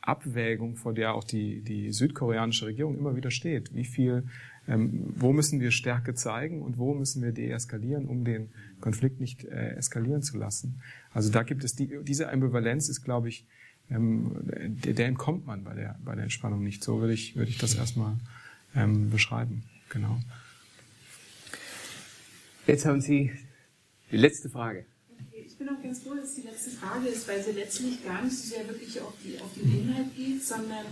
Abwägung, 0.02 0.76
vor 0.76 0.94
der 0.94 1.14
auch 1.14 1.24
die, 1.24 1.62
die 1.62 1.92
südkoreanische 1.92 2.68
Regierung 2.68 2.98
immer 2.98 3.16
wieder 3.16 3.32
steht. 3.32 3.74
Wie 3.74 3.86
viel, 3.86 4.24
ähm, 4.68 5.14
wo 5.16 5.34
müssen 5.34 5.60
wir 5.60 5.72
Stärke 5.72 6.14
zeigen 6.14 6.62
und 6.62 6.78
wo 6.78 6.94
müssen 6.94 7.22
wir 7.22 7.32
deeskalieren, 7.32 8.06
um 8.06 8.24
den 8.24 8.50
Konflikt 8.80 9.20
nicht 9.20 9.44
äh, 9.44 9.76
eskalieren 9.76 10.22
zu 10.22 10.38
lassen? 10.38 10.82
Also 11.12 11.32
da 11.32 11.44
gibt 11.44 11.64
es 11.64 11.76
die, 11.76 11.90
diese 12.04 12.32
Ambivalenz 12.32 12.90
ist, 12.90 13.04
glaube 13.04 13.30
ich, 13.30 13.46
ähm, 13.90 14.32
der, 14.84 14.94
der 14.94 15.08
entkommt 15.08 15.46
man 15.46 15.64
bei 15.64 15.74
der, 15.74 16.00
bei 16.04 16.16
der 16.16 16.24
Entspannung 16.24 16.64
nicht. 16.64 16.84
So 16.84 17.00
würde 17.02 17.14
ich, 17.14 17.36
würde 17.36 17.50
ich 17.50 17.58
das 17.58 17.76
erstmal 17.76 18.16
ähm, 18.76 19.10
beschreiben. 19.10 19.64
Genau. 19.90 20.20
Jetzt 22.68 22.86
haben 22.86 23.02
Sie 23.02 23.32
die 24.12 24.18
letzte 24.18 24.50
Frage. 24.50 24.86
Bin 25.60 25.70
auch 25.70 25.84
ganz 25.84 26.00
froh, 26.00 26.16
dass 26.16 26.36
die 26.36 26.42
letzte 26.42 26.72
Frage 26.72 27.10
ist, 27.10 27.28
weil 27.28 27.44
sie 27.44 27.52
letztlich 27.52 28.04
gar 28.06 28.24
nicht 28.24 28.38
so 28.38 28.56
sehr 28.56 28.68
wirklich 28.70 29.00
auf, 29.02 29.14
die, 29.24 29.38
auf 29.40 29.54
den 29.56 29.82
Inhalt 29.82 30.16
geht, 30.16 30.42
sondern 30.42 30.86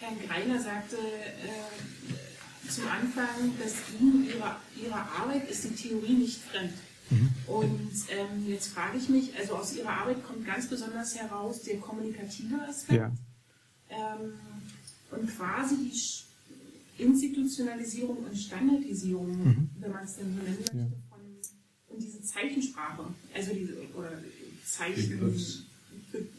Herr 0.00 0.10
Greiner 0.26 0.60
sagte 0.60 0.96
äh, 0.96 2.68
zum 2.68 2.88
Anfang, 2.88 3.52
dass 3.62 3.74
Ihnen 4.00 4.26
ihre, 4.26 4.56
ihre 4.76 4.98
Arbeit 4.98 5.48
ist 5.48 5.64
die 5.64 5.74
Theorie 5.74 6.14
nicht 6.14 6.40
fremd. 6.40 6.72
Mhm. 7.10 7.30
Und 7.46 7.92
ähm, 8.10 8.48
jetzt 8.48 8.68
frage 8.68 8.98
ich 8.98 9.08
mich, 9.08 9.38
also 9.38 9.54
aus 9.54 9.74
Ihrer 9.76 9.90
Arbeit 9.90 10.24
kommt 10.24 10.44
ganz 10.44 10.68
besonders 10.68 11.16
heraus 11.16 11.62
der 11.62 11.78
kommunikative 11.78 12.60
Aspekt. 12.68 12.98
Ja. 12.98 13.12
Ähm, 13.88 14.32
und 15.10 15.34
quasi 15.36 15.76
die 15.76 17.02
Institutionalisierung 17.02 18.18
und 18.18 18.36
Standardisierung, 18.36 19.30
mhm. 19.30 19.70
wenn 19.78 19.92
man 19.92 20.04
es 20.04 20.16
denn 20.16 20.34
so 20.36 20.42
nennen 20.42 20.58
möchte, 20.58 20.76
ja. 20.76 20.86
Diese 21.98 22.22
Zeichensprache, 22.22 23.04
also 23.34 23.54
diese, 23.54 23.74
oder 23.94 24.12
Zeichen, 24.64 25.66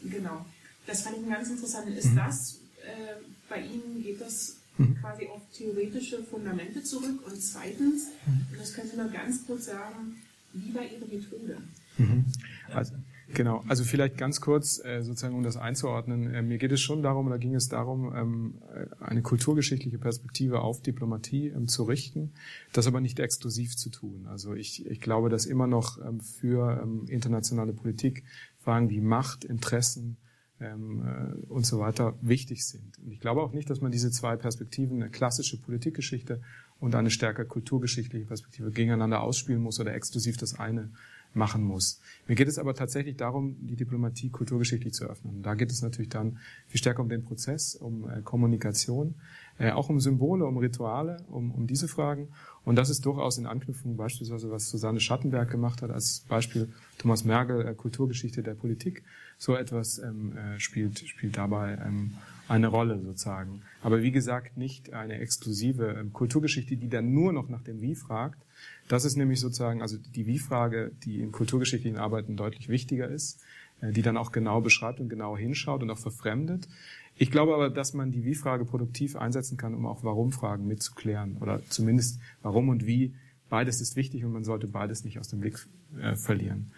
genau. 0.04 0.46
Das 0.86 1.02
fand 1.02 1.18
ich 1.18 1.28
ganz 1.28 1.48
interessant. 1.48 1.88
Ist 1.96 2.12
mhm. 2.12 2.16
das, 2.16 2.58
äh, 2.82 3.22
bei 3.48 3.60
Ihnen 3.60 4.02
geht 4.02 4.20
das 4.20 4.56
mhm. 4.78 4.96
quasi 5.00 5.26
auf 5.26 5.42
theoretische 5.56 6.22
Fundamente 6.24 6.82
zurück? 6.82 7.26
Und 7.26 7.40
zweitens, 7.40 8.06
mhm. 8.26 8.46
und 8.50 8.60
das 8.60 8.74
können 8.74 8.90
Sie 8.90 8.96
nur 8.96 9.08
ganz 9.08 9.46
kurz 9.46 9.66
sagen, 9.66 10.16
wie 10.52 10.74
war 10.74 10.82
Ihre 10.82 11.06
Methode? 11.06 11.58
Mhm. 11.98 12.24
Also, 12.72 12.94
genau, 13.34 13.64
also 13.68 13.84
vielleicht 13.84 14.16
ganz 14.16 14.40
kurz, 14.40 14.82
äh, 14.84 15.02
sozusagen 15.02 15.34
um 15.34 15.42
das 15.42 15.56
einzuordnen. 15.56 16.32
Äh, 16.32 16.42
mir 16.42 16.58
geht 16.58 16.72
es 16.72 16.80
schon 16.80 17.02
darum, 17.02 17.26
oder 17.26 17.38
ging 17.38 17.54
es 17.54 17.68
darum, 17.68 18.14
ähm, 18.14 18.62
äh, 18.74 18.86
eine 19.04 19.22
kulturgeschichtliche 19.22 19.98
Perspektive 19.98 20.60
auf 20.60 20.82
Diplomatie 20.82 21.48
ähm, 21.48 21.68
zu 21.68 21.84
richten, 21.84 22.32
das 22.72 22.86
aber 22.86 23.00
nicht 23.00 23.18
exklusiv 23.18 23.76
zu 23.76 23.90
tun. 23.90 24.26
Also 24.28 24.54
ich, 24.54 24.86
ich 24.86 25.00
glaube, 25.00 25.28
dass 25.28 25.46
immer 25.46 25.66
noch 25.66 25.98
ähm, 26.04 26.20
für 26.20 26.80
ähm, 26.82 27.06
internationale 27.08 27.72
Politik 27.72 28.24
Fragen 28.58 28.90
wie 28.90 29.00
Macht, 29.00 29.44
Interessen, 29.44 30.18
ähm, 30.60 31.02
äh, 31.02 31.46
und 31.46 31.64
so 31.64 31.80
weiter 31.80 32.16
wichtig 32.20 32.66
sind. 32.66 32.98
Und 32.98 33.12
ich 33.12 33.20
glaube 33.20 33.42
auch 33.42 33.52
nicht, 33.52 33.70
dass 33.70 33.80
man 33.80 33.90
diese 33.90 34.10
zwei 34.10 34.36
Perspektiven, 34.36 35.02
eine 35.02 35.10
klassische 35.10 35.58
Politikgeschichte 35.58 36.42
und 36.78 36.94
eine 36.94 37.10
stärker 37.10 37.44
kulturgeschichtliche 37.44 38.26
Perspektive 38.26 38.70
gegeneinander 38.70 39.22
ausspielen 39.22 39.62
muss 39.62 39.80
oder 39.80 39.94
exklusiv 39.94 40.36
das 40.36 40.58
eine 40.58 40.92
machen 41.34 41.62
muss. 41.62 42.00
Mir 42.26 42.34
geht 42.34 42.48
es 42.48 42.58
aber 42.58 42.74
tatsächlich 42.74 43.16
darum, 43.16 43.56
die 43.60 43.76
Diplomatie 43.76 44.30
kulturgeschichtlich 44.30 44.94
zu 44.94 45.04
öffnen. 45.04 45.42
Da 45.42 45.54
geht 45.54 45.70
es 45.70 45.82
natürlich 45.82 46.08
dann 46.08 46.38
viel 46.66 46.78
stärker 46.78 47.02
um 47.02 47.08
den 47.08 47.24
Prozess, 47.24 47.76
um 47.76 48.08
äh, 48.08 48.22
Kommunikation, 48.22 49.14
äh, 49.58 49.70
auch 49.70 49.88
um 49.88 50.00
Symbole, 50.00 50.44
um 50.46 50.56
Rituale, 50.56 51.18
um, 51.28 51.52
um 51.52 51.66
diese 51.66 51.86
Fragen. 51.86 52.28
Und 52.64 52.76
das 52.76 52.90
ist 52.90 53.06
durchaus 53.06 53.38
in 53.38 53.46
Anknüpfung 53.46 53.96
beispielsweise, 53.96 54.50
was 54.50 54.68
Susanne 54.68 55.00
Schattenberg 55.00 55.50
gemacht 55.50 55.82
hat, 55.82 55.90
als 55.90 56.24
Beispiel 56.28 56.68
Thomas 56.98 57.24
Mergel, 57.24 57.66
äh, 57.66 57.74
Kulturgeschichte 57.74 58.42
der 58.42 58.54
Politik. 58.54 59.04
So 59.38 59.54
etwas 59.54 59.98
ähm, 59.98 60.36
äh, 60.36 60.58
spielt, 60.58 60.98
spielt 60.98 61.36
dabei 61.36 61.78
ähm, 61.84 62.14
eine 62.48 62.66
Rolle 62.66 63.00
sozusagen. 63.00 63.62
Aber 63.82 64.02
wie 64.02 64.10
gesagt, 64.10 64.56
nicht 64.56 64.92
eine 64.92 65.18
exklusive 65.18 65.96
ähm, 65.98 66.12
Kulturgeschichte, 66.12 66.76
die 66.76 66.88
dann 66.88 67.12
nur 67.12 67.32
noch 67.32 67.48
nach 67.48 67.62
dem 67.62 67.80
Wie 67.80 67.94
fragt. 67.94 68.42
Das 68.88 69.04
ist 69.04 69.16
nämlich 69.16 69.40
sozusagen, 69.40 69.82
also 69.82 69.96
die 69.98 70.26
Wie-Frage, 70.26 70.92
die 71.04 71.20
in 71.20 71.32
kulturgeschichtlichen 71.32 71.98
Arbeiten 71.98 72.36
deutlich 72.36 72.68
wichtiger 72.68 73.08
ist, 73.08 73.40
äh, 73.80 73.92
die 73.92 74.02
dann 74.02 74.16
auch 74.16 74.32
genau 74.32 74.60
beschreibt 74.60 75.00
und 75.00 75.08
genau 75.08 75.36
hinschaut 75.36 75.82
und 75.82 75.90
auch 75.90 75.98
verfremdet. 75.98 76.68
Ich 77.16 77.30
glaube 77.30 77.54
aber, 77.54 77.70
dass 77.70 77.92
man 77.92 78.12
die 78.12 78.24
Wie-Frage 78.24 78.64
produktiv 78.64 79.16
einsetzen 79.16 79.56
kann, 79.56 79.74
um 79.74 79.86
auch 79.86 80.02
Warum-Fragen 80.02 80.66
mitzuklären 80.66 81.36
oder 81.40 81.60
zumindest 81.68 82.18
Warum 82.42 82.68
und 82.68 82.86
Wie. 82.86 83.14
Beides 83.48 83.80
ist 83.80 83.96
wichtig 83.96 84.24
und 84.24 84.32
man 84.32 84.44
sollte 84.44 84.66
beides 84.66 85.04
nicht 85.04 85.18
aus 85.18 85.28
dem 85.28 85.40
Blick 85.40 85.66
äh, 86.00 86.14
verlieren. 86.14 86.72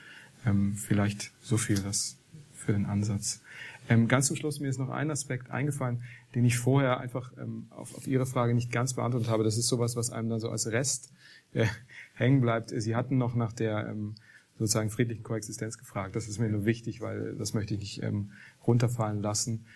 Ähm, 0.45 0.75
vielleicht 0.75 1.33
so 1.41 1.57
viel 1.57 1.77
das 1.77 2.19
für 2.53 2.73
den 2.73 2.87
Ansatz. 2.87 3.43
Ähm, 3.89 4.09
ganz 4.09 4.29
zum 4.29 4.37
Schluss 4.37 4.61
mir 4.61 4.69
ist 4.69 4.79
noch 4.79 4.91
ein 4.91 5.11
Aspekt 5.11 5.51
eingefallen, 5.51 6.03
den 6.35 6.45
ich 6.45 6.59
vorher 6.59 7.01
einfach 7.01 7.33
ähm, 7.37 7.67
auf, 7.71 7.95
auf 7.97 8.07
Ihre 8.07 8.27
Frage 8.27 8.55
nicht 8.55 8.71
ganz 8.71 8.95
beantwortet 8.95 9.29
habe. 9.29 9.45
Das 9.45 9.59
ist 9.59 9.69
sowas, 9.69 9.97
was 9.97 10.11
einem 10.11 10.29
dann 10.29 10.41
so 10.41 10.49
als 10.49 10.67
Rest 10.71 11.13
äh, 11.53 11.67
hängen 12.15 12.41
bleibt. 12.41 12.71
Sie 12.71 12.95
hatten 12.95 13.19
noch 13.19 13.35
nach 13.35 13.53
der 13.53 13.89
ähm, 13.89 14.15
sozusagen 14.59 14.91
friedlichen 14.91 15.23
Koexistenz 15.23 15.79
gefragt. 15.79 16.15
Das 16.15 16.29
ist 16.29 16.39
mir 16.39 16.49
nur 16.49 16.65
wichtig, 16.65 17.01
weil 17.01 17.35
das 17.37 17.55
möchte 17.55 17.75
ich 17.75 17.81
nicht 17.81 18.03
ähm, 18.03 18.33
runterfallen 18.67 19.23
lassen. 19.23 19.67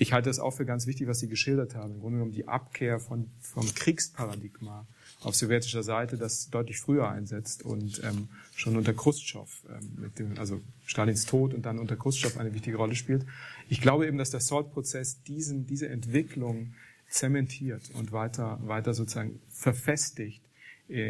Ich 0.00 0.12
halte 0.12 0.30
es 0.30 0.38
auch 0.38 0.52
für 0.52 0.64
ganz 0.64 0.86
wichtig, 0.86 1.08
was 1.08 1.18
Sie 1.18 1.28
geschildert 1.28 1.74
haben. 1.74 1.94
Im 1.94 2.00
Grunde 2.00 2.18
genommen 2.18 2.32
die 2.32 2.46
Abkehr 2.46 3.00
von, 3.00 3.28
vom 3.40 3.66
Kriegsparadigma 3.74 4.86
auf 5.22 5.34
sowjetischer 5.34 5.82
Seite, 5.82 6.16
das 6.16 6.50
deutlich 6.50 6.78
früher 6.78 7.08
einsetzt 7.08 7.64
und 7.64 8.00
ähm, 8.04 8.28
schon 8.54 8.76
unter 8.76 8.94
Khrushchev, 8.94 9.50
ähm, 9.68 10.00
mit 10.00 10.20
dem, 10.20 10.38
also 10.38 10.60
Stalins 10.86 11.26
Tod 11.26 11.52
und 11.52 11.66
dann 11.66 11.80
unter 11.80 11.96
Khrushchev 11.96 12.38
eine 12.38 12.54
wichtige 12.54 12.76
Rolle 12.76 12.94
spielt. 12.94 13.26
Ich 13.68 13.80
glaube 13.80 14.06
eben, 14.06 14.18
dass 14.18 14.30
der 14.30 14.38
SALT-Prozess 14.38 15.24
diesen, 15.24 15.66
diese 15.66 15.88
Entwicklung 15.88 16.74
zementiert 17.08 17.90
und 17.94 18.12
weiter, 18.12 18.60
weiter 18.62 18.94
sozusagen 18.94 19.40
verfestigt 19.48 20.47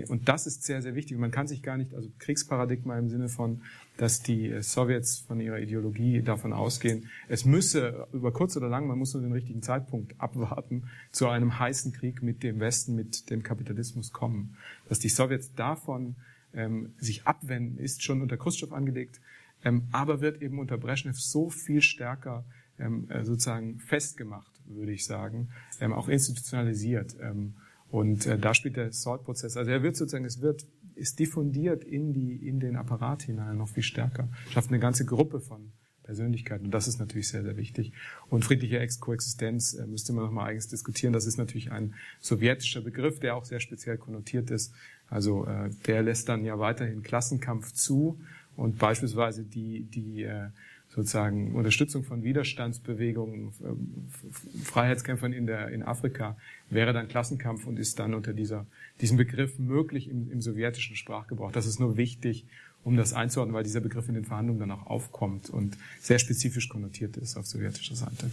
und 0.09 0.29
das 0.29 0.47
ist 0.47 0.65
sehr, 0.65 0.83
sehr 0.83 0.95
wichtig. 0.97 1.19
Man 1.19 1.31
kann 1.31 1.47
sich 1.47 1.63
gar 1.63 1.77
nicht, 1.77 1.95
also 1.95 2.11
Kriegsparadigma 2.19 2.99
im 2.99 3.09
Sinne 3.09 3.29
von, 3.29 3.63
dass 3.97 4.23
die 4.23 4.51
äh, 4.51 4.63
Sowjets 4.63 5.19
von 5.19 5.41
ihrer 5.41 5.61
Ideologie 5.61 6.23
davon 6.23 6.53
ausgehen, 6.53 7.09
es 7.29 7.45
müsse 7.45 8.09
über 8.13 8.33
kurz 8.33 8.57
oder 8.57 8.69
lang, 8.69 8.87
man 8.87 8.99
muss 8.99 9.15
nur 9.15 9.23
den 9.23 9.33
richtigen 9.33 9.63
Zeitpunkt 9.63 10.21
abwarten, 10.21 10.85
zu 11.13 11.29
einem 11.29 11.59
heißen 11.59 11.93
Krieg 11.93 12.23
mit 12.23 12.43
dem 12.43 12.59
Westen, 12.61 12.95
mit 12.95 13.31
dem 13.31 13.43
Kapitalismus 13.43 14.13
kommen. 14.13 14.57
Dass 14.89 14.99
die 14.99 15.09
Sowjets 15.09 15.55
davon 15.55 16.17
ähm, 16.55 16.95
sich 16.99 17.27
abwenden, 17.27 17.79
ist 17.79 18.03
schon 18.03 18.23
unter 18.23 18.37
Khrushchev 18.37 18.75
angelegt, 18.75 19.21
ähm, 19.65 19.89
aber 19.93 20.21
wird 20.21 20.43
eben 20.43 20.59
unter 20.59 20.79
Brezhnev 20.79 21.21
so 21.21 21.51
viel 21.51 21.83
stärker 21.83 22.45
ähm, 22.79 23.09
äh, 23.11 23.25
sozusagen 23.25 23.79
festgemacht, 23.81 24.53
würde 24.67 24.93
ich 24.93 25.05
sagen, 25.05 25.51
ähm, 25.81 25.93
auch 25.93 26.09
institutionalisiert. 26.09 27.17
Ähm, 27.21 27.55
und 27.91 28.27
äh, 28.27 28.39
da 28.39 28.55
spielt 28.55 28.77
der 28.77 28.93
Salt-Prozess, 28.93 29.57
also 29.57 29.71
er 29.71 29.83
wird 29.83 29.97
sozusagen, 29.97 30.25
es 30.25 30.41
wird, 30.41 30.67
ist 30.95 31.19
diffundiert 31.19 31.85
in 31.85 32.13
die, 32.13 32.37
in 32.37 32.61
den 32.61 32.77
Apparat 32.77 33.23
hinein 33.23 33.57
noch 33.57 33.69
viel 33.69 33.83
stärker. 33.83 34.29
Schafft 34.51 34.69
eine 34.69 34.79
ganze 34.79 35.05
Gruppe 35.05 35.41
von 35.41 35.73
Persönlichkeiten. 36.09 36.65
Und 36.65 36.71
das 36.71 36.89
ist 36.89 36.99
natürlich 36.99 37.29
sehr, 37.29 37.43
sehr 37.43 37.59
wichtig. 37.59 37.93
Und 38.31 38.43
friedliche 38.43 38.79
Ex-Koexistenz 38.79 39.75
äh, 39.75 39.87
müsste 39.87 40.15
man 40.15 40.25
nochmal 40.25 40.49
eigens 40.49 40.67
diskutieren. 40.67 41.13
Das 41.13 41.27
ist 41.27 41.37
natürlich 41.37 41.71
ein 41.71 41.95
sowjetischer 42.21 42.81
Begriff, 42.81 43.21
der 43.21 43.37
auch 43.37 43.45
sehr 43.45 43.61
speziell 43.61 43.99
konnotiert 43.99 44.51
ist. 44.51 44.73
Also 45.09 45.45
äh, 45.45 45.69
der 45.87 46.03
lässt 46.03 46.31
dann 46.31 46.47
ja 46.47 46.59
weiterhin 46.59 47.03
Klassenkampf 47.03 47.73
zu 47.73 48.19
und 48.57 48.79
beispielsweise 48.79 49.45
die, 49.45 49.85
die 49.85 50.23
äh, 50.23 50.49
sozusagen 50.89 51.55
Unterstützung 51.55 52.05
von 52.05 52.23
Widerstandsbewegungen, 52.23 53.49
äh, 53.49 54.65
Freiheitskämpfern 54.65 55.33
in, 55.33 55.47
der, 55.47 55.69
in 55.69 55.83
Afrika 55.83 56.37
wäre 56.71 56.93
dann 56.93 57.09
Klassenkampf 57.09 57.67
und 57.67 57.79
ist 57.79 57.99
dann 57.99 58.15
unter 58.15 58.33
dieser, 58.33 58.67
diesem 59.01 59.17
Begriff 59.17 59.59
möglich 59.59 60.09
im, 60.09 60.31
im 60.31 60.41
sowjetischen 60.41 60.97
Sprachgebrauch. 60.97 61.53
Das 61.53 61.67
ist 61.67 61.79
nur 61.79 61.97
wichtig, 61.97 62.47
um 62.85 62.97
das 62.97 63.13
einzuordnen, 63.13 63.55
weil 63.55 63.65
dieser 63.65 63.81
Begriff 63.81 64.09
in 64.09 64.15
den 64.15 64.25
Verhandlungen 64.25 64.61
dann 64.61 64.71
auch 64.71 64.87
aufkommt 64.87 65.51
und 65.51 65.77
sehr 66.01 66.19
spezifisch 66.19 66.69
konnotiert 66.69 67.17
ist 67.17 67.37
auf 67.37 67.47
sowjetischer 67.47 67.95
Seite. 67.95 68.31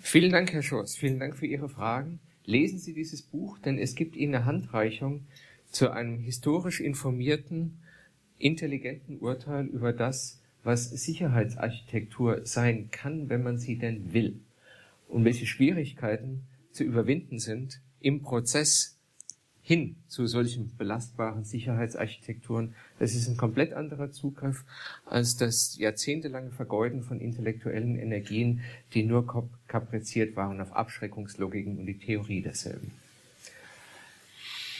Vielen 0.00 0.30
Dank, 0.30 0.52
Herr 0.52 0.62
Scholz. 0.62 0.94
Vielen 0.94 1.18
Dank 1.18 1.36
für 1.36 1.46
Ihre 1.46 1.68
Fragen. 1.68 2.20
Lesen 2.44 2.78
Sie 2.78 2.94
dieses 2.94 3.22
Buch, 3.22 3.58
denn 3.58 3.76
es 3.76 3.96
gibt 3.96 4.14
Ihnen 4.14 4.36
eine 4.36 4.44
Handreichung 4.44 5.26
zu 5.70 5.90
einem 5.90 6.20
historisch 6.20 6.80
informierten, 6.80 7.78
intelligenten 8.38 9.18
Urteil 9.18 9.66
über 9.66 9.92
das, 9.92 10.40
was 10.66 10.90
Sicherheitsarchitektur 10.90 12.44
sein 12.44 12.90
kann, 12.90 13.28
wenn 13.28 13.42
man 13.42 13.58
sie 13.58 13.78
denn 13.78 14.12
will. 14.12 14.40
Und 15.08 15.24
welche 15.24 15.46
Schwierigkeiten 15.46 16.42
zu 16.72 16.84
überwinden 16.84 17.38
sind 17.38 17.80
im 18.00 18.22
Prozess 18.22 18.96
hin 19.62 19.96
zu 20.06 20.28
solchen 20.28 20.76
belastbaren 20.76 21.42
Sicherheitsarchitekturen. 21.44 22.74
Das 23.00 23.16
ist 23.16 23.26
ein 23.28 23.36
komplett 23.36 23.72
anderer 23.72 24.12
Zugriff 24.12 24.64
als 25.06 25.36
das 25.36 25.76
jahrzehntelange 25.76 26.52
Vergeuden 26.52 27.02
von 27.02 27.20
intellektuellen 27.20 27.98
Energien, 27.98 28.60
die 28.94 29.02
nur 29.02 29.50
kapriziert 29.66 30.36
waren 30.36 30.60
auf 30.60 30.72
Abschreckungslogiken 30.72 31.78
und 31.78 31.86
die 31.86 31.98
Theorie 31.98 32.42
derselben. 32.42 32.92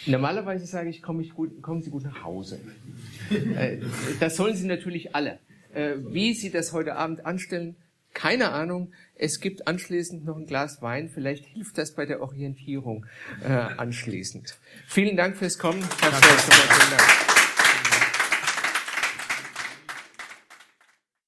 Normalerweise 0.06 0.66
sage 0.66 0.88
ich, 0.88 1.02
komme 1.02 1.22
ich 1.22 1.34
gut, 1.34 1.60
kommen 1.62 1.82
Sie 1.82 1.90
gut 1.90 2.04
nach 2.04 2.22
Hause. 2.22 2.60
Äh, 3.56 3.78
das 4.20 4.36
sollen 4.36 4.54
Sie 4.54 4.68
natürlich 4.68 5.16
alle. 5.16 5.40
Äh, 5.76 5.96
wie 5.98 6.32
Sie 6.32 6.50
das 6.50 6.72
heute 6.72 6.96
Abend 6.96 7.26
anstellen, 7.26 7.76
keine 8.14 8.52
Ahnung. 8.52 8.92
Es 9.14 9.40
gibt 9.40 9.68
anschließend 9.68 10.24
noch 10.24 10.36
ein 10.36 10.46
Glas 10.46 10.80
Wein. 10.80 11.10
Vielleicht 11.12 11.44
hilft 11.44 11.76
das 11.76 11.94
bei 11.94 12.06
der 12.06 12.22
Orientierung 12.22 13.04
äh, 13.44 13.52
anschließend. 13.52 14.58
Vielen 14.88 15.16
Dank 15.16 15.36
fürs 15.36 15.58
Kommen. 15.58 15.84
Herr 16.00 16.12
Vielen 16.12 16.90
Dank. 16.90 17.25